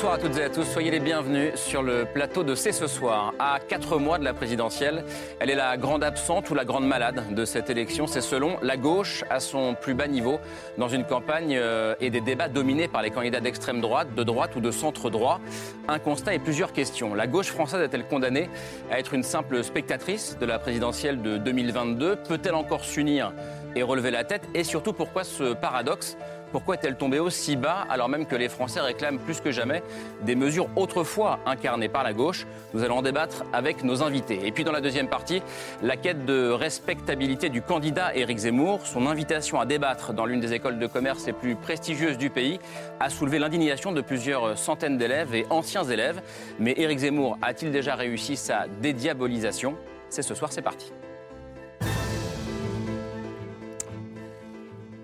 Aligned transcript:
Bonsoir 0.00 0.14
à 0.14 0.18
toutes 0.18 0.38
et 0.38 0.44
à 0.44 0.48
tous, 0.48 0.64
soyez 0.64 0.90
les 0.90 0.98
bienvenus 0.98 1.56
sur 1.56 1.82
le 1.82 2.06
plateau 2.06 2.42
de 2.42 2.54
C'est 2.54 2.72
ce 2.72 2.86
soir. 2.86 3.34
À 3.38 3.58
quatre 3.60 3.98
mois 3.98 4.18
de 4.18 4.24
la 4.24 4.32
présidentielle, 4.32 5.04
elle 5.40 5.50
est 5.50 5.54
la 5.54 5.76
grande 5.76 6.02
absente 6.02 6.48
ou 6.48 6.54
la 6.54 6.64
grande 6.64 6.86
malade 6.86 7.34
de 7.34 7.44
cette 7.44 7.68
élection. 7.68 8.06
C'est 8.06 8.22
selon 8.22 8.56
la 8.62 8.78
gauche 8.78 9.24
à 9.28 9.40
son 9.40 9.74
plus 9.74 9.92
bas 9.92 10.06
niveau 10.06 10.40
dans 10.78 10.88
une 10.88 11.04
campagne 11.04 11.54
euh, 11.54 11.96
et 12.00 12.08
des 12.08 12.22
débats 12.22 12.48
dominés 12.48 12.88
par 12.88 13.02
les 13.02 13.10
candidats 13.10 13.40
d'extrême 13.40 13.82
droite, 13.82 14.14
de 14.14 14.22
droite 14.22 14.56
ou 14.56 14.62
de 14.62 14.70
centre 14.70 15.10
droit. 15.10 15.38
Un 15.86 15.98
constat 15.98 16.32
et 16.32 16.38
plusieurs 16.38 16.72
questions. 16.72 17.14
La 17.14 17.26
gauche 17.26 17.48
française 17.48 17.82
est-elle 17.82 18.06
condamnée 18.06 18.48
à 18.90 18.98
être 18.98 19.12
une 19.12 19.22
simple 19.22 19.62
spectatrice 19.62 20.38
de 20.40 20.46
la 20.46 20.58
présidentielle 20.58 21.20
de 21.20 21.36
2022 21.36 22.16
Peut-elle 22.26 22.54
encore 22.54 22.86
s'unir 22.86 23.34
et 23.76 23.82
relever 23.82 24.10
la 24.10 24.24
tête? 24.24 24.48
Et 24.54 24.64
surtout, 24.64 24.94
pourquoi 24.94 25.24
ce 25.24 25.52
paradoxe 25.52 26.16
pourquoi 26.52 26.74
est-elle 26.74 26.96
tombée 26.96 27.18
aussi 27.18 27.56
bas 27.56 27.86
alors 27.88 28.08
même 28.08 28.26
que 28.26 28.36
les 28.36 28.48
Français 28.48 28.80
réclament 28.80 29.18
plus 29.18 29.40
que 29.40 29.50
jamais 29.50 29.82
des 30.22 30.34
mesures 30.34 30.68
autrefois 30.76 31.38
incarnées 31.46 31.88
par 31.88 32.02
la 32.02 32.12
gauche? 32.12 32.46
Nous 32.74 32.82
allons 32.82 32.98
en 32.98 33.02
débattre 33.02 33.44
avec 33.52 33.84
nos 33.84 34.02
invités. 34.02 34.46
Et 34.46 34.52
puis 34.52 34.64
dans 34.64 34.72
la 34.72 34.80
deuxième 34.80 35.08
partie, 35.08 35.42
la 35.82 35.96
quête 35.96 36.24
de 36.24 36.50
respectabilité 36.50 37.48
du 37.48 37.62
candidat 37.62 38.14
Éric 38.14 38.38
Zemmour, 38.38 38.86
son 38.86 39.06
invitation 39.06 39.60
à 39.60 39.66
débattre 39.66 40.12
dans 40.12 40.26
l'une 40.26 40.40
des 40.40 40.52
écoles 40.52 40.78
de 40.78 40.86
commerce 40.86 41.26
les 41.26 41.32
plus 41.32 41.56
prestigieuses 41.56 42.18
du 42.18 42.30
pays, 42.30 42.58
a 42.98 43.10
soulevé 43.10 43.38
l'indignation 43.38 43.92
de 43.92 44.00
plusieurs 44.00 44.58
centaines 44.58 44.98
d'élèves 44.98 45.34
et 45.34 45.46
anciens 45.50 45.84
élèves. 45.84 46.20
Mais 46.58 46.74
Éric 46.76 46.98
Zemmour 46.98 47.38
a-t-il 47.42 47.70
déjà 47.70 47.94
réussi 47.94 48.36
sa 48.36 48.66
dédiabolisation? 48.80 49.76
C'est 50.08 50.22
ce 50.22 50.34
soir, 50.34 50.52
c'est 50.52 50.62
parti. 50.62 50.92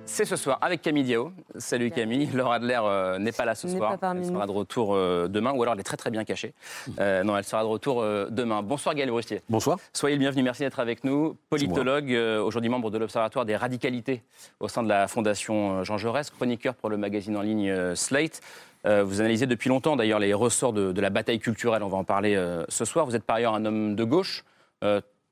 C'est 0.09 0.25
ce 0.25 0.37
soir 0.37 0.59
avec 0.61 0.83
Camille 0.83 1.03
Diao. 1.03 1.33
Salut 1.57 1.91
Camille. 1.91 2.27
Laura 2.33 2.55
Adler 2.55 2.79
euh, 2.81 3.19
n'est 3.19 3.33
pas 3.33 3.45
là 3.45 3.57
ce 3.57 3.67
soir. 3.67 3.99
elle 4.01 4.25
sera 4.25 4.47
de 4.47 4.53
retour 4.53 4.95
euh, 4.95 5.27
demain, 5.29 5.53
ou 5.53 5.61
alors 5.63 5.75
elle 5.75 5.81
est 5.81 5.85
très 5.85 5.97
très 5.97 6.11
bien 6.11 6.25
cachée. 6.25 6.55
Euh, 6.99 7.25
non, 7.25 7.37
elle 7.37 7.45
sera 7.45 7.63
de 7.63 7.69
retour 7.69 8.03
demain. 8.31 8.63
Bonsoir 8.63 8.95
Gaël 8.95 9.11
Brustier. 9.11 9.43
Bonsoir. 9.51 9.79
Soyez 9.93 10.15
le 10.17 10.21
bienvenu, 10.21 10.43
merci 10.43 10.63
d'être 10.63 10.81
avec 10.81 11.05
nous. 11.05 11.37
Politologue, 11.51 12.11
aujourd'hui 12.43 12.71
membre 12.71 12.91
de 12.91 12.99
l'Observatoire 12.99 13.45
des 13.45 13.57
radicalités 13.57 14.23
au 14.61 14.69
sein 14.69 14.83
de 14.83 14.89
la 14.89 15.09
Fondation 15.09 15.83
Jean 15.85 15.99
Jaurès, 15.99 16.31
chroniqueur 16.31 16.75
pour 16.75 16.89
le 16.89 16.97
magazine 16.97 17.37
en 17.37 17.43
ligne 17.43 17.95
Slate. 17.95 18.41
vous 18.85 19.21
analysez 19.21 19.47
depuis 19.47 19.69
longtemps 19.69 19.97
d'ailleurs 19.97 20.21
les 20.21 20.33
ressorts 20.33 20.73
de, 20.73 20.93
de, 20.93 21.01
la 21.01 21.11
bataille 21.11 21.41
culturelle, 21.41 21.83
on 21.83 21.89
va 21.89 21.99
en 21.99 22.05
parler 22.05 22.41
ce 22.69 22.85
soir. 22.85 23.05
Vous 23.05 23.17
êtes 23.17 23.25
par 23.25 23.37
ailleurs 23.37 23.55
un 23.55 23.65
homme 23.65 23.95
de 23.95 24.05
gauche, 24.05 24.45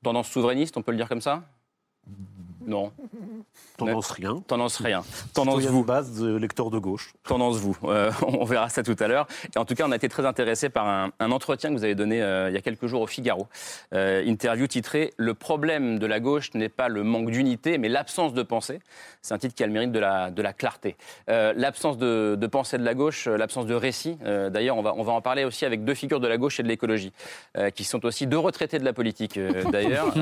tendance 0.03 0.27
souverainiste, 0.27 0.77
on 0.77 0.81
peut 0.81 0.91
le 0.91 0.97
dire 0.97 1.09
comme 1.09 1.21
ça? 1.21 1.43
Non. 2.67 2.91
Tendance 3.77 4.11
rien. 4.11 4.43
Tendance 4.47 4.77
rien. 4.77 5.03
Tendance 5.33 5.61
vous. 5.63 5.83
base 5.83 6.19
de 6.19 6.35
lecteur 6.35 6.69
de 6.69 6.79
gauche. 6.79 7.13
Tendance 7.23 7.57
vous. 7.57 7.75
Euh, 7.83 8.11
on 8.25 8.45
verra 8.45 8.69
ça 8.69 8.83
tout 8.83 8.95
à 8.99 9.07
l'heure. 9.07 9.27
Et 9.55 9.59
en 9.59 9.65
tout 9.65 9.75
cas, 9.75 9.85
on 9.87 9.91
a 9.91 9.95
été 9.95 10.09
très 10.09 10.25
intéressé 10.25 10.69
par 10.69 10.87
un, 10.87 11.31
entretien 11.31 11.69
que 11.69 11.75
vous 11.75 11.83
avez 11.83 11.95
donné 11.95 12.21
euh, 12.21 12.49
il 12.49 12.55
y 12.55 12.57
a 12.57 12.61
quelques 12.61 12.87
jours 12.87 13.01
au 13.01 13.07
Figaro. 13.07 13.47
Euh, 13.93 14.23
interview 14.25 14.67
titrée 14.67 15.13
Le 15.17 15.33
problème 15.33 15.99
de 15.99 16.05
la 16.05 16.19
gauche 16.19 16.53
n'est 16.53 16.69
pas 16.69 16.87
le 16.87 17.03
manque 17.03 17.31
d'unité, 17.31 17.77
mais 17.77 17.89
l'absence 17.89 18.33
de 18.33 18.43
pensée. 18.43 18.79
C'est 19.21 19.33
un 19.33 19.37
titre 19.37 19.55
qui 19.55 19.63
a 19.63 19.67
le 19.67 19.73
mérite 19.73 19.91
de 19.91 19.99
la, 19.99 20.31
de 20.31 20.41
la 20.41 20.53
clarté. 20.53 20.95
l'absence 21.27 21.97
de, 21.97 22.35
de, 22.39 22.47
pensée 22.47 22.77
de 22.77 22.85
la 22.85 22.93
gauche, 22.93 23.27
l'absence 23.27 23.65
de 23.65 23.73
récit. 23.73 24.17
d'ailleurs, 24.51 24.77
on 24.77 24.83
va, 24.83 24.93
on 24.95 25.03
va 25.03 25.13
en 25.13 25.21
parler 25.21 25.43
aussi 25.43 25.65
avec 25.65 25.83
deux 25.83 25.95
figures 25.95 26.19
de 26.19 26.27
la 26.27 26.37
gauche 26.37 26.59
et 26.59 26.63
de 26.63 26.67
l'écologie, 26.67 27.11
qui 27.73 27.83
sont 27.83 28.05
aussi 28.05 28.27
deux 28.27 28.37
retraités 28.37 28.77
de 28.77 28.85
la 28.85 28.93
politique, 28.93 29.39
d'ailleurs. 29.71 30.13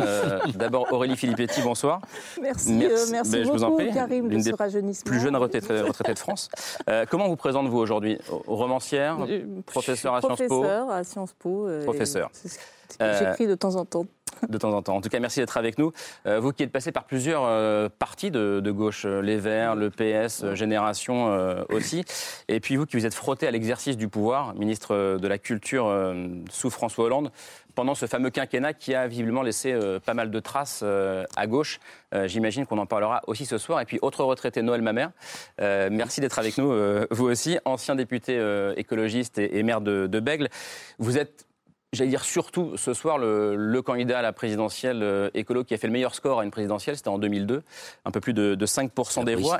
D'abord, 0.55 0.91
Aurélie 0.93 1.17
Filippetti, 1.17 1.61
bonsoir. 1.61 2.01
Merci. 2.41 2.73
merci. 2.73 3.11
merci 3.11 3.43
je 3.43 3.49
vous 3.49 3.63
en. 3.63 3.77
Karim, 3.77 4.27
de 4.27 4.39
ce 4.39 5.03
plus 5.03 5.19
jeune 5.19 5.35
retraité, 5.35 5.67
de 6.13 6.17
France. 6.17 6.49
Euh, 6.89 7.05
comment 7.09 7.27
vous 7.27 7.35
présentez-vous 7.35 7.77
aujourd'hui? 7.77 8.17
Romancière, 8.47 9.17
professeur 9.65 10.15
à 10.15 10.21
Sciences 10.21 10.39
Po? 10.39 10.61
Professeur 10.61 10.89
à 10.89 11.03
Sciences 11.03 11.33
Po. 11.33 11.67
Euh, 11.67 11.83
professeur. 11.83 12.31
J'écris 12.99 13.47
de 13.47 13.55
temps 13.55 13.75
en 13.75 13.85
temps 13.85 14.05
de 14.49 14.57
temps 14.57 14.73
en 14.73 14.81
temps. 14.81 14.95
En 14.95 15.01
tout 15.01 15.09
cas, 15.09 15.19
merci 15.19 15.39
d'être 15.39 15.57
avec 15.57 15.77
nous. 15.77 15.91
Euh, 16.25 16.39
vous 16.39 16.51
qui 16.51 16.63
êtes 16.63 16.71
passé 16.71 16.91
par 16.91 17.05
plusieurs 17.05 17.43
euh, 17.45 17.89
partis 17.89 18.31
de, 18.31 18.71
gauche, 18.71 19.05
euh, 19.05 19.21
les 19.21 19.37
Verts, 19.37 19.75
le 19.75 19.89
PS, 19.89 20.53
Génération 20.53 21.13
aussi, 21.69 22.03
et 22.47 22.59
puis 22.59 22.75
vous 22.75 22.85
qui 22.85 22.97
vous 22.97 23.05
êtes 23.05 23.13
frotté 23.13 23.47
à 23.47 23.51
l'exercice 23.51 23.97
du 23.97 24.07
pouvoir, 24.07 24.55
ministre 24.55 25.17
de 25.17 25.27
la 25.27 25.37
Culture 25.37 26.13
sous 26.49 26.69
François 26.69 27.05
Hollande, 27.05 27.31
pendant 27.75 27.95
ce 27.95 28.05
fameux 28.05 28.29
quinquennat 28.29 28.73
qui 28.73 28.93
a 28.93 29.07
visiblement 29.07 29.41
laissé 29.41 29.77
pas 30.05 30.13
mal 30.13 30.31
de 30.31 30.39
traces 30.39 30.83
à 30.83 31.47
gauche. 31.47 31.79
J'imagine 32.25 32.65
qu'on 32.65 32.77
en 32.77 32.85
parlera 32.85 33.21
aussi 33.27 33.45
ce 33.45 33.57
soir. 33.57 33.81
Et 33.81 33.85
puis, 33.85 33.99
autre 34.01 34.23
retraité, 34.23 34.61
Noël 34.61 34.81
Mamère, 34.81 35.11
merci 35.59 36.21
d'être 36.21 36.39
avec 36.39 36.57
nous, 36.57 36.73
vous 37.11 37.25
aussi, 37.25 37.57
ancien 37.65 37.95
député 37.95 38.39
écologiste 38.77 39.37
et, 39.39 39.63
maire 39.63 39.81
de, 39.81 40.07
de 40.07 40.19
Bègle. 40.19 40.49
Vous 40.99 41.17
êtes 41.17 41.45
j'allais 41.93 42.09
dire 42.09 42.25
surtout 42.25 42.75
ce 42.75 42.93
soir, 42.93 43.17
le, 43.17 43.81
candidat 43.81 44.19
à 44.19 44.21
la 44.21 44.33
présidentielle 44.33 45.03
euh, 45.03 45.29
écolo 45.33 45.63
qui 45.63 45.73
a 45.73 45.77
fait 45.77 45.87
le 45.87 45.93
meilleur 45.93 46.15
score 46.15 46.39
à 46.39 46.43
une 46.43 46.51
présidentielle, 46.51 46.97
c'était 46.97 47.09
en 47.09 47.19
2002, 47.19 47.63
un 48.05 48.11
peu 48.11 48.19
plus 48.19 48.33
de, 48.33 48.55
5% 48.55 49.23
des 49.23 49.35
voix 49.35 49.57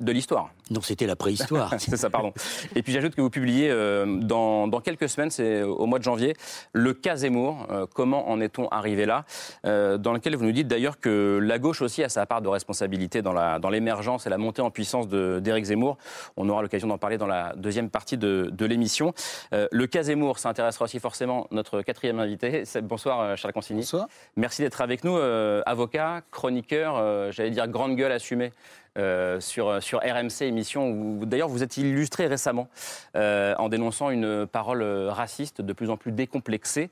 de 0.00 0.12
l'histoire. 0.12 0.50
Non, 0.70 0.80
c'était 0.80 1.06
la 1.06 1.16
préhistoire. 1.16 1.74
c'est 1.78 1.96
ça, 1.96 2.08
pardon. 2.08 2.32
Et 2.74 2.82
puis 2.82 2.92
j'ajoute 2.92 3.14
que 3.14 3.20
vous 3.20 3.30
publiez 3.30 3.68
euh, 3.70 4.18
dans, 4.20 4.68
quelques 4.80 5.08
semaines, 5.08 5.30
c'est 5.30 5.62
au 5.62 5.86
mois 5.86 5.98
de 5.98 6.04
janvier, 6.04 6.34
le 6.72 6.94
cas 6.94 7.16
Zemmour. 7.16 7.66
Euh, 7.70 7.86
comment 7.92 8.30
en 8.30 8.40
est-on 8.40 8.68
arrivé 8.68 9.04
là 9.04 9.24
euh, 9.66 9.98
Dans 9.98 10.12
lequel 10.12 10.36
vous 10.36 10.44
nous 10.44 10.52
dites 10.52 10.68
d'ailleurs 10.68 11.00
que 11.00 11.38
la 11.42 11.58
gauche 11.58 11.82
aussi 11.82 12.02
a 12.02 12.08
sa 12.08 12.24
part 12.26 12.40
de 12.40 12.48
responsabilité 12.48 13.22
dans 13.22 13.32
l'émergence 13.70 14.24
dans 14.24 14.28
et 14.28 14.30
la 14.30 14.38
montée 14.38 14.62
en 14.62 14.70
puissance 14.70 15.08
d'Éric 15.08 15.66
Zemmour. 15.66 15.98
On 16.36 16.48
aura 16.48 16.62
l'occasion 16.62 16.88
d'en 16.88 16.98
parler 16.98 17.18
dans 17.18 17.26
la 17.26 17.52
deuxième 17.56 17.90
partie 17.90 18.16
de, 18.16 18.50
de 18.50 18.66
l'émission. 18.66 19.12
le 19.52 19.86
cas 19.86 20.04
Zemmour, 20.04 20.38
ça 20.38 20.48
intéressera 20.48 20.86
aussi 20.86 20.98
forcément 20.98 21.46
notre 21.50 21.82
quatrième 21.82 22.18
invité. 22.18 22.64
Bonsoir 22.82 23.36
Charles 23.36 23.52
Consigny. 23.52 23.80
Bonsoir. 23.80 24.06
Merci 24.36 24.62
d'être 24.62 24.80
avec 24.80 25.04
nous, 25.04 25.16
avocat, 25.16 26.22
chroniqueur, 26.30 27.32
j'allais 27.32 27.50
dire 27.50 27.68
grande 27.68 27.96
gueule 27.96 28.12
assumée 28.12 28.52
euh, 28.96 29.40
sur, 29.40 29.82
sur 29.82 29.98
RMC, 29.98 30.42
émission 30.42 30.88
où 30.88 31.26
d'ailleurs 31.26 31.48
vous 31.48 31.64
êtes 31.64 31.76
illustré 31.76 32.28
récemment 32.28 32.68
euh, 33.16 33.54
en 33.58 33.68
dénonçant 33.68 34.10
une 34.10 34.46
parole 34.46 34.82
raciste 34.82 35.60
de 35.60 35.72
plus 35.72 35.90
en 35.90 35.96
plus 35.96 36.12
décomplexée. 36.12 36.90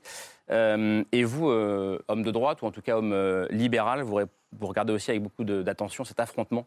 Euh, 0.51 1.03
et 1.13 1.23
vous, 1.23 1.47
homme 1.47 2.23
de 2.23 2.31
droite, 2.31 2.61
ou 2.61 2.65
en 2.65 2.71
tout 2.71 2.81
cas 2.81 2.97
homme 2.97 3.47
libéral, 3.49 4.01
vous 4.01 4.19
vous 4.59 4.67
regardez 4.67 4.93
aussi 4.93 5.11
avec 5.11 5.23
beaucoup 5.23 5.43
d'attention 5.43 6.03
cet 6.03 6.19
affrontement, 6.19 6.65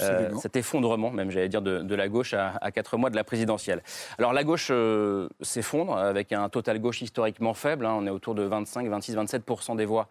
euh, 0.00 0.30
cet 0.40 0.56
effondrement, 0.56 1.10
même 1.10 1.30
j'allais 1.30 1.48
dire, 1.48 1.62
de, 1.62 1.94
la 1.94 2.08
gauche 2.08 2.34
à, 2.34 2.70
quatre 2.70 2.96
mois 2.96 3.10
de 3.10 3.16
la 3.16 3.24
présidentielle. 3.24 3.82
Alors 4.18 4.32
la 4.32 4.44
gauche 4.44 4.68
euh, 4.70 5.28
s'effondre 5.40 5.96
avec 5.96 6.32
un 6.32 6.48
total 6.48 6.78
gauche 6.78 7.02
historiquement 7.02 7.54
faible. 7.54 7.86
Hein. 7.86 7.94
on 7.98 8.06
est 8.06 8.10
autour 8.10 8.34
de 8.34 8.42
25, 8.42 8.86
26, 8.88 9.14
27 9.14 9.44
des 9.76 9.84
voix 9.84 10.08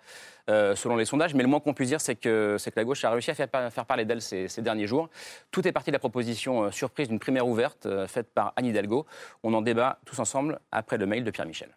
euh, 0.50 0.76
selon 0.76 0.96
les 0.96 1.06
sondages. 1.06 1.34
Mais 1.34 1.44
le 1.44 1.50
moins 1.50 1.60
qu'on 1.60 1.74
puisse 1.74 1.90
dire, 1.90 2.02
c'est 2.02 2.16
que, 2.16 2.58
que 2.58 2.72
la 2.76 2.84
gauche 2.84 3.04
a 3.06 3.12
réussi 3.12 3.32
à 3.32 3.36
faire, 3.36 3.48
faire 3.72 3.86
parler 3.86 4.06
d'elle 4.06 4.22
ces, 4.22 4.48
ces, 4.48 4.62
derniers 4.62 4.88
jours. 4.88 5.10
Tout 5.52 5.68
est 5.68 5.72
parti 5.72 5.92
de 5.92 5.96
la 5.96 6.00
proposition 6.00 6.72
surprise 6.72 7.10
d'une 7.10 7.20
primaire 7.20 7.48
ouverte 7.48 7.88
faite 8.08 8.28
par 8.34 8.54
Anne 8.56 8.66
Hidalgo. 8.66 9.06
On 9.44 9.54
en 9.54 9.62
débat 9.62 10.00
tous 10.06 10.20
ensemble 10.20 10.60
après 10.72 10.98
le 10.98 11.06
mail 11.06 11.24
de 11.24 11.32
Pierre 11.32 11.48
Michel. 11.48 11.70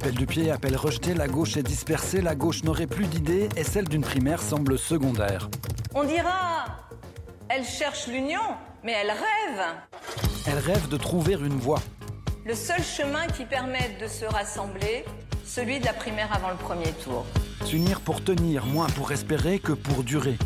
Appel 0.00 0.14
du 0.14 0.26
pied, 0.26 0.52
appel 0.52 0.76
rejeté, 0.76 1.12
la 1.12 1.26
gauche 1.26 1.56
est 1.56 1.64
dispersée, 1.64 2.20
la 2.20 2.36
gauche 2.36 2.62
n'aurait 2.62 2.86
plus 2.86 3.06
d'idées 3.06 3.48
et 3.56 3.64
celle 3.64 3.88
d'une 3.88 4.02
primaire 4.02 4.40
semble 4.40 4.78
secondaire. 4.78 5.50
On 5.92 6.04
dira, 6.04 6.66
elle 7.48 7.64
cherche 7.64 8.06
l'union, 8.06 8.40
mais 8.84 8.92
elle 8.92 9.10
rêve. 9.10 9.66
Elle 10.46 10.58
rêve 10.58 10.88
de 10.88 10.96
trouver 10.96 11.32
une 11.32 11.58
voie. 11.58 11.80
Le 12.46 12.54
seul 12.54 12.80
chemin 12.80 13.26
qui 13.26 13.44
permette 13.44 14.00
de 14.00 14.06
se 14.06 14.24
rassembler, 14.24 15.04
celui 15.44 15.80
de 15.80 15.86
la 15.86 15.94
primaire 15.94 16.32
avant 16.32 16.50
le 16.50 16.58
premier 16.58 16.92
tour. 17.02 17.26
S'unir 17.64 18.00
pour 18.00 18.22
tenir, 18.22 18.66
moins 18.66 18.86
pour 18.90 19.10
espérer 19.10 19.58
que 19.58 19.72
pour 19.72 20.04
durer. 20.04 20.38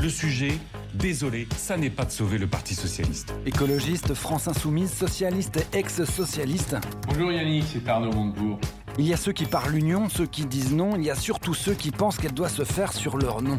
Le 0.00 0.08
sujet, 0.08 0.60
Désolé, 0.94 1.48
ça 1.56 1.76
n'est 1.76 1.90
pas 1.90 2.04
de 2.04 2.12
sauver 2.12 2.38
le 2.38 2.46
Parti 2.46 2.74
Socialiste. 2.74 3.34
Écologiste, 3.46 4.14
France 4.14 4.46
Insoumise, 4.46 4.92
socialiste 4.92 5.56
et 5.56 5.78
ex-socialiste. 5.78 6.76
Bonjour 7.08 7.32
Yannick, 7.32 7.64
c'est 7.72 7.88
Arnaud 7.88 8.12
Montebourg. 8.12 8.60
Il 8.96 9.06
y 9.06 9.12
a 9.12 9.16
ceux 9.16 9.32
qui 9.32 9.44
parlent 9.44 9.72
l'union, 9.72 10.08
ceux 10.08 10.26
qui 10.26 10.46
disent 10.46 10.72
non, 10.72 10.94
il 10.94 11.02
y 11.02 11.10
a 11.10 11.16
surtout 11.16 11.52
ceux 11.52 11.74
qui 11.74 11.90
pensent 11.90 12.16
qu'elle 12.16 12.32
doit 12.32 12.48
se 12.48 12.62
faire 12.62 12.92
sur 12.92 13.18
leur 13.18 13.42
nom. 13.42 13.58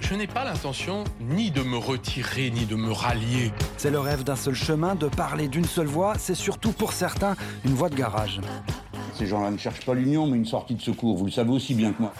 Je 0.00 0.14
n'ai 0.14 0.26
pas 0.26 0.44
l'intention 0.44 1.04
ni 1.18 1.50
de 1.50 1.62
me 1.62 1.78
retirer, 1.78 2.50
ni 2.50 2.66
de 2.66 2.76
me 2.76 2.92
rallier. 2.92 3.52
C'est 3.78 3.90
le 3.90 3.98
rêve 3.98 4.22
d'un 4.22 4.36
seul 4.36 4.54
chemin, 4.54 4.94
de 4.94 5.08
parler 5.08 5.48
d'une 5.48 5.64
seule 5.64 5.86
voix, 5.86 6.12
c'est 6.18 6.34
surtout 6.34 6.72
pour 6.72 6.92
certains 6.92 7.36
une 7.64 7.72
voie 7.72 7.88
de 7.88 7.96
garage. 7.96 8.40
Ces 9.14 9.26
gens-là 9.26 9.50
ne 9.50 9.56
cherchent 9.56 9.86
pas 9.86 9.94
l'union, 9.94 10.26
mais 10.26 10.36
une 10.36 10.44
sortie 10.44 10.74
de 10.74 10.82
secours. 10.82 11.16
Vous 11.16 11.24
le 11.24 11.32
savez 11.32 11.50
aussi 11.50 11.72
bien 11.72 11.94
que 11.94 12.02
moi. 12.02 12.12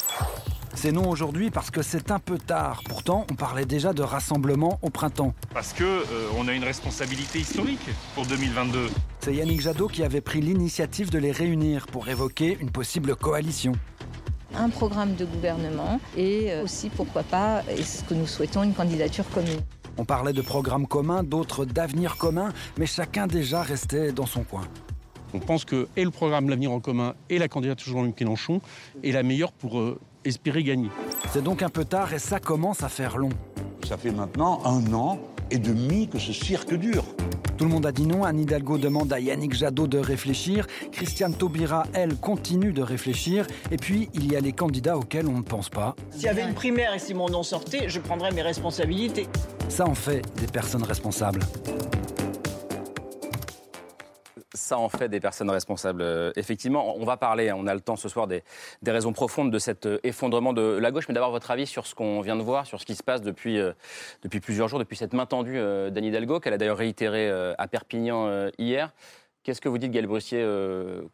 C'est 0.77 0.93
non 0.93 1.09
aujourd'hui 1.09 1.51
parce 1.51 1.71
que 1.71 1.81
c'est 1.81 2.11
un 2.11 2.19
peu 2.19 2.37
tard. 2.37 2.83
Pourtant, 2.85 3.27
on 3.31 3.35
parlait 3.35 3.65
déjà 3.65 3.95
de 3.95 4.03
rassemblement 4.03 4.79
au 4.83 4.91
printemps. 4.91 5.33
Parce 5.55 5.73
que 5.73 5.85
euh, 5.85 6.29
on 6.37 6.49
a 6.49 6.53
une 6.53 6.65
responsabilité 6.65 7.39
historique 7.39 7.89
pour 8.15 8.27
2022. 8.27 8.91
C'est 9.21 9.35
Yannick 9.35 9.63
Jadot 9.63 9.89
qui 9.89 10.05
avait 10.05 10.21
pris 10.21 10.43
l'initiative 10.43 11.11
de 11.11 11.19
les 11.19 11.33
réunir 11.33 11.87
pour 11.87 12.09
évoquer 12.09 12.59
une 12.61 12.71
possible 12.71 13.17
coalition 13.17 13.73
un 14.59 14.71
programme 14.71 15.17
de 15.17 15.27
gouvernement 15.27 16.01
et 16.17 16.51
euh, 16.51 16.65
aussi, 16.65 16.89
pourquoi 16.89 17.23
pas, 17.25 17.63
et 17.69 17.83
ce 17.83 18.03
que 18.05 18.15
nous 18.15 18.27
souhaitons, 18.27 18.63
une 18.63 18.73
candidature 18.73 19.29
commune? 19.29 19.61
On 19.99 20.07
parlait 20.07 20.33
de 20.33 20.41
programmes 20.41 20.87
communs, 20.87 21.23
d'autres 21.23 21.67
d'avenir 21.67 22.17
commun, 22.17 22.55
mais 22.79 22.87
chacun 22.87 23.27
déjà 23.27 23.61
restait 23.61 24.13
dans 24.13 24.25
son 24.25 24.45
coin. 24.45 24.63
On 25.35 25.41
pense 25.41 25.67
que 25.67 25.89
et 25.97 26.05
le 26.05 26.11
programme 26.11 26.49
L'avenir 26.49 26.73
en 26.73 26.81
commun 26.81 27.15
et 27.29 27.39
la 27.39 27.49
candidature 27.49 27.93
Jean-Luc 27.93 28.19
Mélenchon 28.19 28.63
est 29.05 29.13
la 29.13 29.23
meilleure 29.23 29.53
pour 29.53 29.79
euh, 29.79 30.01
espérer 30.27 30.63
gagner. 30.63 30.91
C'est 31.33 31.43
donc 31.43 31.63
un 31.63 31.69
peu 31.69 31.85
tard 31.85 32.13
et 32.13 32.19
ça 32.19 32.41
commence 32.41 32.83
à 32.83 32.89
faire 32.89 33.17
long. 33.17 33.31
Ça 33.87 33.97
fait 33.97 34.11
maintenant 34.11 34.61
un 34.65 34.93
an 34.93 35.19
et 35.51 35.59
demi 35.59 36.09
que 36.09 36.19
ce 36.19 36.33
cirque 36.33 36.75
dure. 36.75 37.05
Tout 37.57 37.65
le 37.65 37.71
monde 37.71 37.87
a 37.87 37.93
dit 37.93 38.07
non. 38.07 38.25
Anne 38.25 38.41
Hidalgo 38.41 38.77
demande 38.77 39.13
à 39.13 39.21
Yannick 39.21 39.55
Jadot 39.55 39.87
de 39.87 39.99
réfléchir. 39.99 40.67
Christiane 40.93 41.33
Taubira, 41.33 41.85
elle, 41.95 42.17
continue 42.17 42.73
de 42.73 42.83
réfléchir. 42.83 43.47
Et 43.71 43.77
puis, 43.77 44.11
il 44.13 44.31
y 44.31 44.37
a 44.37 44.41
les 44.41 44.53
candidats 44.53 44.99
auxquels 44.99 45.27
on 45.27 45.39
ne 45.39 45.43
pense 45.43 45.71
pas. 45.71 45.97
S'il 46.11 46.25
y 46.25 46.29
avait 46.29 46.43
une 46.43 46.55
primaire 46.55 46.93
et 46.93 46.99
si 46.99 47.15
mon 47.15 47.31
nom 47.31 47.43
sortait, 47.43 47.89
je 47.89 47.99
prendrais 47.99 48.33
mes 48.33 48.43
responsabilités. 48.43 49.27
Ça 49.69 49.87
en 49.87 49.95
fait 49.95 50.23
des 50.39 50.47
personnes 50.47 50.85
responsables 50.85 51.41
ça 54.57 54.79
en 54.79 54.89
fait 54.89 55.09
des 55.09 55.21
personnes 55.21 55.51
responsables. 55.51 56.03
Euh, 56.03 56.33
effectivement, 56.37 56.97
on 56.97 57.05
va 57.05 57.17
parler, 57.17 57.53
on 57.53 57.67
a 57.67 57.75
le 57.75 57.81
temps 57.81 57.97
ce 57.97 58.09
soir, 58.09 58.27
des, 58.27 58.43
raisons 58.87 59.13
profondes 59.13 59.53
de 59.53 59.59
cet 59.59 59.87
euh, 59.87 59.99
effondrement 60.03 60.53
de 60.53 60.63
la 60.63 60.91
gauche. 60.91 61.09
Mais 61.09 61.15
d'abord, 61.15 61.31
votre 61.31 61.51
avis 61.51 61.67
sur 61.67 61.87
ce 61.87 61.95
qu'on 61.95 62.21
vient 62.21 62.37
de 62.37 62.43
voir, 62.43 62.67
sur 62.67 62.81
ce 62.81 62.87
qui 62.87 62.95
se 62.95 63.03
passe 63.03 63.23
depuis, 63.23 63.59
euh, 63.59 63.73
depuis 64.23 64.41
plusieurs 64.41 64.69
jours, 64.69 64.79
depuis 64.79 64.97
cette 64.97 65.13
main 65.13 65.27
tendue 65.27 65.59
d'Anne 65.59 66.05
Hidalgo, 66.05 66.41
qu'elle 66.41 66.55
a 66.55 66.59
d'ailleurs 66.59 66.79
réitéré 66.79 67.31
à 67.31 67.69
Perpignan 67.69 68.49
hier. 68.59 68.93
Qu'est-ce 69.43 69.61
que 69.61 69.69
vous 69.69 69.79
dites, 69.79 69.93
Gaël 69.93 70.07
Brussier 70.07 70.45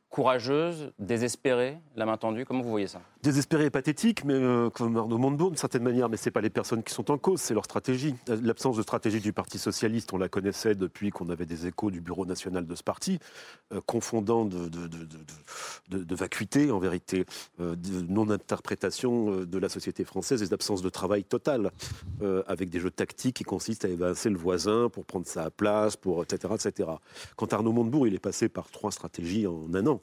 Courageuse, 0.09 0.93
désespérée, 0.99 1.79
la 1.97 2.07
main 2.07 2.17
tendue? 2.17 2.45
Comment 2.45 2.63
vous 2.63 2.71
voyez 2.71 2.87
ça? 2.87 3.01
Désespérée 3.23 3.67
et 3.67 3.71
pathétique, 3.71 4.25
mais 4.25 4.35
euh, 4.35 4.69
comme 4.69 4.97
Arnaud 4.97 5.17
Montebourg, 5.17 5.51
d'une 5.51 5.57
certaine 5.57 5.85
manière, 5.85 6.09
mais 6.09 6.17
ce 6.17 6.25
n'est 6.25 6.33
pas 6.33 6.41
les 6.41 6.51
personnes 6.51 6.83
qui 6.83 6.93
sont 6.93 7.09
en 7.09 7.19
cause, 7.19 7.41
c'est 7.41 7.55
leur 7.55 7.65
stratégie. 7.65 8.17
L'absence 8.27 8.77
de 8.77 8.83
stratégie 8.83 9.21
du 9.21 9.33
Parti 9.33 9.61
Socialiste, 9.61 10.13
on 10.13 10.19
la 10.19 10.29
connaissait 10.29 10.75
depuis 10.75 11.11
qu'on 11.11 11.29
avait 11.29 11.47
des 11.47 11.69
échos 11.69 11.93
du 11.93 12.01
Bureau 12.01 12.27
national 12.27 12.67
de 12.67 12.75
ce 12.75 12.83
parti, 12.83 13.21
euh, 13.73 13.81
confondant 13.87 14.45
de, 14.45 16.15
vacuité, 16.17 16.73
en 16.73 16.81
vérité, 16.81 17.25
euh, 17.61 17.77
de 17.77 18.03
non-interprétation 18.13 19.45
de 19.45 19.59
la 19.59 19.69
société 19.69 20.03
française 20.05 20.43
et 20.43 20.49
d'absence 20.49 20.83
de 20.83 20.89
travail 20.89 21.23
total, 21.23 21.71
avec 22.49 22.71
des 22.71 22.81
jeux 22.81 22.91
tactiques 22.91 23.37
qui 23.37 23.45
consistent 23.45 23.85
à 23.85 23.89
évincer 23.89 24.31
le 24.31 24.37
voisin 24.37 24.89
pour 24.89 25.05
prendre 25.05 25.27
sa 25.27 25.51
place, 25.51 25.97
pour, 25.97 26.25
etc., 26.25 26.55
etc. 26.55 26.91
Quant 27.37 27.47
à 27.47 27.55
Arnaud 27.55 27.73
Montebourg, 27.73 28.09
il 28.09 28.15
est 28.15 28.19
passé 28.19 28.49
par 28.49 28.69
trois 28.71 28.91
stratégies 28.91 29.47
en 29.47 29.73
un 29.75 29.87
an. 29.87 30.01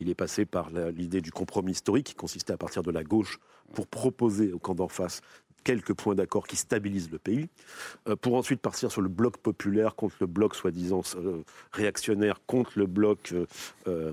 Il 0.00 0.08
est 0.08 0.14
passé 0.14 0.46
par 0.46 0.70
l'idée 0.70 1.20
du 1.20 1.30
compromis 1.30 1.72
historique 1.72 2.06
qui 2.06 2.14
consistait 2.14 2.52
à 2.52 2.56
partir 2.56 2.82
de 2.82 2.90
la 2.90 3.04
gauche 3.04 3.38
pour 3.74 3.86
proposer 3.86 4.52
au 4.52 4.58
camp 4.58 4.74
d'en 4.74 4.88
face 4.88 5.20
quelques 5.64 5.94
points 5.94 6.14
d'accord 6.14 6.46
qui 6.46 6.56
stabilisent 6.56 7.10
le 7.10 7.18
pays, 7.18 7.48
euh, 8.08 8.16
pour 8.16 8.34
ensuite 8.34 8.60
partir 8.60 8.90
sur 8.90 9.02
le 9.02 9.08
bloc 9.08 9.36
populaire 9.36 9.94
contre 9.94 10.16
le 10.20 10.26
bloc 10.26 10.54
soi-disant 10.54 11.02
euh, 11.16 11.42
réactionnaire, 11.72 12.40
contre 12.46 12.78
le 12.78 12.86
bloc 12.86 13.34
euh, 13.86 14.12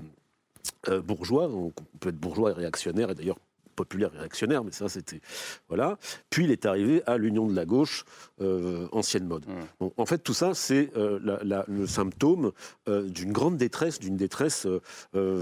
bourgeois. 1.02 1.48
On 1.48 1.72
peut 2.00 2.10
être 2.10 2.18
bourgeois 2.18 2.50
et 2.50 2.54
réactionnaire, 2.54 3.10
et 3.10 3.14
d'ailleurs 3.14 3.38
populaire 3.78 4.10
et 4.16 4.18
réactionnaire, 4.18 4.64
mais 4.64 4.72
ça 4.72 4.88
c'était 4.88 5.20
voilà. 5.68 5.98
Puis 6.30 6.44
il 6.44 6.50
est 6.50 6.66
arrivé 6.66 7.00
à 7.06 7.16
l'union 7.16 7.46
de 7.46 7.54
la 7.54 7.64
gauche 7.64 8.04
euh, 8.40 8.88
ancienne 8.90 9.26
mode. 9.26 9.44
Mmh. 9.46 9.86
en 9.96 10.06
fait, 10.06 10.18
tout 10.18 10.34
ça 10.34 10.52
c'est 10.52 10.90
euh, 10.96 11.20
le 11.68 11.86
symptôme 11.86 12.50
euh, 12.88 13.02
d'une 13.02 13.32
grande 13.32 13.56
détresse, 13.56 14.00
d'une 14.00 14.16
détresse 14.16 14.66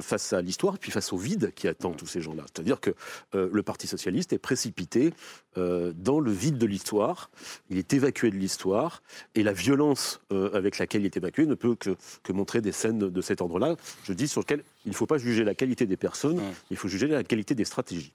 face 0.02 0.32
à 0.32 0.42
l'histoire, 0.42 0.78
puis 0.78 0.90
face 0.90 1.12
au 1.12 1.16
vide 1.16 1.52
qui 1.54 1.66
attend 1.66 1.92
tous 1.92 2.06
ces 2.06 2.20
gens-là. 2.20 2.44
C'est-à-dire 2.52 2.80
que 2.80 2.90
le 3.32 3.62
Parti 3.62 3.86
socialiste 3.86 4.32
est 4.32 4.38
précipité 4.38 5.12
dans 5.56 6.20
le 6.20 6.30
vide 6.30 6.58
de 6.58 6.66
l'histoire. 6.66 7.30
Il 7.70 7.78
est 7.78 7.92
évacué 7.94 8.30
de 8.30 8.36
l'histoire 8.36 9.02
et 9.34 9.42
la 9.42 9.52
violence 9.52 10.20
avec 10.30 10.78
laquelle 10.78 11.02
il 11.02 11.06
est 11.06 11.16
évacué 11.16 11.46
ne 11.46 11.54
peut 11.54 11.74
que, 11.74 11.96
que 12.22 12.32
montrer 12.32 12.60
des 12.60 12.72
scènes 12.72 12.98
de 12.98 13.20
cet 13.20 13.40
ordre-là. 13.40 13.76
Je 14.04 14.12
dis 14.12 14.28
sur 14.28 14.42
lequel 14.42 14.62
il 14.86 14.90
ne 14.90 14.94
faut 14.94 15.06
pas 15.06 15.18
juger 15.18 15.44
la 15.44 15.54
qualité 15.54 15.84
des 15.86 15.96
personnes, 15.96 16.38
mmh. 16.38 16.54
il 16.70 16.76
faut 16.76 16.88
juger 16.88 17.06
la 17.08 17.24
qualité 17.24 17.54
des 17.54 17.64
stratégies. 17.64 18.12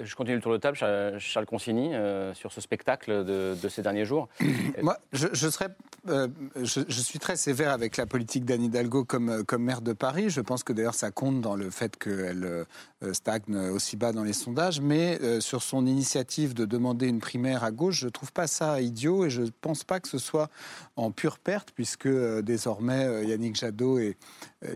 Je 0.00 0.14
continue 0.14 0.36
le 0.36 0.42
tour 0.42 0.52
de 0.52 0.58
table, 0.58 0.76
Charles 1.18 1.46
Consigny, 1.46 1.94
euh, 1.94 2.32
sur 2.32 2.50
ce 2.50 2.62
spectacle 2.62 3.24
de, 3.26 3.68
ces 3.68 3.82
derniers 3.82 4.06
jours. 4.06 4.28
Moi, 4.82 4.96
je, 5.12 5.28
serais, 5.50 5.68
euh, 6.08 6.28
je, 6.56 7.00
suis 7.00 7.18
très 7.18 7.36
sévère 7.36 7.72
avec 7.72 7.98
la 7.98 8.06
politique 8.06 8.46
d'Anne 8.46 8.62
Hidalgo 8.62 9.04
comme, 9.04 9.44
comme 9.44 9.62
maire 9.62 9.82
de 9.82 9.92
Paris. 9.92 10.30
Je 10.30 10.40
pense 10.40 10.64
que 10.64 10.72
d'ailleurs 10.72 10.94
ça 10.94 11.10
compte 11.10 11.42
dans 11.42 11.56
le 11.56 11.68
fait 11.68 11.98
qu'elle 11.98 12.44
euh, 12.44 13.12
stagne 13.12 13.54
aussi 13.70 13.98
bas 13.98 14.12
dans 14.12 14.24
les 14.24 14.32
sondages. 14.32 14.80
Mais 14.80 15.18
sur 15.40 15.62
son 15.62 15.86
initiative 15.86 16.54
de 16.54 16.64
demander 16.64 17.06
une 17.06 17.20
primaire 17.20 17.62
à 17.62 17.70
gauche, 17.70 18.00
je 18.00 18.06
ne 18.06 18.10
trouve 18.10 18.32
pas 18.32 18.46
ça 18.46 18.80
idiot 18.80 19.26
et 19.26 19.30
je 19.30 19.42
ne 19.42 19.50
pense 19.60 19.84
pas 19.84 20.00
que 20.00 20.08
ce 20.08 20.18
soit 20.18 20.48
en 20.96 21.10
pure 21.10 21.38
perte, 21.38 21.70
puisque 21.74 22.08
désormais 22.08 23.26
Yannick 23.26 23.56
Jadot 23.56 23.98
et 23.98 24.16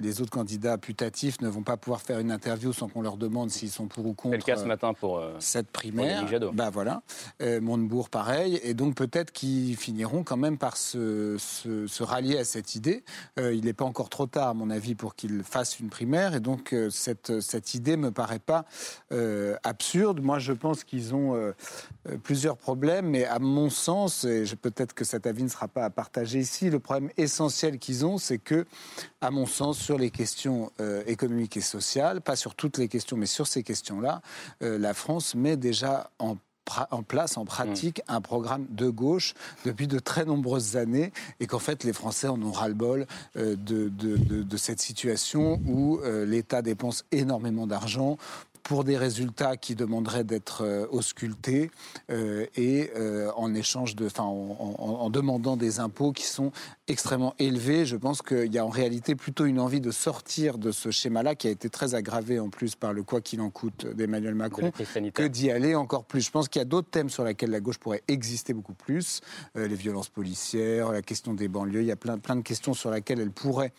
les 0.01 0.21
autres 0.21 0.31
candidats 0.31 0.79
putatifs 0.79 1.41
ne 1.41 1.49
vont 1.49 1.63
pas 1.63 1.77
pouvoir 1.77 2.01
faire 2.01 2.19
une 2.19 2.31
interview 2.31 2.73
sans 2.73 2.89
qu'on 2.89 3.03
leur 3.03 3.17
demande 3.17 3.51
s'ils 3.51 3.71
sont 3.71 3.87
pour 3.87 4.07
ou 4.07 4.15
contre. 4.15 4.33
C'est 4.33 4.39
le 4.39 4.55
cas 4.55 4.57
ce 4.57 4.67
matin 4.67 4.95
pour 4.95 5.19
euh, 5.19 5.35
cette 5.39 5.69
primaire. 5.71 6.27
Bah 6.53 6.71
voilà, 6.71 7.03
euh, 7.43 7.61
Montebourg 7.61 8.11
pareil, 8.11 8.61
et 8.63 8.75
donc 8.75 8.95
peut-être 8.95 9.33
qu'ils 9.33 9.77
finiront 9.77 10.25
quand 10.25 10.37
même 10.37 10.59
par 10.59 10.77
se, 10.77 11.37
se, 11.39 12.03
rallier 12.03 12.39
à 12.39 12.45
cette 12.45 12.75
idée. 12.75 13.05
Euh, 13.39 13.55
il 13.55 13.65
n'est 13.65 13.73
pas 13.73 13.85
encore 13.85 14.09
trop 14.09 14.27
tard, 14.27 14.49
à 14.49 14.55
mon 14.55 14.71
avis, 14.71 14.95
pour 14.95 15.15
qu'ils 15.15 15.43
fassent 15.43 15.81
une 15.81 15.89
primaire, 15.89 16.35
et 16.35 16.41
donc 16.41 16.75
cette, 16.91 17.41
cette 17.41 17.75
idée 17.75 17.97
me 17.97 18.11
paraît 18.11 18.39
pas 18.39 18.65
absurde. 19.63 20.21
Moi, 20.21 20.39
je 20.39 20.53
pense 20.53 20.85
qu'ils 20.85 21.15
ont 21.15 21.53
plusieurs 22.23 22.57
problèmes, 22.57 23.09
mais 23.11 23.25
à 23.25 23.39
mon 23.39 23.71
sens, 23.71 24.25
et 24.25 24.45
peut-être 24.61 24.95
que 24.95 25.05
cet 25.05 25.27
avis 25.27 25.43
ne 25.43 25.49
sera 25.49 25.69
pas 25.69 25.85
à 25.85 25.91
partager 25.91 26.39
ici, 26.39 26.71
le 26.71 26.79
problème 26.79 27.11
essentiel 27.17 27.79
qu'ils 27.79 28.05
ont, 28.05 28.19
c'est 28.19 28.39
que, 28.39 28.67
à 29.21 29.31
mon 29.31 29.47
sens, 29.47 29.76
sur 29.77 29.99
les 29.99 30.11
questions 30.11 30.71
économiques 31.07 31.57
et 31.57 31.61
sociales, 31.61 32.21
pas 32.21 32.37
sur 32.37 32.55
toutes 32.55 32.79
les 32.79 32.89
questions, 32.89 33.17
mais 33.17 33.27
sur 33.27 33.47
ces 33.47 33.63
questions-là, 33.63 34.23
la 34.61 34.95
France 34.95 35.35
met 35.35 35.57
déjà 35.57 36.11
en 36.91 37.03
place, 37.03 37.37
en 37.37 37.45
pratique, 37.45 38.01
mm. 38.09 38.13
un 38.13 38.21
programme 38.21 38.67
de 38.71 38.89
gauche 38.89 39.35
depuis 39.65 39.87
de 39.87 39.99
très 39.99 40.25
nombreuses 40.25 40.77
années 40.77 41.13
et 41.41 41.47
qu'en 41.47 41.59
fait 41.59 41.85
les 41.85 41.93
Français 41.93 42.29
en 42.29 42.41
ont 42.43 42.53
ras-le-bol 42.53 43.07
euh, 43.37 43.57
de, 43.57 44.57
cette 44.57 44.81
situation 44.81 45.61
où 45.67 46.01
euh, 46.01 46.25
l'État 46.25 46.63
dépense 46.63 47.05
énormément 47.13 47.67
d'argent 47.67 48.17
pour 48.67 48.83
des 48.83 48.97
résultats 48.97 49.57
qui 49.57 49.77
demanderaient 49.77 50.25
d'être 50.25 50.65
euh, 50.65 50.87
auscultés 50.91 51.71
euh, 52.11 52.47
et 52.57 52.91
euh, 52.97 53.31
en 53.37 53.55
échange 53.55 53.95
de, 53.95 54.07
enfin, 54.07 54.25
en, 54.25 55.09
demandant 55.09 55.57
des 55.57 55.79
impôts 55.79 56.11
qui 56.11 56.25
sont 56.25 56.51
extrêmement 56.89 57.35
élevés. 57.39 57.85
Je 57.85 57.97
pense 57.97 58.23
qu'il 58.23 58.53
y 58.53 58.59
a 58.59 58.65
en 58.65 58.69
réalité 58.69 59.15
plutôt 59.15 59.45
une 59.45 59.61
envie 59.61 59.81
de 59.81 59.91
sortir 59.91 60.59
de 60.59 60.73
ce 60.73 60.91
schéma-là 60.91 61.35
qui 61.35 61.49
a 61.49 61.51
été 61.51 61.69
très 61.69 61.95
aggravé 61.95 62.39
en 62.39 62.49
plus 62.49 62.75
par 62.75 62.93
le 62.93 63.03
quoi 63.03 63.21
qu'il 63.21 63.41
en 63.41 63.51
coûte 63.51 63.87
d'Emmanuel 63.87 64.35
Macron 64.35 64.71
que 65.15 65.27
d'y 65.27 65.51
aller 65.51 65.75
encore 65.75 66.05
plus. 66.05 66.21
Je 66.21 66.31
pense 66.31 66.49
qu'il 66.49 66.61
y 66.61 66.63
a 66.63 66.67
d'autres 66.67 66.91
thèmes 66.91 67.11
sur 67.11 67.25
lesquels 67.25 67.51
la 67.51 67.61
gauche 67.61 67.79
pourrait 67.79 68.03
exister 68.09 68.55
beaucoup 68.55 68.75
plus, 68.75 69.21
les 69.55 69.69
violences 69.69 70.09
policières, 70.09 70.93
la 70.93 71.03
question 71.03 71.35
des 71.35 71.49
banlieues. 71.49 71.83
Il 71.83 71.87
y 71.87 71.93
a 71.93 71.97
plein, 71.97 72.19
plein 72.19 72.37
de 72.37 72.43
questions 72.43 72.75
sur 72.75 72.91
lesquelles 72.91 73.21
elle 73.21 73.31
pourrait 73.31 73.73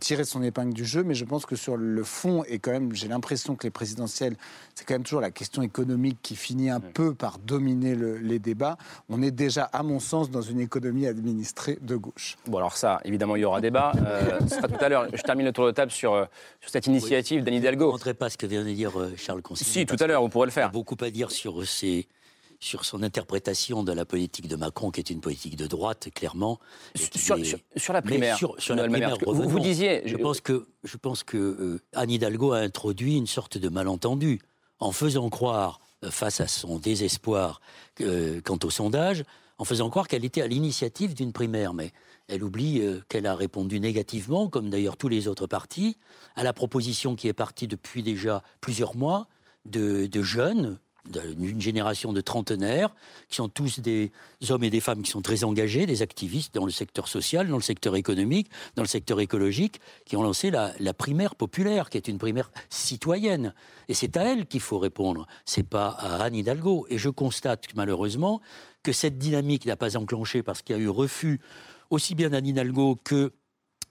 tirer 0.00 0.24
son 0.24 0.42
épingle 0.42 0.72
du 0.72 0.84
jeu, 0.84 1.02
mais 1.02 1.14
je 1.14 1.24
pense 1.24 1.46
que 1.46 1.56
sur 1.56 1.76
le 1.76 2.04
fond 2.04 2.44
et 2.48 2.58
quand 2.58 2.72
même, 2.72 2.94
j'ai 2.94 3.08
l'impression 3.08 3.56
que 3.56 3.66
les 3.66 3.70
présidentielles 3.70 4.36
c'est 4.74 4.86
quand 4.86 4.94
même 4.94 5.02
toujours 5.02 5.20
la 5.20 5.30
question 5.30 5.62
économique 5.62 6.18
qui 6.22 6.36
finit 6.36 6.70
un 6.70 6.80
peu 6.80 7.14
par 7.14 7.38
dominer 7.38 7.94
les 7.94 8.38
débats. 8.38 8.76
On 9.08 9.22
est 9.22 9.30
déjà, 9.30 9.64
à 9.64 9.82
mon 9.82 10.00
sens, 10.00 10.30
dans 10.30 10.42
une 10.42 10.60
économie 10.60 11.06
administrée 11.06 11.78
de 11.82 11.96
gauche. 11.96 12.36
Bon, 12.52 12.58
alors 12.58 12.76
ça, 12.76 13.00
évidemment, 13.06 13.34
il 13.34 13.40
y 13.40 13.44
aura 13.46 13.62
débat. 13.62 13.92
Euh, 13.96 14.38
ce 14.40 14.56
sera 14.56 14.68
tout 14.68 14.84
à 14.84 14.90
l'heure. 14.90 15.06
Je 15.10 15.22
termine 15.22 15.46
le 15.46 15.54
tour 15.54 15.64
de 15.64 15.70
table 15.70 15.90
sur, 15.90 16.12
euh, 16.12 16.26
sur 16.60 16.68
cette 16.68 16.86
initiative 16.86 17.42
d'Anne 17.42 17.54
Hidalgo. 17.54 17.96
Je 17.98 18.06
ne 18.10 18.12
pas 18.12 18.28
ce 18.28 18.36
que 18.36 18.44
vient 18.44 18.62
de 18.62 18.70
dire 18.70 19.00
euh, 19.00 19.14
Charles 19.16 19.40
Consigny. 19.40 19.70
Si, 19.70 19.86
tout 19.86 19.96
à 19.98 20.06
l'heure, 20.06 20.20
vous 20.20 20.28
pourrez 20.28 20.48
le 20.48 20.52
faire. 20.52 20.64
Il 20.64 20.66
y 20.66 20.68
a 20.68 20.72
beaucoup 20.72 20.98
à 21.00 21.08
dire 21.08 21.30
sur 21.30 21.66
ces 21.66 22.06
sur 22.60 22.84
son 22.84 23.02
interprétation 23.02 23.82
de 23.82 23.92
la 23.92 24.04
politique 24.04 24.48
de 24.48 24.54
Macron, 24.54 24.90
qui 24.90 25.00
est 25.00 25.08
une 25.08 25.22
politique 25.22 25.56
de 25.56 25.66
droite, 25.66 26.10
clairement. 26.14 26.60
Sur, 26.94 27.36
sur, 27.74 27.92
la 27.94 28.02
primaire, 28.02 28.36
sur, 28.36 28.76
la 28.76 28.82
primaire 28.86 29.16
vous, 29.26 29.48
vous, 29.48 29.58
disiez... 29.58 30.02
Je, 30.04 30.16
pense 30.16 30.40
que, 30.40 30.66
je 30.84 30.96
pense 30.96 31.24
que 31.24 31.80
Anne 31.94 32.10
Hidalgo 32.10 32.52
a 32.52 32.58
introduit 32.58 33.16
une 33.16 33.26
sorte 33.26 33.58
de 33.58 33.68
malentendu 33.68 34.40
en 34.78 34.92
faisant 34.92 35.28
croire, 35.28 35.80
face 36.08 36.40
à 36.40 36.46
son 36.46 36.78
désespoir 36.78 37.60
quant 37.98 38.58
au 38.62 38.70
sondage, 38.70 39.24
en 39.62 39.64
faisant 39.64 39.90
croire 39.90 40.08
qu'elle 40.08 40.24
était 40.24 40.42
à 40.42 40.46
l'initiative 40.48 41.14
d'une 41.14 41.32
primaire. 41.32 41.72
Mais 41.72 41.92
elle 42.32 42.42
oublie 42.42 42.80
euh, 42.80 43.00
qu'elle 43.08 43.26
a 43.26 43.36
répondu 43.36 43.78
négativement, 43.78 44.48
comme 44.48 44.70
d'ailleurs 44.70 44.96
tous 44.96 45.08
les 45.08 45.28
autres 45.28 45.46
partis, 45.46 45.98
à 46.34 46.42
la 46.42 46.52
proposition 46.52 47.14
qui 47.14 47.28
est 47.28 47.34
partie 47.34 47.68
depuis 47.68 48.02
déjà 48.02 48.42
plusieurs 48.60 48.96
mois 48.96 49.28
de, 49.66 50.08
jeunes, 50.22 50.78
d'une 51.04 51.60
génération 51.60 52.12
de 52.12 52.20
trentenaires, 52.20 52.94
qui 53.28 53.36
sont 53.36 53.48
tous 53.48 53.80
des 53.80 54.10
hommes 54.48 54.64
et 54.64 54.70
des 54.70 54.80
femmes 54.80 55.02
qui 55.02 55.10
sont 55.10 55.20
très 55.20 55.44
engagés, 55.44 55.84
des 55.84 56.00
activistes 56.00 56.54
dans 56.54 56.64
le 56.64 56.72
secteur 56.72 57.06
social, 57.06 57.48
dans 57.48 57.56
le 57.56 57.62
secteur 57.62 57.96
économique, 57.96 58.50
dans 58.76 58.82
le 58.82 58.88
secteur 58.88 59.20
écologique, 59.20 59.80
qui 60.06 60.16
ont 60.16 60.22
lancé 60.22 60.50
la, 60.50 60.94
primaire 60.94 61.34
populaire, 61.34 61.90
qui 61.90 61.98
est 61.98 62.08
une 62.08 62.18
primaire 62.18 62.50
citoyenne. 62.70 63.54
Et 63.88 63.94
c'est 63.94 64.16
à 64.16 64.24
elle 64.24 64.46
qu'il 64.46 64.60
faut 64.60 64.78
répondre, 64.78 65.26
c'est 65.44 65.68
pas 65.68 65.88
à 65.88 66.22
Anne 66.24 66.34
Hidalgo. 66.34 66.86
Et 66.88 66.98
je 66.98 67.10
constate 67.10 67.66
malheureusement 67.76 68.40
que 68.82 68.92
cette 68.92 69.18
dynamique 69.18 69.66
n'a 69.66 69.76
pas 69.76 69.96
enclenché 69.96 70.42
parce 70.42 70.62
qu'il 70.62 70.76
y 70.76 70.78
a 70.78 70.82
eu 70.82 70.88
refus 70.88 71.40
aussi 71.92 72.14
bien 72.14 72.30
d'Anne 72.30 72.46
Hidalgo 72.46 72.98
que 73.04 73.32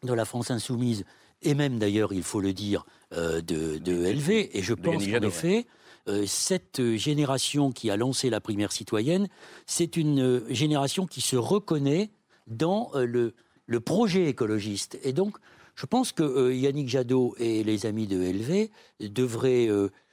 de 0.03 0.13
la 0.13 0.25
France 0.25 0.49
insoumise, 0.49 1.05
et 1.43 1.53
même 1.53 1.77
d'ailleurs, 1.77 2.13
il 2.13 2.23
faut 2.23 2.41
le 2.41 2.51
dire, 2.51 2.83
euh, 3.13 3.41
de, 3.41 3.77
de 3.77 3.93
LV. 3.93 4.49
Et 4.53 4.61
je 4.61 4.73
pense 4.73 5.05
qu'en 5.05 5.21
effet, 5.21 5.67
euh, 6.07 6.25
cette 6.25 6.95
génération 6.95 7.71
qui 7.71 7.91
a 7.91 7.97
lancé 7.97 8.31
la 8.31 8.41
primaire 8.41 8.71
citoyenne, 8.71 9.27
c'est 9.67 9.97
une 9.97 10.19
euh, 10.19 10.53
génération 10.53 11.05
qui 11.05 11.21
se 11.21 11.35
reconnaît 11.35 12.09
dans 12.47 12.91
le, 12.95 13.35
le, 13.67 13.79
projet 13.79 14.25
écologiste. 14.25 14.97
Et 15.03 15.13
donc, 15.13 15.37
je 15.75 15.85
pense 15.85 16.11
que 16.11 16.51
Yannick 16.51 16.89
Jadot 16.89 17.35
et 17.37 17.63
les 17.63 17.85
amis 17.85 18.07
de 18.07 18.17
LV 18.19 18.69
devraient 19.13 19.69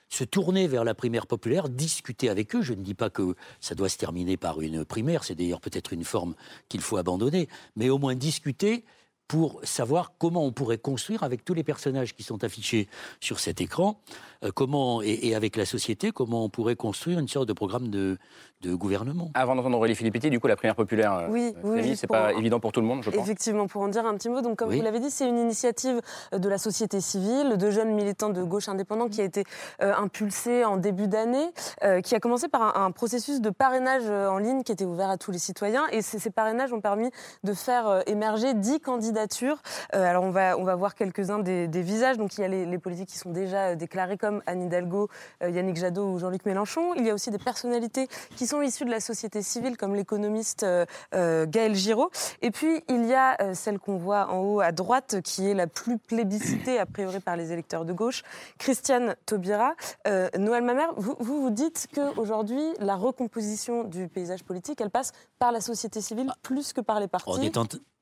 se 0.09 0.25
tourner 0.25 0.67
vers 0.67 0.85
la 0.85 0.95
primaire 0.95 1.27
populaire, 1.27 1.69
discuter 1.69 2.29
avec 2.29 2.55
eux. 2.55 2.62
Je 2.62 2.75
ne 2.75 2.83
dis 2.83 2.95
pas 2.95 3.11
que 3.11 3.35
ça 3.61 3.75
doit 3.75 3.88
se 3.88 3.99
terminer 3.99 4.37
par 4.37 4.61
une 4.61 4.85
primaire, 4.85 5.25
c'est 5.25 5.35
d'ailleurs 5.35 5.61
peut-être 5.61 5.93
une 5.93 6.05
forme 6.05 6.35
qu'il 6.69 6.81
faut 6.81 6.97
abandonner, 6.97 7.49
mais 7.77 7.91
au 7.91 7.99
moins 7.99 8.15
discuter 8.15 8.85
pour 9.29 9.61
savoir 9.62 10.15
comment 10.17 10.45
on 10.47 10.53
pourrait 10.53 10.79
construire 10.79 11.23
avec 11.23 11.45
tous 11.45 11.53
les 11.53 11.62
personnages 11.62 12.15
qui 12.15 12.23
sont 12.23 12.43
affichés 12.45 12.88
sur 13.21 13.41
cet 13.41 13.61
écran, 13.61 14.00
euh, 14.43 14.50
comment 14.50 15.03
et, 15.03 15.35
avec 15.35 15.57
la 15.57 15.67
société, 15.67 16.12
comment 16.12 16.47
on 16.47 16.49
pourrait 16.49 16.77
construire 16.77 17.19
une 17.19 17.29
sorte 17.29 17.47
de 17.47 17.53
programme 17.53 17.88
de, 17.88 18.17
de 18.61 18.75
gouvernement. 18.75 19.31
Avant 19.35 19.55
d'entendre 19.55 19.77
Aurélie 19.77 19.95
Filippetti, 19.95 20.31
du 20.31 20.41
coup, 20.41 20.47
la 20.47 20.57
primaire 20.57 20.75
populaire, 20.75 21.15
euh, 21.15 21.27
oui, 21.31 21.55
oui, 21.62 21.97
c'est 21.97 22.07
pas 22.07 22.33
évident 22.33 22.61
pour 22.61 22.73
tout 22.73 22.81
le 22.81 22.87
monde, 22.87 23.03
je 23.03 23.11
pense. 23.11 23.23
Effectivement, 23.23 23.67
pour 23.67 23.83
en 23.83 23.88
dire 23.88 24.07
un 24.07 24.15
petit 24.15 24.29
mot, 24.29 24.41
donc 24.41 24.57
comme 24.57 24.75
vous 24.75 24.83
l'avez 24.83 25.00
dit, 25.00 25.11
c'est 25.11 25.29
une 25.29 25.38
initiative 25.38 26.00
de 26.33 26.49
la 26.49 26.59
société 26.59 27.00
civile, 27.00 27.57
de 27.57 27.71
jeunes 27.71 27.95
militants 27.95 28.31
de 28.31 28.43
gauche 28.43 28.69
indépendants 28.69 29.09
qui 29.09 29.21
a 29.21 29.25
été 29.25 29.45
euh, 29.83 29.95
impulsée 29.95 30.65
en 30.65 30.77
début 30.77 31.09
d'année, 31.09 31.47
qui 32.03 32.15
a 32.15 32.21
commencé 32.21 32.49
par 32.49 32.77
un, 32.77 32.87
un, 32.87 32.91
processus 32.91 33.41
de 33.41 33.50
parrainage 33.50 34.09
en 34.09 34.38
ligne 34.38 34.62
qui 34.62 34.73
était 34.73 34.85
ouvert 34.85 35.11
à 35.11 35.17
tous 35.17 35.31
les 35.31 35.38
citoyens, 35.38 35.87
et 35.93 36.03
ces 36.03 36.31
parrainages 36.31 36.73
ont 36.73 36.81
permis 36.81 37.11
de 37.45 37.53
faire 37.53 38.03
émerger 38.07 38.55
dix 38.55 38.81
candidats 38.81 39.27
euh, 39.95 40.05
alors 40.05 40.25
on 40.25 40.31
va, 40.31 40.59
on 40.59 40.65
va 40.65 40.75
voir 40.77 40.95
quelques-uns 40.95 41.38
des, 41.38 41.69
visages. 41.83 42.19
Donc 42.19 42.37
il 42.37 42.41
y 42.41 42.45
a 42.45 42.49
les, 42.49 42.79
politiques 42.79 43.09
qui 43.09 43.19
sont 43.19 43.31
déjà 43.31 43.69
euh, 43.69 43.75
déclarés 43.75 44.17
comme 44.17 44.43
Anne 44.47 44.62
Hidalgo, 44.62 45.09
euh, 45.43 45.50
Yannick 45.50 45.77
Jadot 45.77 46.12
ou 46.12 46.19
Jean-Luc 46.19 46.45
Mélenchon. 46.47 46.95
Il 46.95 47.07
y 47.07 47.11
a 47.11 47.15
aussi 47.15 47.31
des 47.31 47.38
personnalités 47.38 48.09
qui 48.37 48.47
sont 48.49 48.62
issues 48.62 48.85
de 48.85 48.90
la 48.90 49.00
société 49.00 49.43
civile 49.43 49.76
comme 49.76 49.95
l'économiste 49.95 50.67
Gaël 51.12 51.75
Giraud. 51.75 52.11
Et 52.43 52.50
puis 52.50 52.83
il 52.88 53.07
y 53.07 53.14
a 53.14 53.55
celle 53.55 53.78
qu'on 53.78 53.97
voit 53.97 54.28
en 54.28 54.40
haut 54.40 54.61
à 54.61 54.73
droite 54.73 55.21
qui 55.23 55.49
est 55.49 55.55
la 55.55 55.67
plus 55.67 55.99
plébiscitée 55.99 56.78
a 56.78 56.87
priori 56.87 57.21
par 57.21 57.37
les 57.37 57.52
électeurs 57.52 57.85
de 57.85 57.93
gauche, 57.93 58.23
Christiane 58.59 59.14
Taubira. 59.26 59.75
Noël 60.38 60.62
Mamère, 60.62 60.93
vous, 60.97 61.14
vous, 61.21 61.43
vous 61.43 61.50
dites 61.50 61.88
qu'aujourd'hui 61.95 62.62
la 62.81 62.97
recomposition 62.97 63.85
du 63.85 64.09
paysage 64.09 64.45
politique, 64.45 64.81
elle 64.81 64.90
passe 64.90 65.12
par 65.38 65.52
la 65.52 65.61
société 65.61 66.00
civile 66.00 66.33
plus 66.43 66.73
que 66.73 66.81
par 66.81 67.00
les 67.00 67.09
partis 67.09 67.31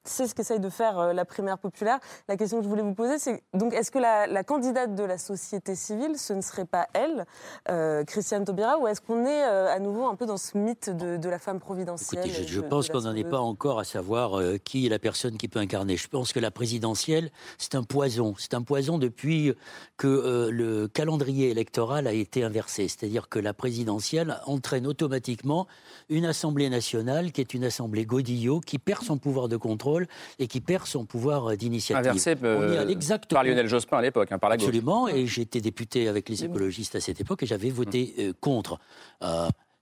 c'est 0.08 0.26
ce 0.26 0.34
qu'essaye 0.34 0.60
de 0.60 0.68
faire 0.68 0.98
euh, 0.98 1.12
la 1.12 1.24
primaire 1.24 1.58
populaire. 1.58 1.98
La 2.28 2.36
question 2.36 2.58
que 2.58 2.64
je 2.64 2.68
voulais 2.68 2.82
vous 2.82 2.94
poser, 2.94 3.18
c'est 3.18 3.42
donc 3.54 3.74
est-ce 3.74 3.90
que 3.90 3.98
la, 3.98 4.44
candidate 4.44 4.94
de 4.94 5.04
la 5.04 5.18
société 5.18 5.74
civile, 5.74 6.18
ce 6.18 6.32
ne 6.32 6.40
serait 6.40 6.64
pas 6.64 6.86
elle, 6.92 7.26
euh, 7.68 8.04
Christiane 8.04 8.44
Taubira, 8.44 8.78
ou 8.78 8.86
est-ce 8.86 9.00
qu'on 9.00 9.24
est 9.24 9.44
euh, 9.44 9.74
à 9.74 9.78
nouveau 9.78 10.06
un 10.06 10.14
peu 10.14 10.26
dans 10.26 10.36
ce 10.36 10.56
mythe 10.56 10.90
de, 10.90 11.28
la 11.28 11.40
femme 11.40 11.58
providentielle 11.58 12.30
je, 12.46 12.60
pense 12.60 12.88
qu'on 12.88 13.00
n'en 13.00 13.14
est 13.16 13.24
pas 13.24 13.40
encore 13.40 13.80
à 13.80 13.84
savoir 13.84 14.40
qui 14.62 14.86
est 14.86 14.88
la 14.88 15.00
personne 15.00 15.36
qui 15.36 15.48
peut 15.48 15.58
incarner. 15.58 15.96
Je 15.96 16.06
pense 16.06 16.32
que 16.32 16.38
la 16.38 16.52
présidentielle, 16.52 17.32
c'est 17.58 17.74
un 17.74 17.82
poison. 17.82 18.34
C'est 18.38 18.54
un 18.54 18.62
poison 18.62 18.98
depuis 18.98 19.52
que 19.96 20.48
le 20.52 20.86
calendrier 20.86 21.50
électoral 21.50 22.06
a 22.06 22.12
été 22.12 22.44
inversé. 22.44 22.86
C'est-à-dire 22.86 23.28
que 23.28 23.40
la 23.40 23.54
présidentielle 23.54 24.38
entraîne 24.46 24.86
automatiquement 24.86 25.66
une 26.08 26.26
Assemblée 26.26 26.70
nationale 26.70 27.32
qui 27.32 27.40
est 27.40 27.54
une 27.54 27.64
Assemblée 27.64 28.06
Godillot, 28.06 28.60
qui 28.60 28.78
perd 28.78 29.02
son 29.02 29.18
pouvoir 29.18 29.48
de 29.48 29.56
contrôle 29.56 29.95
et 30.38 30.46
qui 30.46 30.60
perd 30.60 30.86
son 30.86 31.04
pouvoir 31.04 31.52
euh, 31.52 31.56
d'initiative. 31.56 32.08
Inversé 32.08 32.34
euh, 32.42 32.94
par 33.28 33.44
Lionel 33.44 33.68
Jospin 33.68 33.98
à 33.98 34.02
l'époque, 34.02 34.32
hein, 34.32 34.38
par 34.38 34.50
la 34.50 34.56
gauche. 34.56 34.66
Absolument, 34.66 35.08
et 35.08 35.26
j'étais 35.26 35.60
député 35.60 36.08
avec 36.08 36.28
les 36.28 36.44
écologistes 36.44 36.96
à 36.96 37.00
cette 37.00 37.20
époque 37.20 37.42
et 37.42 37.46
j'avais 37.46 37.70
voté 37.70 38.14
euh, 38.18 38.32
contre. 38.40 38.78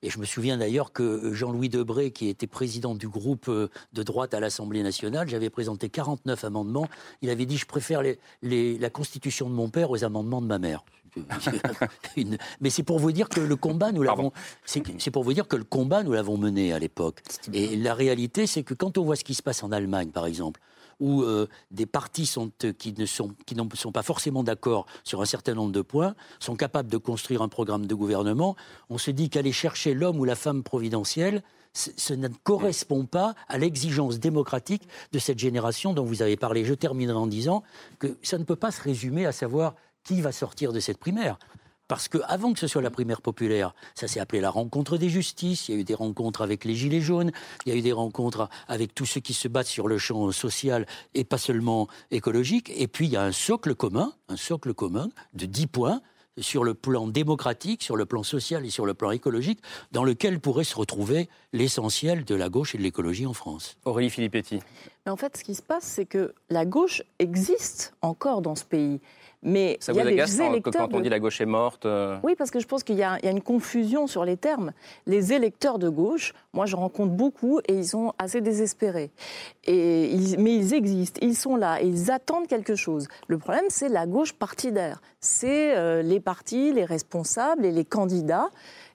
Et 0.03 0.11
je 0.11 0.19
me 0.19 0.27
souviens 0.27 0.59
d'ailleurs 0.59 0.93
que 0.93 1.33
Jean-Louis 1.33 1.71
Debré, 1.71 2.11
qui 2.11 2.29
était 2.29 2.47
président 2.47 2.95
du 2.95 3.09
groupe 3.09 3.49
de 3.49 4.03
droite 4.03 4.35
à 4.35 4.41
l'Assemblée 4.41 4.83
nationale, 4.83 5.31
j'avais 5.31 5.49
présenté 5.49 5.89
49 5.89 6.45
amendements. 6.45 6.89
Il 7.23 7.31
avait 7.31 7.47
dit 7.47 7.57
Je 7.57 7.65
préfère 7.65 8.03
la 8.43 8.91
constitution 8.91 9.49
de 9.49 9.55
mon 9.55 9.71
père 9.71 9.91
aux 9.91 10.05
amendements 10.05 10.43
de 10.43 10.47
ma 10.47 10.59
mère. 10.59 10.85
Mais 12.61 12.71
c'est 12.71 12.83
pour 12.83 12.99
vous 12.99 13.13
dire 13.13 13.29
que 13.29 13.41
le 13.41 13.57
combat, 13.57 13.93
nous 13.93 14.03
l'avons. 14.03 14.33
C'est 14.65 15.11
pour 15.11 15.25
vous 15.25 15.33
dire 15.33 15.49
que 15.49 15.57
le 15.57 15.65
combat, 15.65 16.03
nous 16.03 16.13
l'avons 16.13 16.37
mené 16.37 16.73
à 16.73 16.79
l'époque. 16.79 17.23
Et 17.53 17.77
la 17.77 17.95
réalité, 17.95 18.47
c'est 18.47 18.63
que 18.63 18.75
quand 18.75 18.99
on 18.99 19.05
voit 19.05 19.17
ce 19.17 19.25
qui 19.25 19.35
se 19.35 19.43
passe 19.43 19.63
en 19.63 19.73
Allemagne, 19.73 20.11
par 20.11 20.27
exemple, 20.27 20.61
où 21.01 21.23
euh, 21.23 21.49
des 21.71 21.87
partis 21.87 22.27
sont, 22.27 22.51
euh, 22.65 22.73
qui, 22.73 22.95
ne 22.97 23.07
sont, 23.07 23.35
qui 23.47 23.55
ne 23.55 23.63
sont 23.75 23.93
pas 23.93 24.03
forcément 24.03 24.43
d'accord 24.43 24.87
sur 25.03 25.23
un 25.23 25.27
certain 25.27 25.55
nombre 25.55 25.73
de 25.73 25.83
points, 25.83 26.15
sont 26.39 26.57
capables 26.57 26.91
de 26.91 26.99
construire 26.99 27.43
un 27.43 27.49
programme 27.49 27.87
de 27.87 27.95
gouvernement, 27.95 28.57
on 28.91 28.99
se 28.99 29.11
dit 29.11 29.31
qu'aller 29.31 29.53
chercher 29.53 29.95
l'homme 29.95 30.19
ou 30.21 30.25
la 30.25 30.37
femme 30.37 30.63
providentielle, 30.63 31.43
ce 31.75 32.15
ne 32.15 32.29
correspond 32.29 33.05
pas 33.05 33.35
à 33.49 33.59
l'exigence 33.59 34.21
démocratique 34.21 34.87
de 35.11 35.19
cette 35.19 35.41
génération 35.41 35.93
dont 35.93 36.05
vous 36.05 36.23
avez 36.23 36.37
parlé. 36.37 36.65
Je 36.65 36.75
terminerai 36.75 37.19
en 37.19 37.27
disant 37.27 37.65
que 37.99 38.17
ça 38.23 38.39
ne 38.39 38.45
peut 38.45 38.55
pas 38.55 38.71
se 38.71 38.81
résumer 38.81 39.27
à 39.27 39.33
savoir 39.33 39.75
qui 40.05 40.21
va 40.21 40.33
sortir 40.33 40.73
de 40.73 40.81
cette 40.81 40.99
primaire? 40.99 41.39
Parce 41.87 42.09
qu'avant 42.09 42.55
que 42.55 42.59
ce 42.59 42.67
soit 42.67 42.81
la 42.81 42.91
primaire 42.91 43.21
populaire, 43.21 43.75
ça 43.95 44.09
s'est 44.09 44.21
appelé 44.21 44.41
la 44.41 44.49
rencontre 44.49 44.97
des 44.97 45.11
justices, 45.11 45.69
il 45.69 45.75
y 45.75 45.79
a 45.79 45.81
eu 45.81 45.85
des 45.85 45.95
rencontres 45.95 46.41
avec 46.41 46.65
les 46.65 46.75
Gilets 46.75 47.03
jaunes, 47.03 47.31
il 47.67 47.73
y 47.73 47.77
a 47.77 47.79
eu 47.79 47.83
des 47.83 47.93
rencontres 47.93 48.49
avec 48.69 48.95
tous 48.95 49.05
ceux 49.05 49.21
qui 49.21 49.35
se 49.35 49.49
battent 49.49 49.67
sur 49.67 49.87
le 49.87 49.99
champ 49.99 50.33
social 50.33 50.87
et 51.13 51.25
pas 51.25 51.37
seulement 51.37 51.89
écologique. 52.11 52.73
Et 52.75 52.89
puis 52.89 53.07
il 53.07 53.13
y 53.13 53.17
a 53.17 53.23
un 53.23 53.33
socle 53.33 53.75
commun, 53.75 54.15
un 54.29 54.37
socle 54.37 54.73
commun 54.73 55.11
de 55.35 55.45
10 55.45 55.67
points 55.67 56.01
sur 56.39 56.65
le 56.65 56.75
plan 56.75 57.07
démocratique, 57.07 57.83
sur 57.83 57.97
le 57.97 58.07
plan 58.07 58.23
social 58.23 58.65
et 58.65 58.71
sur 58.71 58.87
le 58.87 58.95
plan 58.95 59.11
écologique, 59.11 59.61
dans 59.93 60.05
lequel 60.05 60.41
pourrait 60.41 60.65
se 60.65 60.77
retrouver 60.77 61.29
l'essentiel 61.53 62.25
de 62.25 62.35
la 62.35 62.49
gauche 62.49 62.75
et 62.75 62.79
de 62.79 62.83
l'écologie 62.83 63.27
en 63.27 63.35
France. 63.35 63.77
Aurélie 63.85 64.11
Filippetti. 64.11 64.61
Mais 65.07 65.13
en 65.13 65.17
fait, 65.17 65.37
ce 65.37 65.45
qui 65.45 65.55
se 65.55 65.63
passe, 65.63 65.85
c'est 65.85 66.07
que 66.07 66.35
la 66.51 66.65
gauche 66.65 67.03
existe 67.19 67.95
encore 68.03 68.43
dans 68.43 68.55
ce 68.55 68.65
pays. 68.65 69.01
Mais 69.45 69.77
ça 69.79 69.93
vous 69.93 70.01
agace 70.01 70.41
quand 70.65 70.95
on 70.95 71.01
dit 71.01 71.11
la 71.11 71.21
gauche 71.21 71.41
est 71.41 71.47
morte 71.47 71.85
euh 71.85 72.17
Oui, 72.23 72.35
parce 72.37 72.51
que 72.51 72.59
je 72.59 72.67
pense 72.67 72.83
qu'il 72.83 72.97
y, 72.97 73.03
a 73.03 73.19
une 73.23 73.43
confusion 73.43 74.07
sur 74.07 74.25
les 74.25 74.39
termes. 74.39 74.73
Les 75.07 75.35
électeurs 75.35 75.79
de 75.79 75.91
gauche, 75.91 76.33
moi 76.55 76.65
je 76.65 76.75
rencontre 76.75 77.13
beaucoup 77.13 77.61
et 77.69 77.75
ils 77.75 77.87
sont 77.87 78.15
assez 78.19 78.41
désespérés. 78.41 79.11
Et 79.65 80.17
mais 80.39 80.57
ils 80.57 80.73
existent, 80.73 81.21
ils 81.23 81.37
sont 81.37 81.57
là, 81.57 81.81
et 81.83 81.87
ils 81.87 82.11
attendent 82.11 82.47
quelque 82.47 82.75
chose. 82.75 83.07
Le 83.29 83.39
problème, 83.39 83.65
c'est 83.69 83.91
la 83.91 84.07
gauche 84.07 84.33
partidaire. 84.33 85.03
C'est 85.21 85.77
euh, 85.77 86.03
les 86.03 86.21
partis, 86.21 86.73
les 86.73 86.85
responsables 86.85 87.67
et 87.67 87.73
les 87.73 87.85
candidats, 87.85 88.49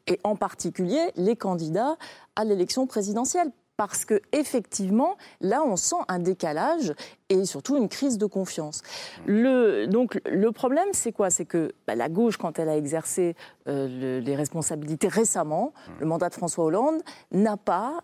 et 0.08 0.20
en 0.24 0.36
particulier 0.36 1.12
les 1.16 1.36
candidats 1.36 1.96
à 2.36 2.44
l'élection 2.44 2.88
présidentielle 2.88 3.52
parce 3.80 4.04
que 4.04 4.22
effectivement, 4.34 5.16
là, 5.40 5.64
on 5.64 5.78
sent 5.78 5.96
un 6.10 6.20
décalage 6.20 6.94
et 7.30 7.46
surtout 7.46 7.78
une 7.78 7.88
crise 7.88 8.18
de 8.18 8.26
confiance. 8.26 8.82
Le, 9.26 9.86
donc, 9.86 10.20
le 10.30 10.52
problème, 10.52 10.90
c'est 10.92 11.14
quoi? 11.14 11.30
C'est 11.30 11.46
que 11.46 11.72
bah, 11.88 11.96
la 11.96 12.10
gauche, 12.10 12.36
quand 12.36 12.60
elle 12.60 12.68
a 12.68 12.76
exercé 12.76 13.38
euh, 13.70 14.20
les 14.20 14.36
responsabilités 14.36 15.08
récemment, 15.08 15.72
le 16.02 16.06
mandat 16.06 16.28
de 16.28 16.34
François 16.34 16.66
Hollande, 16.66 17.02
n'a 17.32 17.56
pas 17.56 18.04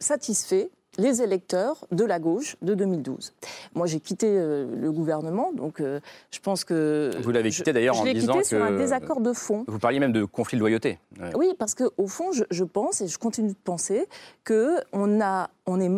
satisfait 0.00 0.72
les 0.98 1.22
électeurs 1.22 1.86
de 1.90 2.04
la 2.04 2.18
gauche 2.18 2.56
de 2.62 2.74
2012. 2.74 3.34
Moi, 3.74 3.86
j'ai 3.86 4.00
quitté 4.00 4.26
euh, 4.28 4.66
le 4.74 4.92
gouvernement, 4.92 5.52
donc 5.52 5.80
euh, 5.80 6.00
je 6.30 6.40
pense 6.40 6.64
que... 6.64 7.10
Vous 7.22 7.30
l'avez 7.30 7.50
quitté 7.50 7.72
d'ailleurs 7.72 7.98
en 7.98 8.04
disant 8.04 8.34
quitté 8.34 8.44
sur 8.44 8.62
un 8.62 8.76
désaccord 8.76 9.20
de 9.20 9.32
fond. 9.32 9.64
Vous 9.66 9.78
parliez 9.78 10.00
même 10.00 10.12
de 10.12 10.24
conflit 10.24 10.56
de 10.56 10.60
loyauté. 10.60 10.98
Oui, 11.34 11.54
parce 11.58 11.74
qu'au 11.74 12.06
fond, 12.06 12.30
je, 12.32 12.64
pense, 12.64 13.00
et 13.00 13.08
je 13.08 13.18
continue 13.18 13.50
de 13.50 13.56
penser, 13.62 14.06
qu'on 14.46 15.20
on 15.66 15.80
est 15.80 15.90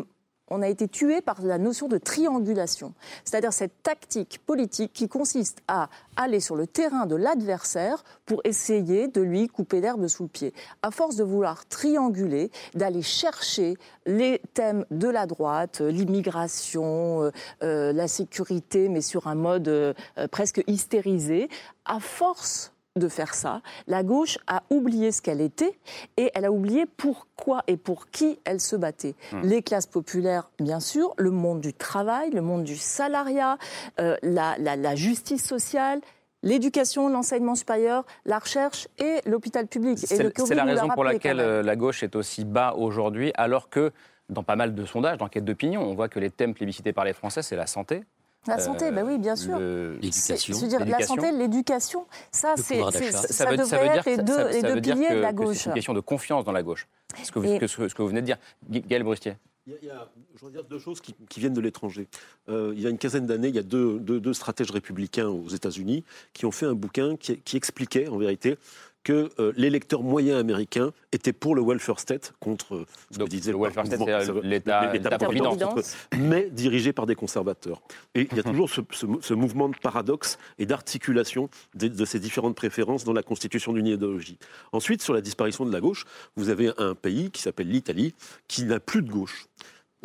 on 0.49 0.63
a 0.63 0.69
été 0.69 0.89
tué 0.89 1.21
par 1.21 1.43
la 1.43 1.59
notion 1.59 1.89
de 1.89 1.99
triangulation, 1.99 2.95
c'est-à-dire 3.25 3.53
cette 3.53 3.83
tactique 3.83 4.41
politique 4.47 4.93
qui 4.93 5.09
consiste 5.09 5.59
à 5.69 5.89
aller 6.17 6.41
sur 6.41 6.57
le 6.57 6.67
terrain 6.67 7.07
de 7.07 7.17
l'adversaire 7.17 8.05
pour 8.25 8.41
essayer 8.45 9.09
de 9.09 9.21
lui 9.21 9.49
couper 9.49 9.81
l'herbe 9.81 10.07
sous 10.07 10.25
le 10.25 10.29
pied. 10.29 10.55
À 10.83 10.91
force 10.91 11.17
de 11.17 11.25
vouloir 11.25 11.67
trianguler, 11.67 12.51
d'aller 12.75 13.03
chercher 13.03 13.77
les 14.07 14.41
thèmes 14.55 14.85
de 14.91 15.09
la 15.09 15.27
droite, 15.27 15.81
l'immigration, 15.81 17.23
euh, 17.23 17.31
euh, 17.63 17.93
la 17.93 18.09
sécurité, 18.09 18.89
mais 18.89 19.01
sur 19.01 19.27
un 19.27 19.35
mode 19.35 19.69
euh, 19.69 19.95
presque 20.31 20.63
hystérisé, 20.67 21.49
à 21.85 22.01
force 22.01 22.73
de 22.97 23.09
faire 23.09 23.35
ça. 23.35 23.61
La 23.87 24.03
gauche 24.03 24.39
a 24.47 24.63
oublié 24.71 25.13
ce 25.13 25.23
qu'elle 25.23 25.41
était 25.41 25.79
et 26.17 26.31
elle 26.35 26.45
a 26.45 26.53
oublié 26.53 26.87
pourquoi 26.87 27.63
et 27.67 27.77
pour 27.77 28.11
qui 28.11 28.39
elle 28.45 28.61
se 28.61 28.77
battait. 28.77 29.15
Hmm. 29.33 29.41
Les 29.43 29.63
classes 29.63 29.87
populaires, 29.87 30.51
bien 30.59 30.81
sûr, 30.81 31.15
le 31.19 31.31
monde 31.31 31.61
du 31.61 31.73
travail, 31.73 32.31
le 32.31 32.41
monde 32.41 32.65
du 32.65 32.77
salariat, 32.77 33.59
euh, 34.01 34.17
la, 34.23 34.95
justice 34.95 35.45
sociale, 35.45 36.01
l'éducation, 36.43 37.09
l'enseignement 37.09 37.55
supérieur, 37.55 38.05
la 38.25 38.39
recherche 38.39 38.89
et 38.99 39.21
l'hôpital 39.27 39.67
public. 39.67 39.99
C'est 39.99 40.55
la 40.55 40.65
raison 40.65 40.89
pour 40.89 41.05
laquelle 41.05 41.41
euh, 41.41 41.63
la 41.63 41.77
gauche 41.77 42.03
est 42.03 42.17
aussi 42.17 42.45
bas 42.45 42.75
aujourd'hui, 42.77 43.33
alors 43.37 43.69
que 43.69 43.93
dans 44.29 44.43
pas 44.43 44.57
mal 44.57 44.75
de 44.75 44.85
sondages, 44.85 45.19
d'enquêtes 45.19 45.45
d'opinion, 45.45 45.83
on 45.83 45.95
voit 45.95 46.09
que 46.09 46.19
les 46.19 46.31
thèmes 46.31 46.55
plébiscités 46.55 46.93
par 46.93 47.05
les 47.05 47.13
Français, 47.13 47.43
c'est 47.43 47.57
la 47.57 47.67
santé, 47.67 48.03
la 48.47 48.59
santé, 48.59 48.91
ben 48.91 49.05
oui, 49.07 49.19
bien 49.19 49.37
sûr. 49.37 49.59
L'éducation. 49.59 50.57
La 50.87 51.01
santé, 51.01 51.33
l'éducation, 51.33 52.07
ça, 52.31 52.55
c'est, 52.57 52.81
ça, 53.11 53.51
veut, 53.51 53.57
devrait 53.57 53.89
dire, 53.89 53.95
être 53.95 54.07
les 54.07 54.17
deux, 54.19 54.49
les 54.49 54.63
deux 54.63 54.81
piliers 54.81 55.15
de 55.15 55.21
la 55.21 55.33
gauche. 55.33 55.57
C'est 55.57 55.71
une 55.71 55.75
question 55.75 55.95
de 55.95 56.01
confiance 56.01 56.45
dans 56.45 56.53
la 56.53 56.63
gauche. 56.63 56.87
Ce 57.23 57.33
que 57.33 57.39
vous, 57.39 57.67
ce 57.67 57.95
que 57.95 58.03
vous 58.03 58.09
venez 58.09 58.21
de 58.21 58.27
dire. 58.27 58.39
Gaël 58.69 59.03
Brustier. 59.03 59.35
Il 59.67 59.85
y 59.85 59.91
a, 59.91 60.09
je 60.37 60.45
veux 60.45 60.53
dire 60.53 60.63
deux 60.63 60.79
choses 60.79 61.01
qui, 61.01 61.41
viennent 61.41 61.55
de 61.55 61.61
l'étranger. 61.61 62.07
Euh, 62.49 62.73
il 62.77 62.81
y 62.81 62.87
a 62.87 62.91
une 62.91 62.99
quinzaine 62.99 63.27
d'années, 63.27 63.49
il 63.49 63.55
y 63.57 63.59
a 63.59 63.65
deux, 63.65 63.99
deux, 63.99 64.33
stratèges 64.33 64.71
républicains 64.71 65.27
aux 65.27 65.49
États-Unis 65.49 66.05
qui 66.33 66.47
ont 66.47 66.53
fait 66.53 66.67
un 66.67 66.75
bouquin 66.75 67.17
qui, 67.17 67.39
qui 67.39 67.57
expliquait, 67.57 68.07
en 68.07 68.17
vérité, 68.17 68.59
que 69.07 69.31
euh, 69.39 69.53
l'électeur 69.57 70.03
moyen 70.03 70.37
américain 70.37 70.93
était 71.13 71.33
pour 71.33 71.55
le 71.55 71.63
welfare 71.63 72.01
state 72.01 72.35
contre 72.41 72.75
euh, 72.75 72.87
ce 73.13 73.19
que 73.19 73.25
disait 73.25 73.53
le 73.53 73.59
welfare 73.59 73.87
state, 73.87 74.01
c'est 74.01 74.43
l'État-providence, 74.43 75.97
mais 76.19 76.51
dirigé 76.51 76.93
par 76.93 77.07
des 77.07 77.15
conservateurs. 77.15 77.81
Et 78.17 78.27
il 78.29 78.37
y 78.37 78.41
a 78.41 78.43
toujours 78.51 78.69
ce, 78.69 79.35
mouvement 79.35 79.69
de 79.69 79.77
paradoxe 79.77 80.39
et 80.59 80.67
d'articulation 80.67 81.49
de, 81.77 81.87
de, 81.87 82.05
ces 82.05 82.19
différentes 82.19 82.57
préférences 82.57 83.05
dans 83.05 83.13
la 83.13 83.23
constitution 83.23 83.73
d'une 83.73 83.87
idéologie. 83.87 84.39
Ensuite, 84.73 85.03
sur 85.03 85.15
la 85.15 85.21
disparition 85.21 85.65
de 85.65 85.73
la 85.73 85.81
gauche, 85.81 86.05
vous 86.35 86.49
avez 86.49 86.73
un 86.77 86.97
pays 86.97 87.31
qui 87.31 87.43
s'appelle 87.43 87.69
l'Italie 87.69 88.13
qui 88.49 88.65
n'a 88.65 88.81
plus 88.81 89.03
de 89.03 89.11
gauche. 89.13 89.47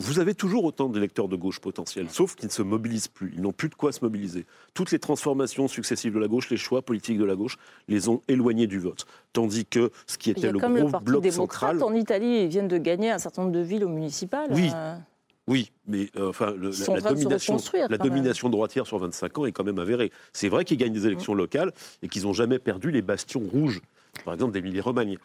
Vous 0.02 0.20
avez 0.20 0.34
toujours 0.34 0.66
autant 0.66 0.90
d'électeurs 0.90 1.28
de 1.28 1.36
gauche 1.36 1.60
potentiels, 1.60 2.10
sauf 2.10 2.36
qu'ils 2.36 2.48
ne 2.48 2.52
se 2.52 2.64
mobilisent 2.64 3.08
plus. 3.08 3.32
Ils 3.36 3.42
n'ont 3.42 3.52
plus 3.52 3.70
de 3.70 3.76
quoi 3.76 3.92
se 3.92 4.04
mobiliser. 4.04 4.46
Toutes 4.74 4.92
les 4.92 4.98
transformations 4.98 5.68
successives 5.68 6.14
de 6.14 6.20
la 6.20 6.28
gauche, 6.28 6.50
les 6.50 6.58
choix 6.58 6.82
politiques 6.82 7.20
de 7.20 7.24
la 7.24 7.36
gauche, 7.36 7.58
les 7.88 8.10
ont 8.10 8.22
éloignés 8.28 8.66
du 8.66 8.80
vote. 8.80 9.06
Tandis 9.32 9.66
que 9.66 9.92
ce 10.08 10.18
qui 10.18 10.32
était 10.32 10.52
le 10.52 10.58
gros 10.58 10.68
le 10.70 10.90
Parti 10.90 11.06
bloc 11.06 11.32
central. 11.32 11.84
En 11.84 11.94
Italie, 11.94 12.44
ils 12.44 12.48
viennent 12.48 12.68
de 12.68 12.80
gagner 12.80 13.12
un 13.12 13.20
certain 13.20 13.44
nombre 13.44 13.54
de 13.54 13.60
villes 13.60 13.84
au 13.84 13.90
municipal. 13.90 14.48
Oui. 14.52 14.72
Euh. 14.74 14.96
Oui, 15.48 15.72
mais 15.88 16.10
euh, 16.18 16.30
enfin, 16.30 16.54
la, 16.88 17.02
domination, 17.02 17.58
la 17.74 17.98
domination 17.98 18.50
droitière 18.50 18.86
sur 18.86 19.00
25 19.00 19.40
ans 19.40 19.46
est 19.46 19.52
quand 19.52 19.64
même 19.64 19.80
avérée. 19.80 20.12
C'est 20.34 20.50
vrai 20.50 20.66
qu'ils 20.66 20.78
gagnent 20.78 20.94
des 20.94 21.08
élections 21.08 21.34
locales 21.34 21.74
et 22.02 22.08
qu'ils 22.08 22.24
n'ont 22.24 22.34
jamais 22.34 22.60
perdu 22.60 22.92
les 22.92 23.02
bastions 23.02 23.42
rouges, 23.42 23.82
par 24.24 24.34
exemple 24.34 24.54
d'Émilie-Romagne. 24.54 25.18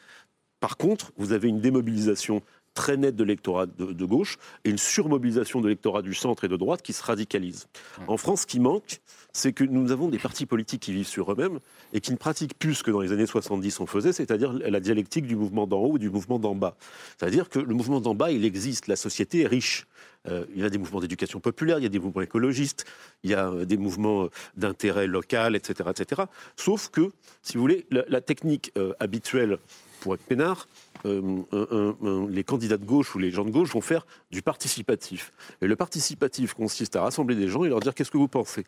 Par 0.59 0.77
contre, 0.79 1.13
vous 1.17 1.33
avez 1.33 1.49
une 1.49 1.61
démobilisation 1.61 2.43
très 2.77 2.97
nette 2.97 3.17
de 3.17 3.25
l'électorat 3.25 3.67
de, 3.67 4.05
gauche 4.05 4.39
et 4.65 4.71
une 4.71 4.79
surmobilisation 4.79 5.61
de 5.61 5.67
l'électorat 5.67 6.03
du 6.03 6.15
centre 6.15 6.45
et 6.45 6.49
de 6.49 6.57
droite 6.57 6.83
qui 6.83 6.93
se 6.93 7.03
radicalise. 7.03 7.67
En 8.07 8.17
France, 8.19 8.43
ce 8.43 8.47
qui 8.47 8.61
manque, 8.61 9.01
c'est 9.33 9.53
que 9.53 9.65
nous 9.65 9.91
avons 9.91 10.09
des 10.09 10.19
partis 10.19 10.47
politiques 10.47 10.83
qui 10.83 10.93
vivent 10.93 11.09
sur 11.09 11.33
eux-mêmes 11.33 11.59
et 11.93 12.01
qui 12.01 12.13
ne 12.13 12.17
pratiquent 12.17 12.59
plus 12.59 12.75
ce 12.75 12.83
que 12.83 12.91
dans 12.91 13.01
les 13.01 13.13
années 13.13 13.27
70 13.27 13.81
on 13.81 13.87
faisait, 13.87 14.13
c'est-à-dire 14.13 14.53
la 14.53 14.81
dialectique 14.81 15.27
du 15.27 15.37
mouvement 15.37 15.67
d'en 15.67 15.79
haut 15.79 15.97
et 15.97 15.99
du 15.99 16.11
mouvement 16.11 16.39
d'en 16.39 16.55
bas. 16.55 16.77
C'est-à-dire 17.19 17.49
que 17.49 17.59
le 17.59 17.75
mouvement 17.75 18.01
d'en 18.01 18.15
bas, 18.15 18.31
il 18.31 18.45
existe, 18.45 18.87
la 18.87 18.97
société 18.97 19.43
est 19.43 19.47
riche. 19.47 19.87
Euh, 20.29 20.45
il 20.55 20.63
y 20.63 20.65
a 20.65 20.71
des 20.71 20.79
mouvements 20.79 21.01
d'éducation 21.01 21.41
populaire, 21.41 21.79
il 21.79 21.83
y 21.83 21.87
a 21.87 21.91
des 21.91 21.99
mouvements 21.99 22.23
écologistes, 22.23 22.85
il 23.23 23.31
y 23.31 23.35
a 23.35 23.49
euh, 23.49 23.65
des 23.65 23.77
mouvements 23.77 24.25
euh, 24.25 24.31
d'intérêt 24.57 25.07
local, 25.07 25.55
etc., 25.57 25.91
etc. 25.91 26.23
Sauf 26.57 26.89
que, 26.89 27.13
si 27.43 27.55
vous 27.55 27.61
voulez, 27.61 27.87
la, 27.91 28.21
technique 28.21 28.73
habituelle 28.99 29.59
pour 30.01 30.15
être 30.15 30.23
peinard, 30.23 30.67
euh, 31.05 32.27
les 32.29 32.45
candidats 32.45 32.77
de 32.77 32.85
gauche 32.85 33.15
ou 33.15 33.19
les 33.19 33.31
gens 33.31 33.45
de 33.45 33.51
gauche 33.51 33.73
vont 33.73 33.81
faire 33.81 34.07
du 34.31 34.43
participatif. 34.43 35.33
Et 35.61 35.67
le 35.67 35.77
participatif 35.77 36.55
consiste 36.55 36.97
à 36.97 37.03
rassembler 37.03 37.35
des 37.35 37.49
gens 37.49 37.65
et 37.65 37.69
leur 37.69 37.81
dire 37.81 37.95
qu'est-ce 37.95 38.11
que 38.11 38.19
vous 38.19 38.29
pensez? 38.29 38.65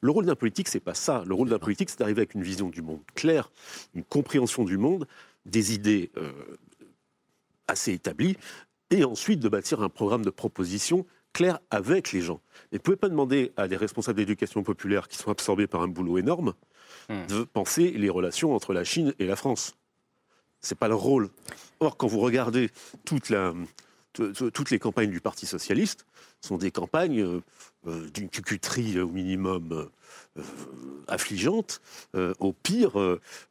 Le 0.00 0.10
rôle 0.10 0.26
d'un 0.26 0.34
politique, 0.34 0.68
c'est 0.68 0.80
pas 0.80 0.94
ça. 0.94 1.24
Le 1.26 1.34
rôle 1.34 1.48
d'un 1.48 1.58
politique, 1.58 1.90
c'est 1.90 1.98
d'arriver 1.98 2.20
avec 2.20 2.34
une 2.34 2.42
vision 2.42 2.68
du 2.68 2.82
monde 2.82 3.00
claire, 3.14 3.50
une 3.94 4.04
compréhension 4.04 4.64
du 4.64 4.78
monde, 4.78 5.06
des 5.46 5.74
idées 5.74 6.10
euh, 6.16 6.32
assez 7.66 7.92
établies, 7.92 8.36
et 8.90 9.04
ensuite 9.04 9.40
de 9.40 9.48
bâtir 9.48 9.82
un 9.82 9.88
programme 9.88 10.24
de 10.24 10.30
proposition 10.30 11.06
clair 11.32 11.58
avec 11.70 12.12
les 12.12 12.20
gens. 12.20 12.40
Et 12.70 12.76
vous 12.76 12.78
ne 12.78 12.78
pouvez 12.78 12.96
pas 12.96 13.08
demander 13.08 13.52
à 13.56 13.66
des 13.68 13.76
responsables 13.76 14.18
d'éducation 14.18 14.62
populaire 14.62 15.08
qui 15.08 15.18
sont 15.18 15.30
absorbés 15.30 15.66
par 15.66 15.82
un 15.82 15.88
boulot 15.88 16.18
énorme 16.18 16.54
hmm. 17.08 17.26
de 17.28 17.42
penser 17.42 17.90
les 17.90 18.08
relations 18.08 18.54
entre 18.54 18.72
la 18.72 18.84
Chine 18.84 19.12
et 19.18 19.26
la 19.26 19.36
France 19.36 19.74
c'est 20.64 20.78
pas 20.78 20.88
le 20.88 20.94
rôle. 20.94 21.30
Or, 21.80 21.96
quand 21.96 22.06
vous 22.06 22.20
regardez 22.20 22.70
toutes 23.04 23.30
les 24.70 24.78
campagnes 24.78 25.10
du 25.10 25.20
Parti 25.20 25.46
socialiste, 25.46 26.06
sont 26.40 26.58
des 26.58 26.70
campagnes 26.70 27.22
euh, 27.22 27.40
euh, 27.86 28.08
d'une 28.10 28.28
cucuterie 28.28 29.00
au 29.00 29.08
minimum 29.08 29.88
euh, 30.36 30.42
affligeante, 31.08 31.80
au 32.14 32.52
pire 32.52 32.92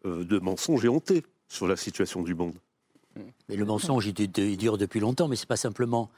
de 0.04 0.40
mensonges 0.40 0.84
éhontés 0.84 1.24
sur 1.48 1.68
la 1.68 1.76
situation 1.76 2.24
du 2.24 2.36
monde. 2.36 2.56
Mais 3.48 3.56
le 3.56 3.66
mensonge, 3.66 4.06
il, 4.08 4.58
dure 4.58 4.78
depuis 4.78 5.00
longtemps, 5.00 5.28
mais 5.28 5.36
c'est 5.36 5.48
pas 5.48 5.56
simplement 5.56 6.10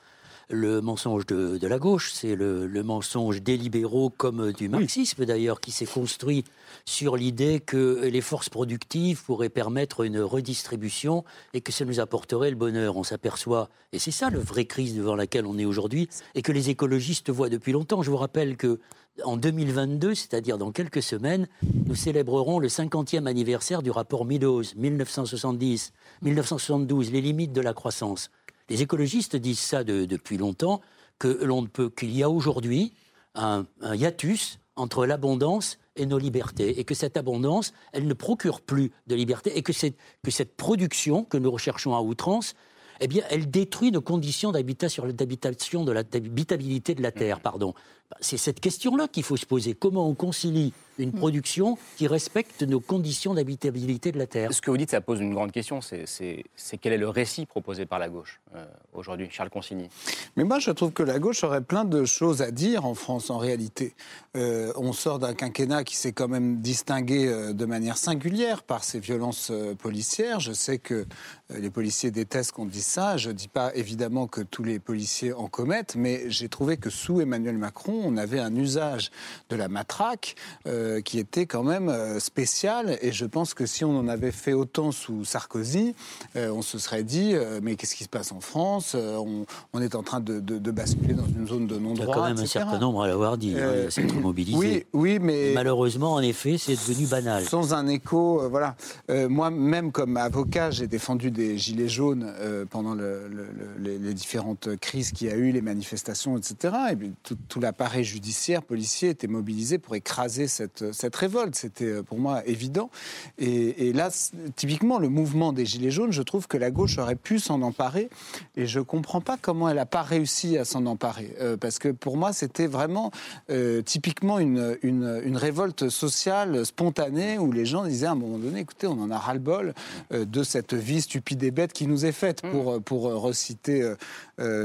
le 0.50 0.82
mensonge 0.82 1.26
de, 1.26 1.68
la 1.68 1.80
gauche, 1.80 2.12
c'est 2.14 2.36
le, 2.36 2.68
mensonge 2.84 3.42
des 3.42 3.58
libéraux 3.58 4.10
comme 4.10 4.52
du 4.52 4.70
marxisme 4.70 5.26
d'ailleurs, 5.26 5.60
qui 5.60 5.72
s'est 5.72 5.86
construit 5.86 6.44
sur 6.86 7.18
l'idée 7.18 7.60
que 7.60 8.06
les 8.06 8.22
forces 8.22 8.50
productives 8.50 9.24
pourraient 9.24 9.50
permettre 9.50 10.02
une 10.02 10.20
redistribution 10.20 11.24
et 11.54 11.62
que 11.62 11.72
ça 11.72 11.86
nous 11.86 12.00
apporterait 12.00 12.50
le 12.50 12.56
bonheur. 12.56 12.98
On 12.98 13.04
s'aperçoit, 13.04 13.70
et 13.92 14.00
c'est 14.00 14.12
ça 14.12 14.30
le 14.30 14.40
vrai 14.40 14.66
crise 14.66 14.96
devant 14.96 15.16
laquelle 15.16 15.46
on 15.46 15.58
est 15.58 15.66
aujourd'hui, 15.66 16.10
et 16.36 16.42
que 16.42 16.52
les 16.52 16.70
écologistes 16.70 17.30
voient 17.30 17.50
depuis 17.50 17.72
longtemps. 17.72 18.04
Je 18.04 18.12
vous 18.12 18.18
rappelle 18.18 18.58
que 18.58 18.80
en 19.24 19.38
2022, 19.38 20.14
c'est-à-dire 20.14 20.58
dans 20.58 20.72
quelques 20.72 21.02
semaines, 21.02 21.48
nous 21.86 21.96
célébrerons 21.96 22.60
le 22.60 22.68
50e 22.68 23.28
anniversaire 23.28 23.82
du 23.82 23.92
rapport 23.92 24.26
Meadows, 24.26 24.64
1970, 24.76 25.94
1972, 26.22 27.12
les 27.12 27.22
limites 27.22 27.54
de 27.54 27.62
la 27.62 27.74
croissance. 27.74 28.30
Les 28.70 28.82
écologistes 28.82 29.36
disent 29.36 29.60
ça 29.60 29.84
depuis 29.84 30.38
longtemps, 30.38 30.82
que 31.20 31.28
l'on 31.28 31.62
ne 31.62 31.68
peut 31.68 31.90
qu'il 31.90 32.16
y 32.16 32.24
a 32.24 32.30
aujourd'hui 32.30 32.94
un, 33.36 33.66
hiatus 33.82 34.60
entre 34.76 35.06
l'abondance 35.06 35.78
et 35.96 36.06
nos 36.06 36.18
libertés, 36.18 36.80
et 36.80 36.84
que 36.84 36.94
cette 36.94 37.16
abondance, 37.16 37.74
elle 37.94 38.08
ne 38.08 38.14
procure 38.14 38.60
plus 38.60 38.92
de 39.08 39.16
liberté, 39.16 39.58
et 39.58 39.62
que, 39.62 39.72
que 39.72 40.32
cette 40.32 40.58
production 40.58 41.24
que 41.24 41.38
nous 41.38 41.52
recherchons 41.52 41.96
à 41.96 42.02
outrance, 42.02 42.54
eh 43.00 43.08
bien, 43.08 43.24
elle 43.30 43.50
détruit 43.50 43.92
nos 43.92 44.02
conditions 44.02 44.52
d'habitation, 44.52 45.06
d'habitation 45.08 45.84
de 45.86 45.92
la 45.92 47.12
Terre, 47.12 47.40
pardon. 47.40 47.74
C'est 48.22 48.38
cette 48.38 48.60
question-là 48.60 49.08
qu'il 49.08 49.24
faut 49.24 49.38
se 49.38 49.46
poser. 49.46 49.74
Comment 49.74 50.08
on 50.08 50.14
concilie 50.14 50.74
une 50.98 51.10
mm. 51.10 51.14
production 51.14 51.78
qui 51.98 52.08
respecte 52.08 52.64
nos 52.64 52.80
conditions 52.80 53.34
d'habitabilité 53.34 54.12
de 54.12 54.18
la 54.18 54.28
Terre? 54.28 54.54
Ce 54.54 54.62
que 54.62 54.72
vous 54.72 54.78
dites, 54.78 54.92
ça 54.92 55.02
pose 55.02 55.20
une 55.20 55.34
grande 55.34 55.52
question. 55.52 55.80
C'est 55.82 56.78
quel 56.82 56.94
est 56.94 56.98
le 56.98 57.10
récit 57.10 57.46
proposé 57.46 57.86
par 57.86 58.00
la 58.00 58.10
gauche 58.10 58.40
euh, 58.56 58.66
aujourd'hui, 58.94 59.28
Charles 59.32 59.50
Consigny? 59.50 59.90
Mais 60.36 60.44
moi, 60.44 60.60
je 60.60 60.72
trouve 60.72 60.92
que 60.92 61.04
la 61.04 61.20
gauche 61.20 61.44
aurait 61.44 61.62
plein 61.62 61.86
de 61.86 62.06
choses 62.06 62.42
à 62.42 62.52
dire 62.52 62.86
en 62.86 62.94
France, 62.94 63.30
en 63.30 63.38
réalité. 63.38 63.96
Euh, 64.36 64.72
on 64.76 64.94
sort 64.94 65.20
d'un 65.20 65.34
quinquennat 65.34 65.84
qui 65.84 65.96
s'est 65.96 66.14
quand 66.14 66.28
même 66.28 66.62
distingué 66.62 67.28
euh, 67.28 67.54
de 67.54 67.66
manière 67.66 67.98
singulière 67.98 68.64
par 68.64 68.84
ses 68.84 69.00
violences 69.00 69.52
policières. 69.80 70.40
Je 70.40 70.54
sais 70.54 70.78
que 70.78 71.06
les 71.50 71.70
policiers 71.70 72.12
détestent 72.12 72.54
qu'on 72.54 72.66
dise 72.66 72.86
ça. 72.86 73.18
Je 73.18 73.30
ne 73.30 73.34
dis 73.34 73.48
pas 73.48 73.74
évidemment 73.76 74.28
que 74.28 74.42
tous 74.42 74.64
les 74.64 74.80
policiers 74.80 75.34
en 75.34 75.48
commettent, 75.48 75.96
mais 75.96 76.30
j'ai 76.30 76.50
trouvé 76.50 76.78
que 76.78 76.90
sous 76.90 77.22
Emmanuel 77.22 77.58
Macron, 77.58 77.95
On 78.04 78.18
avait 78.18 78.40
un 78.40 78.56
usage 78.56 79.12
de 79.50 79.56
la 79.56 79.68
matraque 79.68 80.36
euh, 80.68 81.02
qui 81.02 81.20
était 81.20 81.46
quand 81.46 81.64
même 81.64 81.90
euh, 81.90 82.20
spécial. 82.20 82.98
Et 83.02 83.12
je 83.12 83.26
pense 83.26 83.54
que 83.54 83.66
si 83.66 83.86
on 83.86 83.98
en 83.98 84.08
avait 84.08 84.32
fait 84.32 84.54
autant 84.54 84.92
sous 84.92 85.26
Sarkozy, 85.26 85.96
euh, 86.36 86.50
on 86.52 86.62
se 86.62 86.80
serait 86.80 87.04
dit 87.04 87.36
mais 87.62 87.76
qu'est-ce 87.76 87.96
qui 87.96 88.04
se 88.04 88.10
passe 88.10 88.32
en 88.32 88.40
France 88.40 88.96
on, 88.96 89.82
est 89.82 89.96
en 89.96 90.04
train 90.04 90.20
de, 90.20 90.40
basculer 90.72 91.14
dans 91.14 91.26
une 91.26 91.48
zone 91.48 91.68
de 91.68 91.78
non-droit. 91.78 92.06
Il 92.06 92.08
y 92.08 92.12
a 92.12 92.14
quand 92.14 92.28
même 92.28 92.40
un 92.40 92.46
certain 92.46 92.80
nombre 92.80 93.04
à 93.04 93.08
l'avoir 93.08 93.38
dit, 93.38 93.56
hein, 93.58 93.88
c'est 93.90 94.08
trop 94.08 94.20
mobilisé. 94.20 94.58
Oui, 94.58 94.86
oui, 94.94 95.20
mais. 95.20 95.52
Malheureusement, 95.54 96.14
en 96.14 96.22
effet, 96.22 96.58
c'est 96.58 96.74
devenu 96.74 97.08
banal. 97.08 97.44
Sans 97.46 97.74
un 97.74 97.88
écho, 97.88 98.42
voilà. 98.50 98.76
Moi-même, 99.10 99.92
comme 99.92 100.18
avocat, 100.18 100.72
j'ai 100.72 100.88
défendu 100.88 101.32
des 101.32 101.58
gilets 101.58 101.90
jaunes 101.90 102.32
pendant 102.70 102.96
les, 102.96 104.14
différentes 104.14 104.76
crises 104.78 105.12
qu'il 105.12 105.28
y 105.28 105.32
a 105.32 105.36
eu, 105.36 105.52
les 105.52 105.62
manifestations, 105.62 106.38
etc. 106.38 106.76
Et 106.92 106.96
tout, 107.24 107.38
tout 107.48 107.60
l'appareil 107.86 108.04
judiciaire, 108.04 108.64
policier 108.64 109.10
était 109.10 109.28
mobilisé 109.28 109.78
pour 109.78 109.94
écraser 109.94 110.48
cette, 110.48 110.92
cette 110.92 111.16
révolte. 111.16 111.54
C'était 111.54 111.86
euh, 111.86 112.02
pour 112.02 112.18
moi 112.18 112.42
évident. 112.48 112.90
Et, 113.38 113.94
là, 113.94 114.10
typiquement, 114.56 114.98
le 114.98 115.08
mouvement 115.08 115.54
des 115.54 115.68
Gilets 115.68 115.92
jaunes, 115.92 116.12
je 116.12 116.24
trouve 116.24 116.48
que 116.48 116.58
la 116.58 116.72
gauche 116.72 116.98
aurait 116.98 117.16
pu 117.16 117.38
s'en 117.38 117.62
emparer. 117.62 118.10
Et 118.56 118.66
je 118.66 118.80
ne 118.80 118.84
comprends 118.84 119.22
pas 119.22 119.38
comment 119.40 119.70
elle 119.70 119.76
n'a 119.76 119.86
pas 119.86 120.02
réussi 120.02 120.58
à 120.58 120.66
s'en 120.66 120.88
emparer. 120.88 121.36
Euh, 121.40 121.58
parce 121.58 121.78
que 121.78 121.90
pour 121.90 122.18
moi, 122.18 122.34
c'était 122.34 122.66
vraiment 122.66 123.12
euh, 123.52 123.84
typiquement 123.84 124.40
une, 124.40 124.78
une, 124.82 125.22
une, 125.24 125.38
révolte 125.38 125.90
sociale 125.90 126.66
spontanée 126.66 127.38
où 127.38 127.52
les 127.52 127.68
gens 127.68 127.86
disaient 127.86 128.08
à 128.08 128.14
un 128.14 128.16
moment 128.16 128.40
donné, 128.40 128.62
écoutez, 128.62 128.88
on 128.88 129.00
en 129.00 129.12
a 129.12 129.20
ras-le-bol 129.20 129.76
de 130.10 130.44
cette 130.44 130.74
vie 130.74 131.02
stupide 131.02 131.44
et 131.44 131.52
bête 131.52 131.72
qui 131.72 131.86
nous 131.86 132.08
est 132.08 132.12
faite, 132.12 132.44
mmh. 132.44 132.50
pour, 132.50 132.82
pour 132.82 133.04
reciter 133.22 133.94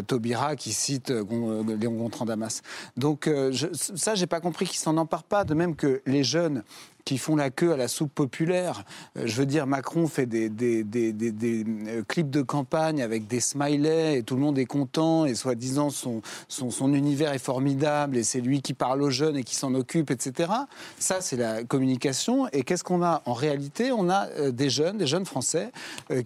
Taubira 0.07 0.57
qui 0.57 0.73
cite 0.73 1.11
Léon 1.11 1.93
Gontran 1.93 2.25
Damas. 2.25 2.63
Donc 3.11 3.27
je, 3.27 3.67
ça, 3.73 4.15
j'ai 4.15 4.29
pas 4.29 4.39
compris 4.39 4.67
qu'ils 4.67 4.79
s'en 4.79 4.97
emparent 4.97 5.25
pas, 5.25 5.43
de 5.43 5.53
même 5.53 5.75
que 5.75 6.01
les 6.07 6.23
jeunes 6.23 6.63
qui 7.05 7.19
font 7.19 7.37
la 7.37 7.51
queue 7.51 7.73
à 7.73 7.77
la 7.77 7.89
soupe 7.89 8.15
populaire. 8.15 8.85
Euh, 9.17 9.23
je 9.25 9.35
veux 9.37 9.47
dire, 9.47 9.67
Macron 9.67 10.07
fait 10.07 10.27
des, 10.27 10.51
euh, 10.95 12.03
clips 12.07 12.31
de 12.31 12.43
campagne 12.43 13.03
avec 13.03 13.27
des 13.27 13.41
smileys 13.41 14.19
et 14.19 14.23
tout 14.23 14.37
le 14.37 14.43
monde 14.43 14.59
est 14.59 14.67
content 14.67 15.25
et 15.25 15.35
soi-disant 15.35 15.91
son, 15.91 16.23
son, 16.49 16.71
son, 16.71 16.95
univers 16.95 17.33
est 17.33 17.39
formidable 17.39 18.17
et 18.17 18.23
c'est 18.23 18.41
lui 18.41 18.63
qui 18.63 18.75
parle 18.75 19.03
aux 19.03 19.11
jeunes 19.11 19.37
et 19.37 19.45
qui 19.45 19.55
s'en 19.55 19.75
occupe, 19.75 20.11
etc. 20.11 20.53
Ça, 20.99 21.21
c'est 21.21 21.37
la 21.37 21.65
communication. 21.65 22.49
Et 22.53 22.63
qu'est-ce 22.63 22.85
qu'on 22.85 23.03
a? 23.03 23.23
En 23.27 23.35
réalité 23.35 23.93
On 23.93 24.09
a 24.09 24.29
euh, 24.39 24.51
des 24.51 24.71
jeunes, 24.71 24.99
des 24.99 25.07
jeunes 25.07 25.27
Français 25.27 25.73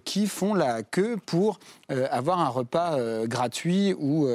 qui 0.03 0.27
font 0.27 0.53
la 0.53 0.83
queue 0.83 1.17
pour 1.25 1.59
avoir 1.89 2.39
un 2.39 2.49
repas 2.49 2.97
gratuit 3.25 3.93
ou 3.93 4.27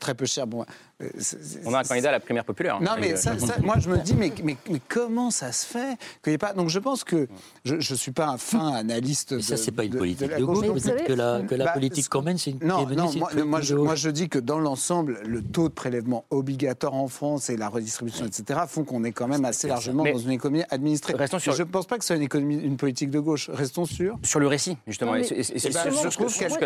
très 0.00 0.14
peu 0.14 0.26
cher. 0.26 0.46
Bon, 0.46 0.64
on 1.64 1.74
a 1.74 1.78
un 1.78 1.82
candidat 1.84 2.08
à 2.08 2.12
la 2.12 2.20
primaire 2.20 2.44
populaire. 2.44 2.80
Non, 2.80 2.92
mais 2.98 3.14
ça, 3.14 3.34
moi, 3.62 3.76
je 3.78 3.88
me 3.88 3.98
dis, 3.98 4.14
mais, 4.14 4.32
mais, 4.42 4.56
comment 4.88 5.30
ça 5.30 5.52
se 5.52 5.64
fait 5.64 5.96
qu'il 6.24 6.36
pas. 6.38 6.54
Donc, 6.54 6.70
je 6.70 6.80
pense 6.80 7.04
que 7.04 7.28
je 7.64 7.76
ne 7.76 7.80
suis 7.80 8.10
pas 8.10 8.26
un 8.26 8.38
fin 8.38 8.72
analyste. 8.72 9.32
Mais 9.32 9.42
ça, 9.42 9.56
c'est 9.56 9.70
pas 9.70 9.84
une 9.84 9.94
politique 9.94 10.36
de, 10.36 10.44
gauche. 10.44 10.66
Peut-être 10.66 11.04
que 11.04 11.12
la, 11.12 11.42
que 11.42 11.54
la 11.54 11.66
bah, 11.66 11.72
politique 11.72 12.08
qu'on 12.08 12.22
mène, 12.22 12.36
c'est 12.36 12.50
une. 12.50 12.58
Non, 12.64 12.84
non 12.88 13.12
moi, 13.46 13.60
je, 13.60 13.76
moi, 13.76 13.94
je, 13.94 14.10
dis 14.10 14.28
que 14.28 14.40
dans 14.40 14.58
l'ensemble, 14.58 15.20
le 15.24 15.40
taux 15.40 15.68
de 15.68 15.74
prélèvement 15.74 16.24
obligatoire 16.30 16.94
en 16.94 17.06
France 17.06 17.48
et 17.48 17.56
la 17.56 17.68
redistribution, 17.68 18.26
etc., 18.26 18.60
font 18.66 18.82
qu'on 18.82 19.04
est 19.04 19.12
quand 19.12 19.28
même 19.28 19.44
assez 19.44 19.68
largement 19.68 20.02
dans 20.02 20.18
une 20.18 20.32
économie 20.32 20.64
administrée. 20.68 21.14
Restons 21.14 21.38
sur... 21.38 21.54
Je 21.54 21.62
ne 21.62 21.68
pense 21.68 21.86
pas 21.86 21.98
que 21.98 22.02
ce 22.02 22.08
soit 22.08 22.16
une, 22.16 22.22
économie, 22.22 22.56
une 22.56 22.76
politique 22.76 23.10
de 23.10 23.20
gauche. 23.20 23.50
Restons 23.52 23.84
sûrs. 23.84 24.18
Sur 24.24 24.40
le 24.40 24.48
récit, 24.48 24.76
justement. 24.88 25.14
et, 25.14 25.22
je 25.22 26.16
trouve 26.16 26.36
qu'elle 26.36 26.57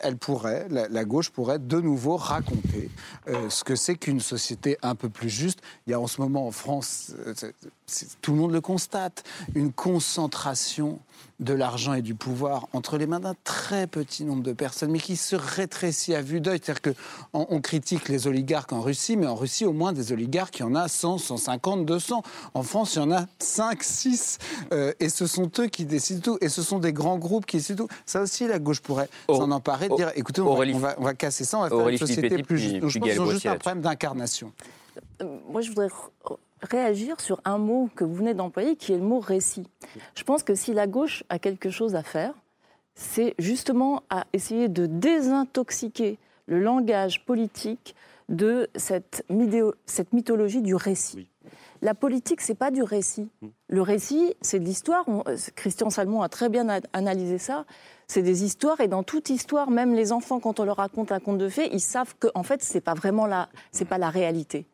elle 0.00 0.16
pourrait 0.16 0.66
la, 0.70 1.04
gauche 1.04 1.30
pourrait 1.30 1.58
de 1.58 1.80
nouveau 1.80 2.16
raconter 2.16 2.90
euh, 3.28 3.48
ce 3.50 3.64
que 3.64 3.76
c'est 3.76 3.96
qu'une 3.96 4.20
société 4.20 4.78
un 4.82 4.94
peu 4.94 5.08
plus 5.08 5.28
juste. 5.28 5.60
Il 5.86 5.90
y 5.90 5.94
a 5.94 6.00
en 6.00 6.06
ce 6.06 6.20
moment 6.20 6.46
en 6.46 6.50
France, 6.50 7.12
euh, 7.26 7.34
tout 8.22 8.32
le 8.32 8.38
monde 8.38 8.52
le 8.52 8.60
constate, 8.60 9.24
une 9.54 9.72
concentration 9.72 10.98
de 11.40 11.52
l'argent 11.52 11.94
et 11.94 12.02
du 12.02 12.14
pouvoir 12.14 12.66
entre 12.72 12.96
les 12.96 13.06
mains 13.06 13.20
d'un 13.20 13.34
très 13.44 13.86
petit 13.86 14.24
nombre 14.24 14.42
de 14.42 14.52
personnes, 14.52 14.90
mais 14.90 14.98
qui 14.98 15.16
se 15.16 15.36
rétrécit 15.36 16.14
à 16.14 16.22
vue 16.22 16.40
d'œil. 16.40 16.60
C'est-à-dire 16.62 16.94
qu'on 16.94 17.46
on 17.50 17.60
critique 17.60 18.08
les 18.08 18.26
oligarques 18.26 18.72
en 18.72 18.80
Russie, 18.80 19.16
mais 19.16 19.26
en 19.26 19.34
Russie, 19.34 19.64
au 19.64 19.72
moins 19.72 19.92
des 19.92 20.12
oligarques, 20.12 20.58
il 20.58 20.62
y 20.62 20.64
en 20.64 20.74
a 20.74 20.88
100, 20.88 21.18
150, 21.18 21.84
200. 21.84 22.22
En 22.54 22.62
France, 22.62 22.94
il 22.94 22.98
y 22.98 23.02
en 23.02 23.12
a 23.12 23.26
5, 23.38 23.82
6. 23.82 24.38
Euh, 24.72 24.92
et 25.00 25.08
ce 25.08 25.26
sont 25.26 25.50
eux 25.58 25.66
qui 25.66 25.84
décident 25.84 26.20
tout. 26.20 26.38
Et 26.40 26.48
ce 26.48 26.62
sont 26.62 26.78
des 26.78 26.92
grands 26.92 27.18
groupes 27.18 27.46
qui 27.46 27.58
décident 27.58 27.86
tout. 27.86 27.94
Ça 28.06 28.22
aussi, 28.22 28.46
la 28.46 28.58
gauche 28.58 28.80
pourrait 28.80 29.08
s'en 29.28 29.50
emparer, 29.50 29.88
dire 29.90 30.10
écoutez, 30.14 30.40
on 30.40 30.54
va, 30.54 30.94
on, 30.98 31.04
va, 31.04 31.14
casser 31.14 31.44
ça, 31.44 31.58
on 31.58 31.62
va 31.62 31.68
faire 31.68 31.88
une 31.88 31.98
société 31.98 32.42
plus 32.42 32.58
juste. 32.58 32.76
Donc 32.76 32.90
je 32.90 32.98
pense 32.98 33.08
qu'ils 33.10 33.20
ont 33.20 33.30
juste 33.30 33.46
un 33.46 33.56
problème 33.56 33.82
d'incarnation. 33.82 34.52
Euh, 35.22 35.38
moi, 35.48 35.60
je 35.60 35.68
voudrais 35.68 35.88
réagir 36.62 37.20
sur 37.20 37.40
un 37.44 37.58
mot 37.58 37.88
que 37.94 38.04
vous 38.04 38.14
venez 38.14 38.34
d'employer, 38.34 38.76
qui 38.76 38.92
est 38.92 38.96
le 38.96 39.02
mot 39.02 39.20
récit. 39.20 39.66
Je 40.14 40.22
pense 40.22 40.42
que 40.42 40.54
si 40.54 40.72
la 40.72 40.86
gauche 40.86 41.24
a 41.28 41.38
quelque 41.38 41.70
chose 41.70 41.94
à 41.94 42.02
faire, 42.02 42.34
c'est 42.94 43.34
justement 43.38 44.02
à 44.08 44.26
essayer 44.32 44.68
de 44.68 44.86
désintoxiquer 44.86 46.18
le 46.46 46.60
langage 46.60 47.24
politique 47.24 47.94
de 48.28 48.68
cette, 48.74 49.24
cette 49.86 50.12
mythologie 50.12 50.62
du 50.62 50.74
récit. 50.74 51.28
La 51.82 51.94
politique, 51.94 52.40
c'est 52.40 52.54
pas 52.54 52.70
du 52.70 52.82
récit. 52.82 53.28
Mm. 53.42 53.46
Le 53.68 53.82
récit, 53.82 54.34
c'est 54.40 54.58
de 54.58 54.64
l'histoire. 54.64 55.04
Christian 55.54 55.90
Salmon 55.90 56.22
a 56.22 56.28
très 56.28 56.48
bien 56.48 56.66
analysé 56.92 57.38
ça. 57.38 57.64
C'est 58.08 58.22
des 58.22 58.44
histoires 58.44 58.80
et 58.80 58.88
dans 58.88 59.02
toute 59.02 59.30
histoire, 59.30 59.70
même 59.70 59.94
les 59.94 60.12
enfants, 60.12 60.40
quand 60.40 60.58
on 60.60 60.64
leur 60.64 60.76
raconte 60.76 61.12
un 61.12 61.20
conte 61.20 61.38
de 61.38 61.48
fées, 61.48 61.68
ils 61.72 61.80
savent 61.80 62.14
que 62.18 62.28
en 62.34 62.42
fait, 62.42 62.62
c'est 62.62 62.80
pas 62.80 62.94
vraiment 62.94 63.26
la, 63.26 63.48
c'est 63.72 63.84
pas 63.84 63.98
la 63.98 64.10
réalité. 64.10 64.66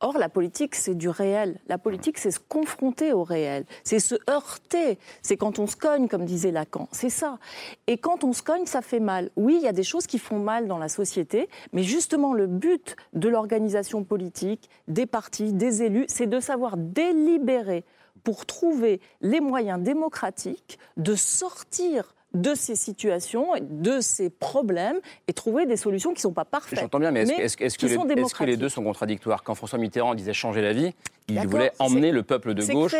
Or, 0.00 0.18
la 0.18 0.28
politique, 0.28 0.74
c'est 0.74 0.94
du 0.94 1.08
réel. 1.08 1.60
La 1.66 1.78
politique, 1.78 2.18
c'est 2.18 2.30
se 2.30 2.40
confronter 2.40 3.12
au 3.12 3.22
réel. 3.22 3.64
C'est 3.84 4.00
se 4.00 4.16
heurter. 4.28 4.98
C'est 5.22 5.36
quand 5.36 5.58
on 5.58 5.66
se 5.66 5.76
cogne, 5.76 6.08
comme 6.08 6.24
disait 6.24 6.50
Lacan. 6.50 6.88
C'est 6.92 7.10
ça. 7.10 7.38
Et 7.86 7.96
quand 7.96 8.24
on 8.24 8.32
se 8.32 8.42
cogne, 8.42 8.66
ça 8.66 8.82
fait 8.82 9.00
mal. 9.00 9.30
Oui, 9.36 9.56
il 9.60 9.64
y 9.64 9.68
a 9.68 9.72
des 9.72 9.82
choses 9.82 10.06
qui 10.06 10.18
font 10.18 10.38
mal 10.38 10.66
dans 10.66 10.78
la 10.78 10.88
société, 10.88 11.48
mais 11.72 11.82
justement, 11.82 12.34
le 12.34 12.46
but 12.46 12.96
de 13.12 13.28
l'organisation 13.28 14.04
politique, 14.04 14.68
des 14.88 15.06
partis, 15.06 15.52
des 15.52 15.82
élus, 15.82 16.06
c'est 16.08 16.26
de 16.26 16.40
savoir 16.40 16.76
délibérer 16.76 17.84
pour 18.24 18.46
trouver 18.46 19.00
les 19.20 19.40
moyens 19.40 19.80
démocratiques 19.80 20.78
de 20.96 21.14
sortir 21.14 22.14
de 22.34 22.54
ces 22.54 22.74
situations, 22.74 23.48
de 23.60 24.00
ces 24.00 24.28
problèmes 24.28 24.98
et 25.28 25.32
trouver 25.32 25.66
des 25.66 25.76
solutions 25.76 26.10
qui 26.10 26.18
ne 26.18 26.22
sont 26.22 26.32
pas 26.32 26.44
parfaites. 26.44 26.80
J'entends 26.80 26.98
bien, 26.98 27.10
mais 27.10 27.22
est-ce, 27.22 27.56
que, 27.56 28.44
les, 28.44 28.56
deux 28.56 28.68
sont 28.68 28.82
contradictoires? 28.82 29.42
Quand 29.44 29.54
François 29.54 29.78
Mitterrand 29.78 30.14
disait 30.14 30.32
changer 30.32 30.60
la 30.60 30.72
vie, 30.72 30.92
il 31.28 31.40
voulait 31.48 31.72
emmener 31.78 32.12
le 32.12 32.22
peuple 32.22 32.54
de 32.54 32.64
gauche. 32.64 32.94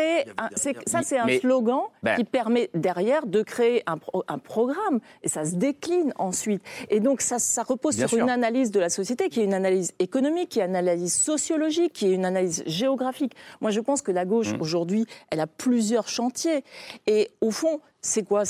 ça, 0.55 1.01
c'est 1.03 1.17
un 1.17 1.27
slogan 1.39 1.81
ben. 2.01 2.15
qui 2.15 2.23
permet 2.23 2.69
derrière 2.73 3.27
de 3.27 3.43
créer 3.43 3.83
un, 3.85 3.97
programme 4.39 4.99
et 5.23 5.29
ça 5.29 5.45
se 5.45 5.55
décline 5.55 6.13
ensuite. 6.17 6.61
Et 6.89 6.99
donc, 6.99 7.21
ça, 7.21 7.63
repose 7.63 7.97
sur 7.97 8.17
une 8.17 8.29
analyse 8.29 8.71
de 8.71 8.79
la 8.79 8.89
société 8.89 9.29
qui 9.29 9.41
est 9.41 9.43
une 9.43 9.53
analyse 9.53 9.93
économique, 9.99 10.49
qui 10.49 10.59
est 10.59 10.65
une 10.65 10.75
analyse 10.75 11.13
sociologique, 11.13 11.93
qui 11.93 12.07
est 12.07 12.13
une 12.13 12.25
analyse 12.25 12.63
géographique. 12.65 13.33
Moi, 13.61 13.71
je 13.71 13.79
pense 13.79 14.01
que 14.01 14.11
la 14.11 14.25
gauche, 14.25 14.53
mmh. 14.53 14.61
aujourd'hui, 14.61 15.05
elle 15.29 15.39
a 15.39 15.47
plusieurs 15.47 16.07
chantiers. 16.07 16.63
Et 17.07 17.29
au 17.41 17.51
fond, 17.51 17.79
c'est 18.05 18.23
quoi? 18.23 18.43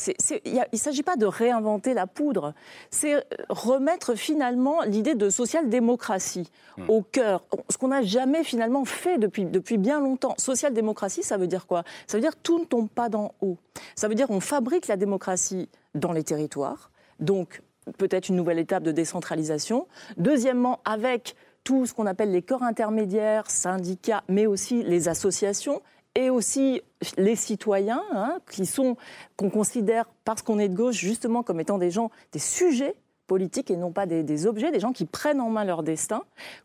Il 0.43 0.53
ne 0.53 0.77
s'agit 0.77 1.03
pas 1.03 1.15
de 1.15 1.25
réinventer 1.25 1.93
la 1.93 2.07
poudre, 2.07 2.53
c'est 2.89 3.25
remettre 3.49 4.15
finalement 4.15 4.81
l'idée 4.81 5.15
de 5.15 5.29
social-démocratie 5.29 6.51
hmm. 6.77 6.89
au 6.89 7.01
cœur, 7.01 7.45
ce 7.69 7.77
qu'on 7.77 7.88
n'a 7.88 8.03
jamais 8.03 8.43
finalement 8.43 8.85
fait 8.85 9.17
depuis, 9.17 9.45
depuis 9.45 9.64
bien 9.73 9.99
longtemps. 9.99 10.36
Social-démocratie, 10.38 11.23
ça 11.23 11.38
veut 11.38 11.47
dire 11.47 11.67
quoi? 11.67 11.84
Ça 12.08 12.17
veut 12.17 12.21
dire 12.21 12.36
tout 12.36 12.60
ne 12.60 12.65
tombe 12.65 12.89
pas 12.89 13.10
d'en 13.10 13.34
haut. 13.41 13.58
Ça 13.95 14.08
veut 14.08 14.15
dire 14.15 14.30
on 14.30 14.39
fabrique 14.39 14.88
la 14.88 14.97
démocratie 14.97 15.69
dans 15.93 16.12
les 16.12 16.23
territoires, 16.23 16.91
donc 17.19 17.62
peut-être 17.97 18.30
une 18.30 18.36
nouvelle 18.36 18.60
étape 18.60 18.84
de 18.84 18.91
décentralisation. 18.91 19.88
Deuxièmement, 20.17 20.80
avec 20.86 21.36
tout 21.63 21.86
ce 21.86 21.93
qu'on 21.93 22.06
appelle 22.06 22.32
les 22.32 22.41
corps 22.41 22.63
intermédiaires, 22.63 23.49
syndicats, 23.49 24.23
mais 24.28 24.45
aussi 24.45 24.84
les 24.84 25.08
associations 25.08 25.82
et 26.13 26.30
aussi 26.30 26.82
les 27.17 27.36
citoyens, 27.36 28.01
hein, 28.13 28.39
qui 28.49 28.65
sont 28.65 28.95
qu'on 29.36 29.49
considère 29.49 30.06
parce 30.23 30.41
qu'on 30.41 30.60
est 30.60 30.69
de 30.69 30.75
gauche 30.75 30.95
justement 30.95 31.43
comme 31.43 31.60
étant 31.60 31.78
des 31.78 31.91
gens, 31.91 32.10
des 32.32 32.39
sujets 32.39 32.95
politiques 33.27 33.71
et 33.71 33.77
non 33.77 33.91
pas 33.91 34.05
des, 34.05 34.23
des, 34.23 34.47
objets, 34.47 34.71
des 34.71 34.79
gens 34.79 34.93
qui 34.93 35.05
prennent 35.05 35.41
en 35.41 35.49
main 35.49 35.65
leur 35.65 35.83
destin, 35.83 36.23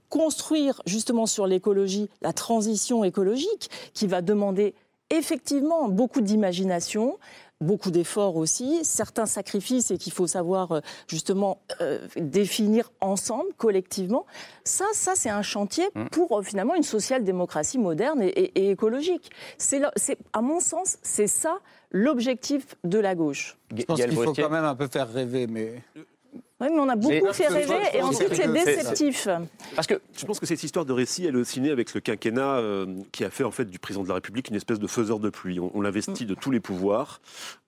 construire 0.08 0.82
justement 0.86 1.26
sur 1.26 1.46
l'écologie 1.46 2.08
la 2.22 2.32
transition 2.32 3.04
écologique 3.04 3.70
qui 3.94 4.06
va 4.06 4.22
demander 4.22 4.74
effectivement 5.10 5.88
beaucoup 5.88 6.20
d'imagination, 6.20 7.18
beaucoup 7.60 7.90
d'efforts 7.90 8.36
aussi, 8.36 8.84
certains 8.84 9.26
sacrifices 9.26 9.90
et 9.90 9.98
qu'il 9.98 10.12
faut 10.12 10.26
savoir 10.26 10.72
euh, 10.72 10.80
justement 11.08 11.60
euh, 11.80 12.06
définir 12.16 12.90
ensemble, 13.00 13.52
collectivement. 13.56 14.24
Ça, 14.64 14.86
ça 14.92 15.12
c'est 15.14 15.28
un 15.28 15.42
chantier 15.42 15.84
mmh. 15.94 16.06
pour 16.06 16.38
euh, 16.38 16.42
finalement 16.42 16.74
une 16.74 16.82
social-démocratie 16.82 17.78
moderne 17.78 18.22
et, 18.22 18.28
et 18.28 18.70
écologique. 18.70 19.30
C'est, 19.58 19.82
à 20.32 20.40
mon 20.40 20.60
sens, 20.60 20.98
c'est 21.02 21.26
ça 21.26 21.58
l'objectif 21.90 22.76
de 22.84 22.98
la 22.98 23.14
gauche. 23.14 23.58
Je 23.76 23.82
pense 23.82 24.00
qu'il 24.00 24.12
faut 24.12 24.32
quand 24.32 24.50
même 24.50 24.64
un 24.64 24.76
peu 24.76 24.86
faire 24.86 25.12
rêver, 25.12 25.46
mais 25.46 25.82
Oui, 26.60 26.68
mais 26.70 26.78
on 26.78 26.88
a 26.88 26.96
beaucoup 26.96 27.32
fait 27.32 27.48
rêver 27.48 27.80
et 27.94 28.02
ensuite 28.02 28.34
c'est 28.34 28.52
déceptif. 28.52 29.28
Parce 29.74 29.86
que 29.86 30.00
je 30.16 30.26
pense 30.26 30.38
que 30.38 30.46
cette 30.46 30.62
histoire 30.62 30.84
de 30.84 30.92
récit, 30.92 31.24
elle 31.24 31.34
est 31.34 31.38
aussi 31.38 31.60
née 31.60 31.70
avec 31.70 31.94
le 31.94 32.00
quinquennat 32.00 32.56
euh, 32.56 32.86
qui 33.12 33.24
a 33.24 33.30
fait 33.30 33.44
en 33.44 33.50
fait 33.50 33.64
du 33.64 33.78
président 33.78 34.02
de 34.02 34.08
la 34.08 34.14
République 34.14 34.48
une 34.48 34.56
espèce 34.56 34.78
de 34.78 34.86
faiseur 34.86 35.20
de 35.20 35.30
pluie. 35.30 35.58
On, 35.58 35.80
l'investit 35.80 36.26
de 36.26 36.34
tous 36.34 36.50
les 36.50 36.60
pouvoirs. 36.60 37.22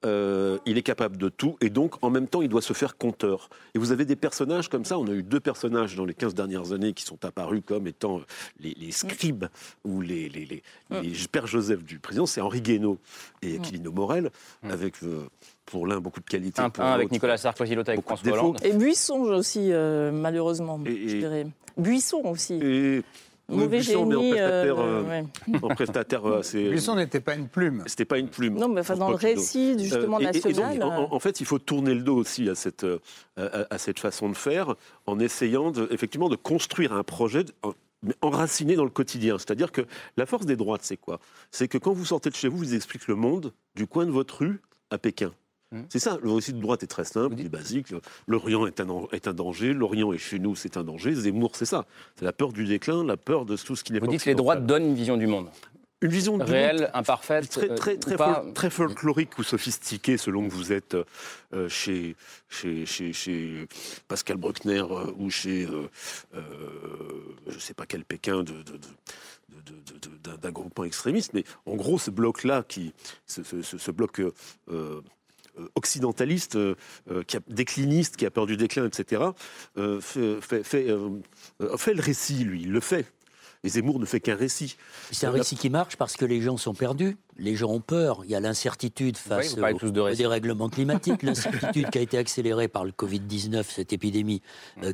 Euh, 0.04 0.58
il 0.66 0.76
est 0.76 0.82
capable 0.82 1.16
de 1.16 1.30
tout 1.30 1.56
et 1.60 1.70
donc 1.70 1.94
en 2.02 2.10
même 2.10 2.28
temps 2.28 2.42
il 2.42 2.48
doit 2.48 2.60
se 2.60 2.74
faire 2.74 2.96
compteur. 2.98 3.48
Et 3.74 3.78
vous 3.78 3.92
avez 3.92 4.04
des 4.04 4.16
personnages 4.16 4.68
comme 4.68 4.84
ça. 4.84 4.98
On 4.98 5.06
a 5.06 5.12
eu 5.12 5.22
deux 5.22 5.40
personnages 5.40 5.96
dans 5.96 6.04
les 6.04 6.14
15 6.14 6.34
dernières 6.34 6.72
années 6.72 6.92
qui 6.92 7.04
sont 7.04 7.24
apparus 7.24 7.62
comme 7.64 7.86
étant 7.86 8.20
les, 8.60 8.92
scribes 8.92 9.46
ou 9.84 10.02
les, 10.02 10.28
les, 10.28 10.44
les, 10.44 10.62
les 10.90 11.12
Père 11.30 11.46
Joseph 11.46 11.82
du 11.82 11.98
président. 11.98 12.26
C'est 12.26 12.42
Henri 12.42 12.60
Guénaud 12.60 12.98
et 13.40 13.56
Aquilino 13.56 13.90
Morel 13.90 14.30
avec 14.62 15.02
euh, 15.02 15.26
pour 15.72 15.86
l'un 15.86 16.00
beaucoup 16.00 16.20
de 16.20 16.26
qualité. 16.26 16.60
Un, 16.60 16.68
pour 16.68 16.84
avec 16.84 17.10
Nicolas 17.10 17.38
Sarkozy, 17.38 17.74
l'autre 17.74 17.88
avec 17.88 18.04
François 18.04 18.30
Hollande. 18.32 18.58
Et 18.62 18.74
Buisson 18.74 19.20
aussi, 19.22 19.72
euh, 19.72 20.12
malheureusement, 20.12 20.78
je 20.84 21.16
dirais. 21.16 21.46
Buisson 21.78 22.20
aussi. 22.26 22.60
Et... 22.62 23.02
Mauvais 23.48 23.78
Buisson, 23.78 24.10
génie. 24.10 24.34
Euh, 24.34 24.74
euh, 24.76 25.22
en 25.62 25.68
prestataire, 25.68 26.26
assez. 26.26 26.68
Buisson 26.68 26.94
n'était 26.94 27.20
pas 27.20 27.34
une 27.34 27.48
plume. 27.48 27.82
C'était 27.86 28.04
pas 28.04 28.18
une 28.18 28.28
plume. 28.28 28.58
Non, 28.58 28.68
mais 28.68 28.82
enfin, 28.82 28.96
dans 28.96 29.08
le 29.08 29.14
récit 29.14 29.78
justement 29.78 30.20
national. 30.20 30.82
en, 30.82 31.18
fait, 31.18 31.40
il 31.40 31.46
faut 31.46 31.58
tourner 31.58 31.94
le 31.94 32.02
dos 32.02 32.16
aussi 32.16 32.50
à 32.50 32.54
cette, 32.54 32.86
à, 33.36 33.78
cette 33.78 33.98
façon 33.98 34.28
de 34.28 34.36
faire, 34.36 34.74
en 35.06 35.18
essayant 35.18 35.70
de, 35.70 35.88
effectivement 35.90 36.28
de 36.28 36.36
construire 36.36 36.92
un 36.92 37.02
projet. 37.02 37.44
enraciné 38.20 38.74
dans 38.74 38.84
le 38.84 38.90
quotidien. 38.90 39.38
C'est-à-dire 39.38 39.72
que 39.72 39.82
la 40.16 40.26
force 40.26 40.44
des 40.44 40.56
droites, 40.56 40.82
c'est 40.82 40.96
quoi? 40.98 41.18
C'est 41.50 41.68
que 41.68 41.78
quand 41.78 41.92
vous 41.92 42.04
sortez 42.04 42.30
de 42.30 42.34
chez 42.34 42.48
vous, 42.48 42.58
vous 42.58 42.74
expliquez 42.74 43.06
le 43.08 43.14
monde 43.16 43.52
du 43.74 43.86
coin 43.86 44.04
de 44.04 44.10
votre 44.10 44.38
rue 44.40 44.60
à 44.90 44.98
Pékin. 44.98 45.32
Mmh. 45.72 45.80
C'est 45.88 45.98
ça, 45.98 46.18
le 46.22 46.30
récit 46.30 46.52
de 46.52 46.60
droite 46.60 46.82
est 46.82 46.86
très 46.86 47.04
simple, 47.04 47.34
il 47.38 47.46
est 47.46 47.48
basique. 47.48 47.88
L'Orient 48.26 48.66
est 48.66 48.80
un, 48.80 48.86
est 49.12 49.26
un 49.26 49.32
danger, 49.32 49.72
l'Orient 49.72 50.12
est 50.12 50.18
chez 50.18 50.38
nous, 50.38 50.54
c'est 50.54 50.76
un 50.76 50.84
danger. 50.84 51.14
Zemmour, 51.14 51.56
c'est 51.56 51.64
ça. 51.64 51.86
C'est 52.16 52.24
la 52.24 52.32
peur 52.32 52.52
du 52.52 52.64
déclin, 52.64 53.04
la 53.04 53.16
peur 53.16 53.46
de 53.46 53.56
tout 53.56 53.74
ce 53.74 53.82
qui 53.82 53.92
n'est 53.92 54.00
pas. 54.00 54.06
Vous 54.06 54.12
dites 54.12 54.22
que 54.22 54.30
les 54.30 54.34
droites 54.34 54.66
donnent 54.66 54.86
une 54.86 54.94
vision 54.94 55.16
du 55.16 55.26
monde 55.26 55.48
une 56.02 56.10
vision 56.10 56.36
réelle, 56.36 56.90
imparfaite, 56.94 57.48
très 57.48 57.68
très 57.76 57.96
très, 57.96 58.16
très, 58.54 58.70
folklorique 58.70 59.38
ou 59.38 59.44
sophistiquée 59.44 60.16
selon 60.16 60.48
que 60.48 60.52
vous 60.52 60.72
êtes 60.72 60.96
euh, 61.54 61.68
chez, 61.68 62.16
chez, 62.48 62.84
chez, 62.86 63.12
chez, 63.12 63.68
Pascal 64.08 64.36
Bruckner 64.36 64.80
euh, 64.80 65.12
ou 65.16 65.30
chez 65.30 65.64
euh, 65.64 65.88
je 67.46 67.54
ne 67.54 67.60
sais 67.60 67.72
pas 67.74 67.86
quel 67.86 68.04
Pékin 68.04 68.38
de, 68.38 68.52
de, 68.52 68.72
de 68.72 68.88
d'un 70.42 70.50
groupement 70.50 70.84
extrémiste, 70.84 71.32
mais 71.34 71.44
en 71.66 71.74
gros, 71.76 71.98
ce 71.98 72.10
bloc-là, 72.10 72.64
qui, 72.66 72.92
ce, 73.26 73.42
ce, 73.42 73.62
ce 73.62 73.90
bloc 73.90 74.20
euh, 74.20 75.00
occidentaliste, 75.74 76.56
euh, 76.56 76.74
euh, 77.10 77.22
qui 77.22 77.36
a, 77.36 77.40
décliniste, 77.48 78.16
qui 78.16 78.26
a 78.26 78.30
peur 78.30 78.46
du 78.46 78.56
déclin, 78.56 78.86
etc., 78.86 79.22
fait, 80.00 80.40
fait, 80.40 80.62
fait, 80.62 80.86
fait, 81.76 81.94
le 81.94 82.02
récit, 82.02 82.44
lui, 82.44 82.62
il 82.62 82.72
le 82.72 82.80
fait. 82.80 83.06
Et 83.64 83.68
Zemmour 83.68 84.00
ne 84.00 84.06
fait 84.06 84.18
qu'un 84.18 84.34
récit. 84.34 84.76
C'est 85.12 85.26
un 85.26 85.30
récit 85.30 85.54
qui 85.54 85.70
marche 85.70 85.96
parce 85.96 86.16
que 86.16 86.24
les 86.24 86.40
gens 86.40 86.56
sont 86.56 86.74
perdus, 86.74 87.16
les 87.36 87.54
gens 87.54 87.70
ont 87.70 87.80
peur, 87.80 88.22
il 88.24 88.30
y 88.30 88.34
a 88.34 88.40
l'incertitude 88.40 89.16
face 89.16 89.56
au, 89.56 89.90
dérèglement 90.14 90.68
climatique, 90.68 91.22
l'incertitude 91.22 91.88
qui 91.90 91.98
a 91.98 92.00
été 92.00 92.18
accélérée 92.18 92.66
par 92.66 92.84
le 92.84 92.90
Covid-19, 92.90 93.62
cette 93.62 93.92
épidémie 93.92 94.42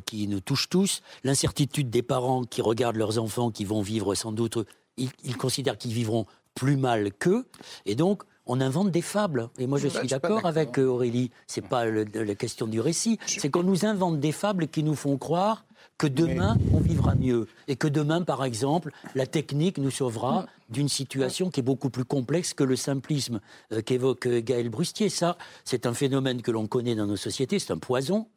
qui 0.05 0.27
nous 0.27 0.39
touche 0.39 0.69
tous, 0.69 1.01
l'incertitude 1.23 1.89
des 1.89 2.03
parents 2.03 2.43
qui 2.43 2.61
regardent 2.61 2.97
leurs 2.97 3.17
enfants 3.17 3.49
qui 3.49 3.65
vont 3.65 3.81
vivre 3.81 4.13
sans 4.13 4.31
doute, 4.31 4.59
ils, 4.97 5.09
ils 5.23 5.37
considèrent 5.37 5.77
qu'ils 5.77 5.93
vivront 5.93 6.27
plus 6.53 6.77
mal 6.77 7.11
qu'eux, 7.11 7.47
et 7.87 7.95
donc 7.95 8.21
on 8.49 8.59
invente 8.59 8.91
des 8.91 9.03
fables. 9.03 9.49
Et 9.59 9.67
moi, 9.67 9.77
je 9.77 9.87
suis 9.87 10.07
d'accord 10.07 10.45
avec 10.45 10.79
euh, 10.79 10.85
Aurélie. 10.85 11.29
C'est 11.45 11.65
pas 11.65 11.85
la 11.85 12.35
question 12.35 12.65
du 12.65 12.81
récit. 12.81 13.19
C'est 13.25 13.49
qu'on 13.49 13.63
nous 13.63 13.85
invente 13.85 14.19
des 14.19 14.31
fables 14.31 14.67
qui 14.67 14.83
nous 14.83 14.95
font 14.95 15.17
croire 15.17 15.65
que 15.99 16.07
demain, 16.07 16.57
on 16.73 16.79
vivra 16.79 17.13
mieux. 17.13 17.47
Et 17.67 17.75
que 17.75 17.87
demain, 17.87 18.23
par 18.23 18.43
exemple, 18.43 18.91
la 19.15 19.27
technique 19.27 19.77
nous 19.77 19.91
sauvera 19.91 20.47
d'une 20.69 20.89
situation 20.89 21.51
qui 21.51 21.59
est 21.59 21.63
beaucoup 21.63 21.89
plus 21.89 22.05
complexe 22.05 22.53
que 22.53 22.63
le 22.63 22.75
simplisme 22.75 23.39
euh, 23.71 23.81
qu'évoque 23.81 24.25
euh, 24.25 24.41
Gaël 24.41 24.69
Brustier. 24.69 25.09
Ça, 25.09 25.37
c'est 25.63 25.85
un 25.85 25.93
phénomène 25.93 26.41
que 26.41 26.51
l'on 26.51 26.65
connaît 26.65 26.95
dans 26.95 27.05
nos 27.05 27.17
sociétés. 27.17 27.59
C'est 27.59 27.71
un 27.71 27.77
poison. 27.77 28.27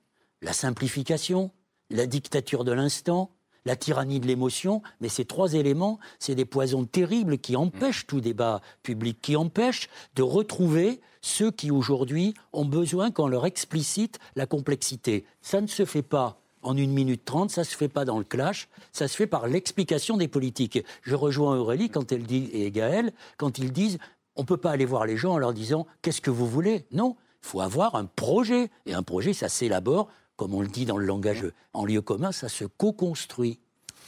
La 0.42 0.52
simplification, 0.52 1.50
la 1.88 2.06
dictature 2.06 2.64
de 2.64 2.72
l'instant, 2.72 3.30
la 3.64 3.76
tyrannie 3.76 4.20
de 4.20 4.26
l'émotion, 4.26 4.82
mais 5.00 5.08
ces 5.08 5.24
trois 5.24 5.54
éléments, 5.54 5.98
c'est 6.18 6.34
des 6.34 6.44
poisons 6.44 6.84
terribles 6.84 7.38
qui 7.38 7.56
empêchent 7.56 8.06
tout 8.06 8.20
débat 8.20 8.60
public, 8.82 9.18
qui 9.20 9.36
empêchent 9.36 9.88
de 10.16 10.22
retrouver 10.22 11.00
ceux 11.20 11.50
qui 11.50 11.70
aujourd'hui 11.70 12.34
ont 12.52 12.64
besoin 12.64 13.10
qu'on 13.10 13.28
leur 13.28 13.46
explicite 13.46 14.18
la 14.34 14.46
complexité. 14.46 15.24
Ça 15.40 15.60
ne 15.60 15.68
se 15.68 15.84
fait 15.84 16.02
pas 16.02 16.38
en 16.62 16.76
une 16.76 16.92
minute 16.92 17.24
trente, 17.24 17.50
ça 17.50 17.64
se 17.64 17.76
fait 17.76 17.88
pas 17.88 18.04
dans 18.04 18.18
le 18.18 18.24
clash, 18.24 18.68
ça 18.92 19.08
se 19.08 19.16
fait 19.16 19.26
par 19.26 19.46
l'explication 19.48 20.16
des 20.16 20.28
politiques. 20.28 20.84
Je 21.02 21.14
rejoins 21.14 21.58
Aurélie 21.58 21.90
quand 21.90 22.12
elle 22.12 22.24
dit, 22.24 22.50
et 22.52 22.70
Gaël, 22.70 23.12
quand 23.36 23.58
ils 23.58 23.72
disent 23.72 23.98
on 24.36 24.42
ne 24.42 24.46
peut 24.46 24.56
pas 24.56 24.70
aller 24.70 24.84
voir 24.84 25.06
les 25.06 25.16
gens 25.16 25.32
en 25.32 25.38
leur 25.38 25.52
disant 25.52 25.86
qu'est-ce 26.00 26.20
que 26.20 26.30
vous 26.30 26.46
voulez? 26.46 26.86
Non, 26.90 27.16
il 27.42 27.48
faut 27.48 27.60
avoir 27.60 27.96
un 27.96 28.06
projet. 28.06 28.70
Et 28.86 28.94
un 28.94 29.02
projet, 29.02 29.32
ça 29.32 29.48
s'élabore 29.48 30.08
comme 30.36 30.54
on 30.54 30.60
le 30.60 30.68
dit 30.68 30.84
dans 30.84 30.98
le 30.98 31.06
langage 31.06 31.44
en 31.72 31.84
lieu 31.84 32.00
commun, 32.00 32.32
ça 32.32 32.48
se 32.48 32.64
co-construit. 32.64 33.60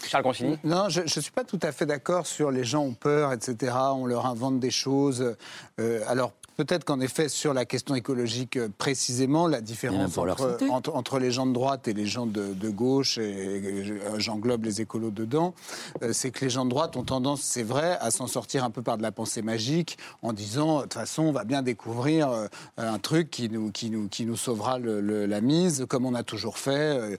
Charles 0.06 0.24
Consigny 0.24 0.58
Non, 0.64 0.88
je 0.88 1.02
ne 1.02 1.06
suis 1.06 1.30
pas 1.30 1.44
tout 1.44 1.60
à 1.62 1.72
fait 1.72 1.86
d'accord 1.86 2.26
sur 2.26 2.50
les 2.50 2.64
gens 2.64 2.82
ont 2.82 2.94
peur, 2.94 3.32
etc. 3.32 3.74
On 3.92 4.06
leur 4.06 4.26
invente 4.26 4.60
des 4.60 4.70
choses. 4.70 5.36
Euh, 5.80 6.00
alors, 6.06 6.32
Peut-être 6.56 6.84
qu'en 6.84 7.00
effet, 7.00 7.28
sur 7.28 7.52
la 7.52 7.64
question 7.64 7.94
écologique 7.94 8.56
euh, 8.56 8.68
précisément, 8.78 9.48
la 9.48 9.60
différence 9.60 10.16
entre, 10.18 11.18
les 11.18 11.32
gens 11.32 11.46
de 11.46 11.52
droite 11.52 11.88
et 11.88 11.92
les 11.92 12.06
gens 12.06 12.26
de, 12.26 12.70
gauche, 12.70 13.18
et, 13.18 14.00
j'englobe 14.18 14.64
les 14.64 14.80
écolos 14.80 15.10
dedans, 15.10 15.54
euh, 16.02 16.12
c'est 16.12 16.30
que 16.30 16.44
les 16.44 16.50
gens 16.50 16.64
de 16.64 16.70
droite 16.70 16.96
ont 16.96 17.02
tendance, 17.02 17.42
c'est 17.42 17.62
vrai, 17.62 17.98
à 18.00 18.10
s'en 18.10 18.26
sortir 18.26 18.64
un 18.64 18.70
peu 18.70 18.82
par 18.82 18.98
de 18.98 19.02
la 19.02 19.12
pensée 19.12 19.42
magique 19.42 19.98
en 20.22 20.32
disant, 20.32 20.78
de 20.78 20.82
toute 20.82 20.94
façon, 20.94 21.24
on 21.24 21.32
va 21.32 21.44
bien 21.44 21.62
découvrir 21.62 22.30
euh, 22.30 22.46
un 22.76 22.98
truc 22.98 23.30
qui 23.30 23.48
nous, 23.48 23.72
qui 23.72 23.90
nous, 23.90 24.08
qui 24.08 24.24
nous 24.24 24.36
sauvera 24.36 24.78
la 24.78 25.40
mise, 25.40 25.86
comme 25.88 26.06
on 26.06 26.14
a 26.14 26.22
toujours 26.22 26.58
fait. 26.58 27.18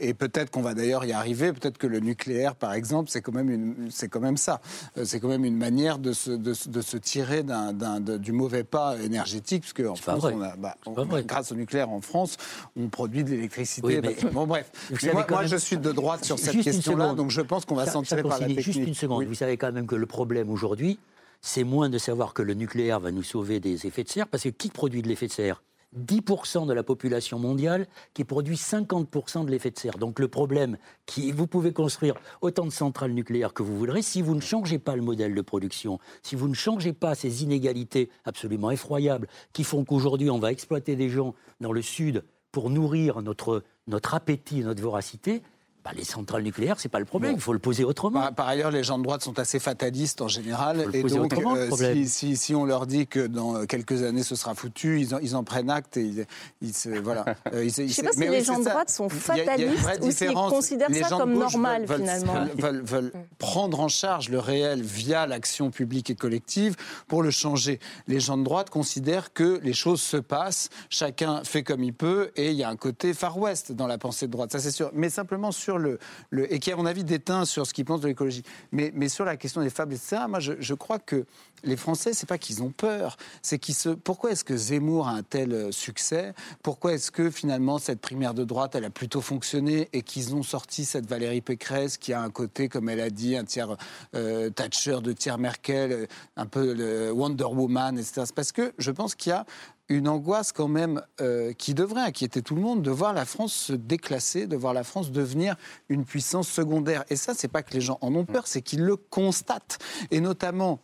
Et 0.00 0.14
peut-être 0.14 0.50
qu'on 0.50 0.62
va 0.62 0.74
d'ailleurs 0.74 1.04
y 1.04 1.12
arriver. 1.12 1.52
Peut-être 1.52 1.78
que 1.78 1.86
le 1.86 2.00
nucléaire, 2.00 2.54
par 2.54 2.74
exemple, 2.74 3.10
c'est 3.10 3.20
quand, 3.20 3.32
même 3.32 3.88
c'est 3.90 4.08
quand 4.08 4.20
même 4.20 4.36
ça. 4.36 4.60
c'est 5.04 5.20
quand 5.20 5.28
même 5.28 5.44
une 5.44 5.56
manière 5.56 5.98
de 5.98 6.12
se, 6.12 6.30
de, 6.30 6.52
se 6.54 6.96
tirer 6.96 7.42
d'un, 7.42 8.00
du 8.00 8.32
mauvais 8.32 8.64
pas 8.64 8.96
énergétique, 9.02 9.62
parce 9.62 9.72
qu'en 9.72 9.94
France, 9.94 10.24
on 10.24 10.42
a, 10.42 10.56
bah, 10.56 10.76
grâce 11.26 11.52
au 11.52 11.54
nucléaire 11.54 11.90
en 11.90 12.00
France, 12.00 12.36
on 12.76 12.88
produit 12.88 13.24
de 13.24 13.30
l'électricité. 13.30 14.00
Bon, 14.32 14.46
bref. 14.46 14.70
moi, 15.12 15.46
je 15.46 15.56
suis 15.56 15.78
de 15.78 15.92
droite 15.92 16.24
sur 16.24 16.38
cette 16.38 16.60
question-là, 16.60 17.14
donc 17.14 17.30
je 17.30 17.40
pense 17.40 17.64
qu'on 17.64 17.74
va 17.74 17.86
s'en 17.86 18.02
tirer 18.02 18.22
par 18.22 18.40
la 18.40 18.46
technique. 18.46 18.60
Juste 18.60 18.80
une 18.80 18.94
seconde. 18.94 19.24
Vous 19.24 19.34
savez 19.34 19.56
quand 19.56 19.72
même 19.72 19.86
que 19.86 19.94
le 19.94 20.06
problème 20.06 20.50
aujourd'hui, 20.50 20.98
c'est 21.40 21.64
moins 21.64 21.88
de 21.88 21.98
savoir 21.98 22.34
que 22.34 22.42
le 22.42 22.54
nucléaire 22.54 23.00
va 23.00 23.10
nous 23.10 23.22
sauver 23.22 23.60
des 23.60 23.86
effets 23.86 24.04
de 24.04 24.08
serre, 24.08 24.28
parce 24.28 24.44
que 24.44 24.48
qui 24.48 24.70
produit 24.70 25.02
de 25.02 25.08
l'effet 25.08 25.26
de 25.26 25.32
serre? 25.32 25.62
10% 25.94 26.66
de 26.66 26.72
la 26.72 26.82
population 26.82 27.38
mondiale 27.38 27.86
qui 28.14 28.24
produit 28.24 28.56
50% 28.56 29.44
de 29.44 29.50
l'effet 29.50 29.70
de 29.70 29.78
serre. 29.78 29.98
Donc 29.98 30.18
le 30.18 30.28
problème, 30.28 30.76
qui, 31.06 31.32
vous 31.32 31.46
pouvez 31.46 31.72
construire 31.72 32.14
autant 32.40 32.66
de 32.66 32.70
centrales 32.70 33.12
nucléaires 33.12 33.54
que 33.54 33.62
vous 33.62 33.76
voudrez, 33.76 34.02
si 34.02 34.22
vous 34.22 34.34
ne 34.34 34.40
changez 34.40 34.78
pas 34.78 34.96
le 34.96 35.02
modèle 35.02 35.34
de 35.34 35.40
production, 35.40 35.98
si 36.22 36.36
vous 36.36 36.48
ne 36.48 36.54
changez 36.54 36.92
pas 36.92 37.14
ces 37.14 37.42
inégalités 37.42 38.10
absolument 38.24 38.70
effroyables 38.70 39.28
qui 39.52 39.64
font 39.64 39.84
qu'aujourd'hui 39.84 40.30
on 40.30 40.38
va 40.38 40.52
exploiter 40.52 40.96
des 40.96 41.08
gens 41.08 41.34
dans 41.60 41.72
le 41.72 41.82
sud 41.82 42.24
pour 42.52 42.70
nourrir 42.70 43.22
notre, 43.22 43.64
notre 43.86 44.14
appétit, 44.14 44.60
notre 44.60 44.82
voracité, 44.82 45.42
bah, 45.86 45.92
les 45.96 46.04
centrales 46.04 46.42
nucléaires, 46.42 46.80
c'est 46.80 46.88
pas 46.88 46.98
le 46.98 47.04
problème. 47.04 47.34
Il 47.36 47.40
faut 47.40 47.52
le 47.52 47.60
poser 47.60 47.84
autrement. 47.84 48.32
Par, 48.32 48.48
ailleurs, 48.48 48.72
les 48.72 48.82
gens 48.82 48.98
de 48.98 49.04
droite 49.04 49.22
sont 49.22 49.38
assez 49.38 49.60
fatalistes 49.60 50.20
en 50.20 50.26
général. 50.26 50.88
et 50.92 51.04
donc, 51.04 51.32
euh, 51.32 52.04
si, 52.06 52.36
si, 52.36 52.56
on 52.56 52.64
leur 52.64 52.88
dit 52.88 53.06
que 53.06 53.24
dans 53.24 53.64
quelques 53.66 54.02
années 54.02 54.24
ce 54.24 54.34
sera 54.34 54.56
foutu, 54.56 55.00
ils 55.00 55.14
en, 55.14 55.18
ils 55.18 55.36
en 55.36 55.44
prennent 55.44 55.70
acte 55.70 55.96
et 55.96 56.26
ils, 56.60 56.74
se, 56.74 56.88
voilà. 56.88 57.24
Euh, 57.52 57.68
je 57.68 57.82
ne 57.82 57.88
sais 57.88 58.02
pas 58.02 58.12
si 58.12 58.20
les 58.20 58.42
gens 58.42 58.58
de 58.58 58.64
droite 58.64 58.90
sont 58.90 59.08
fatalistes 59.08 60.00
ou 60.00 60.10
s'ils 60.10 60.32
considèrent 60.32 60.92
ça 60.92 61.16
comme 61.16 61.34
normal 61.34 61.86
finalement. 61.86 62.46
Veulent, 62.56 62.82
veulent, 62.82 63.12
mm. 63.14 63.24
prendre 63.38 63.78
en 63.78 63.88
charge 63.88 64.28
le 64.30 64.40
réel 64.40 64.82
via 64.82 65.26
l'action 65.26 65.70
publique 65.70 66.10
et 66.10 66.16
collective 66.16 66.74
pour 67.06 67.22
le 67.22 67.30
changer. 67.30 67.78
Les 68.08 68.18
gens 68.18 68.36
de 68.36 68.42
droite 68.42 68.70
considèrent 68.70 69.32
que 69.32 69.60
les 69.62 69.74
choses 69.74 70.00
se 70.00 70.16
passent, 70.16 70.70
chacun 70.90 71.44
fait 71.44 71.62
comme 71.62 71.84
il 71.84 71.94
peut 71.94 72.32
et 72.34 72.50
il 72.50 72.56
y 72.56 72.64
a 72.64 72.68
un 72.68 72.76
côté 72.76 73.14
Far 73.14 73.38
West 73.38 73.70
dans 73.72 73.86
la 73.86 73.98
pensée 73.98 74.26
de 74.26 74.32
droite, 74.32 74.50
ça 74.50 74.58
c'est 74.58 74.72
sûr. 74.72 74.90
Mais 74.92 75.10
simplement 75.10 75.52
sur 75.52 75.75
et 76.48 76.58
qui, 76.58 76.72
à 76.72 76.76
mon 76.76 76.86
avis, 76.86 77.04
déteint 77.04 77.44
sur 77.44 77.66
ce 77.66 77.74
qu'il 77.74 77.84
pense 77.84 78.00
de 78.00 78.08
l'écologie. 78.08 78.42
Mais, 78.72 79.08
sur 79.08 79.24
la 79.24 79.36
question 79.36 79.62
des 79.62 79.70
fables, 79.70 79.94
etc., 79.94 80.22
moi, 80.28 80.40
je, 80.40 80.54
je 80.58 80.74
crois 80.74 80.98
que 80.98 81.24
les 81.64 81.76
Français, 81.76 82.12
c'est 82.12 82.28
pas 82.28 82.38
qu'ils 82.38 82.62
ont 82.62 82.70
peur, 82.70 83.16
c'est 83.42 83.58
qu'ils 83.58 83.74
se. 83.74 83.88
Pourquoi 83.88 84.32
est-ce 84.32 84.44
que 84.44 84.56
Zemmour 84.56 85.08
a 85.08 85.12
un 85.12 85.22
tel 85.22 85.52
euh, 85.52 85.72
succès? 85.72 86.34
Pourquoi 86.62 86.94
est-ce 86.94 87.10
que 87.10 87.30
finalement 87.30 87.78
cette 87.78 88.00
primaire 88.00 88.34
de 88.34 88.44
droite, 88.44 88.74
elle 88.74 88.84
a 88.84 88.90
plutôt 88.90 89.20
fonctionné 89.20 89.88
et 89.92 90.02
qu'ils 90.02 90.34
ont 90.34 90.42
sorti 90.42 90.84
cette 90.84 91.06
Valérie 91.06 91.40
Pécresse 91.40 91.96
qui 91.96 92.12
a 92.12 92.20
un 92.20 92.30
côté, 92.30 92.68
comme 92.68 92.88
elle 92.88 93.00
a 93.00 93.10
dit, 93.10 93.36
un 93.36 93.44
tiers 93.44 93.76
euh, 94.14 94.50
Thatcher, 94.50 94.98
de 95.02 95.12
tiers 95.12 95.38
Merkel, 95.38 95.92
euh, 95.92 96.06
un 96.36 96.46
peu 96.46 96.72
le 96.72 97.10
Wonder 97.10 97.44
Woman, 97.44 97.98
etc. 97.98 98.22
C'est 98.26 98.34
parce 98.34 98.52
que 98.52 98.72
je 98.78 98.90
pense 98.90 99.14
qu'il 99.14 99.30
y 99.30 99.32
a 99.32 99.44
une 99.88 100.08
angoisse 100.08 100.52
quand 100.52 100.68
même 100.68 101.02
qui 101.58 101.74
devrait 101.74 102.02
inquiéter 102.02 102.42
tout 102.42 102.54
le 102.54 102.62
monde 102.62 102.82
de 102.82 102.90
voir 102.90 103.12
la 103.12 103.24
France 103.24 103.52
se 103.52 103.72
déclasser, 103.72 104.46
de 104.46 104.56
voir 104.56 104.74
la 104.74 104.84
France 104.84 105.10
devenir 105.10 105.56
une 105.88 106.04
puissance 106.04 106.48
secondaire. 106.48 107.04
Et 107.08 107.16
ça, 107.16 107.34
c'est 107.34 107.48
pas 107.48 107.62
que 107.62 107.72
les 107.72 107.80
gens 107.80 107.98
en 108.00 108.14
ont 108.14 108.24
peur, 108.24 108.46
c'est 108.46 108.62
qu'ils 108.62 108.82
le 108.82 108.96
constatent. 108.96 109.78
Et 110.10 110.20
notamment 110.20 110.80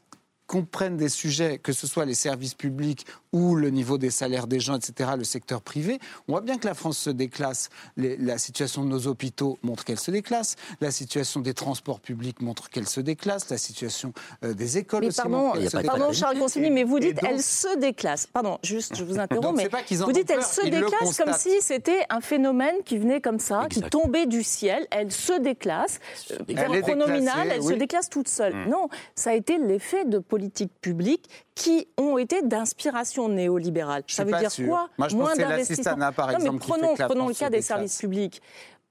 comprennent 0.53 0.99
des 0.99 1.09
sujets, 1.09 1.57
que 1.57 1.73
ce 1.73 1.87
soit 1.87 2.05
les 2.05 2.15
services 2.15 2.53
publics 2.53 3.07
ou 3.33 3.55
le 3.55 3.71
niveau 3.71 3.97
des 3.97 4.11
salaires 4.11 4.47
des 4.47 4.61
gens, 4.61 4.77
etc., 4.77 5.13
le 5.17 5.25
secteur 5.25 5.63
privé, 5.63 5.99
on 6.29 6.33
voit 6.33 6.43
bien 6.43 6.59
que 6.59 6.67
la 6.67 6.75
France 6.75 6.99
se 6.99 7.09
déclasse. 7.09 7.71
la 7.97 8.37
situation 8.37 8.85
de 8.85 8.91
nos 8.91 9.07
hôpitaux 9.07 9.59
montre 9.63 9.83
qu'elle 9.85 9.99
se 9.99 10.11
déclasse. 10.11 10.57
La 10.83 10.91
situation 10.91 11.41
des 11.41 11.55
transports 11.55 12.01
publics 12.01 12.43
montre 12.43 12.69
qu'elle 12.69 12.87
se 12.87 13.01
déclasse. 13.01 13.49
La 13.49 13.57
situation 13.57 14.13
euh, 14.45 14.53
des 14.53 14.77
écoles 14.77 15.01
mais 15.01 15.07
aussi 15.07 15.23
pardon, 15.23 15.55
pardon 15.87 16.13
Charles 16.13 16.39
Consigny, 16.39 16.71
mais 16.71 16.85
vous 16.85 16.99
dites 16.99 17.19
elle 17.27 17.43
se 17.43 17.79
déclasse. 17.79 18.27
Pardon, 18.27 18.59
juste, 18.63 18.95
je 18.95 19.05
vous 19.05 19.19
interromps, 19.19 19.57
mais 19.57 19.71
vous 19.97 20.13
dites 20.13 20.31
elle 20.31 20.43
se 20.43 20.67
déclasse 20.67 21.17
comme 21.17 21.33
si 21.33 21.63
c'était 21.63 22.05
un 22.11 22.21
phénomène 22.21 22.75
qui 22.85 22.99
venait 22.99 23.23
comme 23.23 23.39
ça, 23.39 23.69
qui 23.71 23.81
tombait 23.81 24.27
du 24.27 24.43
ciel. 24.43 24.87
Elle 24.91 25.13
se 25.13 25.41
déclasse. 25.41 25.99
Elle 26.47 26.83
pronominal, 26.83 27.49
elle 27.51 27.63
se 27.63 27.73
déclasse 27.73 28.11
toute 28.11 28.29
seule. 28.29 28.55
Hmm. 28.55 28.69
Non, 28.69 28.89
ça 29.15 29.31
a 29.31 29.35
été 29.35 29.57
l'effet 29.57 30.05
de 30.05 30.19
politiques 30.43 30.73
publiques 30.81 31.29
qui 31.55 31.87
ont 31.97 32.19
été 32.19 32.43
d'inspiration 32.43 33.29
néolibérale. 33.29 34.03
ça 34.09 34.25
veut 34.25 34.37
dire 34.37 34.51
quoi 34.67 34.89
Moi, 34.99 35.09
je 35.09 35.17
Moins 35.17 35.37
d'investissement. 35.37 36.13
Par 36.13 36.33
exemple, 36.33 36.59
prenons, 36.59 36.95
prenons 36.97 37.29
le 37.29 37.35
cas 37.35 37.51
des 37.51 37.63
services 37.63 37.99
publics 37.99 38.43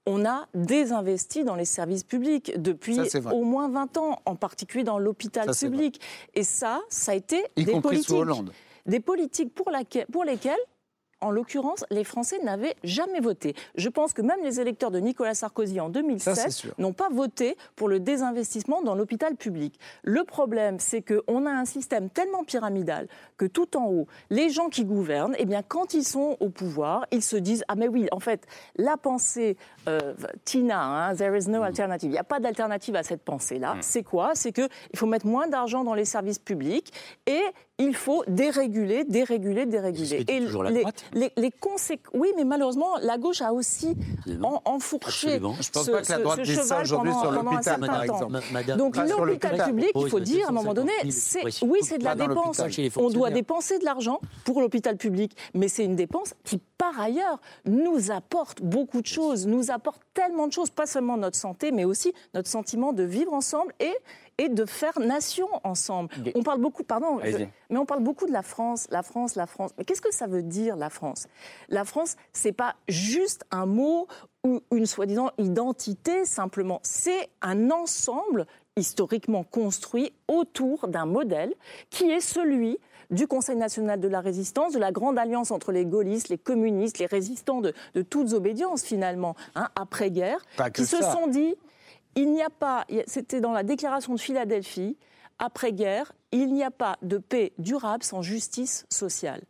on 0.04 0.24
a 0.24 0.48
désinvesti 0.52 1.44
dans 1.44 1.54
les 1.54 1.64
services 1.64 2.02
publics 2.02 2.60
depuis 2.60 2.98
au 3.30 3.44
moins 3.44 3.68
20 3.68 3.96
ans, 3.98 4.18
en 4.24 4.34
particulier 4.34 4.82
dans 4.82 4.98
l'hôpital 4.98 5.48
public. 5.54 6.00
Et 6.34 6.42
ça, 6.42 6.80
ça 6.88 7.12
a 7.12 7.14
été 7.14 7.44
des 7.56 7.80
politiques, 7.80 8.16
des 8.86 8.98
politiques 8.98 9.54
pour, 9.54 9.70
pour 10.10 10.24
lesquelles 10.24 10.58
en 11.22 11.30
l'occurrence, 11.30 11.84
les 11.90 12.04
Français 12.04 12.38
n'avaient 12.42 12.74
jamais 12.84 13.20
voté. 13.20 13.54
Je 13.76 13.88
pense 13.88 14.12
que 14.12 14.20
même 14.20 14.42
les 14.42 14.60
électeurs 14.60 14.90
de 14.90 14.98
Nicolas 14.98 15.34
Sarkozy 15.34 15.80
en 15.80 15.88
2007 15.88 16.74
n'ont 16.78 16.92
pas 16.92 17.08
voté 17.10 17.56
pour 17.76 17.88
le 17.88 18.00
désinvestissement 18.00 18.82
dans 18.82 18.94
l'hôpital 18.94 19.36
public. 19.36 19.78
Le 20.02 20.24
problème, 20.24 20.78
c'est 20.78 21.02
qu'on 21.02 21.46
a 21.46 21.50
un 21.50 21.64
système 21.64 22.10
tellement 22.10 22.44
pyramidal 22.44 23.08
que 23.38 23.46
tout 23.46 23.76
en 23.76 23.86
haut, 23.86 24.06
les 24.30 24.50
gens 24.50 24.68
qui 24.68 24.84
gouvernent, 24.84 25.34
eh 25.38 25.44
bien, 25.44 25.62
quand 25.62 25.94
ils 25.94 26.04
sont 26.04 26.36
au 26.40 26.48
pouvoir, 26.50 27.06
ils 27.12 27.22
se 27.22 27.36
disent 27.36 27.64
Ah, 27.68 27.76
mais 27.76 27.88
oui, 27.88 28.08
en 28.12 28.20
fait, 28.20 28.46
la 28.76 28.96
pensée 28.96 29.56
euh, 29.88 30.14
Tina, 30.44 30.82
hein, 30.82 31.14
there 31.14 31.36
is 31.36 31.48
no 31.48 31.60
mm. 31.60 31.64
alternative. 31.64 32.10
Il 32.10 32.12
n'y 32.12 32.18
a 32.18 32.24
pas 32.24 32.40
d'alternative 32.40 32.96
à 32.96 33.02
cette 33.02 33.22
pensée-là. 33.22 33.74
Mm. 33.74 33.78
C'est 33.82 34.02
quoi? 34.02 34.32
C'est 34.34 34.52
qu'il 34.52 34.68
faut 34.96 35.06
mettre 35.06 35.26
moins 35.26 35.48
d'argent 35.48 35.84
dans 35.84 35.94
les 35.94 36.04
services 36.04 36.38
publics 36.38 36.92
et 37.26 37.42
il 37.78 37.94
faut 37.96 38.22
déréguler, 38.28 39.04
déréguler, 39.04 39.66
déréguler. 39.66 40.24
Et 40.28 40.40
les, 40.40 40.84
les, 41.14 41.32
les 41.36 41.50
conséquences. 41.50 42.12
Oui, 42.14 42.28
mais 42.36 42.44
malheureusement, 42.44 42.96
la 43.00 43.18
gauche 43.18 43.40
a 43.40 43.52
aussi 43.52 43.96
enfourché 44.64 45.30
Je 45.30 45.34
ne 45.36 45.72
pense 45.72 45.90
pas 45.90 46.02
que 46.02 46.12
la 46.12 46.18
droite 46.18 46.40
dise 46.42 46.62
ça 46.62 46.82
aujourd'hui 46.82 47.12
sur 47.12 47.32
l'hôpital, 47.32 47.80
par 47.80 48.02
exemple. 48.02 48.40
Donc 48.76 48.96
l'hôpital 48.96 49.64
public, 49.64 49.90
il 49.96 50.08
faut 50.08 50.20
dire 50.20 50.46
à 50.46 50.50
un 50.50 50.52
moment 50.52 50.74
donné, 50.74 50.92
oui, 51.62 51.78
c'est 51.82 51.98
de 51.98 52.04
la 52.04 52.14
dépense. 52.14 52.62
On 52.96 53.10
doit 53.10 53.30
dépenser 53.30 53.78
de 53.78 53.84
l'argent 53.84 54.20
pour 54.44 54.60
l'hôpital 54.60 54.96
public, 54.96 55.36
mais 55.54 55.68
c'est 55.68 55.84
une 55.84 55.96
dépense 55.96 56.34
qui, 56.44 56.60
par 56.82 57.00
ailleurs, 57.00 57.40
nous 57.64 58.10
apporte 58.10 58.60
beaucoup 58.60 59.02
de 59.02 59.06
choses, 59.06 59.46
nous 59.46 59.70
apporte 59.70 60.02
tellement 60.14 60.48
de 60.48 60.52
choses, 60.52 60.68
pas 60.68 60.86
seulement 60.86 61.16
notre 61.16 61.36
santé, 61.36 61.70
mais 61.70 61.84
aussi 61.84 62.12
notre 62.34 62.48
sentiment 62.48 62.92
de 62.92 63.04
vivre 63.04 63.32
ensemble 63.32 63.72
et 63.78 63.94
et 64.38 64.48
de 64.48 64.64
faire 64.64 64.98
nation 64.98 65.46
ensemble. 65.62 66.12
On 66.34 66.42
parle 66.42 66.60
beaucoup, 66.60 66.82
pardon, 66.82 67.20
mais 67.70 67.78
on 67.78 67.84
parle 67.84 68.02
beaucoup 68.02 68.26
de 68.26 68.32
la 68.32 68.42
France, 68.42 68.88
la 68.90 69.04
France, 69.04 69.36
la 69.36 69.46
France. 69.46 69.70
Mais 69.78 69.84
qu'est-ce 69.84 70.00
que 70.00 70.12
ça 70.12 70.26
veut 70.26 70.42
dire 70.42 70.74
la 70.74 70.90
France? 70.90 71.28
La 71.68 71.84
France, 71.84 72.16
c'est 72.32 72.52
pas 72.52 72.74
juste 72.88 73.44
un 73.52 73.66
mot 73.66 74.08
ou 74.42 74.60
une 74.72 74.86
soi-disant 74.86 75.30
identité 75.38 76.24
simplement. 76.24 76.80
C'est 76.82 77.28
un 77.42 77.70
ensemble 77.70 78.46
historiquement 78.76 79.44
construit 79.44 80.12
autour 80.26 80.88
d'un 80.88 81.06
modèle 81.06 81.54
qui 81.90 82.10
est 82.10 82.22
celui 82.22 82.78
du 83.12 83.26
Conseil 83.26 83.56
national 83.56 84.00
de 84.00 84.08
la 84.08 84.20
résistance, 84.20 84.72
de 84.72 84.78
la 84.78 84.90
grande 84.90 85.18
alliance 85.18 85.50
entre 85.50 85.70
les 85.70 85.84
gaullistes, 85.84 86.28
les 86.28 86.38
communistes, 86.38 86.98
les 86.98 87.06
résistants 87.06 87.60
de, 87.60 87.72
toutes 88.02 88.32
obédiences 88.32 88.82
finalement, 88.82 89.36
hein, 89.54 89.68
après-guerre, 89.76 90.38
qui 90.74 90.84
se 90.84 91.00
sont 91.00 91.28
dit 91.28 91.54
il 92.14 92.32
n'y 92.32 92.42
a 92.42 92.50
pas, 92.50 92.84
c'était 93.06 93.40
dans 93.40 93.52
la 93.52 93.62
déclaration 93.62 94.14
de 94.14 94.20
Philadelphie, 94.20 94.96
après-guerre, 95.38 96.12
il 96.30 96.52
n'y 96.52 96.62
a 96.62 96.70
pas 96.70 96.98
de 97.02 97.18
paix 97.18 97.52
durable 97.58 98.02
sans 98.02 98.22
justice 98.22 98.86
sociale. 98.90 99.42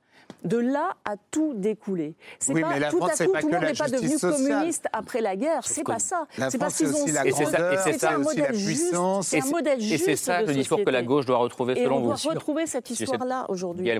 De 0.44 0.58
là 0.58 0.96
a 1.04 1.16
tout 1.30 1.54
découlé. 1.54 2.16
C'est 2.38 2.52
pas 2.60 2.90
tout 2.90 3.04
à 3.04 3.10
coup 3.10 3.32
tout 3.40 3.48
le 3.48 3.54
monde 3.54 3.62
n'est 3.62 3.74
pas 3.74 3.88
devenu 3.88 4.18
communiste 4.18 4.86
après 4.92 5.20
la 5.20 5.36
guerre. 5.36 5.66
C'est 5.66 5.84
pas 5.84 5.98
ça. 5.98 6.26
C'est 6.50 6.58
parce 6.58 6.76
qu'ils 6.76 6.94
ont. 6.94 7.06
C'est 7.06 8.04
un 8.04 8.18
modèle 8.18 8.54
juste. 8.54 8.94
C'est 9.22 9.42
un 9.42 9.50
modèle 9.50 9.80
juste. 9.80 9.94
Et 9.94 9.98
c'est 9.98 10.16
ça 10.16 10.42
le 10.42 10.52
discours 10.52 10.84
que 10.84 10.90
la 10.90 11.02
gauche 11.02 11.26
doit 11.26 11.38
retrouver 11.38 11.74
selon 11.76 12.00
vous. 12.00 12.10
on 12.10 12.14
doit 12.14 12.32
retrouver 12.32 12.66
cette 12.66 12.90
histoire-là 12.90 13.46
aujourd'hui. 13.48 13.90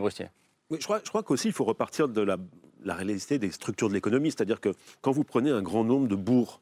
Oui, 0.70 0.78
je 0.80 0.84
crois, 0.84 1.00
je 1.04 1.08
crois 1.10 1.22
qu'aussi 1.22 1.48
il 1.48 1.52
faut 1.52 1.64
repartir 1.64 2.08
de 2.08 2.22
la, 2.22 2.38
la 2.82 2.94
réalité 2.94 3.38
des 3.38 3.50
structures 3.50 3.90
de 3.90 3.94
l'économie, 3.94 4.30
c'est-à-dire 4.30 4.58
que 4.58 4.74
quand 5.02 5.12
vous 5.12 5.24
prenez 5.24 5.50
un 5.50 5.60
grand 5.60 5.84
nombre 5.84 6.08
de 6.08 6.16
bourgs 6.16 6.60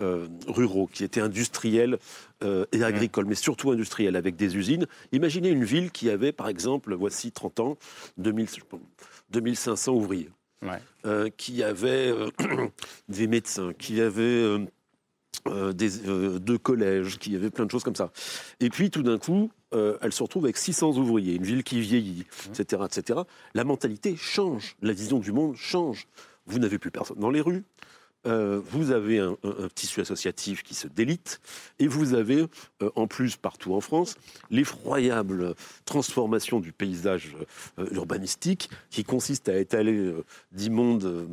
euh, 0.00 0.28
ruraux, 0.46 0.86
qui 0.86 1.04
étaient 1.04 1.20
industriels 1.20 1.98
euh, 2.42 2.64
et 2.72 2.82
agricoles, 2.82 3.26
mais 3.26 3.34
surtout 3.34 3.70
industriels, 3.70 4.16
avec 4.16 4.34
des 4.34 4.56
usines. 4.56 4.86
Imaginez 5.12 5.50
une 5.50 5.64
ville 5.64 5.90
qui 5.90 6.08
avait, 6.08 6.32
par 6.32 6.48
exemple, 6.48 6.94
voici 6.94 7.32
30 7.32 7.60
ans, 7.60 7.78
2500 8.16 9.92
ouvriers, 9.92 10.30
euh, 11.04 11.28
qui 11.36 11.62
avait 11.62 12.14
des 13.08 13.26
médecins, 13.26 13.72
qui 13.74 14.00
avait 14.00 14.66
des, 15.74 15.90
deux 16.40 16.58
collèges, 16.58 17.18
qui 17.18 17.36
avait 17.36 17.50
plein 17.50 17.66
de 17.66 17.70
choses 17.70 17.84
comme 17.84 17.96
ça. 17.96 18.10
Et 18.60 18.70
puis, 18.70 18.90
tout 18.90 19.02
d'un 19.02 19.18
coup, 19.18 19.50
elle 19.72 20.12
se 20.12 20.22
retrouve 20.22 20.44
avec 20.44 20.56
600 20.56 20.96
ouvriers, 20.96 21.34
une 21.34 21.44
ville 21.44 21.62
qui 21.62 21.78
vieillit, 21.80 22.24
etc., 22.48 22.84
etc. 22.86 23.20
La 23.54 23.64
mentalité 23.64 24.16
change, 24.16 24.76
la 24.80 24.94
vision 24.94 25.18
du 25.18 25.32
monde 25.32 25.56
change. 25.56 26.06
Vous 26.46 26.58
n'avez 26.58 26.78
plus 26.78 26.90
personne 26.90 27.18
dans 27.18 27.30
les 27.30 27.42
rues. 27.42 27.64
Euh, 28.26 28.60
vous 28.70 28.90
avez 28.90 29.18
un, 29.18 29.36
tissu 29.74 30.00
associatif 30.00 30.62
qui 30.62 30.74
se 30.74 30.88
délite, 30.88 31.40
et 31.78 31.86
vous 31.86 32.12
avez, 32.12 32.44
euh, 32.82 32.90
en 32.94 33.06
plus, 33.06 33.36
partout 33.36 33.74
en 33.74 33.80
France, 33.80 34.16
l'effroyable 34.50 35.54
transformation 35.86 36.60
du 36.60 36.72
paysage 36.72 37.34
euh, 37.78 37.86
urbanistique 37.92 38.68
qui 38.90 39.04
consiste 39.04 39.48
à 39.48 39.58
étaler 39.58 40.14
d'immondes 40.52 41.28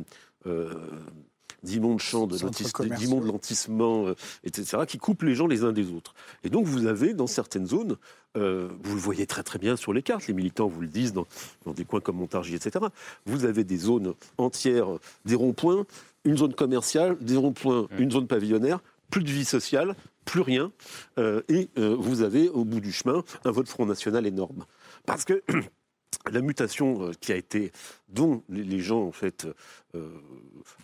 d'immondes 1.64 1.98
champs, 1.98 2.26
d'immondes 2.26 3.26
lotissement, 3.26 4.06
etc., 4.44 4.84
qui 4.86 4.96
coupent 4.96 5.24
les 5.24 5.34
gens 5.34 5.48
les 5.48 5.64
uns 5.64 5.72
des 5.72 5.90
autres. 5.90 6.14
Et 6.44 6.50
donc 6.50 6.64
vous 6.66 6.86
avez, 6.86 7.12
dans 7.12 7.26
certaines 7.26 7.66
zones, 7.66 7.96
vous 8.34 8.94
le 8.94 9.00
voyez 9.00 9.26
très 9.26 9.42
très 9.42 9.58
bien 9.58 9.76
sur 9.76 9.92
les 9.92 10.02
cartes, 10.02 10.28
les 10.28 10.34
militants 10.34 10.68
vous 10.68 10.80
le 10.80 10.86
disent 10.86 11.12
dans, 11.12 11.26
dans 11.66 11.72
des 11.72 11.84
coins 11.84 12.00
comme 12.00 12.16
Montargis, 12.16 12.54
etc., 12.54 12.86
vous 13.26 13.44
avez 13.44 13.64
des 13.64 13.76
zones 13.76 14.14
entières, 14.38 14.86
des 15.26 15.34
ronds-points, 15.34 15.84
une 16.24 16.36
zone 16.36 16.54
commerciale, 16.54 17.16
des 17.20 17.36
ronds-points, 17.36 17.82
mmh. 17.82 18.02
une 18.02 18.10
zone 18.10 18.26
pavillonnaire, 18.26 18.80
plus 19.10 19.22
de 19.22 19.30
vie 19.30 19.44
sociale, 19.44 19.94
plus 20.24 20.40
rien, 20.40 20.72
euh, 21.18 21.42
et 21.48 21.70
euh, 21.78 21.96
vous 21.98 22.22
avez 22.22 22.48
au 22.48 22.64
bout 22.64 22.80
du 22.80 22.92
chemin 22.92 23.24
un 23.44 23.50
vote 23.50 23.68
Front 23.68 23.86
National 23.86 24.26
énorme. 24.26 24.64
Parce 25.06 25.24
que 25.24 25.42
la 26.30 26.40
mutation 26.42 27.06
euh, 27.08 27.12
qui 27.18 27.32
a 27.32 27.36
été, 27.36 27.72
dont 28.08 28.42
les 28.50 28.80
gens 28.80 29.02
en 29.02 29.12
fait 29.12 29.46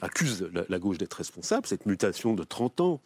accusent 0.00 0.48
la, 0.68 0.78
gauche 0.78 0.98
d'être 0.98 1.14
responsable, 1.14 1.66
cette 1.66 1.86
mutation 1.86 2.34
de 2.34 2.42
30 2.42 2.80
ans, 2.80 3.00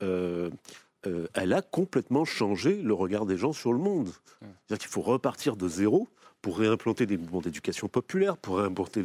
elle 0.00 1.52
a 1.52 1.62
complètement 1.62 2.24
changé 2.24 2.76
le 2.76 2.94
regard 2.94 3.26
des 3.26 3.36
gens 3.36 3.52
sur 3.52 3.72
le 3.72 3.78
monde. 3.78 4.08
Mmh. 4.08 4.46
C'est-à-dire 4.66 4.78
qu'il 4.78 4.90
faut 4.90 5.02
repartir 5.02 5.56
de 5.56 5.68
zéro 5.68 6.08
pour 6.42 6.58
réimplanter 6.58 7.06
des 7.06 7.16
mouvements 7.16 7.40
d'éducation 7.40 7.88
populaire, 7.88 8.36
pour 8.36 8.58
réimplanter 8.58 9.02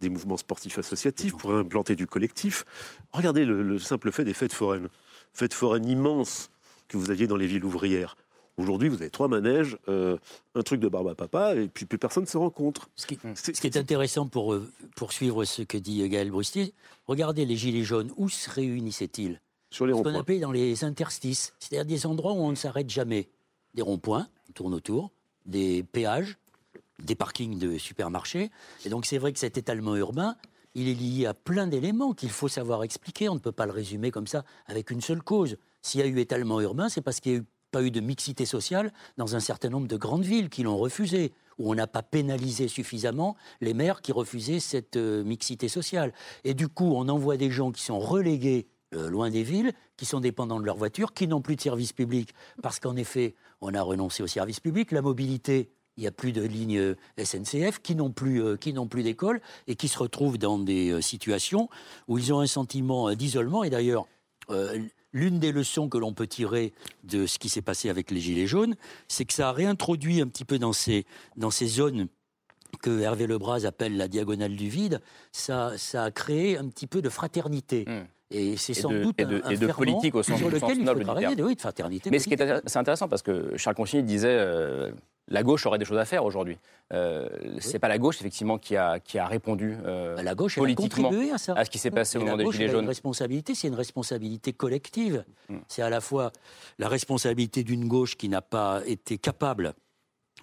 des, 0.00 0.08
mouvements 0.08 0.36
sportifs 0.36 0.78
associatifs, 0.78 1.36
pour 1.36 1.50
réimplanter 1.50 1.96
du 1.96 2.06
collectif. 2.06 2.64
Regardez 3.12 3.44
le, 3.44 3.78
simple 3.78 4.12
fait 4.12 4.24
des 4.24 4.34
fêtes 4.34 4.52
foraines. 4.52 4.88
Fêtes 5.32 5.54
foraines 5.54 5.88
immenses 5.88 6.50
que 6.88 6.96
vous 6.96 7.10
aviez 7.10 7.26
dans 7.26 7.36
les 7.36 7.46
villes 7.46 7.64
ouvrières. 7.64 8.16
Aujourd'hui, 8.58 8.88
vous 8.88 8.96
avez 8.96 9.10
trois 9.10 9.28
manèges, 9.28 9.76
euh, 9.88 10.16
un 10.54 10.62
truc 10.62 10.80
de 10.80 10.88
barbe 10.88 11.08
à 11.08 11.14
papa, 11.14 11.54
et 11.54 11.68
puis 11.68 11.84
plus 11.84 11.98
personne 11.98 12.22
ne 12.22 12.28
se 12.28 12.38
rencontre. 12.38 12.88
Ce 12.96 13.06
qui, 13.06 13.18
ce 13.34 13.50
qui 13.50 13.66
est 13.66 13.76
intéressant 13.76 14.26
pour 14.26 14.54
euh, 14.54 14.66
poursuivre 14.96 15.44
ce 15.44 15.60
que 15.60 15.76
dit 15.76 16.08
Gaël 16.08 16.30
Brustier, 16.30 16.72
regardez 17.06 17.44
les 17.44 17.56
Gilets 17.56 17.84
jaunes, 17.84 18.12
où 18.16 18.30
se 18.30 18.48
réunissaient-ils? 18.48 19.40
Sur 19.70 19.86
les 19.86 19.92
ronds-points. 19.92 20.12
Ce 20.12 20.16
qu'on 20.16 20.20
appelle 20.20 20.40
dans 20.40 20.52
les 20.52 20.84
interstices, 20.84 21.52
c'est-à-dire 21.58 21.84
des 21.84 22.06
endroits 22.06 22.32
où 22.32 22.38
on 22.38 22.50
ne 22.50 22.54
s'arrête 22.54 22.88
jamais. 22.88 23.28
Des 23.74 23.82
ronds-points, 23.82 24.26
on 24.48 24.52
tourne 24.52 24.72
autour, 24.72 25.10
des 25.44 25.82
péages, 25.82 26.38
des 27.02 27.14
parkings 27.14 27.58
de 27.58 27.78
supermarchés. 27.78 28.50
Et 28.84 28.88
donc 28.88 29.06
c'est 29.06 29.18
vrai 29.18 29.32
que 29.32 29.38
cet 29.38 29.58
étalement 29.58 29.96
urbain, 29.96 30.36
il 30.74 30.88
est 30.88 30.94
lié 30.94 31.26
à 31.26 31.34
plein 31.34 31.66
d'éléments 31.66 32.12
qu'il 32.12 32.30
faut 32.30 32.48
savoir 32.48 32.84
expliquer. 32.84 33.28
On 33.28 33.34
ne 33.34 33.40
peut 33.40 33.52
pas 33.52 33.66
le 33.66 33.72
résumer 33.72 34.10
comme 34.10 34.26
ça 34.26 34.44
avec 34.66 34.90
une 34.90 35.00
seule 35.00 35.22
cause. 35.22 35.56
S'il 35.82 36.00
y 36.00 36.02
a 36.02 36.06
eu 36.06 36.18
étalement 36.18 36.60
urbain, 36.60 36.88
c'est 36.88 37.00
parce 37.00 37.20
qu'il 37.20 37.32
n'y 37.32 37.38
a 37.38 37.44
pas 37.70 37.82
eu 37.82 37.90
de 37.90 38.00
mixité 38.00 38.44
sociale 38.44 38.92
dans 39.16 39.36
un 39.36 39.40
certain 39.40 39.70
nombre 39.70 39.88
de 39.88 39.96
grandes 39.96 40.24
villes 40.24 40.50
qui 40.50 40.62
l'ont 40.62 40.76
refusé, 40.76 41.32
où 41.58 41.70
on 41.70 41.74
n'a 41.74 41.86
pas 41.86 42.02
pénalisé 42.02 42.68
suffisamment 42.68 43.36
les 43.60 43.72
maires 43.72 44.02
qui 44.02 44.12
refusaient 44.12 44.60
cette 44.60 44.96
euh, 44.96 45.24
mixité 45.24 45.68
sociale. 45.68 46.12
Et 46.44 46.52
du 46.52 46.68
coup, 46.68 46.92
on 46.94 47.08
envoie 47.08 47.36
des 47.36 47.50
gens 47.50 47.72
qui 47.72 47.82
sont 47.82 47.98
relégués 47.98 48.66
euh, 48.94 49.08
loin 49.08 49.30
des 49.30 49.42
villes, 49.42 49.72
qui 49.96 50.04
sont 50.04 50.20
dépendants 50.20 50.60
de 50.60 50.66
leur 50.66 50.76
voiture, 50.76 51.14
qui 51.14 51.26
n'ont 51.26 51.40
plus 51.40 51.56
de 51.56 51.60
service 51.60 51.92
public, 51.92 52.34
parce 52.62 52.78
qu'en 52.80 52.96
effet, 52.96 53.34
on 53.60 53.74
a 53.74 53.82
renoncé 53.82 54.22
au 54.22 54.26
service 54.26 54.60
public. 54.60 54.92
La 54.92 55.02
mobilité, 55.02 55.70
il 55.96 56.02
n'y 56.02 56.06
a 56.06 56.12
plus 56.12 56.32
de 56.32 56.42
lignes 56.42 56.78
euh, 56.78 56.94
SNCF, 57.22 57.80
qui 57.80 57.94
n'ont 57.94 58.10
plus, 58.10 58.42
euh, 58.42 58.56
plus 58.90 59.02
d'école, 59.02 59.40
et 59.66 59.76
qui 59.76 59.88
se 59.88 59.98
retrouvent 59.98 60.38
dans 60.38 60.58
des 60.58 61.00
situations 61.02 61.68
où 62.08 62.18
ils 62.18 62.32
ont 62.32 62.40
un 62.40 62.46
sentiment 62.46 63.12
d'isolement. 63.14 63.64
Et 63.64 63.70
d'ailleurs, 63.70 64.06
l'une 65.12 65.38
des 65.38 65.50
leçons 65.50 65.88
que 65.88 65.98
l'on 65.98 66.12
peut 66.12 66.26
tirer 66.26 66.72
de 67.04 67.26
ce 67.26 67.38
qui 67.38 67.48
s'est 67.48 67.62
passé 67.62 67.88
avec 67.88 68.10
les 68.10 68.20
Gilets 68.20 68.46
jaunes, 68.46 68.76
c'est 69.08 69.24
que 69.24 69.32
ça 69.32 69.48
a 69.48 69.52
réintroduit 69.52 70.20
un 70.20 70.28
petit 70.28 70.44
peu 70.44 70.58
dans 70.58 70.72
ces, 70.72 71.04
dans 71.36 71.50
ces 71.50 71.66
zones 71.66 72.08
que 72.82 73.00
Hervé 73.00 73.26
Lebras 73.26 73.64
appelle 73.64 73.96
la 73.96 74.08
diagonale 74.08 74.56
du 74.56 74.68
vide, 74.68 75.00
ça, 75.32 75.72
ça 75.76 76.04
a 76.04 76.10
créé 76.10 76.58
un 76.58 76.68
petit 76.68 76.86
peu 76.86 77.02
de 77.02 77.08
fraternité. 77.08 77.84
Hmm. 77.86 78.04
Et 78.30 78.56
c'est 78.56 78.74
sans 78.74 78.90
doute 78.90 79.20
et 79.20 79.24
de, 79.24 79.40
un, 79.44 79.50
et 79.50 79.56
de 79.56 79.68
politique 79.68 80.14
au 80.16 80.22
sens, 80.22 80.38
sur 80.38 80.50
lequel 80.50 80.78
il 80.78 80.86
faut 80.86 80.98
travailler, 80.98 81.36
de, 81.36 81.44
oui, 81.44 81.54
de 81.54 81.60
fraternité. 81.60 82.10
Mais 82.10 82.18
ce 82.18 82.26
qui 82.26 82.34
est, 82.34 82.62
c'est 82.66 82.78
intéressant 82.78 83.08
parce 83.08 83.22
que 83.22 83.56
Charles 83.56 83.76
Consigny 83.76 84.02
disait 84.02 84.28
euh, 84.28 84.90
la 85.28 85.42
gauche 85.42 85.66
aurait 85.66 85.78
des 85.78 85.84
choses 85.84 85.98
à 85.98 86.04
faire 86.04 86.24
aujourd'hui. 86.24 86.58
Euh, 86.92 87.28
C'est 87.58 87.78
pas 87.78 87.88
la 87.88 87.98
gauche 87.98 88.20
effectivement 88.20 88.58
qui 88.58 88.76
a 88.76 89.00
qui 89.00 89.18
a 89.18 89.26
répondu 89.26 89.76
euh, 89.84 90.22
la 90.22 90.34
gauche 90.34 90.56
politiquement 90.56 91.10
à, 91.32 91.38
ça. 91.38 91.54
à 91.54 91.64
ce 91.64 91.70
qui 91.70 91.78
s'est 91.78 91.90
passé 91.90 92.18
au 92.18 92.20
moment 92.22 92.36
des 92.36 92.50
gilets 92.52 92.68
jaunes. 92.68 92.82
Une 92.82 92.88
responsabilité, 92.88 93.54
c'est 93.54 93.68
une 93.68 93.74
responsabilité 93.74 94.52
collective. 94.52 95.24
Hmm. 95.48 95.58
C'est 95.68 95.82
à 95.82 95.90
la 95.90 96.00
fois 96.00 96.32
la 96.78 96.88
responsabilité 96.88 97.64
d'une 97.64 97.88
gauche 97.88 98.16
qui 98.16 98.28
n'a 98.28 98.42
pas 98.42 98.82
été 98.86 99.18
capable 99.18 99.74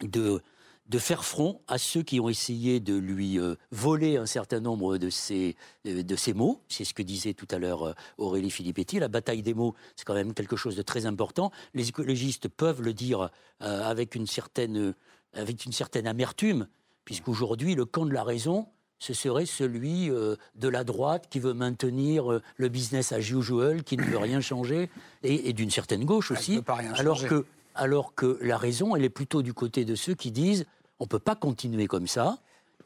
de 0.02 0.42
de 0.88 1.00
faire 1.00 1.24
front 1.24 1.62
à 1.68 1.78
ceux 1.78 2.04
qui 2.04 2.20
ont 2.20 2.30
essayé 2.30 2.80
de 2.80 2.96
lui 2.96 3.40
euh, 3.40 3.56
voler 3.72 4.18
un 4.18 4.26
certain 4.26 4.60
nombre 4.60 4.98
de 4.98 5.10
ses, 5.10 5.56
euh, 5.88 6.04
de 6.04 6.16
ses 6.16 6.34
mots. 6.34 6.62
C'est 6.68 6.84
ce 6.84 6.94
que 6.94 7.02
disait 7.02 7.34
tout 7.34 7.48
à 7.52 7.58
l'heure 7.58 7.84
euh, 7.84 7.94
Aurélie 8.18 8.52
Filippetti. 8.52 9.00
La 9.00 9.08
bataille 9.08 9.42
des 9.42 9.54
mots, 9.54 9.76
c'est 9.96 10.06
quand 10.06 10.14
même 10.14 10.34
quelque 10.34 10.58
chose 10.58 10.76
de 10.76 10.82
très 10.82 11.06
important. 11.06 11.52
Les 11.74 11.90
écologistes 11.90 12.50
peuvent 12.50 12.82
le 12.82 12.94
dire 12.94 13.30
avec, 13.60 14.16
une 14.16 14.28
certaine, 14.28 14.94
avec 15.34 15.64
une 15.66 15.72
certaine 15.72 16.06
amertume, 16.06 16.68
puisqu'aujourd'hui, 17.06 17.76
le 17.76 17.86
camp 17.86 18.06
de 18.06 18.14
la 18.14 18.24
raison, 18.24 18.68
ce 19.00 19.14
serait 19.14 19.46
celui 19.46 20.10
de 20.10 20.68
la 20.68 20.84
droite 20.84 21.28
qui 21.30 21.40
veut 21.40 21.54
maintenir 21.54 22.42
le 22.58 22.70
business 22.70 23.12
as 23.14 23.20
usual, 23.20 23.84
qui 23.84 23.96
ne 23.96 24.04
veut 24.04 24.18
rien 24.18 24.42
changer, 24.42 24.90
et, 25.24 25.54
d'une 25.54 25.72
certaine 25.72 26.04
gauche 26.04 26.32
aussi. 26.32 26.62
alors 26.98 27.26
que 27.26 27.46
alors 27.76 28.16
que 28.16 28.38
la 28.42 28.58
raison, 28.58 28.96
elle 28.96 29.04
est 29.04 29.10
plutôt 29.10 29.42
du 29.42 29.54
côté 29.54 29.86
de 29.86 29.96
ceux 29.96 30.14
qui 30.14 30.32
disent 30.32 30.66
on 31.00 31.06
ne 31.06 31.10
peut 31.10 31.20
pas 31.20 31.36
continuer 31.36 31.88
comme 31.88 32.08
ça. 32.08 32.38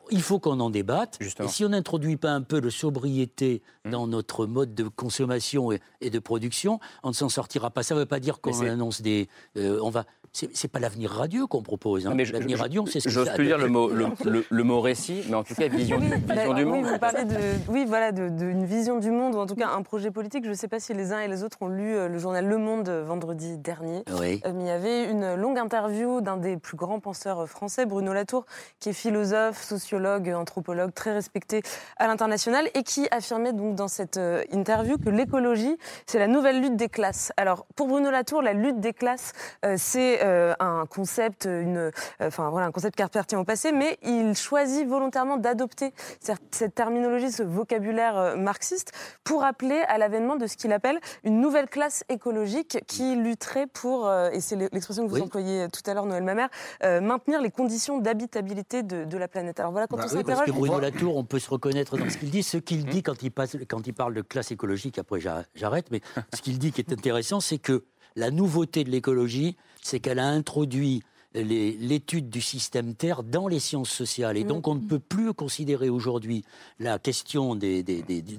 Il 0.10 0.22
faut 0.22 0.40
qu'on 0.40 0.60
en 0.62 0.70
débatte. 0.70 1.20
Et 1.22 1.48
si 1.50 1.66
on 1.66 1.70
n'introduit 1.70 2.16
pas 2.16 2.32
un 2.32 2.42
peu 2.42 2.62
de 2.62 2.70
sobriété 2.70 3.62
mmh. 3.84 3.90
dans 3.90 4.08
notre 4.08 4.46
mode 4.46 4.74
de 4.74 4.88
consommation 4.88 5.72
et, 5.74 6.10
de 6.10 6.20
production, 6.20 6.80
on 7.04 7.10
ne 7.10 7.14
s'en 7.14 7.28
sortira 7.28 7.72
pas. 7.72 7.84
Ça 7.84 7.94
ne 7.94 8.00
veut 8.00 8.06
pas 8.06 8.22
dire 8.22 8.40
qu'on 8.40 8.62
annonce 8.62 9.02
des. 9.02 9.28
Euh, 9.58 9.80
on 9.84 9.90
va, 9.90 10.06
c'est 10.34 10.68
pas 10.68 10.80
l'avenir 10.80 11.12
radieux 11.12 11.48
qu'on 11.48 11.62
propose. 11.62 12.08
Hein. 12.08 12.16
L'avenir 12.16 12.60
radieux, 12.60 12.82
c'est 12.88 13.00
ce 13.00 13.10
J'ose 13.10 13.30
plus 13.34 13.46
dire 13.46 13.58
le 13.58 13.68
mot, 13.68 13.90
le, 13.90 14.64
mot 14.64 14.82
récit, 14.82 15.24
mais 15.30 15.36
en 15.36 15.44
tout 15.44 15.56
cas 15.56 15.68
vision, 15.68 15.98
oui, 16.00 16.12
vision 16.30 16.54
du 16.54 16.66
monde. 16.66 16.84
Oui, 16.84 16.92
vous 16.92 17.00
parlez 17.00 17.26
de, 17.26 17.36
oui, 17.70 17.86
voilà, 17.88 18.12
d'une 18.12 18.66
vision 18.66 19.00
du 19.00 19.12
monde, 19.12 19.36
ou 19.36 19.40
en 19.40 19.48
tout 19.48 19.56
cas 19.56 19.70
un 19.70 19.82
projet 19.82 20.12
politique. 20.12 20.44
Je 20.46 20.50
ne 20.50 20.56
sais 20.56 20.68
pas 20.68 20.80
si 20.80 20.94
les 20.94 21.14
uns 21.14 21.20
et 21.20 21.28
les 21.28 21.44
autres 21.44 21.58
ont 21.62 21.68
lu 21.68 21.96
euh, 21.96 22.08
le 22.08 22.20
journal 22.20 22.46
Le 22.46 22.58
Monde 22.58 22.90
euh, 22.90 23.04
vendredi 23.04 23.58
dernier. 23.58 24.04
Oui. 24.20 24.42
Euh, 24.46 24.54
il 24.60 24.66
y 24.66 24.70
avait 24.70 25.06
une 25.06 25.36
longue 25.36 25.58
interview 25.58 26.22
d'un 26.22 26.38
des 26.38 26.58
plus 26.58 26.78
grands 26.78 27.00
penseurs 27.00 27.48
français, 27.48 27.86
Bruno 27.86 28.14
Latour, 28.14 28.46
qui 28.80 28.90
est 28.90 28.94
philosophe, 28.94 29.64
sociologue, 29.64 30.30
anthropologue, 30.30 30.94
très 30.94 31.14
respecté 31.14 31.62
à 31.98 32.08
l'international, 32.08 32.70
et 32.74 32.84
qui 32.84 33.08
affirmait 33.12 33.54
donc 33.54 33.76
dans 33.76 33.88
cette 33.88 34.20
interview 34.52 34.98
que 34.98 35.10
l'écologie, 35.10 35.78
c'est 36.06 36.20
la 36.20 36.28
nouvelle 36.28 36.62
lutte 36.62 36.76
des 36.76 36.90
classes. 36.90 37.32
Alors, 37.38 37.66
pour 37.76 37.88
Bruno 37.88 38.12
Latour, 38.12 38.42
la 38.42 38.54
lutte 38.54 38.80
des 38.80 38.94
classes, 38.94 39.34
c'est 39.78 40.17
euh, 40.22 40.54
un 40.60 40.86
concept, 40.86 41.46
une, 41.46 41.78
euh, 41.78 41.92
enfin 42.22 42.50
voilà, 42.50 42.68
un 42.68 42.72
concept 42.72 42.96
qui 42.96 43.04
appartient 43.04 43.36
au 43.36 43.44
passé, 43.44 43.72
mais 43.72 43.98
il 44.04 44.36
choisit 44.36 44.88
volontairement 44.88 45.38
d'adopter 45.38 45.94
cette 46.20 46.76
terminologie, 46.76 47.32
ce 47.32 47.44
vocabulaire 47.44 48.18
euh, 48.18 48.36
marxiste, 48.36 48.92
pour 49.24 49.44
appeler 49.44 49.82
à 49.88 49.98
l'avènement 49.98 50.36
de 50.36 50.48
ce 50.48 50.58
qu'il 50.58 50.72
appelle 50.74 51.00
une 51.24 51.42
nouvelle 51.42 51.68
classe 51.68 52.04
écologique 52.10 52.80
qui 52.88 53.16
lutterait 53.16 53.68
pour, 53.68 54.12
et 54.32 54.40
c'est 54.40 54.56
l'expression 54.56 55.06
que 55.06 55.12
vous 55.12 55.22
employez 55.22 55.68
tout 55.70 55.90
à 55.90 55.94
l'heure, 55.94 56.06
Noël 56.06 56.24
Mamère, 56.24 56.50
maintenir 56.84 57.42
les 57.42 57.52
conditions 57.52 58.00
d'habitabilité 58.00 58.84
de, 58.84 59.18
la 59.18 59.28
planète. 59.28 59.60
Alors 59.60 59.72
voilà, 59.72 59.88
quand 59.88 59.98
bah 59.98 60.06
on 60.12 60.16
oui, 60.16 60.24
Parce 60.24 60.44
que 60.44 60.52
Bruno 60.52 60.80
Latour, 60.80 61.18
on 61.18 61.24
peut 61.24 61.40
se 61.40 61.50
reconnaître 61.50 61.98
dans 61.98 62.10
ce 62.10 62.18
qu'il 62.18 62.30
dit. 62.30 62.44
Ce 62.44 62.58
qu'il 62.58 62.86
dit 62.86 63.04
quand 63.04 63.24
il, 63.24 63.32
passe, 63.32 63.58
quand 63.68 63.88
il 63.88 63.94
parle 63.94 64.14
de 64.14 64.22
classe 64.22 64.52
écologique, 64.52 65.00
après 65.00 65.20
j'arrête, 65.20 65.92
mais 65.92 66.02
ce 66.34 66.42
qu'il 66.42 66.60
dit 66.60 66.72
qui 66.72 66.82
est 66.82 66.92
intéressant, 66.92 67.40
c'est 67.40 67.58
que 67.58 67.84
la 68.18 68.32
nouveauté 68.32 68.84
de 68.84 68.90
l'écologie, 68.90 69.56
c'est 69.88 70.00
qu'elle 70.02 70.20
a 70.20 70.28
introduit 70.28 71.02
l'étude 71.34 72.30
du 72.30 72.42
système 72.42 72.96
Terre 72.96 73.22
dans 73.22 73.48
les 73.48 73.60
sciences 73.60 73.90
sociales. 73.90 74.38
Et 74.38 74.44
donc, 74.44 74.68
on 74.68 74.76
ne 74.76 74.80
peut 74.80 75.00
plus 75.00 75.34
considérer 75.34 75.88
aujourd'hui 75.90 76.44
la 76.80 76.98
question 77.00 77.56
des, 77.56 77.84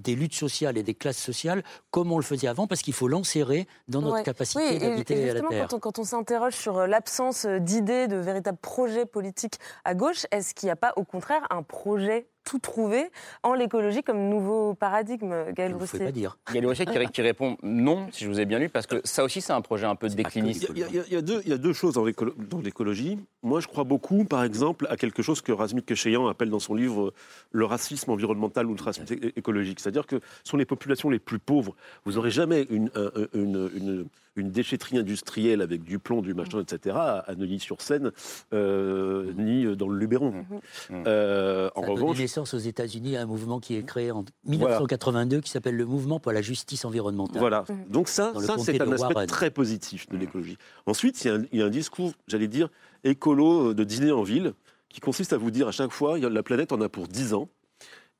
luttes 0.08 0.34
sociales 0.34 0.76
et 0.76 0.82
des 0.82 0.94
classes 0.94 1.18
sociales 1.18 1.62
comme 1.90 2.12
on 2.12 2.16
le 2.16 2.24
faisait 2.24 2.48
avant, 2.48 2.66
parce 2.66 2.82
qu'il 2.82 2.94
faut 2.94 3.08
l'enserrer 3.08 3.68
dans 3.88 4.02
notre 4.02 4.22
capacité 4.22 4.78
d'habiter 4.78 5.32
la 5.32 5.40
Terre. 5.42 5.68
Quand 5.68 5.76
on, 5.76 5.78
quand 5.78 5.98
on 5.98 6.04
s'interroge 6.04 6.54
sur 6.54 6.78
euh, 6.78 6.86
l'absence 6.86 7.46
d'idées, 7.46 8.08
de 8.08 8.16
véritables 8.16 8.58
projets 8.58 9.06
politiques 9.06 9.58
à 9.84 9.94
gauche, 9.94 10.26
est-ce 10.32 10.54
qu'il 10.54 10.66
n'y 10.66 10.72
a 10.72 10.76
pas, 10.76 10.92
au 10.96 11.04
contraire, 11.04 11.46
un 11.50 11.62
projet 11.62 12.26
tout 12.48 12.58
trouver 12.58 13.10
en 13.42 13.52
l'écologie 13.52 14.02
comme 14.02 14.28
nouveau 14.28 14.74
paradigme, 14.74 15.52
Gaël 15.52 15.74
Roussier 15.74 15.98
pas 15.98 16.12
dire. 16.12 16.38
Gaël 16.50 16.66
Roussier 16.66 16.86
qui, 17.12 17.22
répond 17.22 17.58
non, 17.62 18.06
si 18.10 18.24
je 18.24 18.28
vous 18.30 18.40
ai 18.40 18.46
bien 18.46 18.58
lu, 18.58 18.70
parce 18.70 18.86
que 18.86 18.96
ça 19.04 19.22
aussi 19.22 19.40
c'est 19.42 19.52
un 19.52 19.60
projet 19.60 19.86
un 19.86 19.96
peu 19.96 20.08
décliniste. 20.08 20.68
Il 20.74 20.78
y, 20.78 21.52
a, 21.52 21.58
deux, 21.58 21.72
choses 21.72 21.94
dans 21.94 22.04
l'écologie. 22.04 23.18
Moi 23.42 23.60
je 23.60 23.66
crois 23.66 23.84
beaucoup, 23.84 24.24
par 24.24 24.44
exemple, 24.44 24.86
à 24.88 24.96
quelque 24.96 25.22
chose 25.22 25.42
que 25.42 25.52
Razmik 25.52 25.84
Kecheyan 25.84 26.26
appelle 26.26 26.48
dans 26.48 26.58
son 26.58 26.74
livre 26.74 27.12
le 27.52 27.64
racisme 27.66 28.10
environnemental 28.10 28.66
ou 28.66 28.74
le 28.74 28.82
racisme 28.82 29.14
écologique. 29.36 29.80
C'est-à-dire 29.80 30.06
que 30.06 30.20
ce 30.44 30.50
sont 30.50 30.56
les 30.56 30.64
populations 30.64 31.10
les 31.10 31.18
plus 31.18 31.38
pauvres. 31.38 31.74
Vous 32.04 32.12
n'aurez 32.12 32.30
jamais 32.30 32.66
une, 32.70 32.90
une, 33.34 33.70
une, 33.76 34.06
déchetterie 34.44 34.98
industrielle 34.98 35.60
avec 35.60 35.82
du 35.82 35.98
plomb, 35.98 36.22
du 36.22 36.34
machin, 36.34 36.60
etc. 36.60 36.96
à 36.96 37.34
Neuilly-sur-Seine, 37.36 38.12
euh, 38.52 39.32
ni 39.36 39.76
dans 39.76 39.88
le 39.88 39.98
Luberon. 39.98 40.30
Mmh. 40.30 41.02
Euh, 41.06 41.70
en 41.74 41.82
revanche 41.82 42.18
aux 42.52 42.58
États-Unis 42.58 43.16
un 43.16 43.26
mouvement 43.26 43.60
qui 43.60 43.76
est 43.76 43.82
créé 43.82 44.10
en 44.10 44.24
1982 44.46 45.40
qui 45.40 45.50
s'appelle 45.50 45.76
le 45.76 45.86
Mouvement 45.86 46.20
pour 46.20 46.32
la 46.32 46.42
justice 46.42 46.84
environnementale. 46.84 47.38
Voilà. 47.38 47.64
Donc 47.88 48.08
ça, 48.08 48.32
ça 48.40 48.56
c'est 48.58 48.80
un 48.80 48.92
aspect 48.92 49.26
très 49.26 49.50
positif 49.50 50.08
de 50.08 50.16
mmh. 50.16 50.20
l'écologie. 50.20 50.58
Ensuite, 50.86 51.24
il 51.24 51.48
y, 51.52 51.62
a 51.62 51.66
un, 51.66 51.70
discours, 51.70 52.12
j'allais 52.26 52.48
dire, 52.48 52.68
écolo 53.04 53.70
euh, 53.70 53.74
de 53.74 53.84
dîner 53.84 54.12
en 54.12 54.22
ville, 54.22 54.54
qui 54.88 55.00
consiste 55.00 55.32
à 55.32 55.36
vous 55.36 55.50
dire 55.50 55.68
à 55.68 55.72
chaque 55.72 55.92
fois, 55.92 56.18
la 56.18 56.42
planète 56.42 56.72
en 56.72 56.80
a 56.80 56.88
pour 56.88 57.08
10 57.08 57.34
ans, 57.34 57.48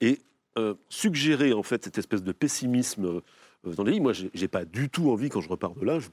et 0.01 0.21
euh, 0.59 0.75
suggérer 0.89 1.53
en 1.53 1.63
fait 1.63 1.85
cette 1.85 1.99
espèce 1.99 2.23
de 2.23 2.33
pessimisme 2.33 3.05
euh, 3.05 3.21
dans 3.65 3.85
les 3.85 3.93
lignes. 3.93 4.03
Moi, 4.03 4.13
j'ai 4.13 4.49
pas 4.49 4.65
du 4.65 4.89
tout 4.89 5.11
envie, 5.11 5.29
quand 5.29 5.41
je 5.41 5.49
repars 5.49 5.75
de 5.75 5.85
là, 5.85 5.99
je, 5.99 6.09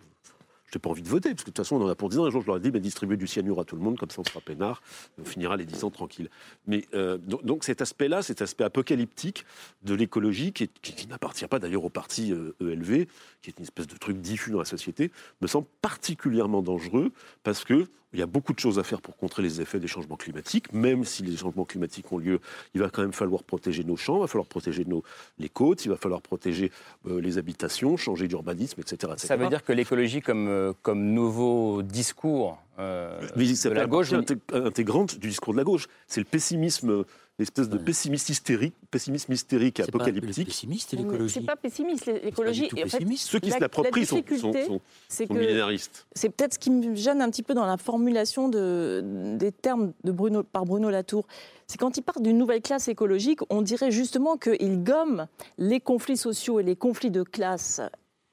j'ai 0.72 0.80
pas 0.80 0.90
envie 0.90 1.02
de 1.02 1.08
voter, 1.08 1.30
parce 1.30 1.44
que 1.44 1.52
de 1.52 1.54
toute 1.54 1.66
façon, 1.66 1.78
on 1.78 1.86
en 1.86 1.88
a 1.88 1.96
pour 1.96 2.10
10 2.10 2.20
ans. 2.20 2.26
Un 2.26 2.30
jour, 2.30 2.42
je 2.42 2.48
leur 2.48 2.58
ai 2.58 2.60
dit, 2.60 2.72
mais 2.72 2.80
distribuer 2.80 3.18
du 3.18 3.28
cyanure 3.28 3.60
à 3.60 3.64
tout 3.64 3.76
le 3.76 3.82
monde, 3.82 3.98
comme 3.98 4.10
ça 4.10 4.20
on 4.20 4.24
sera 4.24 4.42
peinard, 4.42 4.82
on 5.20 5.24
finira 5.24 5.56
les 5.58 5.66
10 5.66 5.84
ans 5.84 5.92
tranquilles. 5.92 6.30
Mais 6.68 6.86
euh, 6.94 7.18
donc, 7.18 7.64
cet 7.64 7.82
aspect-là, 7.82 8.22
cet 8.22 8.42
aspect 8.42 8.64
apocalyptique 8.64 9.46
de 9.84 9.94
l'écologie, 9.94 10.52
qui, 10.52 10.70
n'appartient 11.08 11.48
pas 11.48 11.60
d'ailleurs 11.60 11.86
au 11.86 11.90
parti 11.90 12.32
ELV, 12.60 12.92
euh, 12.92 13.04
e 13.04 13.06
qui 13.42 13.52
est 13.52 13.58
une 13.58 13.64
espèce 13.64 13.88
de 13.88 13.96
truc 13.98 14.18
diffus 14.20 14.52
dans 14.52 14.60
la 14.60 14.66
société, 14.66 15.12
me 15.42 15.48
semble 15.48 15.68
particulièrement 15.82 16.62
dangereux, 16.62 17.12
parce 17.44 17.64
que 17.64 17.86
il 18.16 18.20
y 18.20 18.24
a 18.24 18.28
beaucoup 18.28 18.54
de 18.54 18.60
choses 18.60 18.80
à 18.80 18.84
faire 18.84 19.02
pour 19.02 19.18
contrer 19.18 19.44
les 19.44 19.60
effets 19.60 19.80
des 19.80 19.88
changements 19.88 20.16
climatiques. 20.16 20.72
Même 20.72 21.04
si 21.04 21.22
les 21.22 21.36
changements 21.36 21.66
climatiques 21.66 22.12
ont 22.14 22.18
lieu, 22.18 22.40
il 22.74 22.80
va 22.80 22.90
quand 22.90 23.02
même 23.02 23.12
falloir 23.12 23.44
protéger 23.44 23.84
nos 23.84 23.98
champs, 23.98 24.18
il 24.18 24.22
va 24.22 24.28
falloir 24.28 24.48
protéger 24.48 24.86
nos, 24.86 25.04
les 25.38 25.50
côtes, 25.50 25.84
il 25.84 25.90
va 25.90 25.98
falloir 25.98 26.22
protéger 26.22 26.72
euh, 27.08 27.20
les 27.20 27.38
habitations, 27.38 27.98
changer 27.98 28.30
d'urbanisme, 28.30 28.80
etc., 28.80 29.14
Ça 29.18 29.36
veut 29.36 29.50
dire 29.50 29.64
que 29.64 29.74
l'écologie 29.74 30.22
comme, 30.22 30.48
euh, 30.48 30.72
comme 30.82 31.12
nouveau 31.12 31.82
discours 31.84 32.58
euh, 32.80 33.22
Mais 33.36 33.46
de 33.46 33.70
la 33.70 33.86
gauche. 33.86 34.14
intégrante 34.54 35.20
du 35.20 35.28
discours 35.28 35.54
de 35.54 35.58
la 35.58 35.66
gauche. 35.66 35.88
C'est 36.08 36.22
le 36.22 36.26
pessimisme, 36.26 37.04
l'espèce 37.38 37.68
de 37.70 37.78
pessimisme 37.78 38.32
hystérique, 38.32 38.74
pessimisme 38.90 39.34
hystérique 39.34 39.80
apocalyptique. 39.82 40.48
pessimiste 40.48 40.94
l'écologie. 40.94 41.34
C'est 41.34 41.46
pas 41.46 41.56
pessimiste, 41.56 42.06
l'é- 42.06 42.22
l'écologie. 42.22 42.70
en 42.74 42.88
fait. 42.88 43.06
Ceux 43.18 43.40
qui 43.40 43.50
la- 43.50 43.56
se 43.58 43.62
l'approprient 43.62 44.06
sont, 44.06 44.24
la 44.30 44.38
sont, 44.38 44.54
sont- 44.54 44.82
c'est 45.10 45.28
sont 45.28 45.34
millénaristes. 45.34 46.08
c'est 46.14 46.30
peut-être 46.30 46.54
ce 46.54 46.60
qui 46.60 46.70
me 46.72 46.96
gêne 46.96 47.22
un 47.22 47.30
petit 47.30 47.44
peu 47.44 47.54
dans 47.54 47.66
la 47.66 47.78
formulation 47.78 48.48
de, 48.48 49.02
des 49.38 49.52
termes 49.52 49.92
de 50.04 50.12
Bruno, 50.12 50.44
par 50.44 50.66
Bruno 50.66 50.90
Latour. 50.90 51.28
C'est 51.68 51.78
quand 51.78 51.98
il 51.98 52.04
parle 52.04 52.22
d'une 52.24 52.38
nouvelle 52.38 52.62
classe 52.62 52.88
écologique, 52.88 53.40
on 53.50 53.62
dirait 53.62 53.92
justement 53.92 54.38
qu'il 54.38 54.84
gomme 54.84 55.28
les 55.58 55.80
conflits 55.82 56.18
sociaux 56.18 56.60
et 56.60 56.64
les 56.64 56.76
conflits 56.76 57.12
de 57.12 57.24
classe. 57.24 57.82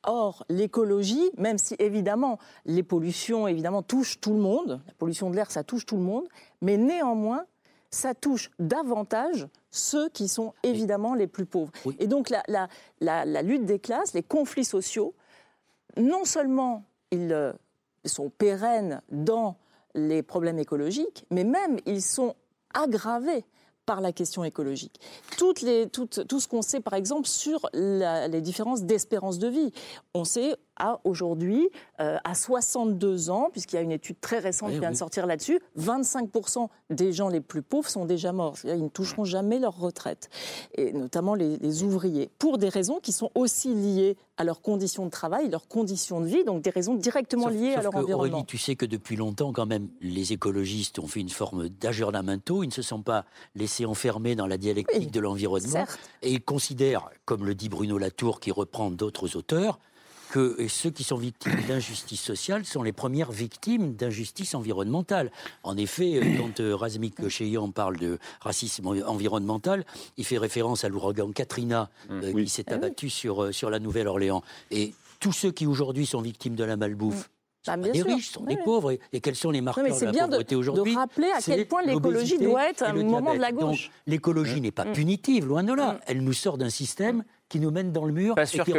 Or, 0.05 0.45
l'écologie, 0.49 1.31
même 1.39 1.59
si 1.59 1.75
évidemment 1.79 2.39
les 2.67 2.83
pollutions 2.83 3.47
évidemment 3.49 3.83
touchent 3.83 4.21
tout 4.21 4.33
le 4.35 4.41
monde, 4.41 4.81
la 4.87 4.95
pollution 4.95 5.31
de 5.31 5.37
l'air 5.37 5.51
ça 5.51 5.63
touche 5.65 5.87
tout 5.87 5.97
le 5.97 6.03
monde, 6.03 6.25
mais 6.61 6.77
néanmoins 6.77 7.45
ça 7.93 8.15
touche 8.15 8.51
davantage 8.59 9.47
ceux 9.71 10.09
qui 10.09 10.27
sont 10.27 10.55
évidemment 10.65 11.15
les 11.15 11.27
plus 11.29 11.47
pauvres. 11.47 11.71
Et 12.01 12.07
donc 12.09 12.31
la, 12.31 12.43
la- 12.49 12.67
la- 13.01 13.25
la 13.25 13.43
lutte 13.43 13.65
des 13.67 13.79
classes, 13.79 14.15
les 14.15 14.23
conflits 14.25 14.65
sociaux, 14.65 15.15
non 15.97 16.25
seulement 16.25 16.85
ils 17.11 17.33
euh, 17.33 17.53
sont 18.05 18.31
pérennes 18.31 19.01
dans 19.11 19.57
les 19.95 20.23
problèmes 20.23 20.59
écologiques, 20.59 21.25
mais 21.31 21.45
même 21.45 21.77
ils 21.87 22.03
sont 22.03 22.35
aggravés 22.75 23.45
par 23.85 24.01
la 24.01 24.13
question 24.13 24.43
écologique. 24.45 25.01
Toutes 25.37 25.61
les, 25.61 25.89
toutes- 25.89 26.27
tout 26.27 26.41
ce 26.41 26.49
qu'on 26.49 26.63
sait, 26.63 26.81
par 26.81 26.95
exemple, 26.95 27.27
sur 27.29 27.69
la- 27.75 28.29
les 28.29 28.41
différences 28.41 28.85
d'espérance 28.85 29.39
de 29.39 29.49
vie. 29.49 29.73
On 30.15 30.25
sait, 30.25 30.57
à 30.77 31.01
aujourd'hui, 31.05 31.69
euh, 32.01 32.17
à 32.25 32.35
62 32.35 33.31
ans, 33.31 33.49
puisqu'il 33.53 33.77
y 33.77 33.79
a 33.79 33.83
une 33.83 33.93
étude 33.93 34.21
très 34.21 34.39
récente 34.39 34.69
Oui, 34.69 34.75
qui 34.75 34.81
vient 34.81 34.89
oui. 34.89 34.95
de 34.95 34.99
sortir 34.99 35.27
là-dessus, 35.27 35.61
25% 35.79 36.69
des 36.91 37.13
gens 37.13 37.29
les 37.29 37.41
plus 37.41 37.63
pauvres 37.63 37.89
sont 37.89 38.05
déjà 38.05 38.33
morts. 38.33 38.57
Ils 38.65 38.83
ne 38.83 38.89
toucheront 38.89 39.25
jamais 39.25 39.59
leur 39.59 39.79
retraite, 39.79 40.31
et 40.75 40.93
notamment 40.93 41.35
les, 41.35 41.57
les 41.59 41.83
ouvriers, 41.83 42.31
pour 42.39 42.59
des 42.59 42.69
raisons 42.69 43.01
qui 43.01 43.13
sont 43.13 43.31
aussi 43.35 43.75
liées 43.75 44.17
à 44.39 44.45
leurs 44.45 44.63
conditions 44.63 45.05
de 45.05 45.11
travail, 45.11 45.51
leurs 45.51 45.69
conditions 45.69 46.21
de 46.21 46.27
vie, 46.27 46.45
donc 46.45 46.63
des 46.63 46.71
raisons 46.71 46.95
directement 46.95 47.49
Sauf- 47.49 47.53
liées 47.55 47.75
à 47.75 47.83
leur 47.83 47.93
que, 47.93 47.99
environnement. 47.99 48.33
Aurélie, 48.39 48.47
tu 48.47 48.59
sais 48.59 48.75
que 48.77 48.87
depuis 48.87 49.17
longtemps, 49.17 49.53
quand 49.53 49.67
même, 49.67 49.89
les 50.01 50.33
écologistes 50.33 50.99
ont 50.99 51.07
fait 51.07 51.21
une 51.21 51.29
forme 51.29 51.69
d'aggiornamento. 51.69 52.63
Ils 52.63 52.69
ne 52.69 52.73
se 52.73 52.83
sont 52.83 53.03
pas 53.03 53.25
laissés 53.55 53.85
enfermer 53.85 54.35
dans 54.35 54.47
la 54.47 54.57
dialectique 54.57 55.11
de 55.11 55.21
l'environnement. 55.21 55.85
Et 56.23 56.33
ils 56.33 56.43
considèrent, 56.43 57.11
comme 57.25 57.45
le 57.45 57.55
dit 57.55 57.69
Bruno 57.69 57.99
Latour, 57.99 58.41
qui 58.41 58.51
reprend 58.51 58.91
d'autres 58.91 59.37
auteurs, 59.37 59.79
que 60.33 60.57
ceux 60.69 60.89
qui 60.91 61.05
sont 61.05 61.17
victimes 61.17 61.53
d'injustice 61.69 62.21
sociale 62.23 62.65
sont 62.65 62.83
les 62.83 62.93
premières 62.93 63.31
victimes 63.31 63.95
d'injustice 63.95 64.55
environnementale. 64.55 65.31
En 65.63 65.77
effet, 65.77 66.17
euh, 66.17 66.39
quand 66.39 66.59
euh, 66.61 66.75
Razmik 66.75 67.29
Cheyan 67.29 67.71
parle 67.71 67.99
de 67.99 68.19
racisme 68.41 68.87
en- 68.87 69.07
environnemental, 69.07 69.85
il 70.17 70.25
fait 70.25 70.39
référence 70.39 70.85
à 70.85 70.89
l'ouragan 70.89 71.31
Katrina 71.33 71.91
euh, 72.11 72.33
qui 72.33 72.49
s'est 72.49 72.73
abattu 72.73 73.11
sur, 73.11 73.55
sur 73.55 73.69
la 73.69 73.79
Nouvelle-Orléans. 73.79 74.43
Et 74.71 74.95
tous 75.21 75.33
ceux 75.33 75.51
qui 75.53 75.67
aujourd'hui 75.67 76.07
sont 76.07 76.23
victimes 76.23 76.55
de 76.57 76.65
la 76.65 76.77
malbouffe, 76.79 77.29
Bah, 77.67 77.75
sont 77.75 77.81
bien 77.83 77.87
pas 77.89 77.93
des 77.93 77.99
sûr. 78.01 78.07
riches, 78.17 78.31
sont 78.31 78.45
des 78.45 78.57
pauvres. 78.57 78.91
Et, 78.93 79.01
et 79.13 79.21
quels 79.21 79.37
sont 79.37 79.51
les 79.51 79.61
marqueurs 79.61 79.85
mais 79.85 79.91
de 80.01 80.05
la 80.07 80.11
bien 80.13 80.27
de- 80.27 80.31
pauvreté 80.31 80.55
de 80.55 80.61
aujourd'hui 80.61 80.95
rappeler 80.97 81.31
à 81.31 81.41
quel 81.43 81.69
point 81.69 81.83
l'écologie 81.83 82.39
doit 82.39 82.71
être 82.71 82.83
un 82.85 82.93
le 82.95 83.05
moment 83.05 83.35
de 83.35 83.39
la 83.41 83.53
gauche. 83.53 83.89
Donc, 83.89 83.93
l'écologie 84.07 84.61
n'est 84.63 84.73
pas 84.73 84.87
punitive, 84.87 85.47
loin 85.47 85.63
de 85.63 85.75
là. 85.75 86.01
Elle 86.07 86.25
nous 86.25 86.33
sort 86.33 86.57
d'un 86.59 86.71
système 86.71 87.23
qui 87.53 87.61
nous 87.61 87.71
mène 87.71 87.93
dans 87.93 88.07
le 88.07 88.13
mur. 88.15 88.35
Pas 88.35 88.45
et 88.45 88.47
sûr 88.47 88.65
qui 88.65 88.73
que 88.73 88.79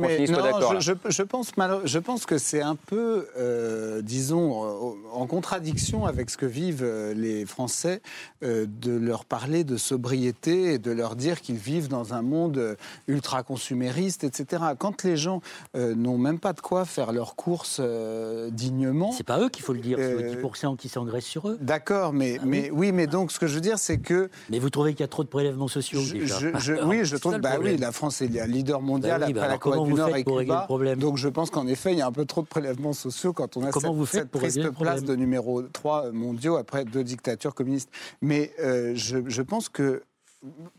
mais 0.00 0.26
soit 0.26 0.50
non, 0.60 0.80
je, 0.80 0.92
je- 1.04 1.10
je 1.10 1.22
pense, 1.22 1.56
malo- 1.56 1.82
je 1.84 1.98
pense 2.00 2.26
que 2.26 2.36
c'est 2.36 2.60
un 2.62 2.74
peu, 2.74 3.28
euh, 3.38 4.02
disons, 4.02 4.64
euh, 4.64 4.92
en 5.12 5.26
contradiction 5.28 6.04
avec 6.04 6.28
ce 6.30 6.36
que 6.36 6.46
vivent 6.46 6.82
euh, 6.82 7.14
les 7.14 7.46
Français, 7.46 8.02
euh, 8.42 8.66
de 8.68 8.90
leur 8.90 9.24
parler 9.24 9.62
de 9.62 9.76
sobriété 9.76 10.74
et 10.74 10.78
de 10.78 10.90
leur 10.90 11.14
dire 11.14 11.40
qu'ils 11.40 11.56
vivent 11.58 11.86
dans 11.88 12.12
un 12.12 12.22
monde 12.22 12.58
euh, 12.58 12.74
ultra-consumériste, 13.06 14.24
etc. 14.24 14.62
Quand 14.78 15.04
les 15.04 15.16
gens 15.16 15.40
euh, 15.76 15.94
n'ont 15.94 16.18
même 16.18 16.40
pas 16.40 16.52
de 16.52 16.60
quoi 16.60 16.84
faire 16.84 17.12
leurs 17.12 17.36
courses 17.36 17.78
euh, 17.80 18.50
dignement... 18.50 19.12
C'est 19.12 19.22
pas 19.22 19.38
eux 19.40 19.48
qu'il 19.48 19.62
faut 19.64 19.72
le 19.74 19.80
dire, 19.80 19.98
c'est 19.98 20.04
Euh, 20.14 20.34
les 20.34 20.42
10% 20.42 20.76
qui 20.76 20.88
s'engraissent 20.88 21.24
sur 21.24 21.48
eux. 21.48 21.58
D'accord, 21.60 22.12
mais, 22.12 22.38
mais 22.44 22.70
oui, 22.72 22.90
mais 22.92 23.06
donc 23.06 23.30
ce 23.30 23.38
que 23.38 23.46
je 23.46 23.54
veux 23.54 23.60
dire, 23.60 23.78
c'est 23.78 23.98
que 23.98 24.30
Mais 24.50 24.58
vous 24.58 24.70
trouvez 24.70 24.92
qu'il 24.92 25.00
y 25.00 25.04
a 25.04 25.08
trop 25.08 25.22
de 25.24 25.28
prélèvements 25.28 25.68
sociaux 25.68 26.00
je- 26.00 26.14
déjà 26.14 26.38
je- 26.38 26.58
je- 26.58 26.84
oui, 26.84 27.04
je 27.04 27.16
trouve, 27.16 27.38
bah 27.38 27.56
oui, 27.60 27.76
la 27.76 27.92
France 27.92 28.07
est 28.10 28.28
le 28.28 28.44
leader 28.44 28.80
mondial 28.82 29.20
Bah 29.20 29.26
oui, 29.28 29.32
bah 29.32 29.40
après 29.42 29.52
la 29.54 29.58
Corée 29.58 29.78
du 29.88 29.94
Nord 29.94 30.08
et 30.16 30.24
Cuba. 30.44 30.66
Donc 30.96 31.16
je 31.16 31.28
pense 31.28 31.50
qu'en 31.50 31.66
effet, 31.66 31.92
il 31.92 31.98
y 31.98 32.02
a 32.02 32.06
un 32.06 32.12
peu 32.12 32.24
trop 32.24 32.42
de 32.42 32.46
prélèvements 32.46 32.92
sociaux 32.92 33.32
quand 33.32 33.56
on 33.56 33.62
a 33.64 33.70
Comment 33.70 33.88
cette, 33.88 33.96
vous 33.96 34.06
cette 34.06 34.30
triste 34.30 34.70
place 34.70 35.02
de 35.04 35.14
numéro 35.16 35.62
3 35.62 36.12
mondiaux 36.12 36.56
après 36.56 36.84
deux 36.84 37.04
dictatures 37.04 37.54
communistes. 37.54 37.90
Mais 38.22 38.52
euh, 38.60 38.92
je, 38.94 39.18
je 39.28 39.42
pense 39.42 39.68
que 39.68 40.02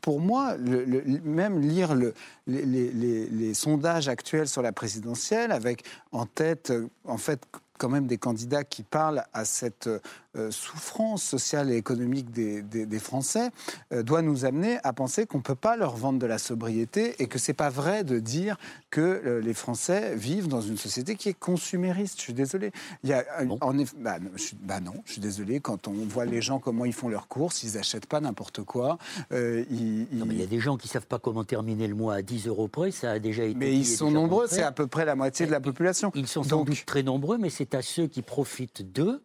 pour 0.02 0.22
moi, 0.22 0.56
le- 0.58 0.86
le- 0.86 1.04
même 1.24 1.60
lire 1.60 1.94
le- 1.94 2.14
les, 2.48 2.64
les- 2.66 2.92
les- 2.92 3.26
les 3.28 3.54
sondages 3.54 4.08
actuels 4.08 4.48
sur 4.48 4.62
la 4.62 4.72
présidentielle, 4.72 5.52
avec 5.52 5.84
en 6.14 6.26
tête, 6.26 6.72
en 7.04 7.18
fait, 7.18 7.42
quand 7.78 7.90
même 7.90 8.08
des 8.08 8.18
candidats 8.18 8.64
qui 8.64 8.84
parlent 8.84 9.24
à 9.34 9.44
cette 9.46 9.90
euh, 10.38 10.52
souffrance 10.52 11.24
sociale 11.24 11.72
et 11.72 11.76
économique 11.78 12.32
des, 12.32 12.62
des- 12.62 12.86
des 12.86 13.00
Français, 13.00 13.50
euh, 13.94 14.04
doit 14.04 14.22
nous 14.22 14.46
amener 14.46 14.78
à 14.84 14.94
penser 14.94 15.26
qu'on 15.26 15.40
ne 15.40 15.44
peut 15.44 15.56
pas 15.56 15.76
leur 15.76 15.96
vendre 15.96 16.20
de 16.20 16.26
la 16.28 16.38
sobriété 16.38 17.16
et 17.22 17.28
que 17.28 17.40
c'est 17.40 17.54
pas 17.54 17.70
vrai 17.70 18.04
de 18.04 18.20
dire 18.20 18.58
que 18.92 19.02
euh, 19.02 19.42
les 19.42 19.54
Français 19.54 20.16
vivent 20.16 20.48
dans 20.48 20.62
une 20.62 20.78
société 20.78 21.16
qui 21.16 21.30
est 21.30 21.34
consumériste. 21.40 22.18
Je 22.18 22.24
suis 22.24 22.34
désolé. 22.34 22.72
Il 23.04 23.10
y 23.10 23.14
a, 23.14 23.26
en 23.62 23.74
bah, 23.98 24.20
non, 24.20 24.30
je 24.36 24.42
suis, 24.42 24.58
bah 24.62 24.80
non, 24.80 24.94
je 25.06 25.14
suis 25.14 25.22
désolé. 25.22 25.60
Quand 25.60 25.88
on 25.88 25.94
voit 25.94 26.26
les 26.26 26.42
gens 26.42 26.60
comment 26.60 26.86
ils 26.86 26.94
font 26.94 27.10
leurs 27.10 27.28
courses, 27.28 27.64
ils 27.64 27.78
achètent 27.78 28.06
pas 28.08 28.20
n'importe 28.22 28.64
quoi. 28.64 28.98
Ils- 29.32 30.08
Non, 30.12 30.26
mais 30.26 30.36
il 30.36 30.40
y 30.40 30.44
a 30.44 30.48
des 30.48 30.60
gens 30.60 30.78
qui 30.78 30.88
savent 30.88 31.08
pas 31.08 31.20
comment 31.20 31.44
terminer 31.44 31.88
le 31.88 31.96
mois 31.96 32.16
à 32.16 32.22
10 32.22 32.48
euros 32.48 32.68
près, 32.68 32.92
ça 32.92 33.12
a 33.12 33.20
déjà 33.20 33.44
été. 33.44 33.56
Mais 33.56 33.74
ils 33.76 33.86
sont 33.86 34.12
nombreux, 34.12 34.46
c'est 34.48 34.64
à 34.64 34.72
peu 34.72 34.88
près 34.88 35.06
la 35.06 35.16
moitié 35.16 35.46
de 35.46 35.52
la 35.52 35.60
population. 35.60 36.12
Ils 36.16 36.28
sont 36.28 36.44
sans 36.44 36.64
doute 36.64 36.86
très 36.86 37.04
nombreux, 37.04 37.38
mais 37.38 37.50
c'est 37.50 37.74
à 37.76 37.82
ceux 37.82 38.08
qui 38.08 38.22
profitent 38.22 38.92
d'eux 38.94 39.22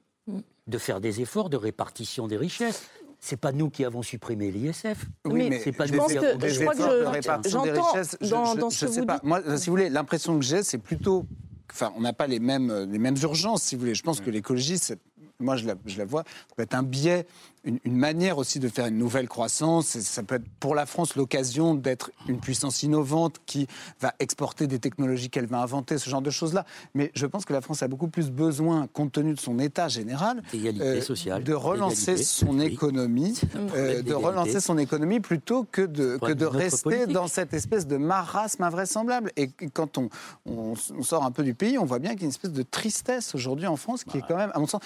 de 0.67 0.79
faire 0.79 1.01
des 1.01 1.21
efforts 1.21 1.51
de 1.51 1.57
répartition 1.57 2.27
des 2.27 2.37
richesses. 2.37 2.85
C'est 3.21 3.37
pas 3.39 3.53
nous 3.53 3.71
qui 3.71 3.85
avons 3.85 4.03
supprimé 4.03 4.51
l'ISF. 4.51 5.07
Oui, 5.25 5.49
mais 5.49 5.59
c'est 5.61 5.73
pas 5.73 5.87
je 5.87 5.93
nous 5.93 5.99
pense 5.99 6.13
qui 6.13 6.19
que 6.19 6.25
avons 6.27 6.39
de 6.39 7.07
répartition 7.07 7.63
des 7.63 7.75
j'entends 7.75 7.93
je, 8.21 8.29
dans- 8.29 8.45
je- 8.55 8.59
dans 8.61 8.71
ce 8.71 8.81
je 8.81 8.87
que 8.87 8.93
sais 8.93 9.01
vous 9.01 9.07
pas. 9.07 9.15
dites. 9.15 9.25
Moi, 9.25 9.57
si 9.57 9.67
vous 9.67 9.73
voulez, 9.73 9.89
l'impression 9.89 10.39
que 10.39 10.45
j'ai, 10.45 10.63
c'est 10.63 10.77
plutôt, 10.79 11.25
enfin, 11.73 11.91
on 11.97 12.03
n'a 12.03 12.13
pas 12.13 12.27
les 12.27 12.39
mêmes 12.39 12.87
les 12.91 12.99
mêmes 12.99 13.17
urgences, 13.23 13.63
si 13.63 13.77
vous 13.77 13.81
voulez. 13.81 13.95
Je 13.95 14.03
pense 14.03 14.21
que 14.21 14.29
l'écologie, 14.31 14.77
c'est 14.79 14.99
moi, 15.41 15.57
je 15.57 15.67
la, 15.67 15.75
je 15.87 15.97
la 15.99 16.05
vois, 16.05 16.23
ça 16.49 16.55
peut 16.57 16.63
être 16.63 16.75
un 16.75 16.83
biais, 16.83 17.27
une, 17.65 17.79
une 17.85 17.97
manière 17.97 18.39
aussi 18.39 18.61
de 18.61 18.69
faire 18.69 18.87
une 18.87 18.99
nouvelle 18.99 19.29
croissance. 19.29 19.97
Et 19.97 20.01
Ça 20.01 20.23
peut 20.23 20.37
être 20.37 20.49
pour 20.61 20.75
la 20.75 20.87
France 20.87 21.17
l'occasion 21.17 21.75
d'être 21.75 22.11
une 22.29 22.39
puissance 22.39 22.83
innovante 22.83 23.41
qui 23.47 23.67
va 24.01 24.15
exporter 24.19 24.67
des 24.67 24.79
technologies 24.79 25.31
qu'elle 25.31 25.47
va 25.47 25.61
inventer, 25.61 25.99
ce 25.99 26.09
genre 26.09 26.23
de 26.23 26.31
choses-là. 26.31 26.65
Mais 26.95 27.11
je 27.15 27.27
pense 27.27 27.45
que 27.45 27.53
la 27.53 27.61
France 27.61 27.83
a 27.83 27.89
beaucoup 27.89 28.09
plus 28.09 28.31
besoin, 28.31 28.87
compte 28.87 29.13
tenu 29.13 29.35
de 29.35 29.41
son 29.41 29.59
état 29.59 29.89
général, 29.89 30.43
euh, 30.55 31.01
sociale, 31.01 31.45
de 31.45 31.55
relancer 31.55 32.17
son 32.17 32.59
oui. 32.59 32.67
économie, 32.67 33.39
euh, 33.77 34.03
de 34.03 34.15
relancer 34.15 34.61
son 34.61 34.79
économie 34.79 35.21
plutôt 35.21 35.65
que 35.65 35.83
de, 35.83 36.19
que 36.19 36.45
rester 36.45 36.83
politique. 36.83 37.13
dans 37.13 37.29
cette 37.29 37.55
espèce 37.55 37.87
de 37.87 37.97
marasme 37.97 38.63
invraisemblable. 38.63 39.33
Et 39.37 39.51
quand 39.73 39.99
on, 39.99 40.09
on, 40.47 40.75
on 40.97 41.03
sort 41.03 41.25
un 41.25 41.31
peu 41.31 41.43
du 41.43 41.55
pays, 41.55 41.79
on 41.79 41.85
voit 41.85 41.99
bien 41.99 42.13
qu'il 42.13 42.21
y 42.21 42.25
a 42.25 42.27
une 42.27 42.31
espèce 42.31 42.53
de 42.53 42.63
tristesse 42.63 43.35
aujourd'hui 43.35 43.67
en 43.67 43.77
France 43.77 44.05
qui 44.05 44.19
est 44.19 44.23
quand 44.27 44.37
même, 44.37 44.51
à 44.55 44.59
mon 44.59 44.67
sens, 44.67 44.81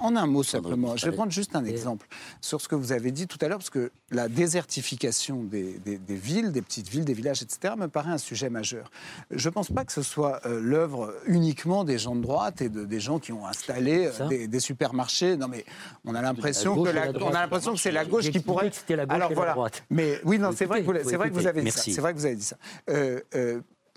en 0.00 0.16
un 0.16 0.26
mot 0.26 0.42
simplement, 0.42 0.96
je 0.96 1.06
vais 1.06 1.12
prendre 1.12 1.32
juste 1.32 1.54
un 1.56 1.64
exemple 1.64 2.06
sur 2.40 2.60
ce 2.60 2.68
que 2.68 2.74
vous 2.74 2.92
avez 2.92 3.10
dit 3.10 3.26
tout 3.26 3.38
à 3.40 3.48
l'heure, 3.48 3.58
parce 3.58 3.70
que 3.70 3.90
la 4.10 4.28
désertification 4.28 5.42
des, 5.42 5.78
des- 5.84 5.98
des 5.98 6.14
villes, 6.14 6.52
des 6.52 6.62
petites 6.62 6.88
villes, 6.88 7.04
des 7.04 7.14
villages, 7.14 7.42
etc., 7.42 7.74
me 7.76 7.88
paraît 7.88 8.10
un 8.12 8.18
sujet 8.18 8.50
majeur. 8.50 8.90
Je 9.30 9.48
ne 9.48 9.52
pense 9.52 9.70
pas 9.70 9.84
que 9.84 9.92
ce 9.92 10.02
soit 10.02 10.40
euh, 10.46 10.60
l'œuvre 10.60 11.14
uniquement 11.26 11.84
des 11.84 11.98
gens 11.98 12.14
de 12.16 12.22
droite 12.22 12.60
et 12.62 12.68
de, 12.68 12.84
des 12.84 13.00
gens 13.00 13.18
qui 13.18 13.32
ont 13.32 13.46
installé 13.46 14.10
euh, 14.20 14.28
des, 14.28 14.48
des 14.48 14.60
supermarchés. 14.60 15.36
Non, 15.36 15.48
mais 15.48 15.64
on 16.04 16.14
a 16.14 16.22
l'impression 16.22 16.82
que 16.82 16.88
et 16.90 16.92
la, 16.92 17.04
la 17.06 17.10
on 17.10 17.12
droite. 17.12 17.34
a 17.34 17.40
l'impression 17.40 17.72
que 17.72 17.78
c'est 17.80 17.92
la 17.92 18.04
gauche 18.04 18.30
qui 18.30 18.40
pourrait. 18.40 18.70
que 18.86 18.94
la 18.94 19.06
gauche 19.06 19.14
Alors 19.14 19.30
et 19.30 19.34
la 19.34 19.36
voilà. 19.36 19.52
droite. 19.54 19.82
Mais 19.90 20.20
oui, 20.24 20.38
non, 20.38 20.50
c'est 20.54 20.66
vrai, 20.66 20.80
que 20.80 20.86
vous, 20.86 20.92
vrai 21.16 21.28
que 21.30 21.34
vous 21.34 21.46
avez 21.46 21.62
dit 21.62 21.70
ça. 21.70 21.82
C'est 21.82 22.00
vrai 22.00 22.12
que 22.12 22.18
vous 22.18 22.26
avez 22.26 22.36
dit 22.36 22.44
ça. 22.44 22.56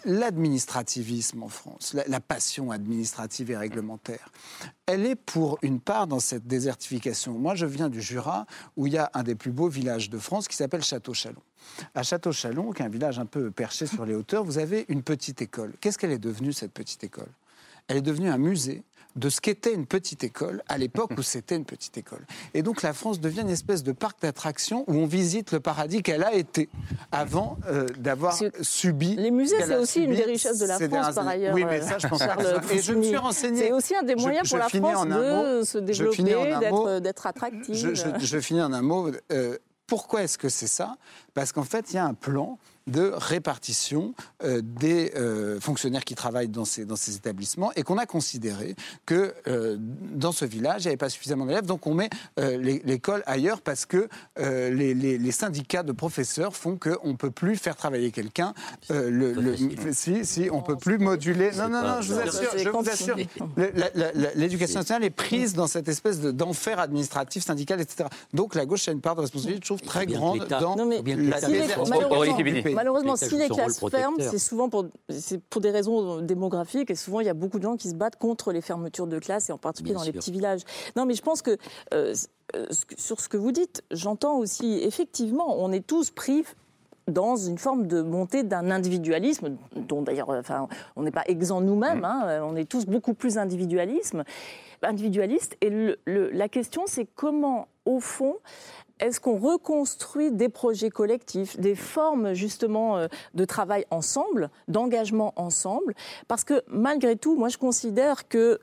L'administrativisme 0.10 1.44
en 1.44 1.50
France, 1.50 1.94
la, 1.94 2.08
la 2.08 2.22
passion 2.22 2.72
administrative 2.72 3.52
et 3.52 3.58
réglementaire, 3.58 4.32
elle 4.86 5.06
est 5.06 5.18
pour 5.18 5.60
une 5.62 5.82
part 5.82 6.08
dans 6.08 6.22
cette 6.22 6.48
désertification. 6.48 7.34
Moi, 7.34 7.56
je 7.56 7.66
viens 7.66 7.90
du 7.90 8.02
Jura, 8.02 8.46
où 8.78 8.88
il 8.88 8.94
y 8.94 8.98
a 8.98 9.12
un 9.14 9.24
des 9.24 9.36
plus 9.36 9.52
beaux 9.52 9.68
villages 9.68 10.10
de 10.10 10.18
France 10.18 10.48
qui 10.48 10.56
s'appelle 10.56 10.82
Château-Chalon. 10.82 11.42
À 11.94 12.04
Château-Chalon, 12.04 12.72
qui 12.72 12.84
est 12.84 12.86
un 12.86 12.90
village 12.90 13.20
un 13.20 13.26
peu 13.26 13.52
perché 13.52 13.86
sur 13.86 14.06
les 14.06 14.16
hauteurs, 14.16 14.46
vous 14.46 14.60
avez 14.60 14.86
une 14.88 15.04
petite 15.04 15.42
école. 15.42 15.74
Qu'est-ce 15.82 15.98
qu'elle 15.98 16.14
est 16.14 16.20
devenue, 16.20 16.54
cette 16.54 16.72
petite 16.72 17.04
école? 17.04 17.30
Elle 17.90 17.98
est 17.98 18.02
devenue 18.02 18.30
un 18.30 18.38
musée 18.38 18.84
de 19.18 19.30
ce 19.30 19.42
qu'était 19.42 19.74
une 19.74 19.86
petite 19.86 20.24
école 20.24 20.64
à 20.68 20.78
l'époque 20.78 21.12
où 21.18 21.22
c'était 21.22 21.56
une 21.56 21.66
petite 21.66 21.98
école. 21.98 22.26
Et 22.54 22.62
donc 22.62 22.82
la 22.82 22.94
France 22.94 23.20
devient 23.20 23.42
une 23.42 23.50
espèce 23.50 23.84
de 23.84 23.92
parc 23.92 24.22
d'attractions 24.22 24.84
où 24.88 24.94
on 24.94 25.06
visite 25.06 25.52
le 25.52 25.60
paradis 25.60 26.04
qu'elle 26.04 26.24
a 26.24 26.34
été 26.34 26.70
avant 27.12 27.58
euh, 27.68 27.88
d'avoir 27.98 28.38
subi. 28.62 29.16
Les 29.16 29.32
musées, 29.32 29.58
c'est 29.66 29.76
aussi 29.76 30.04
une 30.04 30.16
des 30.16 30.24
richesses 30.24 30.60
de 30.60 30.66
la 30.66 30.80
France, 30.80 31.16
par 31.16 31.28
ailleurs. 31.28 31.54
Oui, 31.54 31.66
mais 31.66 31.82
ça, 31.82 31.98
je 31.98 32.08
pense. 32.08 32.22
Et 32.72 32.80
je 32.80 32.94
me 32.94 33.04
suis 33.04 33.18
renseigné. 33.18 33.64
C'est 33.64 33.72
aussi 33.72 33.96
un 33.96 34.04
des 34.04 34.16
moyens 34.16 34.48
pour 34.48 34.58
la 34.58 34.70
France 34.70 35.08
de 35.08 35.64
se 35.64 35.78
développer, 35.80 37.02
d'être 37.02 37.28
attractive. 37.28 37.76
Je, 38.20 38.40
finis 38.40 38.62
en 38.62 38.74
un 38.74 38.82
mot. 38.82 39.12
Euh, 39.32 39.58
pourquoi 39.88 40.24
est-ce 40.24 40.38
que 40.38 40.50
c'est 40.50 40.68
ça? 40.68 40.98
Parce 41.34 41.52
qu'en 41.52 41.64
fait, 41.64 41.92
il 41.92 41.96
y 41.96 42.00
a 42.00 42.06
un 42.06 42.14
plan 42.14 42.60
de 42.88 43.12
répartition 43.16 44.14
euh, 44.44 44.62
des 44.64 45.12
euh, 45.16 45.60
fonctionnaires 45.60 46.06
qui 46.06 46.16
travaillent 46.16 46.48
dans 46.48 46.66
ces, 46.66 46.86
dans 46.86 46.96
ces 46.96 47.16
établissements 47.16 47.72
et 47.76 47.84
qu'on 47.84 47.98
a 47.98 48.06
considéré 48.06 48.76
que 49.06 49.34
euh, 49.48 49.78
dans 49.80 50.32
ce 50.32 50.46
village, 50.46 50.84
il 50.84 50.88
n'y 50.88 50.90
avait 50.90 50.98
pas 50.98 51.10
suffisamment 51.10 51.46
d'élèves, 51.46 51.66
donc 51.66 51.86
on 51.86 51.94
met 51.94 52.10
l'école 52.38 53.24
ailleurs 53.26 53.62
parce 53.62 53.86
que 53.86 54.08
les, 54.38 54.94
les, 54.94 55.32
syndicats 55.32 55.84
de 55.84 55.92
professeurs 55.92 56.56
font 56.56 56.78
qu'on 56.78 57.10
ne 57.10 57.16
peut 57.16 57.32
plus 57.32 57.58
faire 57.58 57.76
travailler 57.76 58.12
quelqu'un. 58.12 58.54
le, 58.90 59.56
si, 59.92 60.26
si, 60.26 60.50
on 60.52 60.58
ne 60.58 60.64
peut 60.64 60.78
plus 60.78 60.98
moduler. 60.98 61.52
Non, 61.58 61.70
non, 61.70 61.82
non, 61.82 62.02
je 62.02 62.14
vous 62.14 62.20
assure, 62.20 62.52
je 62.58 62.70
vous 62.70 62.90
assure 62.90 63.16
l'éducation 64.36 64.80
nationale 64.80 65.04
est 65.04 65.10
prise 65.10 65.54
dans 65.54 65.68
cette 65.68 65.88
espèce 65.88 66.22
d'enfer 66.22 66.80
administratif, 66.80 67.44
syndical, 67.44 67.82
etc. 67.82 68.10
Donc 68.34 68.56
la 68.56 68.66
gauche 68.66 68.88
a 68.88 68.92
une 68.92 69.02
part 69.02 69.16
de 69.16 69.22
responsabilité, 69.22 69.62
je 69.64 69.68
trouve, 69.68 69.82
très 69.82 70.06
grande 70.06 70.48
dans 70.48 70.76
la 70.76 72.77
Malheureusement, 72.78 73.16
si 73.16 73.38
les 73.38 73.50
classes 73.50 73.80
ferment, 73.90 74.18
c'est 74.20 74.38
souvent 74.38 74.70
pour, 74.70 74.86
pour 75.50 75.62
des 75.62 75.72
raisons 75.72 76.22
démographiques 76.22 76.92
et 76.92 76.96
souvent 76.96 77.20
il 77.20 77.26
y 77.26 77.30
a 77.30 77.34
beaucoup 77.34 77.58
de 77.58 77.64
gens 77.64 77.76
qui 77.76 77.90
se 77.90 77.96
battent 77.96 78.18
contre 78.18 78.52
les 78.52 78.62
fermetures 78.62 79.08
de 79.08 79.20
classes 79.20 79.50
et 79.50 79.54
en 79.54 79.58
particulier 79.58 79.96
dans 79.96 80.04
les 80.04 80.12
petits 80.12 80.32
villages. 80.32 80.62
Non, 80.96 81.06
mais 81.06 81.14
je 81.14 81.22
pense 81.22 81.42
que 81.42 81.58
euh, 81.94 82.14
euh, 82.56 82.66
sur 82.98 83.20
ce 83.20 83.28
que 83.28 83.38
vous 83.38 83.52
dites, 83.52 83.84
j'entends 83.92 84.38
aussi 84.38 84.80
effectivement, 84.84 85.62
on 85.62 85.72
est 85.72 85.86
tous 85.86 86.12
pris 86.12 86.44
dans 87.08 87.36
une 87.38 87.58
forme 87.58 87.88
de 87.88 88.02
montée 88.02 88.44
d'un 88.44 88.70
individualisme, 88.70 89.56
dont 89.76 90.02
d'ailleurs, 90.02 90.30
enfin, 90.30 90.68
on 90.96 91.04
n'est 91.04 91.12
pas 91.12 91.24
exempt 91.28 91.62
nous-mêmes, 91.62 92.02
mm. 92.02 92.06
hein, 92.06 92.42
on 92.44 92.56
est 92.56 92.70
tous 92.70 92.86
beaucoup 92.86 93.14
plus 93.14 93.38
individualisme, 93.38 94.24
individualistes. 94.84 95.56
Et 95.62 95.96
la 96.06 96.50
question, 96.50 96.84
c'est 96.86 97.08
comment, 97.16 97.68
au 97.86 98.00
fond, 98.00 98.36
est-ce 99.00 99.20
qu'on 99.20 99.38
reconstruit 99.38 100.32
des 100.32 100.50
projets 100.50 100.90
collectifs, 100.90 101.60
des 101.60 101.76
formes 101.76 102.34
justement 102.34 102.98
euh, 102.98 103.08
de 103.34 103.46
travail 103.46 103.86
ensemble, 103.92 104.50
d'engagement 104.68 105.34
ensemble? 105.36 105.94
Parce 106.28 106.44
que 106.44 106.64
malgré 106.68 107.16
tout, 107.16 107.36
moi 107.36 107.50
je 107.50 107.58
considère 107.58 108.28
que 108.28 108.60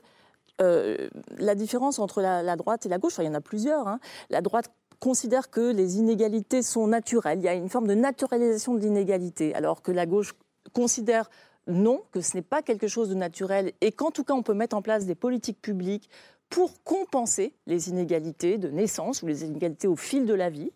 euh, 0.61 1.09
la 1.37 1.55
différence 1.55 1.99
entre 1.99 2.21
la, 2.21 2.55
droite 2.55 2.85
et 2.85 2.89
la 2.89 2.97
gauche, 2.97 3.15
il 3.19 3.25
y 3.25 3.27
en 3.27 3.33
a 3.33 3.41
plusieurs, 3.41 3.87
hein, 3.87 3.99
la 4.29 4.41
droite 4.41 4.71
considère 4.99 5.49
que 5.49 5.71
les 5.71 5.97
inégalités 5.97 6.61
sont 6.61 6.87
naturelles, 6.87 7.39
il 7.39 7.45
y 7.45 7.49
a 7.49 7.53
une 7.53 7.69
forme 7.69 7.87
de 7.87 7.93
naturalisation 7.93 8.73
de 8.73 8.79
l'inégalité, 8.79 9.53
alors 9.53 9.81
que 9.81 9.91
la 9.91 10.05
gauche 10.05 10.33
considère 10.73 11.29
non, 11.67 12.03
que 12.11 12.21
ce 12.21 12.35
n'est 12.35 12.43
pas 12.43 12.61
quelque 12.61 12.87
chose 12.87 13.09
de 13.09 13.15
naturel 13.15 13.73
et 13.81 13.91
qu'en 13.91 14.11
tout 14.11 14.23
cas 14.23 14.33
on 14.33 14.43
peut 14.43 14.53
mettre 14.53 14.75
en 14.75 14.81
place 14.81 15.05
des 15.05 15.15
politiques 15.15 15.61
publiques 15.61 16.09
pour 16.49 16.83
compenser 16.83 17.53
les 17.65 17.89
inégalités 17.89 18.57
de 18.57 18.69
naissance 18.69 19.21
ou 19.21 19.27
les 19.27 19.43
inégalités 19.43 19.87
au 19.87 19.95
fil 19.95 20.25
de 20.25 20.33
la 20.33 20.49
vie. 20.49 20.71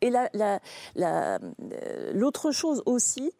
Et 0.00 0.10
euh, 0.14 1.38
l'autre 2.12 2.50
chose 2.52 2.82
aussi, 2.86 3.32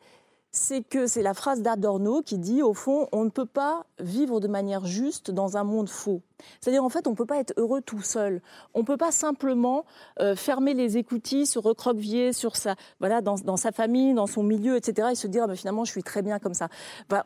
c'est 0.52 0.82
que 0.82 1.06
c'est 1.06 1.22
la 1.22 1.34
phrase 1.34 1.62
d'Adorno 1.62 2.22
qui 2.22 2.38
dit, 2.38 2.62
au 2.62 2.74
fond, 2.74 3.08
on 3.12 3.24
ne 3.24 3.30
peut 3.30 3.46
pas 3.46 3.86
vivre 4.00 4.40
de 4.40 4.48
manière 4.48 4.84
juste 4.84 5.30
dans 5.30 5.56
un 5.56 5.64
monde 5.64 5.88
faux. 5.88 6.22
C'est-à-dire, 6.60 6.82
en 6.82 6.88
fait, 6.88 7.06
on 7.06 7.10
ne 7.10 7.16
peut 7.16 7.26
pas 7.26 7.38
être 7.38 7.52
heureux 7.56 7.80
tout 7.82 8.00
seul. 8.00 8.40
On 8.74 8.80
ne 8.80 8.84
peut 8.84 8.96
pas 8.96 9.12
simplement 9.12 9.84
euh, 10.20 10.34
fermer 10.34 10.74
les 10.74 10.96
écoutilles, 10.96 11.46
se 11.46 11.58
recroqueviller 11.58 12.32
sur 12.32 12.56
sa, 12.56 12.74
voilà, 12.98 13.20
dans, 13.20 13.56
sa 13.56 13.72
famille, 13.72 14.14
dans 14.14 14.26
son 14.26 14.42
milieu, 14.42 14.76
etc., 14.76 15.08
et 15.12 15.14
se 15.14 15.26
dire, 15.26 15.46
ah, 15.48 15.54
finalement, 15.54 15.84
je 15.84 15.92
suis 15.92 16.02
très 16.02 16.22
bien 16.22 16.38
comme 16.38 16.54
ça. 16.54 16.68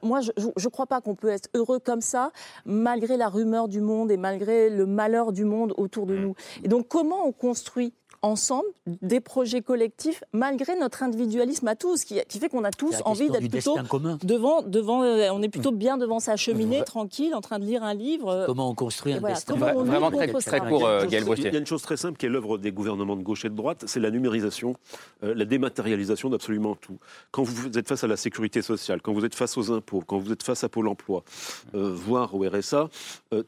moi, 0.03 0.21
je 0.21 0.31
ne 0.37 0.69
crois 0.69 0.87
pas 0.87 1.01
qu'on 1.01 1.15
peut 1.15 1.29
être 1.29 1.49
heureux 1.55 1.79
comme 1.79 2.01
ça, 2.01 2.31
malgré 2.67 3.17
la 3.17 3.29
rumeur 3.29 3.69
du 3.69 3.81
monde 3.81 4.11
et 4.11 4.17
malgré 4.17 4.69
le 4.69 4.85
malheur 4.85 5.33
du 5.33 5.45
monde 5.45 5.73
autour 5.77 6.07
de 6.07 6.17
nous. 6.17 6.35
Et 6.63 6.69
donc, 6.69 6.89
comment 6.89 7.27
on 7.27 7.33
construit 7.33 7.95
ensemble 8.25 8.67
des 8.87 9.21
projets 9.21 9.61
collectifs 9.61 10.25
malgré 10.33 10.77
notre 10.77 11.03
individualisme 11.03 11.69
à 11.69 11.77
tous, 11.77 12.05
qui, 12.05 12.21
fait 12.29 12.49
qu'on 12.49 12.65
a 12.65 12.71
tous 12.71 12.97
envie 13.05 13.31
d'être 13.31 13.49
plutôt 13.49 13.77
devant, 14.23 14.63
devant, 14.63 15.03
euh, 15.03 15.29
on 15.33 15.43
est 15.43 15.49
plutôt 15.49 15.73
bien 15.73 15.99
devant 15.99 16.21
sa 16.21 16.37
cheminée, 16.37 16.83
tranquille, 16.85 17.35
en 17.35 17.41
train 17.41 17.59
de 17.59 17.65
lire 17.65 17.83
un 17.83 17.95
livre. 17.95 18.29
Euh, 18.29 18.47
comment 18.47 18.71
on 18.71 18.75
construit 18.75 19.13
un 19.13 19.21
destin 19.21 19.55
Vraiment 19.55 20.11
très, 20.11 20.33
très 20.33 20.61
court, 20.61 20.87
euh, 20.87 21.07
Gaël 21.07 21.25
Il 21.37 21.45
y 21.45 21.57
a 21.57 21.59
une 21.59 21.67
chose 21.67 21.83
très 21.83 21.97
simple 21.97 22.17
qui 22.17 22.27
est 22.27 22.29
l'œuvre 22.29 22.59
des 22.59 22.73
gouvernements 22.73 23.17
de 23.17 23.23
gauche 23.23 23.45
et 23.45 23.51
de 23.51 23.55
droite, 23.55 23.85
c'est 23.87 24.01
la 24.01 24.11
numérisation, 24.11 24.75
la 25.23 25.45
dématérialisation 25.45 26.31
d'absolument 26.31 26.75
tout. 26.75 26.99
Quand 27.31 27.43
vous 27.43 27.79
êtes 27.79 27.89
face 27.89 28.05
à 28.05 28.07
la 28.07 28.17
sécurité 28.17 28.63
sociale, 28.63 29.03
quand 29.03 29.13
vous 29.13 29.25
êtes 29.25 29.35
face 29.35 29.57
aux 29.59 29.71
impôts, 29.71 30.03
quand 30.07 30.19
vous 30.19 30.33
êtes 30.33 30.43
face 30.43 30.65
à 30.65 30.69
Pôle 30.69 30.89
emploi, 30.89 31.25
voire 31.73 32.35
au 32.35 32.45
RSA, 32.49 32.89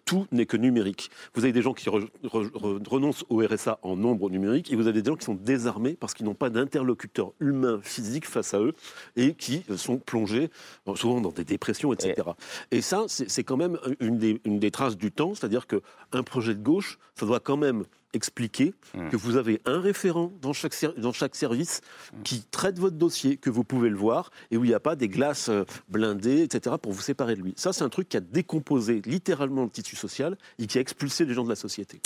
tout 0.04 0.26
n'est 0.32 0.46
que 0.46 0.56
numérique. 0.56 1.10
Vous 1.34 1.44
avez 1.44 1.52
des 1.52 1.62
gens 1.62 1.72
qui 1.72 1.88
renoncent 1.88 3.24
au 3.30 3.42
RSA 3.42 3.78
en 3.82 3.96
nombre 3.96 4.30
numérique 4.30 4.65
et 4.70 4.76
vous 4.76 4.86
avez 4.86 5.02
des 5.02 5.10
gens 5.10 5.16
qui 5.16 5.24
sont 5.24 5.34
désarmés 5.34 5.94
parce 5.94 6.14
qu'ils 6.14 6.26
n'ont 6.26 6.34
pas 6.34 6.50
d'interlocuteur 6.50 7.32
humain 7.40 7.80
physique 7.82 8.26
face 8.26 8.54
à 8.54 8.60
eux 8.60 8.74
et 9.16 9.34
qui 9.34 9.64
sont 9.76 9.98
plongés 9.98 10.50
souvent 10.94 11.20
dans 11.20 11.32
des 11.32 11.44
dépressions, 11.44 11.92
etc. 11.92 12.28
Et, 12.70 12.80
ça, 12.80 13.04
c'est 13.08 13.44
quand 13.44 13.56
même 13.56 13.78
une 14.00 14.18
des, 14.18 14.70
traces 14.70 14.96
du 14.96 15.12
temps, 15.12 15.34
c'est-à-dire 15.34 15.66
qu'un 15.66 16.22
projet 16.22 16.54
de 16.54 16.62
gauche, 16.62 16.98
ça 17.14 17.26
doit 17.26 17.40
quand 17.40 17.56
même 17.56 17.84
expliquer 18.12 18.74
mmh. 18.94 19.10
que 19.10 19.16
vous 19.16 19.36
avez 19.36 19.60
un 19.64 19.80
référent 19.80 20.32
dans 20.40 20.52
chaque, 20.52 20.74
dans 20.96 21.12
chaque 21.12 21.36
service 21.36 21.80
mmh. 21.80 22.22
qui 22.22 22.42
traite 22.42 22.78
votre 22.78 22.96
dossier, 22.96 23.36
que 23.36 23.50
vous 23.50 23.62
pouvez 23.62 23.90
le 23.90 23.96
voir, 23.96 24.30
et 24.50 24.56
où 24.56 24.64
il 24.64 24.68
n'y 24.68 24.74
a 24.74 24.80
pas 24.80 24.96
des 24.96 25.08
glaces 25.08 25.48
euh, 25.48 25.64
blindées, 25.88 26.42
etc., 26.42 26.76
pour 26.80 26.92
vous 26.92 27.02
séparer 27.02 27.36
de 27.36 27.42
lui. 27.42 27.52
Ça, 27.56 27.72
c'est 27.72 27.84
un 27.84 27.88
truc 27.88 28.08
qui 28.08 28.16
a 28.16 28.20
décomposé 28.20 29.02
littéralement 29.04 29.64
le 29.64 29.70
tissu 29.70 29.96
social 29.96 30.36
et 30.58 30.66
qui 30.66 30.78
a 30.78 30.80
expulsé 30.80 31.24
les 31.24 31.34
gens 31.34 31.44
de 31.44 31.48
la 31.50 31.56
société. 31.56 32.00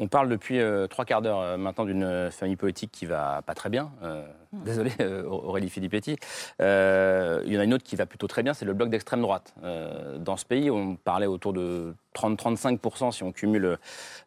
On 0.00 0.08
parle 0.08 0.28
depuis 0.28 0.58
euh, 0.58 0.88
trois 0.88 1.04
quarts 1.04 1.22
d'heure 1.22 1.40
euh, 1.40 1.56
maintenant 1.56 1.84
d'une 1.84 2.02
euh, 2.02 2.30
famille 2.30 2.56
politique 2.56 2.90
qui 2.90 3.06
va 3.06 3.42
pas 3.42 3.54
très 3.54 3.70
bien. 3.70 3.92
désolé, 4.64 4.90
Aurélie 5.26 5.70
Filippetti. 5.70 6.16
il 6.60 6.64
y 6.64 7.56
en 7.56 7.60
a 7.60 7.64
une 7.64 7.74
autre 7.74 7.84
qui 7.84 7.96
va 7.96 8.06
plutôt 8.06 8.26
très 8.26 8.42
bien, 8.42 8.54
c'est 8.54 8.64
le 8.64 8.74
bloc 8.74 8.90
d'extrême 8.90 9.20
droite. 9.20 9.54
dans 10.18 10.36
ce 10.36 10.44
pays, 10.44 10.70
on 10.70 10.96
parlait 10.96 11.26
autour 11.26 11.52
de 11.52 11.94
30-35% 12.14 13.12
si 13.12 13.22
on 13.22 13.32
cumule 13.32 13.78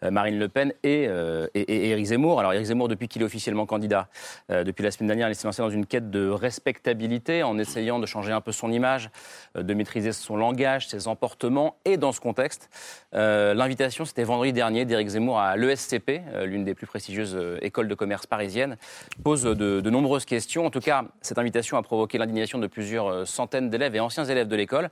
euh, 0.04 0.12
Marine 0.12 0.38
Le 0.38 0.48
Pen 0.50 0.74
euh, 0.86 1.48
et, 1.54 1.62
et, 1.62 1.90
Éric 1.90 2.06
Zemmour. 2.06 2.40
Alors 2.40 2.54
Éric 2.54 2.68
Zemmour, 2.68 2.88
depuis 2.88 3.08
qu'il 3.08 3.22
est 3.22 3.26
officiellement 3.26 3.66
candidat, 3.66 4.10
euh, 4.52 4.64
depuis 4.64 4.84
la 4.84 4.92
semaine 4.92 5.08
dernière, 5.08 5.30
il 5.30 5.36
s'est 5.36 5.48
lancé 5.48 5.62
dans 5.62 5.70
une 5.70 5.86
quête 5.86 6.10
de 6.12 6.30
respectabilité 6.30 7.44
en 7.44 7.58
essayant 7.58 8.00
de 8.00 8.06
changer 8.06 8.32
un 8.32 8.42
peu 8.42 8.52
son 8.52 8.72
image, 8.72 9.10
de 9.56 9.74
maîtriser 9.74 10.12
son 10.12 10.36
langage, 10.36 10.88
ses 10.88 11.08
emportements. 11.08 11.78
Et 11.86 11.98
dans 11.98 12.12
ce 12.12 12.20
contexte, 12.20 12.70
l'invitation, 13.14 14.06
c'était 14.06 14.24
vendredi 14.24 14.54
dernier 14.54 14.86
d'Éric 14.86 15.08
Zemmour 15.10 15.40
à 15.40 15.56
l'ESCP, 15.56 16.22
l'une 16.44 16.64
des 16.64 16.76
plus 16.76 16.88
prestigieuses 16.88 17.38
écoles 17.62 17.88
de 17.88 17.96
commerce 17.96 18.26
parisiennes, 18.26 18.78
pose 19.24 19.44
de, 19.44 19.54
de, 19.54 19.90
questions. 20.26 20.66
En 20.66 20.70
tout 20.70 20.80
cas, 20.80 21.06
cette 21.22 21.38
invitation 21.38 21.78
a 21.78 21.82
provoqué 21.82 22.18
l'indignation 22.18 22.60
de 22.60 22.68
plusieurs 22.68 23.28
centaines 23.28 23.70
d'élèves 23.70 23.96
et 23.96 24.00
anciens 24.00 24.26
élèves 24.26 24.48
de 24.48 24.56
l'école 24.56 24.90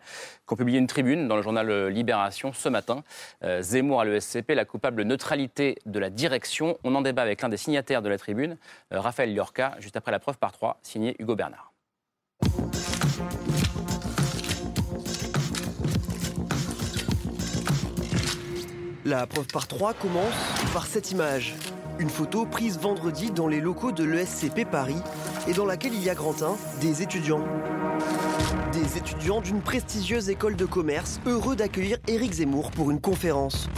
qui 0.47 0.53
ont 0.53 0.57
publié 0.57 0.79
une 0.79 0.87
tribune 0.87 1.27
dans 1.27 1.35
le 1.35 1.41
journal 1.41 1.87
Libération 1.87 2.53
ce 2.53 2.69
matin 2.69 3.03
euh, 3.43 3.61
Zemmour 3.61 4.01
à 4.01 4.05
l'ESCP, 4.05 4.51
la 4.51 4.65
coupable 4.65 5.03
neutralité 5.03 5.77
de 5.85 5.99
la 5.99 6.09
direction. 6.09 6.77
On 6.83 6.95
en 6.95 7.01
débat 7.01 7.21
avec 7.21 7.41
l'un 7.41 7.49
des 7.49 7.57
signataires 7.57 8.01
de 8.01 8.09
la 8.09 8.17
tribune, 8.17 8.57
euh, 8.93 8.99
Raphaël 8.99 9.33
Liorca, 9.33 9.75
juste 9.79 9.95
après 9.95 10.11
la 10.11 10.19
preuve 10.19 10.37
par 10.37 10.51
trois, 10.51 10.79
signé 10.81 11.15
Hugo 11.19 11.35
Bernard. 11.35 11.71
La 19.05 19.27
preuve 19.27 19.47
par 19.47 19.67
trois 19.67 19.93
commence 19.93 20.33
par 20.73 20.85
cette 20.87 21.11
image. 21.11 21.53
Une 21.97 22.09
photo 22.09 22.45
prise 22.45 22.77
vendredi 22.77 23.31
dans 23.31 23.47
les 23.47 23.61
locaux 23.61 23.93
de 23.93 24.03
l'ESCP 24.03 24.65
Paris 24.69 24.97
et 25.47 25.53
dans 25.53 25.65
laquelle 25.65 25.93
il 25.93 26.03
y 26.03 26.09
a 26.09 26.15
Grantin, 26.15 26.57
des 26.81 27.01
étudiants. 27.01 27.41
Des 28.73 28.97
étudiants 28.97 29.39
d'une 29.39 29.61
prestigieuse 29.61 30.29
école 30.29 30.57
de 30.57 30.65
commerce 30.65 31.21
heureux 31.25 31.55
d'accueillir 31.55 31.97
Éric 32.09 32.33
Zemmour 32.33 32.71
pour 32.71 32.91
une 32.91 32.99
conférence. 32.99 33.69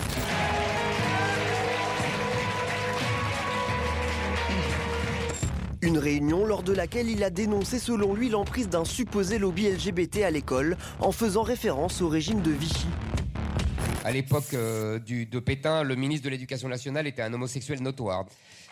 Une 5.84 6.00
réunion 6.00 6.44
lors 6.44 6.64
de 6.64 6.74
laquelle 6.74 7.10
il 7.10 7.24
a 7.24 7.30
dénoncé 7.30 7.78
selon 7.78 8.16
lui 8.16 8.30
l'emprise 8.30 8.68
d'un 8.68 8.84
supposé 8.84 9.38
lobby 9.38 9.70
LGBT 9.70 10.24
à 10.24 10.32
l'école 10.32 10.76
en 11.00 11.12
faisant 11.12 11.44
référence 11.44 12.02
au 12.02 12.10
régime 12.10 12.42
de 12.42 12.50
Vichy. 12.50 12.88
À 14.08 14.12
l'époque 14.12 14.54
euh, 14.54 15.00
de 15.00 15.40
Pétain, 15.40 15.84
le 15.84 15.96
ministre 15.98 16.24
de 16.24 16.30
l'Éducation 16.30 16.70
nationale 16.70 17.08
était 17.08 17.24
un 17.24 17.34
homosexuel 17.34 17.82
notoire. 17.82 18.24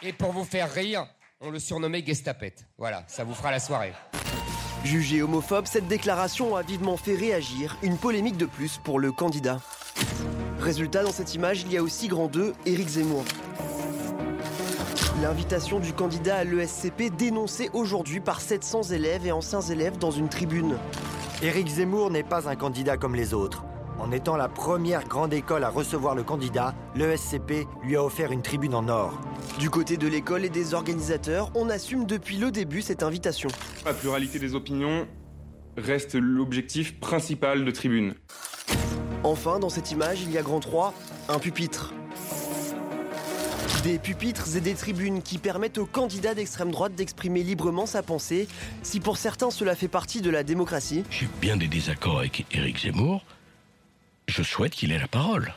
Et 0.02 0.14
pour 0.14 0.32
vous 0.32 0.46
faire 0.46 0.72
rire, 0.72 1.06
on 1.42 1.50
le 1.50 1.60
surnommait 1.60 2.02
Gestapette. 2.06 2.66
Voilà, 2.78 3.04
ça 3.10 3.26
vous 3.26 3.34
fera 3.34 3.52
la 3.52 3.60
soirée. 3.60 3.92
Jugé 4.86 5.22
homophobe, 5.22 5.66
cette 5.66 5.90
déclaration 5.90 6.56
a 6.56 6.62
vivement 6.62 6.96
fait 6.96 7.16
réagir. 7.16 7.78
Une 7.84 7.98
polémique 7.98 8.38
de 8.38 8.46
plus 8.46 8.78
pour 8.78 8.98
le 8.98 9.12
candidat. 9.12 9.60
Résultat, 10.62 11.04
dans 11.04 11.12
cette 11.12 11.36
image, 11.36 11.64
il 11.64 11.74
y 11.74 11.76
a 11.76 11.84
aussi 11.84 12.08
grand 12.08 12.28
2, 12.28 12.54
Éric 12.66 12.88
Zemmour. 12.88 13.26
L'invitation 15.22 15.82
du 15.82 15.92
candidat 15.92 16.38
à 16.38 16.44
l'ESCP 16.46 17.14
dénoncée 17.14 17.70
aujourd'hui 17.74 18.22
par 18.22 18.40
700 18.40 18.84
élèves 18.84 19.28
et 19.28 19.34
anciens 19.34 19.60
élèves 19.60 19.98
dans 19.98 20.12
une 20.12 20.30
tribune. 20.30 20.78
Éric 21.44 21.68
Zemmour 21.68 22.10
n'est 22.10 22.24
pas 22.24 22.48
un 22.48 22.56
candidat 22.56 22.96
comme 22.96 23.16
les 23.16 23.34
autres. 23.34 23.66
En 24.00 24.12
étant 24.12 24.36
la 24.36 24.50
première 24.50 25.08
grande 25.08 25.34
école 25.34 25.64
à 25.64 25.70
recevoir 25.70 26.16
le 26.16 26.24
candidat, 26.24 26.76
l'ESCP 26.96 27.66
lui 27.84 27.96
a 27.96 28.04
offert 28.04 28.32
une 28.32 28.42
tribune 28.42 28.76
en 28.76 28.88
or. 28.90 29.20
Du 29.58 29.70
côté 29.70 29.96
de 29.98 30.08
l'école 30.08 30.44
et 30.44 30.50
des 30.50 30.74
organisateurs, 30.74 31.50
on 31.56 31.70
assume 31.70 32.06
depuis 32.06 32.38
le 32.38 32.52
début 32.52 32.82
cette 32.82 33.04
invitation. 33.04 33.50
La 33.86 33.94
pluralité 33.94 34.38
des 34.38 34.54
opinions 34.54 35.08
reste 35.78 36.16
l'objectif 36.16 37.00
principal 37.00 37.64
de 37.64 37.72
Tribune. 37.72 38.16
Enfin, 39.24 39.60
dans 39.60 39.70
cette 39.70 39.92
image, 39.92 40.22
il 40.22 40.32
y 40.32 40.38
a 40.38 40.42
grand 40.42 40.60
3, 40.60 40.94
un 41.30 41.40
pupitre. 41.40 41.94
Des 43.84 44.00
pupitres 44.00 44.56
et 44.56 44.62
des 44.62 44.74
tribunes 44.74 45.22
qui 45.22 45.38
permettent 45.38 45.78
aux 45.78 45.86
candidats 45.86 46.34
d'extrême 46.34 46.72
droite 46.72 46.96
d'exprimer 46.96 47.44
librement 47.44 47.86
sa 47.86 48.02
pensée. 48.02 48.48
Si 48.82 49.00
pour 49.00 49.18
certains 49.18 49.52
cela 49.52 49.76
fait 49.76 49.88
partie 49.88 50.22
de 50.22 50.30
la 50.32 50.44
démocratie. 50.44 51.04
J'ai 51.12 51.28
bien 51.40 51.56
des 51.56 51.68
désaccords 51.68 52.20
avec 52.20 52.46
Éric 52.52 52.80
Zemmour. 52.80 53.24
Je 54.28 54.44
souhaite 54.44 54.74
qu'il 54.74 54.92
ait 54.92 55.00
la 55.00 55.08
parole. 55.08 55.54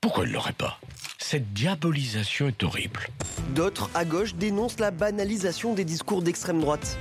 Pourquoi 0.00 0.24
il 0.24 0.28
ne 0.28 0.34
l'aurait 0.34 0.52
pas? 0.52 0.78
Cette 1.18 1.52
diabolisation 1.52 2.48
est 2.48 2.62
horrible. 2.62 3.08
D'autres, 3.54 3.90
à 3.94 4.04
gauche, 4.04 4.34
dénoncent 4.34 4.78
la 4.78 4.90
banalisation 4.90 5.74
des 5.74 5.84
discours 5.84 6.22
d'extrême 6.22 6.60
droite. 6.60 6.98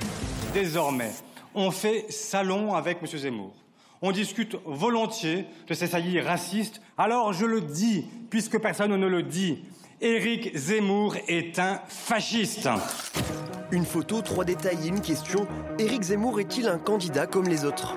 Désormais, 0.53 1.11
on 1.53 1.71
fait 1.71 2.05
salon 2.09 2.73
avec 2.73 2.99
M. 3.01 3.07
Zemmour. 3.19 3.53
On 4.01 4.11
discute 4.11 4.57
volontiers 4.65 5.45
de 5.67 5.73
ces 5.73 5.87
saillies 5.87 6.21
racistes. 6.21 6.81
Alors 6.97 7.33
je 7.33 7.45
le 7.45 7.61
dis, 7.61 8.05
puisque 8.29 8.57
personne 8.59 8.95
ne 8.95 9.07
le 9.07 9.23
dit, 9.23 9.59
Éric 10.01 10.55
Zemmour 10.55 11.15
est 11.27 11.59
un 11.59 11.81
fasciste. 11.87 12.69
Une 13.71 13.85
photo, 13.85 14.21
trois 14.21 14.45
détails 14.45 14.85
et 14.85 14.87
une 14.87 15.01
question. 15.01 15.47
Éric 15.79 16.03
Zemmour 16.03 16.39
est-il 16.39 16.67
un 16.67 16.77
candidat 16.77 17.27
comme 17.27 17.47
les 17.47 17.65
autres? 17.65 17.95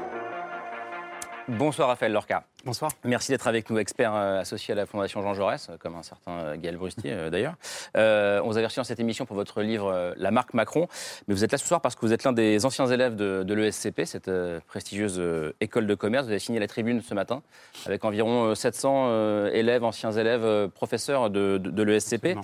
Bonsoir 1.58 1.88
Raphaël 1.88 2.12
Lorca. 2.12 2.44
Bonsoir. 2.64 2.92
Merci 3.02 3.32
d'être 3.32 3.48
avec 3.48 3.70
nous, 3.70 3.78
expert 3.78 4.14
euh, 4.14 4.40
associé 4.40 4.72
à 4.72 4.74
la 4.76 4.86
Fondation 4.86 5.20
Jean 5.20 5.34
Jaurès, 5.34 5.68
euh, 5.68 5.76
comme 5.78 5.96
un 5.96 6.04
certain 6.04 6.32
euh, 6.32 6.56
Gaël 6.56 6.76
Brustier 6.76 7.16
d'ailleurs. 7.28 7.54
on 7.96 8.48
vous 8.48 8.56
a 8.56 8.62
reçu 8.62 8.76
dans 8.76 8.84
cette 8.84 9.00
émission 9.00 9.26
pour 9.26 9.34
votre 9.34 9.60
livre 9.60 10.14
La 10.16 10.30
marque 10.30 10.54
Macron, 10.54 10.86
mais 11.26 11.34
vous 11.34 11.42
êtes 11.42 11.50
là 11.50 11.58
ce 11.58 11.66
soir 11.66 11.80
parce 11.80 11.96
que 11.96 12.02
vous 12.02 12.12
êtes 12.12 12.22
l'un 12.22 12.32
des 12.32 12.64
anciens 12.66 12.86
élèves 12.86 13.16
de, 13.16 13.52
l'ESCP, 13.52 14.04
cette 14.04 14.30
prestigieuse 14.68 15.20
école 15.60 15.88
de 15.88 15.94
commerce. 15.96 16.26
Vous 16.26 16.30
avez 16.30 16.38
signé 16.38 16.60
la 16.60 16.68
tribune 16.68 17.02
ce 17.02 17.14
matin 17.14 17.42
avec 17.84 18.04
environ 18.04 18.54
700 18.54 19.46
élèves, 19.48 19.82
anciens 19.82 20.12
élèves, 20.12 20.68
professeurs 20.68 21.30
de, 21.30 21.58
de 21.58 21.82
l'ESCP. 21.82 22.36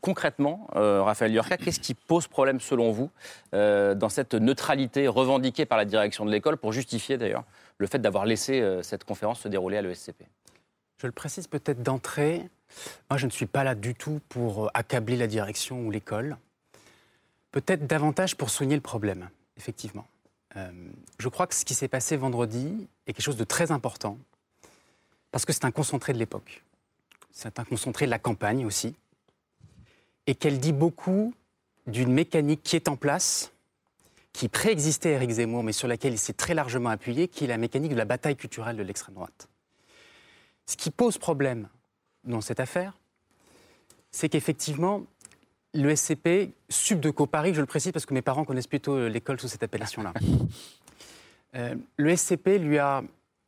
concrètement, 0.00 0.68
Raphaël 0.74 1.34
Lorca, 1.34 1.58
qu'est-ce 1.58 1.80
qui 1.80 1.94
pose 1.94 2.28
problème 2.28 2.60
selon 2.60 2.92
vous 2.92 3.10
dans 3.52 4.08
cette 4.08 4.34
neutralité 4.34 5.06
revendiquée 5.06 5.66
par 5.66 5.76
la 5.76 5.84
direction 5.84 6.24
de 6.24 6.30
l'école 6.30 6.56
pour 6.56 6.72
justifier 6.72 7.18
d'ailleurs 7.18 7.44
le 7.80 7.86
fait 7.86 7.98
d'avoir 7.98 8.26
laissé 8.26 8.60
euh, 8.60 8.82
cette 8.82 9.04
conférence 9.04 9.40
se 9.40 9.48
dérouler 9.48 9.78
à 9.78 9.82
l'ESCP 9.82 10.22
Je 10.98 11.06
le 11.06 11.12
précise 11.12 11.46
peut-être 11.46 11.82
d'entrée. 11.82 12.46
Moi, 13.08 13.16
je 13.16 13.24
ne 13.24 13.30
suis 13.30 13.46
pas 13.46 13.64
là 13.64 13.74
du 13.74 13.94
tout 13.94 14.20
pour 14.28 14.66
euh, 14.66 14.70
accabler 14.74 15.16
la 15.16 15.26
direction 15.26 15.80
ou 15.86 15.90
l'école. 15.90 16.36
Peut-être 17.52 17.86
davantage 17.86 18.36
pour 18.36 18.50
soigner 18.50 18.74
le 18.74 18.82
problème, 18.82 19.30
effectivement. 19.56 20.06
Euh, 20.56 20.70
je 21.18 21.28
crois 21.28 21.46
que 21.46 21.54
ce 21.54 21.64
qui 21.64 21.72
s'est 21.72 21.88
passé 21.88 22.18
vendredi 22.18 22.86
est 23.06 23.14
quelque 23.14 23.24
chose 23.24 23.38
de 23.38 23.44
très 23.44 23.72
important, 23.72 24.18
parce 25.30 25.46
que 25.46 25.54
c'est 25.54 25.64
un 25.64 25.70
concentré 25.70 26.12
de 26.12 26.18
l'époque. 26.18 26.62
C'est 27.32 27.58
un 27.58 27.64
concentré 27.64 28.04
de 28.04 28.10
la 28.10 28.18
campagne 28.18 28.66
aussi, 28.66 28.94
et 30.26 30.34
qu'elle 30.34 30.60
dit 30.60 30.72
beaucoup 30.72 31.32
d'une 31.86 32.12
mécanique 32.12 32.62
qui 32.62 32.76
est 32.76 32.88
en 32.88 32.96
place, 32.96 33.52
qui 34.32 34.48
préexistait 34.48 35.10
à 35.10 35.12
Éric 35.16 35.30
Zemmour, 35.30 35.62
mais 35.62 35.72
sur 35.72 35.88
laquelle 35.88 36.12
il 36.12 36.18
s'est 36.18 36.32
très 36.32 36.54
largement 36.54 36.90
appuyé, 36.90 37.28
qui 37.28 37.44
est 37.44 37.48
la 37.48 37.58
mécanique 37.58 37.92
de 37.92 37.96
la 37.96 38.04
bataille 38.04 38.36
culturelle 38.36 38.76
de 38.76 38.82
l'extrême 38.82 39.14
droite. 39.14 39.48
Ce 40.66 40.76
qui 40.76 40.90
pose 40.90 41.18
problème 41.18 41.68
dans 42.24 42.40
cette 42.40 42.60
affaire, 42.60 42.96
c'est 44.10 44.28
qu'effectivement, 44.28 45.04
le 45.74 45.94
SCP, 45.94 46.52
Subdeco 46.68 47.26
Paris, 47.26 47.54
je 47.54 47.60
le 47.60 47.66
précise 47.66 47.92
parce 47.92 48.06
que 48.06 48.14
mes 48.14 48.22
parents 48.22 48.44
connaissent 48.44 48.66
plutôt 48.66 49.08
l'école 49.08 49.40
sous 49.40 49.48
cette 49.48 49.62
appellation-là, 49.62 50.12
euh, 51.56 51.74
le 51.96 52.16
SCP 52.16 52.58
lui 52.58 52.78
a 52.78 53.02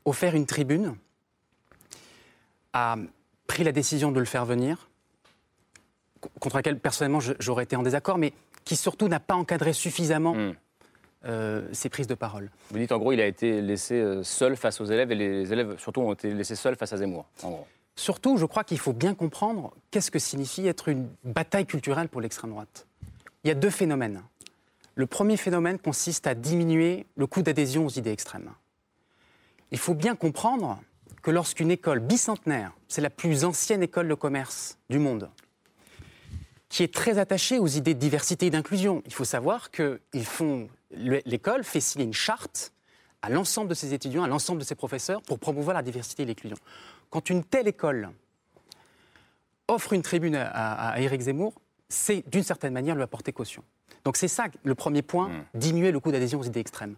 offert 0.05 0.35
une 0.35 0.47
tribune, 0.47 0.97
a 2.73 2.97
pris 3.47 3.65
la 3.65 3.73
décision 3.73 4.13
de 4.13 4.19
le 4.19 4.27
faire 4.27 4.45
venir, 4.45 4.89
contre 6.41 6.57
laquelle 6.57 6.79
personnellement 6.79 7.21
j'aurais 7.39 7.65
été 7.65 7.77
en 7.77 7.83
désaccord, 7.83 8.19
mais 8.19 8.33
qui 8.65 8.77
surtout 8.77 9.09
n'a 9.09 9.21
pas 9.21 9.35
encadré 9.35 9.73
suffisamment 9.73 10.35
hmm. 10.35 10.55
Euh, 11.25 11.69
ses 11.73 11.89
prises 11.89 12.09
de 12.09 12.15
parole. 12.15 12.51
Vous 12.73 12.79
dites 12.79 12.91
en 12.91 12.99
gros, 12.99 13.13
il 13.13 13.21
a 13.21 13.27
été 13.27 13.61
laissé 13.61 13.95
euh, 13.95 14.25
seul 14.25 14.57
face 14.57 14.81
aux 14.81 14.87
élèves 14.87 15.13
et 15.13 15.15
les 15.15 15.53
élèves 15.53 15.79
surtout 15.79 16.01
ont 16.01 16.13
été 16.13 16.35
laissés 16.35 16.57
seuls 16.57 16.75
face 16.75 16.93
à 16.93 16.97
Zemmour. 16.97 17.27
Surtout, 17.95 18.39
je 18.39 18.45
crois 18.45 18.65
qu'il 18.65 18.79
faut 18.79 18.93
bien 18.93 19.15
comprendre 19.15 19.73
qu'est-ce 19.93 20.11
que 20.11 20.19
signifie 20.19 20.67
être 20.67 20.89
une 20.89 21.09
bataille 21.23 21.67
culturelle 21.67 22.09
pour 22.09 22.21
l'extrême 22.21 22.51
droite. 22.51 22.89
Il 23.45 23.49
y 23.49 23.51
a 23.53 23.55
deux 23.55 23.71
phénomènes. 23.71 24.21
Le 24.97 25.07
premier 25.07 25.37
phénomène 25.37 25.79
consiste 25.79 26.27
à 26.27 26.35
diminuer 26.35 27.07
le 27.15 27.29
coût 27.29 27.43
d'adhésion 27.43 27.87
aux 27.87 27.91
idées 27.91 28.11
extrêmes. 28.11 28.51
Il 29.71 29.79
faut 29.79 29.95
bien 29.95 30.17
comprendre 30.17 30.81
que 31.23 31.31
lorsqu'une 31.31 31.71
école 31.71 32.01
bicentenaire, 32.01 32.73
c'est 32.89 33.01
la 33.01 33.11
plus 33.11 33.45
ancienne 33.45 33.83
école 33.85 34.09
de 34.09 34.15
commerce 34.15 34.77
du 34.91 34.99
monde, 34.99 35.31
qui 36.69 36.83
est 36.83 36.93
très 36.93 37.19
attachée 37.19 37.61
aux 37.61 37.69
idées 37.69 37.95
de 37.95 38.01
diversité 38.01 38.47
et 38.47 38.51
d'inclusion, 38.51 39.03
il 39.07 39.15
faut 39.15 39.25
savoir 39.25 39.71
qu'ils 39.71 40.25
font 40.25 40.69
l'école 40.93 41.65
fait 41.65 41.81
signer 41.81 42.05
une 42.05 42.13
charte 42.13 42.73
à 43.23 43.31
l'ensemble 43.31 43.69
de 43.69 43.75
ses 43.75 43.95
étudiants, 43.95 44.25
à 44.25 44.29
l'ensemble 44.29 44.61
de 44.61 44.65
ses 44.65 44.75
professeurs, 44.75 45.23
pour 45.23 45.39
promouvoir 45.39 45.75
la 45.75 45.83
diversité 45.83 46.25
et 46.25 46.27
l'inclusion. 46.27 46.57
Quand 47.11 47.31
une 47.31 47.45
telle 47.45 47.69
école 47.69 48.11
offre 49.69 49.93
une 49.93 50.03
tribune 50.03 50.37
à, 50.37 51.01
Éric 51.01 51.23
Zemmour, 51.23 51.55
c'est 51.89 52.29
d'une 52.29 52.43
certaine 52.43 52.73
manière 52.73 52.95
lui 52.95 53.03
apporter 53.03 53.33
caution. 53.33 53.63
Donc 54.05 54.17
c'est 54.17 54.29
ça 54.29 54.47
le 54.65 54.75
premier 54.75 55.03
point, 55.03 55.29
hmm. 55.29 55.45
diminuer 55.55 55.93
le 55.93 56.01
coût 56.01 56.11
d'adhésion 56.11 56.41
aux 56.41 56.45
idées 56.45 56.61
extrêmes. 56.61 56.97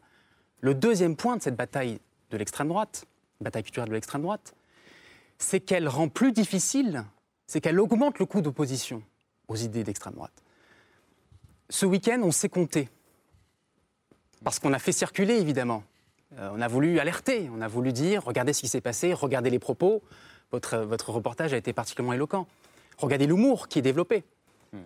Le 0.61 0.75
deuxième 0.75 1.17
point 1.17 1.37
de 1.37 1.43
cette 1.43 1.57
bataille 1.57 2.01
de 2.31 2.37
l'extrême 2.37 2.69
droite, 2.69 3.05
bataille 3.41 3.65
culturelle 3.65 3.91
de 3.91 3.95
l'extrême 3.95 4.23
droite, 4.23 4.55
c'est 5.39 5.61
qu'elle 5.61 5.89
rend 5.89 6.09
plus 6.09 6.33
difficile, 6.33 7.05
c'est 7.47 7.61
qu'elle 7.61 7.79
augmente 7.79 8.19
le 8.19 8.27
coût 8.27 8.41
d'opposition 8.41 9.03
aux 9.49 9.57
idées 9.57 9.85
d'extrême 9.85 10.15
droite. 10.15 10.43
Ce 11.69 11.85
week-end, 11.85 12.21
on 12.23 12.31
s'est 12.31 12.49
compté 12.49 12.89
parce 14.45 14.59
qu'on 14.59 14.73
a 14.73 14.79
fait 14.79 14.93
circuler, 14.93 15.35
évidemment. 15.35 15.83
Euh, 16.39 16.51
on 16.53 16.61
a 16.61 16.69
voulu 16.69 16.99
alerter, 16.99 17.51
on 17.53 17.61
a 17.61 17.69
voulu 17.69 17.93
dire, 17.93 18.23
regardez 18.25 18.53
ce 18.53 18.61
qui 18.61 18.69
s'est 18.69 18.81
passé, 18.81 19.13
regardez 19.13 19.51
les 19.51 19.59
propos. 19.59 20.03
Votre, 20.53 20.79
votre 20.79 21.11
reportage 21.11 21.53
a 21.53 21.57
été 21.57 21.73
particulièrement 21.73 22.13
éloquent. 22.13 22.47
Regardez 22.99 23.27
l'humour 23.27 23.69
qui 23.69 23.79
est 23.79 23.83
développé. 23.83 24.23
Hmm. 24.73 24.79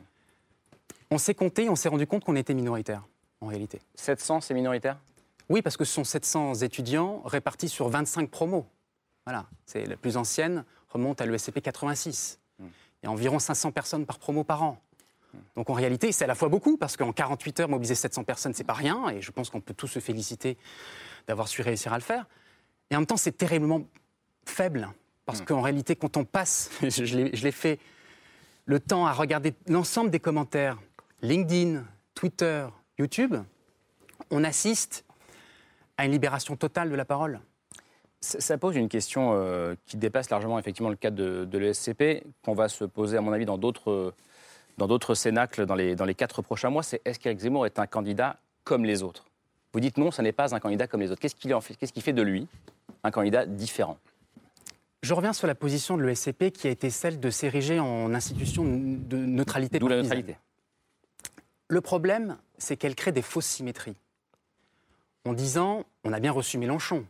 On 1.11 1.18
s'est 1.18 1.34
compté, 1.34 1.68
on 1.68 1.76
s'est 1.76 1.88
rendu 1.88 2.06
compte 2.06 2.24
qu'on 2.24 2.36
était 2.36 2.54
minoritaire, 2.54 3.02
en 3.40 3.48
réalité. 3.48 3.80
700, 3.96 4.40
c'est 4.42 4.54
minoritaire? 4.54 4.98
Oui, 5.48 5.62
parce 5.62 5.76
que 5.76 5.84
ce 5.84 5.92
sont 5.92 6.04
700 6.04 6.54
étudiants 6.56 7.22
répartis 7.24 7.68
sur 7.68 7.88
25 7.88 8.30
promos. 8.30 8.66
Voilà, 9.26 9.46
c'est 9.66 9.84
la 9.84 9.96
plus 9.96 10.16
ancienne, 10.16 10.64
remonte 10.88 11.20
à 11.20 11.26
l'ESCP 11.26 11.61
86. 11.61 12.38
Hmm. 12.59 12.66
Il 13.02 13.06
y 13.06 13.09
a 13.09 13.11
environ 13.11 13.38
500 13.38 13.72
personnes 13.72 14.06
par 14.06 14.18
promo 14.18 14.44
par 14.44 14.62
an. 14.62 14.80
Donc 15.56 15.70
en 15.70 15.74
réalité, 15.74 16.12
c'est 16.12 16.24
à 16.24 16.26
la 16.26 16.34
fois 16.34 16.48
beaucoup, 16.48 16.76
parce 16.76 16.96
qu'en 16.96 17.12
48 17.12 17.60
heures, 17.60 17.68
mobiliser 17.68 17.94
700 17.94 18.24
personnes, 18.24 18.54
c'est 18.54 18.64
pas 18.64 18.72
rien, 18.72 19.08
et 19.10 19.20
je 19.20 19.30
pense 19.30 19.50
qu'on 19.50 19.60
peut 19.60 19.74
tous 19.74 19.88
se 19.88 19.98
féliciter 19.98 20.56
d'avoir 21.26 21.48
su 21.48 21.62
réussir 21.62 21.92
à 21.92 21.98
le 21.98 22.02
faire. 22.02 22.26
Et 22.90 22.96
en 22.96 23.00
même 23.00 23.06
temps, 23.06 23.16
c'est 23.16 23.36
terriblement 23.36 23.82
faible, 24.46 24.88
parce 25.26 25.42
mm. 25.42 25.44
qu'en 25.44 25.60
réalité, 25.60 25.96
quand 25.96 26.16
on 26.16 26.24
passe, 26.24 26.70
je 26.82 27.16
l'ai 27.16 27.52
fait, 27.52 27.78
le 28.64 28.80
temps 28.80 29.06
à 29.06 29.12
regarder 29.12 29.54
l'ensemble 29.66 30.10
des 30.10 30.20
commentaires, 30.20 30.78
LinkedIn, 31.22 31.84
Twitter, 32.14 32.66
YouTube, 32.98 33.36
on 34.30 34.44
assiste 34.44 35.04
à 35.96 36.04
une 36.04 36.12
libération 36.12 36.56
totale 36.56 36.90
de 36.90 36.94
la 36.94 37.04
parole. 37.04 37.40
Ça 38.20 38.58
pose 38.58 38.76
une 38.76 38.88
question 38.88 39.32
euh, 39.32 39.74
qui 39.86 39.96
dépasse 39.96 40.28
largement 40.28 40.58
effectivement 40.58 40.90
le 40.90 40.96
cadre 40.96 41.16
de, 41.16 41.44
de 41.44 41.58
l'ESCP, 41.58 42.24
qu'on 42.44 42.54
va 42.54 42.68
se 42.68 42.84
poser 42.84 43.16
à 43.16 43.20
mon 43.20 43.32
avis 43.32 43.46
dans 43.46 43.58
d'autres 43.58 44.12
dans 44.78 44.86
d'autres 44.86 45.14
cénacles 45.14 45.66
dans 45.66 45.74
les, 45.74 45.94
dans 45.96 46.04
les 46.04 46.14
quatre 46.14 46.40
prochains 46.40 46.70
mois, 46.70 46.82
c'est 46.82 47.02
est-ce 47.04 47.18
qu'Éric 47.18 47.40
Zemmour 47.40 47.66
est 47.66 47.78
un 47.78 47.86
candidat 47.86 48.38
comme 48.64 48.84
les 48.84 49.02
autres? 49.02 49.26
Vous 49.72 49.80
dites 49.80 49.98
non, 49.98 50.10
ce 50.10 50.22
n'est 50.22 50.32
pas 50.32 50.54
un 50.54 50.60
candidat 50.60 50.86
comme 50.86 51.00
les 51.00 51.10
autres. 51.10 51.20
Qu'est-ce 51.20 51.34
qui 51.92 52.00
fait, 52.00 52.12
de 52.12 52.22
lui 52.22 52.46
un 53.04 53.10
candidat 53.10 53.44
différent? 53.44 53.98
Je 55.02 55.14
reviens 55.14 55.32
sur 55.32 55.46
la 55.46 55.54
position 55.54 55.96
de 55.96 56.02
l'ESCP 56.02 56.50
qui 56.52 56.68
a 56.68 56.70
été 56.70 56.90
celle 56.90 57.20
de 57.20 57.30
s'ériger 57.30 57.78
en 57.78 58.14
institution 58.14 58.64
de 58.64 59.16
neutralité. 59.16 59.78
D'où 59.78 59.88
la 59.88 59.96
neutralité. 59.96 60.36
Le 61.68 61.80
problème, 61.80 62.38
c'est 62.56 62.76
qu'elle 62.76 62.94
crée 62.94 63.12
des 63.12 63.22
fausses 63.22 63.46
symétries. 63.46 63.96
En 65.24 65.34
disant, 65.34 65.84
on 66.04 66.12
a 66.12 66.20
bien 66.20 66.32
reçu 66.32 66.56
Mélenchon, 66.56 67.04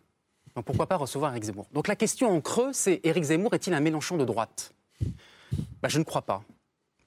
Donc 0.57 0.65
pourquoi 0.65 0.87
pas 0.87 0.97
recevoir 0.97 1.31
Éric 1.33 1.45
Zemmour? 1.45 1.67
Donc 1.73 1.87
la 1.87 1.97
question 1.97 2.31
en 2.31 2.41
creux, 2.41 2.73
c'est 2.73 3.01
Éric 3.05 3.25
Zemmour 3.25 3.55
est-il 3.55 3.73
un 3.75 3.81
Mélenchon 3.81 4.17
de 4.17 4.25
droite? 4.25 4.75
Bah, 5.81 5.89
Je 5.89 5.99
ne 5.99 6.05
crois 6.05 6.23
pas. 6.23 6.43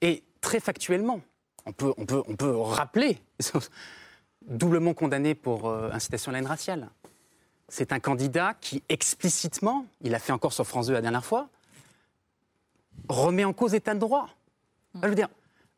Et 0.00 0.24
très 0.42 0.60
factuellement, 0.60 1.22
on 1.64 1.72
peut, 1.72 1.94
on 1.96 2.04
peut, 2.04 2.22
on 2.26 2.36
peut 2.36 2.54
rappeler, 2.54 3.18
doublement 4.42 4.92
condamné 4.92 5.34
pour 5.34 5.68
euh, 5.68 5.90
incitation 5.92 6.30
à 6.30 6.32
la 6.32 6.40
haine 6.40 6.46
raciale. 6.46 6.90
C'est 7.68 7.92
un 7.92 8.00
candidat 8.00 8.54
qui 8.60 8.82
explicitement, 8.90 9.86
il 10.02 10.14
a 10.14 10.18
fait 10.18 10.32
encore 10.32 10.52
sur 10.52 10.66
France 10.66 10.88
2 10.88 10.92
la 10.92 11.00
dernière 11.00 11.24
fois, 11.24 11.48
remet 13.08 13.44
en 13.44 13.54
cause 13.54 13.72
l'état 13.72 13.94
de 13.94 14.00
droit. 14.00 14.28
Je 15.02 15.08
veux 15.08 15.14
dire, 15.14 15.28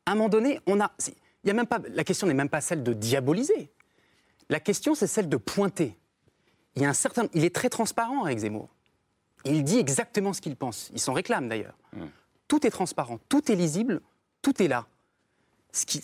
à 0.06 0.12
un 0.12 0.14
moment 0.16 0.28
donné, 0.28 0.60
on 0.66 0.80
a, 0.80 0.90
il 1.06 1.48
y 1.48 1.50
a 1.50 1.54
même 1.54 1.66
pas, 1.66 1.78
la 1.90 2.02
question 2.02 2.26
n'est 2.26 2.34
même 2.34 2.48
pas 2.48 2.60
celle 2.60 2.82
de 2.82 2.92
diaboliser. 2.92 3.70
La 4.48 4.60
question, 4.60 4.94
c'est 4.94 5.06
celle 5.06 5.28
de 5.28 5.36
pointer. 5.36 5.96
Il, 6.74 6.82
y 6.82 6.84
a 6.84 6.88
un 6.88 6.94
certain, 6.94 7.28
il 7.32 7.44
est 7.44 7.54
très 7.54 7.68
transparent 7.68 8.24
avec 8.24 8.38
Zemmour. 8.38 8.68
Il 9.44 9.62
dit 9.62 9.78
exactement 9.78 10.32
ce 10.32 10.40
qu'il 10.40 10.56
pense. 10.56 10.90
Il 10.92 11.00
s'en 11.00 11.12
réclame 11.12 11.48
d'ailleurs. 11.48 11.76
Mmh. 11.92 12.06
Tout 12.48 12.66
est 12.66 12.70
transparent, 12.70 13.20
tout 13.28 13.52
est 13.52 13.54
lisible, 13.54 14.00
tout 14.44 14.62
est 14.62 14.68
là. 14.68 14.86
Ce 15.72 15.86
qui, 15.86 16.00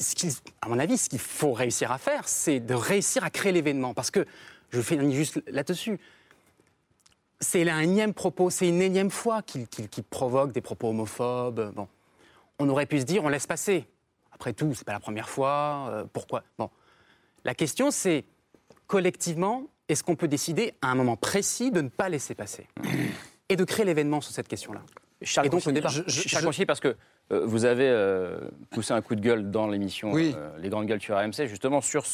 à 0.63 0.69
mon 0.69 0.81
avis, 0.81 0.99
ce 0.99 1.09
qu'il 1.09 1.21
faut 1.21 1.53
réussir 1.53 1.93
à 1.93 1.99
faire, 1.99 2.27
c'est 2.27 2.59
de 2.59 2.75
réussir 2.75 3.23
à 3.23 3.31
créer 3.31 3.53
l'événement. 3.53 3.95
Parce 3.95 4.11
que, 4.11 4.27
je 4.71 4.81
fais 4.81 4.99
juste 5.13 5.41
là-dessus, 5.47 6.01
c'est 7.39 7.69
un 7.69 7.81
énième 7.81 8.15
propos, 8.15 8.51
c'est 8.51 8.69
une 8.69 8.83
énième 8.83 9.11
fois 9.11 9.43
qu'il 9.43 9.69
provoque 10.09 10.53
des 10.53 10.61
propos 10.61 10.89
homophobes. 10.89 11.73
Bon. 11.75 11.87
On 12.59 12.69
aurait 12.69 12.87
pu 12.87 12.99
se 12.99 13.05
dire, 13.05 13.23
on 13.23 13.29
laisse 13.29 13.47
passer. 13.47 13.87
Après 14.33 14.53
tout, 14.53 14.75
c'est 14.75 14.85
pas 14.85 14.93
la 14.93 15.01
première 15.01 15.29
fois. 15.29 15.89
Euh, 15.91 16.05
pourquoi? 16.13 16.43
Bon. 16.59 16.71
La 17.45 17.55
question, 17.55 17.91
c'est 17.91 18.25
collectivement, 18.87 19.67
est-ce 19.89 20.03
qu'on 20.03 20.17
peut 20.17 20.29
décider 20.29 20.75
à 20.83 20.91
un 20.91 20.95
moment 20.95 21.17
précis 21.17 21.71
de 21.71 21.81
ne 21.81 21.89
pas 21.89 22.09
laisser 22.09 22.35
passer? 22.35 22.67
Et 23.49 23.57
de 23.57 23.65
créer 23.65 23.85
l'événement 23.85 24.21
sur 24.21 24.33
cette 24.33 24.49
question-là 24.49 24.83
Charles 25.23 25.49
et 25.49 25.51
donc 25.51 25.65
le 25.65 25.73
débat. 25.73 25.91
parce 26.67 26.81
que 26.81 26.97
vous 27.31 27.65
avez 27.65 27.89
euh, 27.89 28.39
poussé 28.71 28.93
un 28.93 29.01
coup 29.03 29.15
de 29.15 29.21
gueule 29.21 29.51
dans 29.51 29.69
l'émission 29.69 30.15
Les 30.15 30.69
Grandes 30.69 30.87
Gueules 30.87 31.01
sur 31.01 31.17
AMC, 31.17 31.47
justement 31.47 31.81
sur 31.81 32.05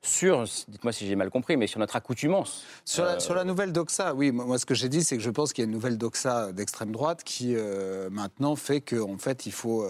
sur, 0.00 0.44
dites-moi 0.68 0.92
si 0.92 1.08
j'ai 1.08 1.16
mal 1.16 1.28
compris, 1.28 1.56
mais 1.56 1.66
sur 1.66 1.80
notre 1.80 1.96
accoutumance. 1.96 2.64
Sur 2.84 3.04
la, 3.04 3.18
sur 3.18 3.34
la 3.34 3.42
nouvelle 3.42 3.72
doxa, 3.72 4.14
oui. 4.14 4.30
Moi, 4.30 4.56
ce 4.56 4.64
que 4.64 4.74
j'ai 4.74 4.88
dit, 4.88 5.02
c'est 5.02 5.16
que 5.16 5.22
je 5.24 5.30
pense 5.30 5.52
qu'il 5.52 5.62
y 5.62 5.66
a 5.66 5.68
une 5.68 5.74
nouvelle 5.74 5.98
doxa 5.98 6.52
d'extrême 6.52 6.92
droite 6.92 7.24
qui, 7.24 7.56
maintenant, 8.08 8.54
fait 8.54 8.80
qu'en 8.80 9.18
fait, 9.18 9.46
il 9.46 9.50
faut 9.50 9.84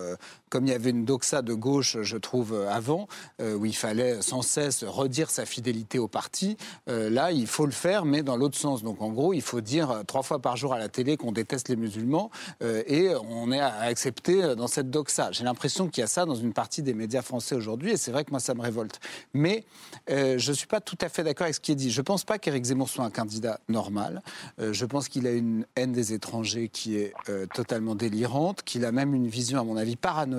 comme 0.49 0.67
il 0.67 0.71
y 0.71 0.75
avait 0.75 0.91
une 0.91 1.05
doxa 1.05 1.43
de 1.43 1.55
gauche, 1.55 1.99
je 2.03 2.17
trouve, 2.17 2.55
euh, 2.55 2.71
avant, 2.71 3.09
euh, 3.41 3.55
où 3.55 3.67
il 3.67 3.75
fallait 3.75 4.23
sans 4.23 4.43
cesse 4.43 4.85
redire 4.85 5.31
sa 5.31 5.47
fidélité 5.47 5.99
au 5.99 6.09
parti, 6.09 6.57
euh, 6.89 7.11
là, 7.11 7.33
il 7.33 7.47
faut 7.47 7.67
le 7.67 7.73
faire, 7.73 8.05
mais 8.05 8.23
dans 8.23 8.37
l'autre 8.37 8.59
sens. 8.59 8.83
Donc, 8.83 9.03
en 9.03 9.11
gros, 9.11 9.33
il 9.33 9.43
faut 9.43 9.61
dire 9.61 10.03
trois 10.07 10.23
fois 10.23 10.41
par 10.41 10.57
jour 10.57 10.73
à 10.73 10.79
la 10.79 10.89
télé 10.89 11.17
qu'on 11.17 11.33
déteste 11.33 11.69
les 11.69 11.77
musulmans, 11.77 12.31
et 12.61 13.11
on 13.31 13.53
est 13.53 13.61
à 13.61 13.81
accepter 13.81 14.55
dans 14.57 14.67
cette 14.67 14.91
doxa. 14.91 15.31
J'ai 15.33 15.45
l'impression 15.45 15.89
qu'il 15.89 16.01
y 16.01 16.05
a 16.05 16.07
ça 16.07 16.25
dans 16.25 16.35
une 16.35 16.53
partie 16.53 16.83
des 16.83 16.95
médias 16.95 17.23
français 17.23 17.55
aujourd'hui, 17.55 17.93
et 17.93 17.97
c'est 17.97 18.11
vrai 18.11 18.25
que 18.25 18.31
moi, 18.31 18.41
ça 18.41 18.55
me 18.55 18.63
révolte. 18.63 19.01
Mais 19.35 19.65
je 20.09 20.51
ne 20.51 20.55
suis 20.55 20.67
pas 20.67 20.81
tout 20.81 20.99
à 21.01 21.09
fait 21.09 21.25
d'accord 21.25 21.45
avec 21.45 21.55
ce 21.55 21.61
qui 21.61 21.73
est 21.73 21.77
dit. 21.77 21.91
Je 21.91 22.01
ne 22.01 22.05
pense 22.05 22.25
pas 22.25 22.39
qu'Éric 22.39 22.65
Zemmour 22.65 22.89
soit 22.89 23.05
un 23.05 23.11
candidat 23.11 23.61
normal. 23.69 24.23
je 24.59 24.85
pense 24.85 25.09
qu'il 25.09 25.27
a 25.27 25.33
une 25.33 25.67
haine 25.77 25.93
des 25.93 26.13
étrangers 26.13 26.69
qui 26.69 26.97
est 26.97 27.15
totalement 27.55 27.95
délirante, 27.95 28.63
qu'il 28.63 28.85
a 28.85 28.93
même 28.93 29.15
une 29.15 29.29
vision, 29.29 29.61
à 29.61 29.65
mon 29.65 29.77
avis, 29.77 29.97
paranoïaque 29.97 30.38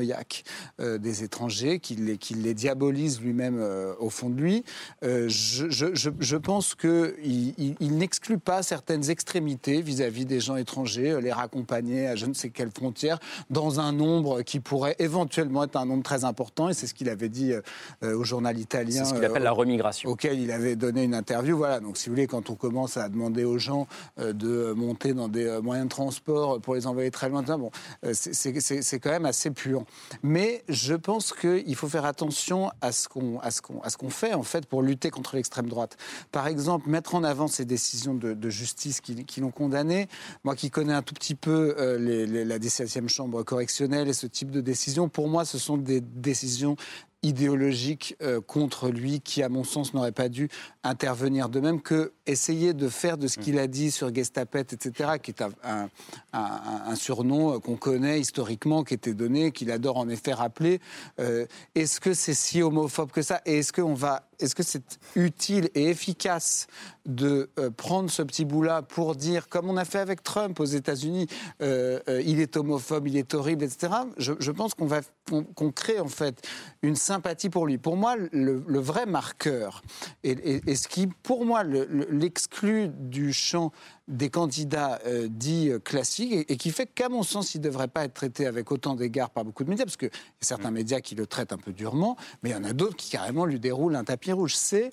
euh, 0.80 0.98
des 0.98 1.24
étrangers, 1.24 1.80
qu'il 1.80 2.06
les, 2.06 2.18
les, 2.36 2.54
diabolise 2.54 3.22
lui-même 3.22 3.58
euh, 3.60 3.94
au 4.00 4.10
fond 4.10 4.30
de 4.30 4.40
lui. 4.40 4.64
Euh, 5.04 5.28
je, 5.28 5.70
je, 5.70 5.88
je, 5.94 6.38
pense 6.38 6.76
qu'il 6.76 7.54
il, 7.80 7.98
n'exclut 7.98 8.38
pas 8.38 8.64
certaines 8.64 9.10
extrémités 9.10 9.82
vis-à-vis 9.82 10.26
des 10.26 10.40
gens 10.40 10.56
étrangers, 10.56 11.20
les 11.22 11.32
raccompagner 11.32 12.08
à 12.08 12.16
je 12.16 12.26
ne 12.26 12.34
sais 12.34 12.50
quelle 12.50 12.72
frontière, 12.72 13.20
dans 13.50 13.80
un 13.80 13.92
nombre 13.92 14.42
qui 14.42 14.60
pourrait 14.60 14.96
éventuellement 15.00 15.64
être 15.64 15.76
un 15.76 15.86
nombre 15.86 16.04
très 16.04 16.24
important, 16.24 16.70
et 16.70 16.74
c'est 16.74 16.88
ce 16.88 16.94
qu'il 16.94 17.10
avait 17.10 17.30
dit 17.30 17.54
au 18.02 18.24
journal 18.24 18.58
italien. 18.58 19.04
C'est 19.04 19.12
ce 19.12 19.16
qu'il 19.16 19.26
appelle 19.26 19.44
la 19.44 19.52
remigration. 19.52 20.10
Auquel 20.10 20.40
il 20.40 20.52
avait 20.52 20.76
donné 20.76 21.04
une 21.04 21.14
interview. 21.14 21.58
Voilà, 21.58 21.80
donc 21.80 21.98
si 21.98 22.10
vous 22.10 22.16
voulez, 22.16 22.28
quand 22.28 22.50
on 22.50 22.56
commence 22.56 22.98
à 22.98 23.10
demander 23.10 23.44
aux 23.44 23.58
gens 23.58 23.88
de 24.18 24.74
monter 24.74 25.14
dans 25.14 25.28
des 25.28 25.60
moyens 25.62 25.88
de 25.88 25.92
transport 25.92 26.60
pour 26.62 26.76
les 26.76 26.88
envoyer 26.88 27.12
très 27.12 27.30
loin, 27.30 27.44
bon, 27.44 27.72
c'est 28.14 29.00
quand 29.00 29.12
même 29.12 29.26
assez 29.26 29.52
puant. 29.52 29.86
Mais 30.24 30.64
je 30.68 30.94
pense 30.94 31.34
qu'il 31.34 31.76
faut 31.76 31.88
faire 31.88 32.06
attention 32.06 32.72
à 32.82 32.92
ce 32.92 33.08
qu'on 33.08 34.10
fait 34.10 34.34
en 34.34 34.44
fait 34.44 34.66
pour 34.66 34.82
lutter 34.82 35.10
contre 35.10 35.36
l'extrême 35.36 35.68
droite. 35.68 35.98
Par 36.32 36.48
exemple, 36.48 36.90
mettre 36.90 37.16
en 37.16 37.24
avant 37.24 37.48
ces 37.48 37.66
décisions 37.66 38.14
de, 38.14 38.50
justice 38.50 39.02
qui, 39.02 39.42
l'ont 39.42 39.52
condamné. 39.52 40.08
Moi, 40.44 40.56
qui 40.56 40.72
connais 40.72 40.94
un 40.94 41.02
tout 41.02 41.14
petit 41.14 41.36
peu 41.36 41.76
euh, 41.78 42.46
la 42.46 42.60
17e 42.60 43.08
chambre 43.08 43.44
correctionnelle 43.44 44.08
et 44.08 44.14
ce 44.14 44.28
type 44.28 44.52
de 44.52 44.62
décisions, 44.62 45.10
pour 45.10 45.30
moi, 45.30 45.46
ce 45.46 45.58
sont 45.58 45.78
des 45.78 46.02
décisions 46.02 46.76
idéologique 47.24 48.16
euh, 48.22 48.40
contre 48.42 48.90
lui 48.90 49.20
qui, 49.20 49.44
à 49.44 49.50
mon 49.50 49.64
sens, 49.64 49.94
n'aurait 49.94 50.12
pas 50.12 50.30
dû 50.30 50.50
intervenir. 50.84 51.50
De 51.50 51.60
même 51.60 51.82
que 51.82 52.14
essayer 52.26 52.74
de 52.74 52.88
faire 52.88 53.18
de 53.18 53.28
ce 53.28 53.40
mm. 53.40 53.44
qu'il 53.44 53.60
a 53.60 53.68
dit 53.68 53.92
sur 53.92 54.14
Gestapet, 54.14 54.62
etc., 54.62 55.12
qui 55.22 55.32
est 55.32 55.42
un, 55.42 55.90
un, 56.34 56.96
surnom 56.96 57.56
euh, 57.56 57.60
qu'on 57.60 57.76
connaît 57.76 58.20
historiquement, 58.20 58.84
qui 58.84 58.94
était 58.94 59.14
donné, 59.14 59.52
qu'il 59.52 59.72
adore 59.72 59.98
en 59.98 60.08
effet 60.10 60.34
rappeler. 60.34 60.80
Euh, 61.20 61.46
est-ce 61.76 62.00
que 62.00 62.14
c'est 62.14 62.34
si 62.34 62.62
homophobe 62.62 63.12
que 63.12 63.22
ça? 63.22 63.42
Et 63.46 63.60
est-ce 63.60 63.74
qu'on 63.74 63.94
va 63.94 64.29
est-ce 64.40 64.56
que 64.56 64.64
c'est 64.64 65.00
utile 65.16 65.70
et 65.76 65.90
efficace 65.90 66.68
de 67.06 67.50
euh, 67.58 67.70
prendre 67.70 68.10
ce 68.10 68.22
petit 68.22 68.46
bout-là 68.46 68.82
pour 68.82 69.16
dire, 69.16 69.50
comme 69.50 69.70
on 69.70 69.78
a 69.78 69.86
fait 69.86 70.00
avec 70.00 70.24
Trump 70.24 70.60
aux 70.60 70.66
États-Unis, 70.66 71.28
euh, 71.62 72.00
euh, 72.08 72.22
il 72.26 72.40
est 72.40 72.56
homophobe, 72.56 73.08
il 73.08 73.18
est 73.18 73.34
horrible, 73.34 73.64
etc. 73.64 73.94
Je, 74.18 74.52
pense 74.52 74.74
qu'on 74.74 74.86
va 74.86 75.02
qu'on 75.30 75.72
crée 75.72 76.00
en 76.00 76.08
fait 76.08 76.48
une 76.82 76.96
sympathie 76.96 77.50
pour 77.50 77.68
lui. 77.68 77.78
Pour 77.78 77.98
moi, 77.98 78.16
le, 78.32 78.80
vrai 78.80 79.06
marqueur 79.06 79.84
et, 80.24 80.76
ce 80.76 80.88
qui, 80.88 81.08
pour 81.08 81.46
moi, 81.46 81.64
l'exclut 81.64 82.90
du 82.90 83.34
champ 83.34 83.72
des 84.10 84.30
candidats 84.30 85.00
dits 85.30 85.72
classiques 85.84 86.46
et, 86.50 86.58
qui 86.58 86.72
fait 86.72 86.88
qu'à 86.88 87.10
mon 87.10 87.24
sens, 87.24 87.56
il 87.56 87.60
ne 87.60 87.64
devrait 87.64 87.88
pas 87.88 88.06
être 88.06 88.14
traité 88.14 88.46
avec 88.46 88.72
autant 88.72 88.96
d'égard 88.96 89.30
par 89.30 89.46
beaucoup 89.46 89.64
de 89.64 89.70
médias, 89.70 89.86
parce 89.86 89.98
qu'il 89.98 90.10
y 90.10 90.12
a 90.12 90.46
certains 90.46 90.72
mm. 90.72 90.74
médias 90.74 91.00
qui 91.00 91.16
le 91.16 91.28
traitent 91.28 91.54
un 91.54 91.58
peu 91.58 91.72
durement, 91.72 92.18
mais 92.44 92.50
il 92.50 92.54
y 92.54 92.56
en 92.56 92.64
a 92.64 92.74
d'autres 92.74 92.96
qui 92.96 93.10
carrément 93.10 93.46
lui 93.46 93.60
déroulent 93.60 93.96
un 93.96 94.04
tapis 94.04 94.32
rouge. 94.32 94.56
C'est 94.56 94.92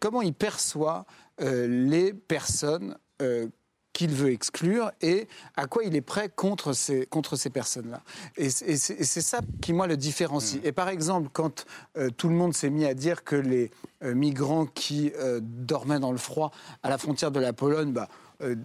comment 0.00 0.22
il 0.22 0.34
perçoit 0.34 1.06
euh, 1.40 1.66
les 1.66 2.12
personnes 2.12 2.96
euh, 3.22 3.48
qu'il 3.94 4.10
veut 4.10 4.30
exclure 4.30 4.92
et 5.00 5.26
à 5.56 5.66
quoi 5.66 5.84
il 5.84 5.96
est 5.96 6.02
prêt 6.02 6.28
contre 6.28 6.74
ces, 6.74 7.06
contre 7.06 7.36
ces 7.36 7.48
personnes-là. 7.48 8.02
Et, 8.36 8.50
c'est 8.50 9.22
ça 9.22 9.40
qui, 9.62 9.72
moi, 9.72 9.86
le 9.86 9.96
différencie. 9.96 10.60
Mmh. 10.62 10.66
Et 10.66 10.72
par 10.72 10.90
exemple, 10.90 11.30
quand 11.32 11.64
euh, 11.96 12.10
tout 12.10 12.28
le 12.28 12.34
monde 12.34 12.52
s'est 12.52 12.68
mis 12.68 12.84
à 12.84 12.92
dire 12.92 13.24
que 13.24 13.36
les 13.36 13.70
migrants 14.02 14.66
qui 14.66 15.12
dormaient 15.40 15.98
dans 15.98 16.12
le 16.12 16.18
froid 16.18 16.50
à 16.82 16.90
la 16.90 16.98
frontière 16.98 17.30
de 17.30 17.40
la 17.40 17.54
Pologne, 17.54 17.92
bah, 17.92 18.08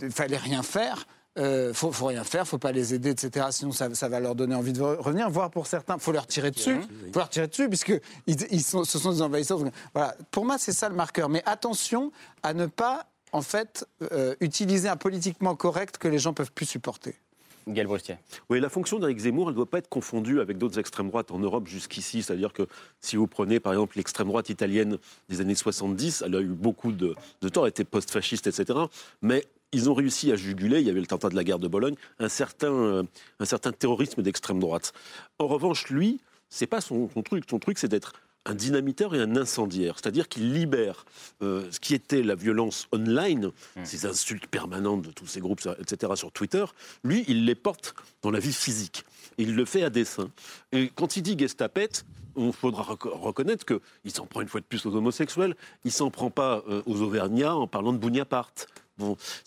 fallait 0.10 0.36
rien 0.36 0.64
faire, 0.64 1.06
euh, 1.40 1.74
faut, 1.74 1.92
faut 1.92 2.08
rien 2.08 2.24
faire, 2.24 2.48
faut 2.48 2.58
pas 2.58 2.72
les 2.72 2.94
aider, 2.94 3.12
etc. 3.12 3.48
Sinon, 3.52 3.72
ça, 3.72 3.88
va 3.88 4.20
leur 4.20 4.36
donner 4.36 4.56
envie 4.56 4.74
de 4.74 4.82
revenir. 4.82 5.30
Voire 5.30 5.52
pour 5.52 5.68
certains, 5.68 5.98
faut 5.98 6.12
leur 6.12 6.28
tirer 6.28 6.52
dessus. 6.52 6.80
Faut 7.14 7.20
leur 7.20 7.30
tirer 7.30 7.48
dessus, 7.48 7.70
puisque 7.70 7.94
ils, 8.28 8.62
sont, 8.62 8.84
ce 8.84 9.00
sont 9.00 9.12
des 9.12 9.22
envahisseurs. 9.22 9.60
Voilà. 9.94 10.16
Pour 10.32 10.46
moi, 10.46 10.58
c'est 10.58 10.74
ça 10.74 10.90
le 10.90 10.96
marqueur. 10.96 11.30
Mais 11.30 11.42
attention 11.46 12.12
à 12.44 12.54
ne 12.54 12.66
pas, 12.66 13.06
en 13.32 13.42
fait, 13.42 13.86
euh, 14.12 14.36
utiliser 14.40 14.90
un 14.90 14.98
politiquement 14.98 15.56
correct 15.56 15.98
que 15.98 16.08
les 16.08 16.20
gens 16.20 16.34
peuvent 16.34 16.52
plus 16.52 16.66
supporter. 16.66 17.16
Oui, 18.50 18.60
la 18.60 18.70
fonction 18.70 18.98
d'Éric 19.00 19.20
Zemmour, 19.20 19.48
elle 19.48 19.54
ne 19.54 19.58
doit 19.58 19.70
pas 19.70 19.78
être 19.78 19.90
confondue 19.90 20.40
avec 20.40 20.58
d'autres 20.58 20.80
extrêmes 20.80 21.10
droites 21.10 21.30
en 21.30 21.40
Europe 21.40 21.68
jusqu'ici. 21.68 22.24
C'est-à-dire 22.24 22.52
que 22.52 22.68
si 23.00 23.16
vous 23.16 23.28
prenez 23.28 23.60
par 23.60 23.74
exemple 23.74 23.98
l'extrême 23.98 24.28
droite 24.28 24.50
italienne 24.50 24.98
des 25.30 25.42
années 25.42 25.56
70, 25.56 26.24
elle 26.26 26.36
a 26.36 26.42
eu 26.42 26.48
beaucoup 26.48 26.92
de, 26.92 27.16
de 27.42 27.50
temps, 27.50 27.64
elle 27.64 27.70
était 27.70 27.84
post-fasciste, 27.84 28.48
etc. 28.48 28.80
Mais 29.22 29.46
ils 29.72 29.90
ont 29.90 29.94
réussi 29.94 30.32
à 30.32 30.36
juguler, 30.36 30.80
il 30.80 30.88
y 30.88 30.90
avait 30.90 31.00
le 31.00 31.06
tentat 31.06 31.30
de 31.30 31.36
la 31.36 31.44
guerre 31.44 31.60
de 31.60 31.68
Bologne, 31.68 31.96
un 32.18 32.30
certain, 32.30 32.74
euh, 32.74 33.04
un 33.40 33.46
certain 33.46 33.72
terrorisme 33.72 34.24
d'extrême 34.24 34.60
droite. 34.60 34.94
En 35.38 35.48
revanche, 35.48 35.90
lui, 35.90 36.20
c'est 36.50 36.68
pas 36.68 36.82
son, 36.82 37.10
son, 37.14 37.22
truc. 37.22 37.44
Son 37.48 37.60
truc, 37.60 37.78
c'est 37.78 37.88
d'être 37.88 38.14
un 38.46 38.56
dynamiteur 38.56 39.16
et 39.16 39.20
un 39.20 39.36
incendiaire. 39.36 39.96
C'est-à-dire 39.98 40.28
qu'il 40.28 40.54
libère 40.54 41.06
euh, 41.42 41.68
ce 41.72 41.80
qui 41.80 41.94
était 41.94 42.24
la 42.24 42.36
violence 42.36 42.88
online, 42.92 43.48
mmh. 43.76 43.86
ces 43.86 44.06
insultes 44.06 44.48
permanentes 44.48 45.02
de 45.04 45.12
tous 45.12 45.28
ces 45.28 45.40
groupes, 45.40 45.62
etc., 45.80 46.14
sur 46.16 46.32
Twitter. 46.32 46.66
Lui, 47.04 47.26
il 47.28 47.46
les 47.46 47.56
porte 47.56 47.96
dans 48.22 48.32
la 48.32 48.40
vie 48.40 48.54
physique. 48.54 49.06
Il 49.38 49.56
le 49.56 49.66
fait 49.66 49.84
à 49.84 49.90
dessein. 49.90 50.30
Et 50.72 50.92
quand 50.96 51.18
il 51.18 51.22
dit 51.24 51.38
Gestapet, 51.38 51.90
il 52.38 52.54
faudra 52.54 52.84
reconnaître 52.84 53.66
qu'il 53.66 54.12
s'en 54.12 54.26
prend 54.26 54.42
une 54.42 54.48
fois 54.48 54.62
de 54.62 54.66
plus 54.66 54.86
aux 54.86 54.96
homosexuels. 54.96 55.56
Il 55.84 55.92
s'en 55.92 56.10
prend 56.10 56.30
pas 56.30 56.64
euh, 56.70 56.82
aux 56.86 57.02
Auvergnats 57.02 57.56
en 57.56 57.68
parlant 57.68 57.94
de 57.94 57.98
Bougnapartes 57.98 58.68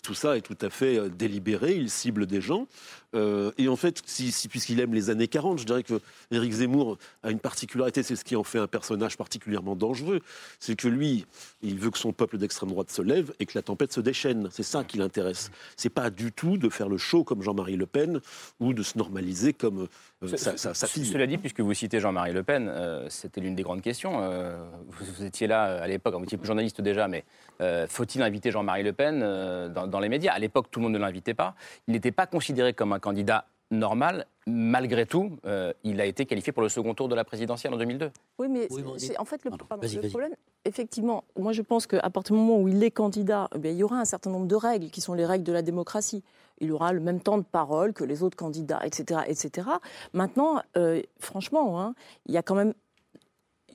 Tout 0.01 0.13
ça 0.13 0.37
est 0.37 0.41
tout 0.41 0.57
à 0.61 0.69
fait 0.69 0.97
euh, 0.97 1.09
délibéré, 1.09 1.75
il 1.75 1.89
cible 1.89 2.25
des 2.25 2.41
gens. 2.41 2.67
Euh, 3.15 3.51
et 3.57 3.67
en 3.67 3.75
fait, 3.75 4.01
puisqu'il 4.49 4.79
aime 4.79 4.93
les 4.93 5.09
années 5.09 5.27
40, 5.27 5.59
je 5.59 5.65
dirais 5.65 5.83
que 5.83 6.01
Éric 6.31 6.51
Zemmour 6.51 6.97
a 7.21 7.29
une 7.29 7.39
particularité, 7.39 8.01
c'est 8.01 8.15
ce 8.15 8.25
qui 8.25 8.35
en 8.35 8.43
fait 8.43 8.57
un 8.57 8.67
personnage 8.67 9.17
particulièrement 9.17 9.75
dangereux, 9.75 10.21
c'est 10.59 10.75
que 10.75 10.87
lui, 10.87 11.25
il 11.61 11.77
veut 11.77 11.91
que 11.91 11.99
son 11.99 12.11
peuple 12.11 12.37
d'extrême 12.37 12.69
droite 12.69 12.89
se 12.89 13.01
lève 13.01 13.31
et 13.39 13.45
que 13.45 13.51
la 13.55 13.61
tempête 13.61 13.93
se 13.93 14.01
déchaîne. 14.01 14.49
C'est 14.51 14.63
ça 14.63 14.83
qui 14.83 14.97
l'intéresse. 14.97 15.51
C'est 15.77 15.89
pas 15.89 16.09
du 16.09 16.31
tout 16.31 16.57
de 16.57 16.69
faire 16.69 16.89
le 16.89 16.97
show 16.97 17.23
comme 17.23 17.43
Jean-Marie 17.43 17.77
Le 17.77 17.85
Pen 17.85 18.19
ou 18.59 18.73
de 18.73 18.81
se 18.81 18.97
normaliser 18.97 19.53
comme 19.53 19.87
sa, 20.27 20.57
sa- 20.57 20.73
sa 20.73 20.87
ce- 20.87 20.93
fille. 20.93 21.05
Cela 21.05 21.27
dit, 21.27 21.37
puisque 21.37 21.59
vous 21.61 21.73
citez 21.73 21.99
Jean-Marie 21.99 22.33
Le 22.33 22.43
Pen, 22.43 22.67
euh, 22.69 23.05
c'était 23.09 23.41
l'une 23.41 23.55
des 23.55 23.63
grandes 23.63 23.81
questions. 23.81 24.19
euh, 24.21 24.57
vous, 24.87 25.05
vous 25.17 25.23
étiez 25.25 25.47
là 25.47 25.67
euh, 25.67 25.83
à 25.83 25.87
l'époque, 25.87 26.15
vous 26.15 26.23
étiez 26.23 26.37
plus 26.37 26.47
journaliste 26.47 26.81
déjà, 26.81 27.07
mais 27.07 27.23
euh, 27.61 27.85
faut-il 27.87 28.21
inviter 28.21 28.51
Jean-Marie 28.51 28.83
Le 28.83 28.93
Pen 28.93 29.21
euh, 29.23 29.69
dans, 29.69 29.87
dans 29.87 29.99
les 29.99 30.09
médias? 30.09 30.33
À 30.33 30.39
l'époque, 30.39 30.67
tout 30.71 30.79
le 30.79 30.83
monde 30.85 30.93
ne 30.93 30.99
l'invitait 30.99 31.33
pas. 31.33 31.55
Il 31.87 31.93
n'était 31.93 32.11
pas 32.11 32.25
considéré 32.27 32.73
comme 32.73 32.93
un 32.93 32.99
candidat 32.99 33.45
normal. 33.71 34.27
Malgré 34.45 35.05
tout, 35.05 35.37
euh, 35.45 35.71
il 35.83 35.99
a 36.01 36.05
été 36.05 36.25
qualifié 36.25 36.51
pour 36.51 36.61
le 36.63 36.69
second 36.69 36.93
tour 36.93 37.07
de 37.07 37.15
la 37.15 37.23
présidentielle 37.23 37.73
en 37.73 37.77
2002. 37.77 38.11
Oui, 38.37 38.47
mais 38.49 38.67
Oui, 38.69 38.83
c'est- 38.97 39.17
en 39.17 39.23
fait 39.25 39.43
le, 39.45 39.51
pardon, 39.51 39.65
vas-y, 39.81 39.95
le 39.95 40.09
problème. 40.09 40.33
Effectivement, 40.65 41.23
moi 41.39 41.53
je 41.53 41.61
pense 41.61 41.87
qu'à 41.87 42.09
partir 42.09 42.35
du 42.35 42.41
moment 42.41 42.59
où 42.59 42.67
il 42.67 42.83
est 42.83 42.91
candidat, 42.91 43.49
eh 43.55 43.59
bien, 43.59 43.71
il 43.71 43.77
y 43.77 43.83
aura 43.83 43.99
un 43.99 44.05
certain 44.05 44.29
nombre 44.29 44.47
de 44.47 44.55
règles 44.55 44.89
qui 44.89 45.01
sont 45.01 45.13
les 45.13 45.25
règles 45.25 45.43
de 45.45 45.53
la 45.53 45.61
démocratie. 45.61 46.23
Il 46.59 46.71
aura 46.71 46.93
le 46.93 46.99
même 46.99 47.19
temps 47.19 47.37
de 47.37 47.43
parole 47.43 47.93
que 47.93 48.03
les 48.03 48.23
autres 48.23 48.37
candidats, 48.37 48.79
etc., 48.85 49.21
etc. 49.27 49.67
Maintenant, 50.13 50.61
euh, 50.77 51.01
franchement, 51.19 51.81
hein, 51.81 51.95
il 52.27 52.33
y 52.33 52.37
a 52.37 52.43
quand 52.43 52.55
même 52.55 52.73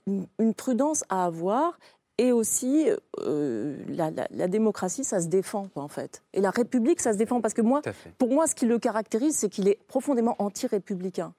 une, 0.06 0.26
une 0.38 0.54
prudence 0.54 1.04
à 1.08 1.24
avoir. 1.24 1.78
Et 2.20 2.32
aussi, 2.32 2.88
euh, 3.20 3.76
la, 3.86 4.10
la- 4.10 4.26
la 4.30 4.48
démocratie, 4.48 5.04
ça 5.04 5.20
se 5.20 5.28
défend, 5.28 5.68
en 5.76 5.86
fait. 5.86 6.24
Et 6.32 6.40
la 6.40 6.50
République, 6.50 7.00
ça 7.00 7.12
se 7.12 7.16
défend. 7.18 7.40
Parce 7.40 7.54
que 7.54 7.62
moi, 7.62 7.80
pour 8.18 8.30
moi, 8.32 8.48
ce 8.48 8.56
qui 8.56 8.66
le 8.66 8.80
caractérise, 8.80 9.36
c'est 9.36 9.48
qu'il 9.48 9.68
est 9.68 9.78
profondément 9.86 10.34
anti-républicain. 10.40 11.32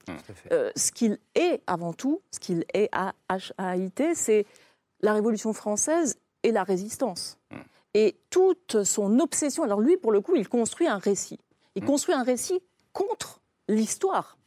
Euh, 0.53 0.71
ce 0.77 0.93
qu'il 0.93 1.19
est 1.35 1.61
avant 1.67 1.91
tout, 1.91 2.21
ce 2.31 2.39
qu'il 2.39 2.63
est 2.73 2.87
à 2.93 3.13
HAIT, 3.57 4.15
c'est 4.15 4.45
la 5.01 5.11
Révolution 5.13 5.51
française 5.51 6.15
et 6.43 6.53
la 6.53 6.63
résistance. 6.63 7.37
Et 7.93 8.19
toute 8.29 8.83
son 8.83 9.19
obsession, 9.19 9.63
alors 9.63 9.81
lui, 9.81 9.97
pour 9.97 10.11
le 10.11 10.21
coup, 10.21 10.35
il 10.35 10.47
construit 10.47 10.87
un 10.87 10.97
récit. 10.97 11.39
Il 11.75 11.83
construit 11.83 12.13
un 12.13 12.23
récit 12.23 12.61
contre 12.93 13.41
l'histoire, 13.67 14.37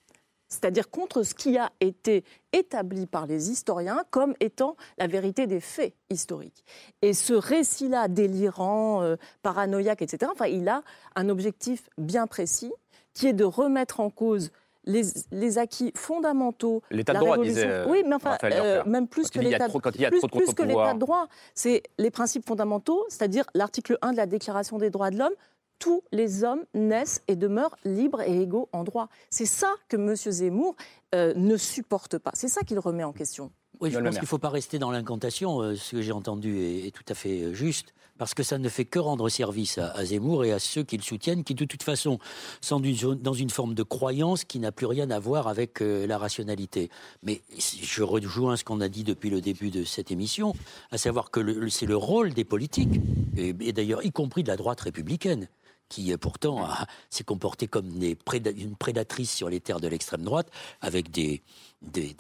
c'est-à-dire 0.48 0.90
contre 0.90 1.22
ce 1.22 1.34
qui 1.34 1.56
a 1.56 1.72
été 1.80 2.24
établi 2.52 3.06
par 3.06 3.26
les 3.26 3.50
historiens 3.50 4.04
comme 4.10 4.34
étant 4.40 4.76
la 4.98 5.06
vérité 5.06 5.46
des 5.46 5.60
faits 5.60 5.94
historiques. 6.10 6.64
Et 7.00 7.14
ce 7.14 7.32
récit-là, 7.32 8.08
délirant, 8.08 9.02
euh, 9.02 9.16
paranoïaque, 9.42 10.02
etc., 10.02 10.30
enfin, 10.32 10.46
il 10.46 10.68
a 10.68 10.82
un 11.16 11.28
objectif 11.28 11.88
bien 11.98 12.26
précis, 12.26 12.72
qui 13.14 13.26
est 13.26 13.32
de 13.32 13.44
remettre 13.44 14.00
en 14.00 14.10
cause 14.10 14.50
les, 14.84 15.02
les 15.30 15.58
acquis 15.58 15.92
fondamentaux. 15.94 16.82
L'état 16.90 17.12
de 17.14 17.18
droit, 17.18 17.32
révolution- 17.32 17.54
disait, 17.62 17.70
euh, 17.70 17.86
Oui, 17.88 18.02
mais 18.06 18.14
enfin, 18.14 18.36
euh, 18.44 18.82
même 18.86 19.06
plus 19.08 19.30
Quand 19.30 19.40
que 19.40 19.44
l'état 19.44 19.68
de 19.68 19.72
plus 19.72 20.20
que 20.20 20.26
contre-pouvoir. 20.26 20.86
l'état 20.86 20.94
de 20.94 20.98
droit, 20.98 21.26
c'est 21.54 21.82
les 21.98 22.10
principes 22.10 22.46
fondamentaux, 22.46 23.04
c'est-à-dire 23.08 23.44
l'article 23.54 23.98
1 24.02 24.12
de 24.12 24.16
la 24.16 24.26
Déclaration 24.26 24.78
des 24.78 24.90
droits 24.90 25.10
de 25.10 25.18
l'homme. 25.18 25.34
Tous 25.78 26.02
les 26.12 26.44
hommes 26.44 26.64
naissent 26.74 27.22
et 27.26 27.34
demeurent 27.34 27.76
libres 27.84 28.20
et 28.22 28.40
égaux 28.42 28.68
en 28.72 28.84
droit. 28.84 29.08
C'est 29.30 29.46
ça 29.46 29.74
que 29.88 29.96
M. 29.96 30.14
Zemmour 30.14 30.76
euh, 31.14 31.32
ne 31.34 31.56
supporte 31.56 32.18
pas. 32.18 32.30
C'est 32.34 32.46
ça 32.48 32.60
qu'il 32.62 32.78
remet 32.78 33.02
en 33.02 33.12
question. 33.12 33.50
Oui, 33.80 33.90
je 33.90 33.98
pense 33.98 34.10
qu'il 34.14 34.22
ne 34.22 34.26
faut 34.26 34.38
pas 34.38 34.50
rester 34.50 34.78
dans 34.78 34.90
l'incantation. 34.90 35.60
Euh, 35.60 35.76
Ce 35.76 35.92
que 35.92 36.02
j'ai 36.02 36.12
entendu 36.12 36.58
est, 36.58 36.86
est 36.86 36.90
tout 36.90 37.04
à 37.08 37.14
fait 37.14 37.42
euh, 37.42 37.52
juste, 37.54 37.94
parce 38.18 38.34
que 38.34 38.42
ça 38.44 38.58
ne 38.58 38.68
fait 38.68 38.84
que 38.84 38.98
rendre 39.00 39.28
service 39.28 39.78
à, 39.78 39.90
à 39.90 40.04
Zemmour 40.04 40.44
et 40.44 40.52
à 40.52 40.58
ceux 40.60 40.84
qui 40.84 40.96
le 40.96 41.02
soutiennent, 41.02 41.42
qui 41.42 41.54
de 41.54 41.64
toute 41.64 41.82
façon 41.82 42.18
sont 42.60 42.80
dans 42.80 43.32
une 43.32 43.50
forme 43.50 43.74
de 43.74 43.82
croyance 43.82 44.44
qui 44.44 44.60
n'a 44.60 44.70
plus 44.70 44.86
rien 44.86 45.10
à 45.10 45.18
voir 45.18 45.48
avec 45.48 45.80
euh, 45.82 46.06
la 46.06 46.18
rationalité. 46.18 46.90
Mais 47.24 47.42
je 47.58 48.02
rejoins 48.04 48.56
ce 48.56 48.62
qu'on 48.62 48.80
a 48.80 48.88
dit 48.88 49.02
depuis 49.02 49.30
le 49.30 49.40
début 49.40 49.70
de 49.70 49.82
cette 49.82 50.12
émission, 50.12 50.54
à 50.92 50.98
savoir 50.98 51.30
que 51.30 51.68
c'est 51.68 51.86
le 51.86 51.96
rôle 51.96 52.34
des 52.34 52.44
politiques, 52.44 53.00
et, 53.36 53.54
et 53.60 53.72
d'ailleurs 53.72 54.04
y 54.04 54.12
compris 54.12 54.44
de 54.44 54.48
la 54.48 54.56
droite 54.56 54.80
républicaine, 54.82 55.48
qui 55.88 56.12
euh, 56.12 56.16
pourtant 56.16 56.66
s'est 57.10 57.24
comportée 57.24 57.66
comme 57.66 57.90
une 58.02 58.76
prédatrice 58.76 59.32
sur 59.32 59.48
les 59.48 59.60
terres 59.60 59.80
de 59.80 59.88
l'extrême 59.88 60.22
droite, 60.22 60.48
avec 60.80 61.10
des, 61.10 61.42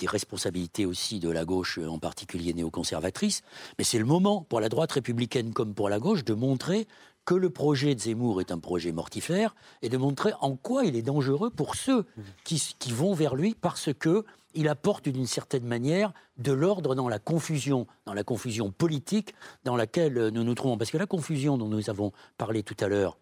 responsabilités 0.06 0.86
aussi 0.86 1.20
de 1.20 1.30
la 1.30 1.44
gauche, 1.44 1.78
euh, 1.78 1.88
en 1.88 1.98
particulier 1.98 2.52
néoconservatrice. 2.52 3.42
Mais 3.78 3.84
c'est 3.84 3.98
le 3.98 4.04
moment, 4.04 4.42
pour 4.42 4.60
la 4.60 4.68
droite 4.68 4.92
républicaine 4.92 5.52
comme 5.52 5.74
pour 5.74 5.88
la 5.88 5.98
gauche, 5.98 6.24
de 6.24 6.34
montrer 6.34 6.86
que 7.24 7.34
le 7.34 7.50
projet 7.50 7.94
de 7.94 8.00
Zemmour 8.00 8.40
est 8.40 8.50
un 8.50 8.58
projet 8.58 8.90
mortifère 8.90 9.54
et 9.80 9.88
de 9.88 9.96
montrer 9.96 10.32
en 10.40 10.56
quoi 10.56 10.84
il 10.84 10.96
est 10.96 11.02
dangereux 11.02 11.50
pour 11.50 11.76
ceux 11.76 12.04
qui, 12.42 12.74
qui 12.80 12.90
vont 12.90 13.14
vers 13.14 13.36
lui 13.36 13.54
parce 13.54 13.90
que 13.94 14.24
il 14.54 14.68
apporte 14.68 15.08
d'une 15.08 15.26
certaine 15.26 15.64
manière 15.64 16.12
de 16.38 16.52
l'ordre 16.52 16.94
dans 16.94 17.08
la 17.08 17.18
confusion, 17.18 17.86
dans 18.06 18.14
la 18.14 18.24
confusion 18.24 18.70
politique 18.70 19.34
dans 19.64 19.76
laquelle 19.76 20.18
euh, 20.18 20.30
nous 20.30 20.44
nous 20.44 20.54
trouvons. 20.54 20.76
Parce 20.76 20.90
que 20.90 20.98
la 20.98 21.06
confusion 21.06 21.56
dont 21.56 21.68
nous 21.68 21.90
avons 21.90 22.12
parlé 22.38 22.62
tout 22.62 22.76
à 22.80 22.88
l'heure, 22.88 23.16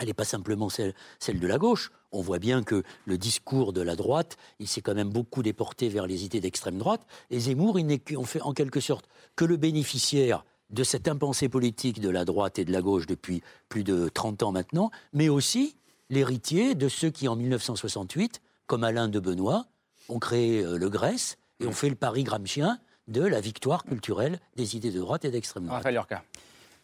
elle 0.00 0.06
n'est 0.06 0.14
pas 0.14 0.24
simplement 0.24 0.68
celle, 0.70 0.94
de 1.28 1.46
la 1.46 1.58
gauche. 1.58 1.92
On 2.10 2.22
voit 2.22 2.38
bien 2.38 2.62
que 2.62 2.82
le 3.04 3.18
discours 3.18 3.72
de 3.72 3.82
la 3.82 3.96
droite, 3.96 4.38
il 4.58 4.66
s'est 4.66 4.80
quand 4.80 4.94
même 4.94 5.10
beaucoup 5.10 5.42
déporté 5.42 5.88
vers 5.88 6.06
les 6.06 6.24
idées 6.24 6.40
d'extrême 6.40 6.78
droite. 6.78 7.06
Et 7.30 7.38
Zemmour, 7.38 7.78
il 7.78 7.86
n'est 7.86 8.02
fait 8.24 8.40
en 8.40 8.54
quelque 8.54 8.80
sorte 8.80 9.06
que 9.36 9.44
le 9.44 9.58
bénéficiaire 9.58 10.44
de 10.70 10.84
cette 10.84 11.06
impensée 11.06 11.48
politique 11.48 12.00
de 12.00 12.08
la 12.08 12.24
droite 12.24 12.58
et 12.58 12.64
de 12.64 12.72
la 12.72 12.80
gauche 12.80 13.06
depuis 13.06 13.42
plus 13.68 13.84
de 13.84 14.08
30 14.08 14.42
ans 14.42 14.52
maintenant, 14.52 14.90
mais 15.12 15.28
aussi 15.28 15.76
l'héritier 16.08 16.74
de 16.74 16.88
ceux 16.88 17.10
qui, 17.10 17.28
en 17.28 17.36
1968, 17.36 18.40
comme 18.66 18.84
Alain 18.84 19.08
de 19.08 19.20
Benoît, 19.20 19.66
ont 20.08 20.18
créé 20.18 20.64
euh, 20.64 20.78
le 20.78 20.88
Grèce 20.88 21.36
et 21.60 21.66
ont 21.66 21.72
fait 21.72 21.90
le 21.90 21.94
pari 21.94 22.24
gramscien 22.24 22.78
de 23.06 23.22
la 23.22 23.40
victoire 23.40 23.84
culturelle 23.84 24.40
des 24.56 24.76
idées 24.76 24.92
de 24.92 25.00
droite 25.00 25.24
et 25.24 25.30
d'extrême 25.30 25.66
droite. 25.66 25.82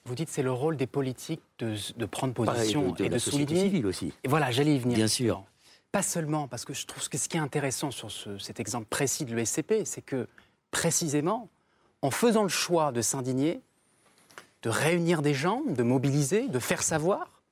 Vous 0.07 0.15
dites 0.15 0.29
c'est 0.29 0.43
le 0.43 0.53
rôle 0.53 0.77
des 0.77 0.87
politiques 0.87 1.43
de, 1.59 1.75
de 1.97 2.07
prendre 2.07 2.31
et 2.33 2.35
position 2.47 2.93
de- 2.93 2.97
de 2.97 3.05
et 3.05 3.09
de 3.09 3.19
souligner. 3.19 3.61
civile 3.63 3.87
aussi. 3.87 4.13
Et 4.25 4.29
voilà, 4.29 4.51
j'allais 4.51 4.77
y 4.77 4.79
venir. 4.79 4.97
Bien 4.97 5.09
sûr. 5.09 5.45
Pas 5.93 6.03
seulement, 6.03 6.47
parce 6.49 6.65
que 6.65 6.75
je 6.75 6.87
trouve 6.87 7.09
que 7.09 7.19
ce 7.19 7.29
qui 7.29 7.37
est 7.37 7.41
intéressant 7.41 7.91
sur 7.91 8.11
ce- 8.11 8.39
cet 8.39 8.61
exemple 8.61 8.87
précis 8.89 9.25
de 9.25 9.35
l'ESCP, 9.35 9.85
c'est 9.85 10.03
que 10.03 10.29
précisément, 10.71 11.49
en 12.03 12.11
faisant 12.11 12.43
le 12.45 12.49
choix 12.49 12.93
de 12.93 13.03
s'indigner, 13.03 13.61
de 14.63 14.69
réunir 14.71 15.23
des 15.23 15.35
gens, 15.35 15.63
de 15.67 15.83
mobiliser, 15.83 16.49
de 16.49 16.59
faire 16.59 16.83
savoir, 16.83 17.43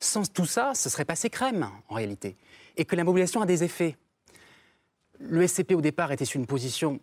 sans 0.00 0.30
tout 0.30 0.46
ça, 0.46 0.72
ce 0.74 0.88
serait 0.90 1.04
passé 1.04 1.30
crème 1.30 1.68
en 1.88 1.94
réalité. 1.94 2.36
Et 2.76 2.84
que 2.84 2.96
la 2.96 3.04
mobilisation 3.04 3.40
a 3.40 3.46
des 3.46 3.62
effets. 3.64 3.96
Le 5.20 5.46
SCP 5.46 5.74
au 5.74 5.80
départ 5.80 6.12
était 6.12 6.24
sur 6.24 6.38
une 6.40 6.46
position 6.46 6.98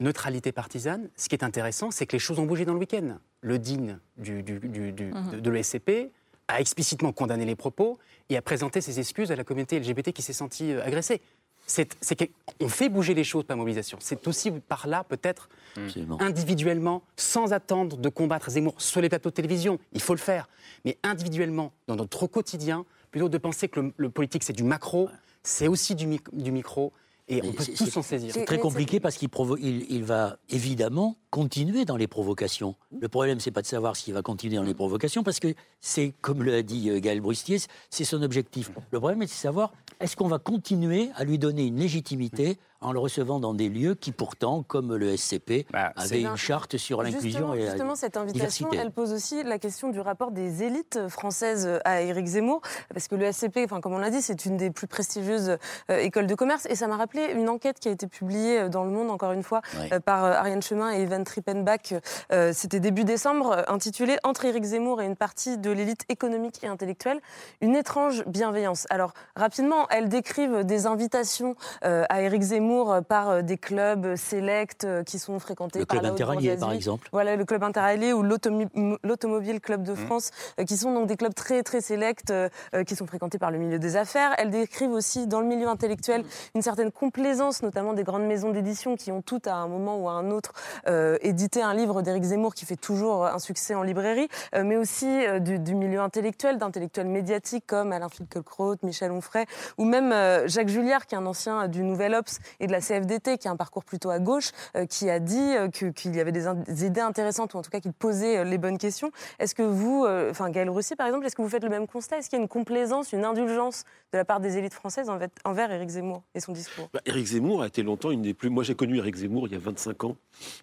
neutralité 0.00 0.50
partisane. 0.50 1.08
Ce 1.16 1.28
qui 1.28 1.34
est 1.36 1.44
intéressant, 1.44 1.90
c'est 1.90 2.06
que 2.06 2.12
les 2.12 2.18
choses 2.18 2.38
ont 2.40 2.46
bougé 2.46 2.64
dans 2.64 2.72
le 2.72 2.80
week-end. 2.80 3.18
Le 3.44 3.58
DIN 3.58 3.98
du, 4.16 4.42
du- 4.42 4.58
du- 4.58 4.90
du- 4.92 5.04
Mhm. 5.12 5.30
de, 5.32 5.40
de 5.40 5.50
l'ESCP 5.50 6.10
a 6.48 6.60
explicitement 6.60 7.12
condamné 7.12 7.44
les 7.44 7.54
propos 7.56 7.98
et 8.30 8.38
a 8.38 8.42
présenté 8.42 8.80
ses 8.80 8.98
excuses 9.00 9.30
à 9.30 9.36
la 9.36 9.44
communauté 9.44 9.78
LGBT 9.78 10.12
qui 10.12 10.22
s'est 10.22 10.32
sentie 10.32 10.72
euh, 10.72 10.82
agressée. 10.82 11.20
C'est, 11.66 11.94
c'est 12.00 12.16
qu'on 12.16 12.68
fait 12.70 12.88
bouger 12.88 13.12
les 13.14 13.24
choses 13.24 13.44
par 13.44 13.56
mobilisation. 13.58 13.98
C'est 14.00 14.26
aussi 14.28 14.50
par 14.50 14.86
là, 14.86 15.04
peut-être, 15.04 15.48
Absolument. 15.76 16.20
individuellement, 16.22 17.02
sans 17.16 17.52
attendre 17.52 17.98
de 17.98 18.08
combattre 18.08 18.50
Zemmour 18.50 18.74
sur 18.80 19.00
les 19.02 19.08
plateaux 19.10 19.28
de 19.30 19.34
télévision. 19.34 19.78
Il 19.92 20.00
faut 20.00 20.14
le 20.14 20.18
faire. 20.20 20.48
Mais 20.86 20.96
individuellement, 21.02 21.72
dans 21.86 21.96
notre 21.96 22.26
quotidien, 22.26 22.84
plutôt 23.10 23.28
de 23.28 23.38
penser 23.38 23.68
que 23.68 23.80
le, 23.80 23.92
le 23.96 24.08
politique, 24.10 24.42
c'est 24.42 24.52
du 24.54 24.64
macro, 24.64 25.08
c'est 25.42 25.68
aussi 25.68 25.94
du 25.94 26.06
micro. 26.06 26.92
Et 27.26 27.40
on 27.42 27.52
peut 27.52 27.62
c'est- 27.62 27.72
tous 27.72 27.86
s'en 27.86 28.02
saisir. 28.02 28.32
C'est 28.34 28.44
très 28.44 28.58
compliqué 28.58 29.00
parce 29.00 29.16
qu'il 29.16 29.28
provo- 29.30 29.56
il, 29.58 29.86
il 29.90 30.04
va 30.04 30.36
évidemment 30.50 31.16
continuer 31.30 31.86
dans 31.86 31.96
les 31.96 32.06
provocations. 32.06 32.74
Le 33.00 33.08
problème, 33.08 33.40
c'est 33.40 33.50
pas 33.50 33.62
de 33.62 33.66
savoir 33.66 33.96
s'il 33.96 34.12
va 34.12 34.20
continuer 34.20 34.56
dans 34.56 34.62
les 34.62 34.74
provocations 34.74 35.22
parce 35.22 35.40
que 35.40 35.54
c'est, 35.80 36.12
comme 36.20 36.42
l'a 36.42 36.62
dit 36.62 36.90
euh, 36.90 37.00
Gaël 37.00 37.20
Brustier, 37.22 37.58
c'est 37.88 38.04
son 38.04 38.22
objectif. 38.22 38.70
Le 38.90 38.98
problème, 38.98 39.20
c'est 39.22 39.26
de 39.26 39.30
savoir 39.30 39.72
est-ce 40.00 40.16
qu'on 40.16 40.28
va 40.28 40.38
continuer 40.38 41.08
à 41.14 41.24
lui 41.24 41.38
donner 41.38 41.64
une 41.66 41.78
légitimité 41.78 42.58
en 42.84 42.92
le 42.92 42.98
recevant 42.98 43.40
dans 43.40 43.54
des 43.54 43.68
lieux 43.68 43.94
qui, 43.94 44.12
pourtant, 44.12 44.62
comme 44.62 44.94
le 44.94 45.16
SCP, 45.16 45.66
avaient 45.72 46.22
une 46.22 46.36
charte 46.36 46.76
sur 46.76 47.02
l'inclusion 47.02 47.54
et 47.54 47.64
la 47.64 47.70
justement, 47.70 47.96
cette 47.96 48.16
invitation, 48.16 48.68
diversité. 48.68 48.76
elle 48.76 48.92
pose 48.92 49.12
aussi 49.12 49.42
la 49.42 49.58
question 49.58 49.88
du 49.88 50.00
rapport 50.00 50.30
des 50.30 50.62
élites 50.62 51.08
françaises 51.08 51.80
à 51.84 52.02
Éric 52.02 52.26
Zemmour, 52.26 52.60
parce 52.92 53.08
que 53.08 53.14
le 53.16 53.32
SCP, 53.32 53.60
enfin, 53.64 53.80
comme 53.80 53.94
on 53.94 53.98
l'a 53.98 54.10
dit, 54.10 54.22
c'est 54.22 54.44
une 54.44 54.56
des 54.56 54.70
plus 54.70 54.86
prestigieuses 54.86 55.56
euh, 55.90 55.98
écoles 55.98 56.26
de 56.26 56.34
commerce, 56.34 56.66
et 56.68 56.74
ça 56.74 56.86
m'a 56.86 56.96
rappelé 56.96 57.32
une 57.34 57.48
enquête 57.48 57.80
qui 57.80 57.88
a 57.88 57.90
été 57.90 58.06
publiée 58.06 58.60
euh, 58.60 58.68
dans 58.68 58.84
Le 58.84 58.90
Monde, 58.90 59.10
encore 59.10 59.32
une 59.32 59.42
fois, 59.42 59.62
euh, 59.92 60.00
par 60.00 60.22
Ariane 60.24 60.62
Chemin 60.62 60.92
et 60.92 61.00
Evan 61.00 61.24
Trippenbach. 61.24 61.94
Euh, 62.32 62.52
C'était 62.52 62.80
début 62.80 63.04
décembre, 63.04 63.52
euh, 63.52 63.62
intitulé 63.68 64.16
Entre 64.24 64.44
Éric 64.44 64.64
Zemmour 64.64 65.00
et 65.00 65.06
une 65.06 65.16
partie 65.16 65.56
de 65.58 65.70
l'élite 65.70 66.04
économique 66.10 66.62
et 66.62 66.66
intellectuelle, 66.66 67.20
une 67.60 67.76
étrange 67.76 68.24
bienveillance. 68.26 68.86
Alors, 68.90 69.14
rapidement, 69.36 69.88
elles 69.88 70.08
décrivent 70.08 70.64
des 70.64 70.86
invitations 70.86 71.56
euh, 71.84 72.04
à 72.10 72.20
Éric 72.22 72.42
Zemmour 72.42 72.73
Zemmour 72.74 73.04
par 73.08 73.42
des 73.42 73.58
clubs 73.58 74.16
sélects 74.16 74.86
qui 75.06 75.18
sont 75.18 75.38
fréquentés 75.38 75.80
le 75.80 75.86
par 75.86 75.98
club 75.98 76.12
interallié, 76.12 76.56
par 76.56 76.72
exemple. 76.72 77.08
Voilà, 77.12 77.36
le 77.36 77.44
club 77.44 77.62
interallié 77.62 78.12
ou 78.12 78.22
l'Automobile 78.22 79.60
Club 79.60 79.82
de 79.82 79.94
France, 79.94 80.30
euh, 80.58 80.64
qui 80.64 80.76
sont 80.76 80.92
donc 80.92 81.06
des 81.06 81.16
clubs 81.16 81.34
très 81.34 81.62
très 81.62 81.80
sélects, 81.80 82.30
euh, 82.30 82.48
euh, 82.74 82.84
qui 82.84 82.96
sont 82.96 83.06
fréquentés 83.06 83.38
par 83.38 83.50
le 83.50 83.58
milieu 83.58 83.78
des 83.78 83.96
affaires. 83.96 84.34
Elles 84.38 84.50
décrivent 84.50 84.92
aussi 84.92 85.26
dans 85.26 85.40
le 85.40 85.46
milieu 85.46 85.68
intellectuel 85.68 86.24
une 86.54 86.62
certaine 86.62 86.90
complaisance, 86.90 87.62
notamment 87.62 87.92
des 87.92 88.04
grandes 88.04 88.26
maisons 88.26 88.50
d'édition 88.50 88.96
qui 88.96 89.12
ont 89.12 89.22
toutes 89.22 89.46
à 89.46 89.54
un 89.54 89.68
moment 89.68 89.98
ou 89.98 90.08
à 90.08 90.12
un 90.12 90.30
autre 90.30 90.52
euh, 90.88 91.16
édité 91.22 91.62
un 91.62 91.74
livre 91.74 92.02
d'Éric 92.02 92.24
Zemmour 92.24 92.54
qui 92.54 92.64
fait 92.64 92.76
toujours 92.76 93.26
un 93.26 93.38
succès 93.38 93.74
en 93.74 93.82
librairie, 93.82 94.28
euh, 94.54 94.64
mais 94.64 94.76
aussi 94.76 95.06
euh, 95.06 95.38
du, 95.38 95.58
du 95.58 95.74
milieu 95.74 96.00
intellectuel, 96.00 96.58
d'intellectuels 96.58 97.06
médiatiques 97.06 97.64
comme 97.66 97.92
Alain 97.92 98.08
Finkielkraut, 98.08 98.76
Michel 98.82 99.10
Onfray, 99.10 99.46
ou 99.78 99.84
même 99.84 100.12
euh, 100.12 100.46
Jacques 100.48 100.68
Julliard, 100.68 101.06
qui 101.06 101.14
est 101.14 101.18
un 101.18 101.26
ancien 101.26 101.68
du 101.68 101.82
Nouvel 101.82 102.14
Obs 102.14 102.38
de 102.66 102.72
la 102.72 102.80
CFDT, 102.80 103.38
qui 103.38 103.48
a 103.48 103.50
un 103.50 103.56
parcours 103.56 103.84
plutôt 103.84 104.10
à 104.10 104.18
gauche, 104.18 104.50
euh, 104.76 104.86
qui 104.86 105.10
a 105.10 105.18
dit 105.18 105.38
euh, 105.38 105.68
qu'il 105.68 106.14
y 106.14 106.20
avait 106.20 106.32
des, 106.32 106.46
idées 106.84 107.00
intéressantes, 107.00 107.54
ou 107.54 107.58
en 107.58 107.62
tout 107.62 107.70
cas 107.70 107.80
qu'il 107.80 107.92
posait 107.92 108.38
euh, 108.38 108.44
les 108.44 108.58
bonnes 108.58 108.78
questions. 108.78 109.10
Est-ce 109.38 109.54
que 109.54 109.62
vous, 109.62 110.06
enfin 110.30 110.50
Gaël 110.50 110.70
Roussy 110.70 110.96
par 110.96 111.06
exemple, 111.06 111.26
est-ce 111.26 111.36
que 111.36 111.42
vous 111.42 111.48
faites 111.48 111.62
le 111.62 111.70
même 111.70 111.86
constat? 111.86 112.18
Est-ce 112.18 112.28
qu'il 112.28 112.38
y 112.38 112.40
a 112.40 112.42
une 112.42 112.48
complaisance, 112.48 113.12
une 113.12 113.24
indulgence 113.24 113.84
de 114.12 114.18
la 114.18 114.24
part 114.24 114.40
des 114.40 114.58
élites 114.58 114.74
françaises 114.74 115.10
envers, 115.44 115.70
Éric 115.70 115.88
Zemmour 115.88 116.22
et 116.34 116.40
son 116.40 116.52
discours? 116.52 116.88
Bah, 116.92 117.00
Éric 117.06 117.26
Zemmour 117.26 117.62
a 117.62 117.66
été 117.66 117.82
longtemps 117.82 118.10
une 118.10 118.22
des 118.22 118.34
plus. 118.34 118.50
Moi, 118.50 118.62
j'ai 118.62 118.74
connu 118.74 118.98
Éric 118.98 119.16
Zemmour 119.16 119.46
il 119.48 119.52
y 119.52 119.56
a 119.56 119.60
25 119.60 120.04
ans, 120.04 120.16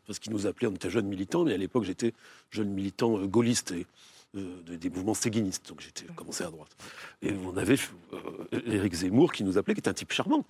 parce 0.07 0.19
qu'il 0.19 0.31
nous 0.31 0.47
appelait, 0.47 0.67
on 0.67 0.73
était 0.73 0.89
jeunes 0.89 1.07
militants, 1.07 1.43
mais 1.43 1.53
à 1.53 1.57
l'époque, 1.57 1.83
j'étais 1.83 2.13
jeune 2.49 2.69
militant 2.69 3.17
gaulliste 3.25 3.73
de- 4.33 4.75
des 4.75 4.89
mouvements 4.89 5.13
séguinistes, 5.13 5.67
donc 5.69 5.81
j'étais 5.81 6.05
commencé 6.15 6.43
à 6.43 6.49
droite. 6.49 6.71
Et 7.21 7.33
on 7.33 7.55
avait 7.57 7.75
euh, 8.13 8.59
Éric 8.65 8.93
Zemmour 8.93 9.31
qui 9.33 9.43
nous 9.43 9.57
appelait, 9.57 9.73
qui 9.73 9.81
est 9.81 9.89
un 9.89 9.93
type 9.93 10.11
charmant, 10.11 10.45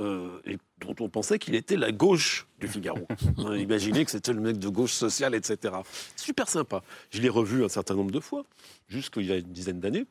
euh, 0.00 0.38
et 0.46 0.58
dont 0.80 0.94
on 1.00 1.08
pensait 1.08 1.38
qu'il 1.38 1.54
était 1.54 1.76
la 1.76 1.92
gauche 1.92 2.46
du 2.60 2.68
Figaro. 2.68 3.06
Hein, 3.38 3.56
imaginez 3.56 4.04
que 4.04 4.10
c'était 4.10 4.32
le 4.32 4.40
mec 4.40 4.58
de 4.58 4.68
gauche 4.68 4.92
sociale, 4.92 5.34
etc. 5.34 5.74
Super 6.16 6.48
sympa. 6.48 6.82
Je 7.10 7.20
l'ai 7.20 7.28
revu 7.28 7.64
un 7.64 7.68
certain 7.68 7.94
nombre 7.94 8.10
de 8.12 8.20
fois, 8.20 8.44
jusqu'il 8.88 9.26
y 9.26 9.32
a 9.32 9.36
une 9.36 9.52
dizaine 9.52 9.80
d'années. 9.80 10.06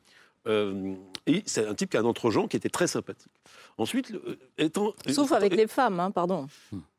Euh, 0.48 0.94
et 1.26 1.42
c'est 1.48 1.66
un 1.66 1.74
type 1.74 1.90
qui 1.90 1.98
a 1.98 2.02
un 2.02 2.06
entre-gens 2.06 2.48
qui 2.48 2.56
était 2.56 2.70
très 2.70 2.86
sympathique. 2.86 3.32
Ensuite, 3.80 4.14
étant. 4.60 4.94
Sauf 5.10 5.32
avec 5.32 5.56
les 5.56 5.66
femmes, 5.68 6.00
hein, 6.00 6.12
pardon. 6.12 6.48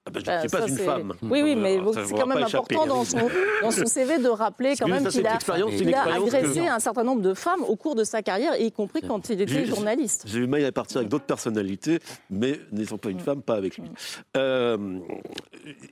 Ah 0.06 0.10
ben, 0.10 0.20
je 0.20 0.24
Bah, 0.26 0.36
n'étais 0.42 0.56
pas 0.56 0.68
une 0.68 0.76
femme. 0.78 1.12
Oui, 1.22 1.42
oui, 1.42 1.56
mais 1.56 1.78
Euh, 1.78 1.92
c'est 2.06 2.14
quand 2.14 2.26
même 2.26 2.44
important 2.44 2.86
dans 2.86 3.04
son, 3.04 3.18
dans 3.62 3.70
son 3.72 3.86
CV 3.86 4.18
de 4.18 4.28
rappeler 4.28 4.74
quand 4.78 4.86
même 4.86 5.08
qu'il 5.08 5.26
a, 5.26 5.36
il 5.36 5.74
que- 5.74 6.26
agressé 6.26 6.60
un 6.60 6.78
certain 6.78 7.02
nombre 7.02 7.22
de 7.22 7.34
femmes 7.34 7.62
au 7.66 7.74
cours 7.74 7.96
de 7.96 8.04
sa 8.04 8.22
carrière, 8.22 8.58
y 8.60 8.70
compris 8.70 9.02
quand 9.02 9.28
il 9.30 9.40
était 9.40 9.66
journaliste. 9.66 10.22
J'ai 10.26 10.38
eu 10.38 10.46
maille 10.46 10.64
à 10.64 10.70
partir 10.72 10.98
avec 10.98 11.08
d'autres 11.08 11.24
personnalités, 11.24 11.98
mais 12.30 12.60
n'étant 12.70 12.98
pas 12.98 13.10
une 13.10 13.18
femme, 13.20 13.42
pas 13.42 13.54
avec 13.54 13.78
lui. 13.78 13.84
Euh, 14.36 14.98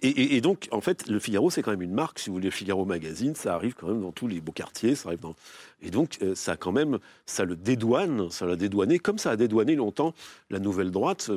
et, 0.03 0.41
donc, 0.41 0.69
en 0.71 0.81
fait, 0.81 1.09
le 1.09 1.19
Figaro, 1.19 1.51
c'est 1.51 1.63
quand 1.63 1.73
même 1.73 1.83
une 1.83 1.95
marque. 1.95 2.21
Si 2.21 2.31
vous 2.31 2.35
voulez, 2.35 2.47
le 2.47 2.51
Figaro 2.53 2.85
Magazine, 2.85 3.35
ça 3.35 3.55
arrive 3.55 3.75
quand 3.75 3.89
même 3.89 4.03
dans 4.03 4.13
tous 4.13 4.29
les 4.29 4.41
beaux 4.41 4.53
quartiers. 4.53 4.95
Ça 4.95 5.09
arrive 5.09 5.21
dans... 5.21 5.35
Et 5.83 5.91
donc, 5.91 6.19
euh, 6.23 6.35
ça 6.37 6.57
quand 6.57 6.73
même, 6.73 6.99
ça 7.27 7.45
le 7.45 7.57
dédouane, 7.57 8.31
ça 8.31 8.47
l'a 8.47 8.55
dédouané, 8.57 8.99
comme 9.01 9.19
ça 9.19 9.31
a 9.33 9.37
dédouané 9.37 9.75
longtemps 9.75 10.15
la 10.51 10.61
nouvelle 10.61 10.91
droite. 10.93 11.31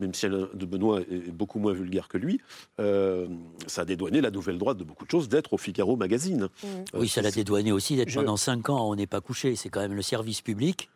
Même 0.00 0.14
si 0.14 0.26
Alain 0.26 0.48
de 0.54 0.64
Benoît 0.66 1.00
est 1.00 1.32
beaucoup 1.32 1.58
moins 1.58 1.72
vulgaire 1.72 2.06
que 2.06 2.18
lui, 2.18 2.40
euh, 2.78 3.26
ça 3.66 3.82
a 3.82 3.84
dédouané 3.84 4.20
la 4.20 4.30
nouvelle 4.30 4.56
droite 4.58 4.76
de 4.76 4.84
beaucoup 4.84 5.04
de 5.04 5.10
choses 5.10 5.28
d'être 5.28 5.54
au 5.54 5.58
Figaro 5.58 5.96
Magazine. 5.96 6.48
Euh, 6.64 6.68
Oui, 6.94 7.08
ça 7.08 7.20
l'a 7.20 7.32
dédouané 7.32 7.72
aussi 7.72 7.96
d'être 7.96 8.08
Je- 8.08 8.20
pendant 8.20 8.36
5 8.36 8.70
ans, 8.70 8.88
on 8.88 8.94
n'est 8.94 9.08
pas 9.08 9.20
couché. 9.20 9.56
C'est 9.56 9.70
quand 9.70 9.80
même 9.80 9.94
le 9.94 10.02
service 10.02 10.40
public 10.40 10.88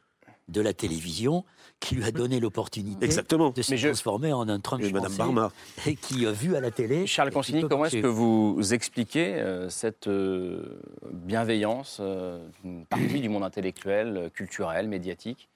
de 0.49 0.61
la 0.61 0.73
télévision 0.73 1.45
qui 1.81 1.97
lui 1.97 2.05
a 2.05 2.13
donné 2.13 2.39
l'opportunité 2.39 3.09
de 3.09 3.13
se 3.13 3.71
Mais 3.73 3.77
je- 3.77 3.89
transformer 3.89 4.33
en 4.33 4.49
un 4.49 4.61
Trump 4.61 4.83
Et 4.85 4.93
Madame 4.93 5.13
Barma. 5.17 5.51
et 5.85 5.97
qui 5.97 6.25
a 6.27 6.31
vu 6.31 6.55
à 6.55 6.61
la 6.61 6.71
télé. 6.71 7.07
Charles 7.09 7.33
Consigny, 7.33 7.63
comment 7.69 7.87
est-ce 7.87 7.97
que 7.97 8.07
vous 8.07 8.61
expliquez 8.73 9.35
euh, 9.35 9.69
cette 9.69 10.07
euh, 10.07 10.81
bienveillance 11.13 11.99
euh, 12.01 12.47
d'une 12.63 12.87
partie 12.87 13.21
du 13.21 13.29
monde 13.29 13.43
intellectuel, 13.43 14.31
culturel, 14.33 14.87
médiatique 14.89 15.49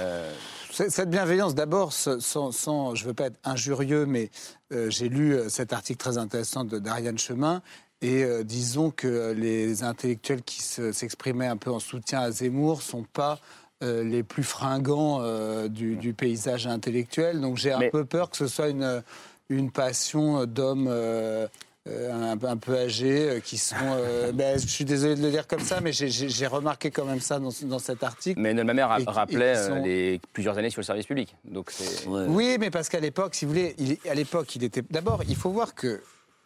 euh, 0.00 0.32
Cette 0.70 1.10
bienveillance, 1.10 1.54
d'abord, 1.54 1.92
sans, 1.92 2.20
je 2.94 3.02
ne 3.02 3.08
veux 3.08 3.14
pas 3.14 3.26
être 3.26 3.38
injurieux, 3.44 4.06
mais 4.06 4.30
euh, 4.72 4.90
j'ai 4.90 5.08
lu 5.08 5.34
euh, 5.34 5.48
cet 5.48 5.72
article 5.72 5.98
très 5.98 6.18
intéressant 6.18 6.64
de 6.64 6.78
d'Ariane 6.78 7.18
Chemin. 7.18 7.62
Et 8.00 8.22
euh, 8.22 8.44
disons 8.44 8.90
que 8.92 9.32
les 9.32 9.82
intellectuels 9.82 10.42
qui 10.42 10.62
se- 10.62 10.92
s'exprimaient 10.92 11.48
un 11.48 11.56
peu 11.56 11.70
en 11.72 11.80
soutien 11.80 12.20
à 12.20 12.30
Zemmour 12.30 12.76
ne 12.76 12.82
sont 12.82 13.02
pas 13.12 13.40
euh, 13.82 14.04
les 14.04 14.22
plus 14.22 14.44
fringants 14.44 15.18
euh, 15.20 15.66
du, 15.68 15.96
du 15.96 16.12
paysage 16.14 16.66
intellectuel. 16.68 17.40
Donc 17.40 17.56
j'ai 17.56 17.72
un 17.72 17.78
Mais- 17.80 17.90
peu 17.90 18.04
peur 18.04 18.30
que 18.30 18.36
ce 18.36 18.46
soit 18.46 18.68
une, 18.68 19.02
une 19.48 19.70
passion 19.72 20.44
d'hommes 20.46 20.88
euh, 21.88 22.32
un, 22.34 22.42
un 22.42 22.56
peu 22.56 22.76
âgés 22.76 23.28
euh, 23.30 23.40
qui 23.40 23.56
sont. 23.58 23.76
euh, 23.80 24.32
ben, 24.34 24.58
je 24.58 24.66
suis 24.66 24.84
désolé 24.84 25.14
de 25.16 25.22
le 25.22 25.30
dire 25.30 25.46
comme 25.46 25.60
ça, 25.60 25.80
mais 25.80 25.92
j'ai- 25.92 26.46
remarqué 26.46 26.90
quand 26.90 27.04
même 27.04 27.20
ça 27.20 27.38
dans, 27.38 27.50
dans 27.64 27.78
cet 27.78 28.02
article. 28.02 28.40
Mais 28.40 28.54
ma 28.54 28.72
mère 28.74 28.88
rappelait 29.06 29.66
sont- 29.68 29.82
les 29.82 30.20
plusieurs 30.32 30.56
années 30.58 30.70
sur 30.70 30.80
le 30.80 30.84
service 30.86 31.06
public. 31.06 31.34
Donc 31.44 31.70
c'est. 31.70 32.06
Oui, 32.06 32.56
mais 32.58 32.70
parce 32.70 32.88
qu'à 32.88 33.00
l'époque, 33.00 33.34
si 33.34 33.44
vous 33.44 33.52
voulez, 33.52 33.74
il, 33.78 33.98
à 34.08 34.14
l'époque, 34.14 34.54
il 34.56 34.64
était. 34.64 34.82
D'abord, 34.90 35.22
il 35.28 35.36
faut 35.36 35.50
voir 35.50 35.74
que 35.74 36.00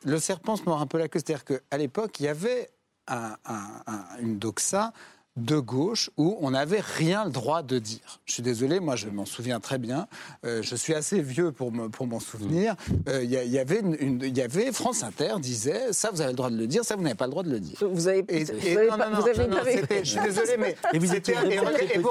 le 0.05 0.19
serpent 0.19 0.57
se 0.57 0.65
mord 0.65 0.81
un 0.81 0.87
peu 0.87 0.99
la 0.99 1.09
queue. 1.09 1.21
C'est-à-dire 1.25 1.45
qu'à 1.45 1.77
l'époque, 1.79 2.19
il 2.21 2.25
y 2.27 2.29
avait 2.29 2.71
un- 3.09 3.37
un- 3.47 3.83
un- 3.87 4.05
une 4.21 4.39
doxa 4.39 4.93
de 5.37 5.59
gauche 5.59 6.11
où 6.19 6.37
on 6.43 6.51
n'avait 6.51 6.81
rien 6.81 7.25
le 7.25 7.31
droit 7.31 7.63
de 7.63 7.79
dire. 7.79 8.21
Je 8.27 8.35
suis 8.35 8.43
désolé, 8.43 8.81
moi 8.81 8.97
je 8.97 9.09
m'en 9.09 9.25
souviens 9.25 9.61
très 9.61 9.79
bien. 9.79 10.07
Euh, 10.45 10.61
je 10.63 10.77
suis 10.77 10.93
assez 10.95 11.23
vieux 11.23 11.53
pour 11.53 11.73
me- 11.73 11.89
pour 11.89 12.07
m'en 12.07 12.21
souvenir. 12.21 12.75
Euh, 13.09 13.23
Il 13.25 13.31
y, 13.31 13.59
avait 13.59 13.81
une- 13.81 13.97
une- 13.99 14.21
il 14.23 14.37
y 14.37 14.43
avait 14.43 14.73
France 14.73 15.03
Inter 15.03 15.35
disait 15.41 15.93
ça 15.93 16.11
vous 16.13 16.21
avez 16.21 16.33
le 16.33 16.37
droit 16.37 16.51
de 16.51 16.57
le 16.57 16.67
dire, 16.67 16.85
ça 16.85 16.97
vous 16.97 17.03
n'avez 17.03 17.15
pas 17.15 17.25
le 17.27 17.31
droit 17.31 17.43
de 17.43 17.51
le 17.51 17.61
dire. 17.61 17.79
Vous 17.81 18.09
avez, 18.09 18.25
Et- 18.29 18.45
vous 18.45 18.53
et- 18.67 18.77
avez 18.77 18.91
non, 18.91 18.99
pas- 18.99 19.09
non, 19.09 19.21
vous 19.21 19.29
avez 19.29 19.47
non, 19.49 19.57
non, 19.57 19.63
pas- 19.65 19.71
c'était- 19.71 20.05
Je 20.05 20.11
suis 20.11 20.21
désolé, 20.21 20.57
mais 20.59 20.77
Et 20.93 20.99
vous 20.99 21.15
étiez 21.15 21.35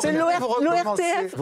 C'est 0.02 0.12
l'ORTF. 0.14 1.36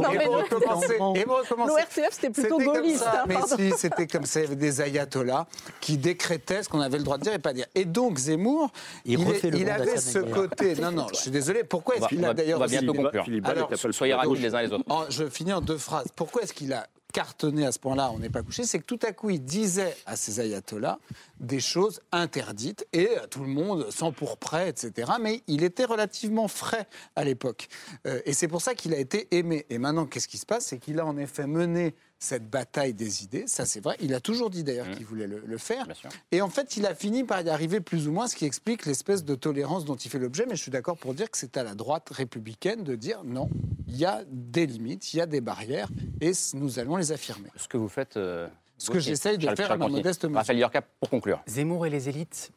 L'ORTF, 1.56 2.10
c'était 2.12 2.30
plutôt 2.30 2.58
gaulliste. 2.60 3.04
ça, 3.04 3.22
hein, 3.22 3.26
mais 3.28 3.36
si, 3.72 3.72
c'était 3.78 4.08
comme 4.08 4.26
ça, 4.26 4.40
il 4.42 4.44
y 4.44 4.46
avait 4.48 4.56
des 4.56 4.82
ayatollahs 4.82 5.48
qui 5.80 5.98
décrétaient 5.98 6.64
ce 6.64 6.70
qu'on 6.70 6.82
avait 6.82 6.98
le 6.98 7.04
droit 7.04 7.18
de 7.18 7.24
dire 7.24 7.34
et 7.34 7.40
pas 7.40 7.54
dire. 7.54 7.68
Et 7.76 7.86
donc 7.86 8.18
Zemmour, 8.18 8.72
Il 9.06 9.22
avait 9.70 9.98
ce 9.98 10.20
côté. 10.20 10.76
Non, 10.76 10.92
non, 10.92 11.08
je 11.14 11.20
suis 11.20 11.32
désolé. 11.32 11.64
Pourquoi 11.70 11.96
est-ce 11.98 12.08
qu'il 12.08 12.24
a 12.26 12.34
d'ailleurs 12.34 12.58
on 12.60 12.62
va 12.62 12.68
bientôt 12.68 12.94
conclure. 12.94 13.26
Alors, 13.44 13.70
soyez 13.92 14.14
rapides 14.14 14.42
les 14.42 14.56
uns 14.56 14.62
les 14.62 14.74
autres. 14.74 14.84
en- 14.90 15.10
je 15.10 15.30
finis 15.30 15.54
en 15.54 15.62
deux 15.62 15.78
phrases. 15.78 16.08
Pourquoi 16.16 16.42
est-ce 16.44 16.54
qu'il 16.54 16.74
a 16.74 16.88
cartonné 17.12 17.66
à 17.66 17.72
ce 17.72 17.80
point-là, 17.80 18.12
on 18.14 18.20
n'est 18.20 18.30
pas 18.30 18.44
couché? 18.44 18.64
C'est 18.66 18.78
que 18.80 18.86
tout 18.86 19.00
à 19.02 19.12
coup, 19.14 19.32
il 19.32 19.44
disait 19.44 19.96
à 20.06 20.16
ces 20.16 20.40
ayatollahs 20.40 21.00
des 21.40 21.60
choses 21.60 22.02
interdites 22.12 22.86
et 22.94 23.16
à 23.18 23.26
tout 23.28 23.42
le 23.42 23.50
monde 23.50 23.88
sans 23.90 24.12
pour 24.12 24.38
prêt, 24.38 24.70
etc. 24.70 25.14
Mais 25.20 25.42
il 25.48 25.64
était 25.64 25.86
relativement 25.86 26.48
frais 26.48 26.88
à 27.16 27.24
l'époque. 27.24 27.68
Euh, 28.06 28.22
et 28.26 28.34
c'est 28.34 28.48
pour 28.48 28.62
ça 28.62 28.76
qu'il 28.76 28.94
a 28.94 28.98
été 29.00 29.28
aimé. 29.36 29.66
Et 29.72 29.80
maintenant, 29.80 30.06
qu'est-ce 30.06 30.28
qui 30.28 30.38
se 30.38 30.46
passe? 30.46 30.66
C'est 30.68 30.78
qu'il 30.78 31.00
a 31.00 31.06
en 31.06 31.18
effet 31.18 31.48
mené 31.48 31.96
cette 32.20 32.50
bataille 32.50 32.94
des 32.94 33.24
idées, 33.24 33.46
ça 33.48 33.66
c'est 33.66 33.80
vrai. 33.82 33.96
Il 34.02 34.14
a 34.14 34.20
toujours 34.20 34.50
dit 34.50 34.64
d'ailleurs 34.64 34.90
qu'il 34.92 35.06
voulait 35.06 35.26
le, 35.28 35.42
le 35.46 35.58
faire. 35.58 35.88
Et 36.32 36.42
en 36.42 36.50
fait, 36.50 36.76
il 36.78 36.86
a 36.86 36.94
fini 36.94 37.24
par 37.24 37.42
y 37.42 37.50
arriver 37.50 37.80
plus 37.80 38.08
ou 38.08 38.12
moins, 38.12 38.28
ce 38.28 38.36
qui 38.36 38.46
explique 38.46 38.86
l'espèce 38.86 39.24
de 39.24 39.36
tolérance 39.36 39.86
dont 39.86 39.96
il 39.96 40.12
fait 40.12 40.20
l'objet. 40.20 40.46
Mais 40.48 40.56
je 40.56 40.62
suis 40.62 40.72
d'accord 40.72 40.98
pour 40.98 41.14
dire 41.14 41.32
que 41.32 41.38
c'est 41.38 41.56
à 41.58 41.64
la 41.64 41.76
droite 41.76 42.10
républicaine 42.12 42.84
de 42.84 42.96
dire 42.96 43.24
non, 43.24 43.50
il 43.88 43.96
y 43.98 44.06
a 44.06 44.24
des 44.30 44.66
limites, 44.66 45.14
il 45.14 45.18
y 45.18 45.22
a 45.22 45.26
des 45.26 45.42
barrières, 45.42 45.88
et 46.22 46.32
nous 46.54 46.78
allons 46.80 46.98
les 46.98 47.12
affirmer. 47.12 47.50
Ce 47.56 47.68
que 47.68 47.78
vous 47.78 47.90
faites. 47.90 48.18
euh, 48.18 48.48
Ce 48.78 48.92
que 48.92 49.00
j'essaye 49.00 49.38
de 49.38 49.44
Charles- 49.44 49.56
faire 49.58 49.66
à 49.66 49.68
Charles 49.70 49.80
ma 49.80 49.86
Consigny. 49.86 50.00
modeste 50.02 50.24
mesure. 50.26 50.38
Raphaël 50.38 50.60
Yorka, 50.60 50.82
pour 51.00 51.10
conclure. 51.10 51.42
Zemmour 51.48 51.86
et 51.86 51.90
les 51.90 52.10
élites, 52.10 52.52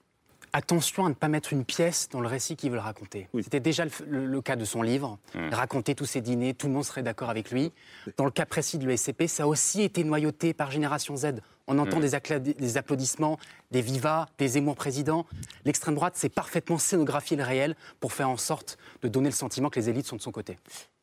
attention 0.53 1.07
à 1.07 1.09
ne 1.09 1.15
pas 1.15 1.29
mettre 1.29 1.53
une 1.53 1.65
pièce 1.65 2.09
dans 2.11 2.21
le 2.21 2.29
récit 2.29 2.57
qu'ils 2.57 2.71
veulent 2.71 2.79
raconter. 2.81 3.29
C'était 3.43 3.61
déjà 3.61 3.85
le, 3.85 3.91
le- 4.07 4.27
le 4.27 4.41
cas 4.43 4.57
de 4.57 4.65
son 4.65 4.83
livre. 4.83 5.19
Mmh. 5.35 5.49
Raconter 5.53 5.95
tous 5.95 6.05
ses 6.07 6.21
dîners, 6.21 6.55
tout 6.55 6.67
le 6.67 6.73
monde 6.73 6.85
serait 6.85 7.03
d'accord 7.03 7.31
avec 7.31 7.51
lui. 7.51 7.73
Dans 8.17 8.25
le 8.25 8.31
cas 8.31 8.47
précis 8.47 8.79
de 8.79 8.87
l'ESCP, 8.87 9.27
ça 9.29 9.45
a 9.45 9.47
aussi 9.47 9.83
été 9.83 10.05
noyauté 10.05 10.53
par 10.55 10.71
Génération 10.71 11.17
Z. 11.17 11.41
On 11.67 11.79
entend 11.79 11.99
Mmh. 12.01 12.39
des, 12.59 12.77
applaudissements, 12.77 13.39
des 13.71 13.81
vivas, 13.83 14.27
des 14.39 14.49
Zemmour 14.49 14.75
président. 14.75 15.27
L'extrême 15.65 15.95
droite 15.95 16.17
s'est 16.17 16.29
parfaitement 16.29 16.79
scénographié 16.79 17.37
le 17.37 17.45
réel 17.45 17.77
pour 18.01 18.13
faire 18.13 18.29
en 18.29 18.37
sorte 18.37 18.79
de 19.03 19.09
donner 19.09 19.29
le 19.29 19.35
sentiment 19.35 19.71
que 19.71 19.79
les 19.81 19.89
élites 19.89 20.07
sont 20.07 20.17
de 20.17 20.23
son 20.23 20.33
côté. 20.33 20.59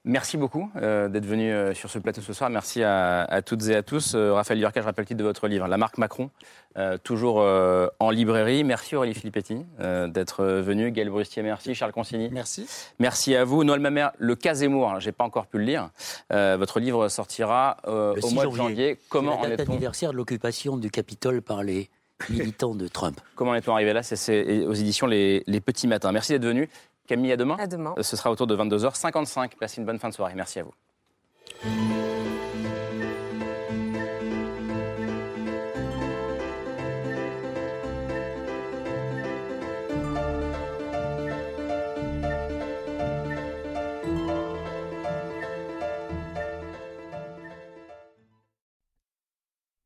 Merci 0.05 0.37
beaucoup 0.37 0.71
euh, 0.77 1.09
d'être 1.09 1.25
venu 1.25 1.51
euh, 1.51 1.73
sur 1.73 1.89
ce 1.89 1.99
plateau 1.99 2.21
ce 2.21 2.31
soir. 2.31 2.49
Merci 2.49 2.83
à, 2.83 3.23
à 3.25 3.41
toutes 3.41 3.67
et 3.67 3.75
à 3.75 3.83
tous. 3.83 4.15
Euh, 4.15 4.33
Raphaël 4.33 4.57
Yorka, 4.59 4.79
je 4.79 4.85
rappelle 4.85 5.03
le 5.03 5.07
titre 5.07 5.19
de 5.19 5.23
votre 5.25 5.47
livre, 5.49 5.67
La 5.67 5.77
marque 5.77 5.97
Macron, 5.97 6.29
euh, 6.77 6.97
toujours 6.97 7.41
euh, 7.41 7.87
en 7.99 8.09
librairie. 8.09 8.63
Merci 8.63 8.95
Aurélie 8.95 9.13
Filippetti 9.13 9.65
euh, 9.81 10.07
d'être 10.07 10.45
venu. 10.45 10.91
Gaël 10.91 11.09
Brustier, 11.09 11.43
merci. 11.43 11.75
Charles 11.75 11.91
Consigny. 11.91 12.29
Merci. 12.31 12.65
Merci 12.99 13.35
à 13.35 13.43
vous. 13.43 13.65
Noël 13.65 13.81
Mamère, 13.81 14.11
Le 14.17 14.35
cas 14.35 14.53
Zemmour, 14.53 14.99
je 15.01 15.07
n'ai 15.07 15.11
pas 15.11 15.25
encore 15.25 15.47
pu 15.47 15.57
le 15.57 15.65
lire. 15.65 15.89
Euh, 16.31 16.55
votre 16.57 16.79
livre 16.79 17.09
sortira 17.09 17.77
euh, 17.87 18.15
au 18.15 18.21
6 18.21 18.33
mois 18.35 18.45
de 18.45 18.51
janvier. 18.55 18.97
Comment 19.09 19.39
en 19.39 19.43
la 19.43 19.49
date 19.49 19.59
est-on 19.61 19.73
anniversaire 19.73 20.11
de 20.11 20.17
l'occupation 20.17 20.77
du 20.77 20.89
Capitole 20.89 21.41
par 21.41 21.61
les 21.61 21.89
militants 22.29 22.75
de 22.75 22.87
Trump. 22.89 23.17
Comment 23.35 23.51
en 23.51 23.55
est-on 23.55 23.73
arrivé 23.73 23.93
là? 23.93 24.03
C'est- 24.03 24.17
C'est 24.17 24.65
aux 24.65 24.73
éditions 24.73 25.07
les, 25.07 25.41
Les 25.47 25.61
Petits 25.61 25.87
Matins. 25.87 26.11
Merci 26.11 26.33
d'être 26.33 26.43
venu. 26.45 26.69
Camille, 27.09 27.31
à 27.31 27.37
demain. 27.37 27.55
À 27.57 27.65
demain. 27.65 27.95
Euh, 27.97 28.03
ce 28.03 28.15
sera 28.15 28.29
autour 28.29 28.45
de 28.45 28.55
22h55. 28.55 29.57
Passez 29.57 29.81
une 29.81 29.87
bonne 29.87 29.97
fin 29.97 30.09
de 30.09 30.13
soirée. 30.13 30.35
Merci 30.35 30.59
à 30.59 30.63
vous. 30.63 30.75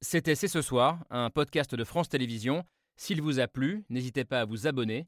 C'était 0.02 0.36
C'est 0.36 0.50
ce 0.50 0.62
soir, 0.62 1.00
un 1.10 1.30
podcast 1.30 1.74
de 1.74 1.84
France 1.86 2.10
Télévisions. 2.10 2.66
S'il 2.98 3.22
vous 3.22 3.40
a 3.40 3.48
plu, 3.48 3.86
n'hésitez 3.90 4.26
pas 4.26 4.42
à 4.42 4.46
vous 4.46 4.68
abonner. 4.68 5.08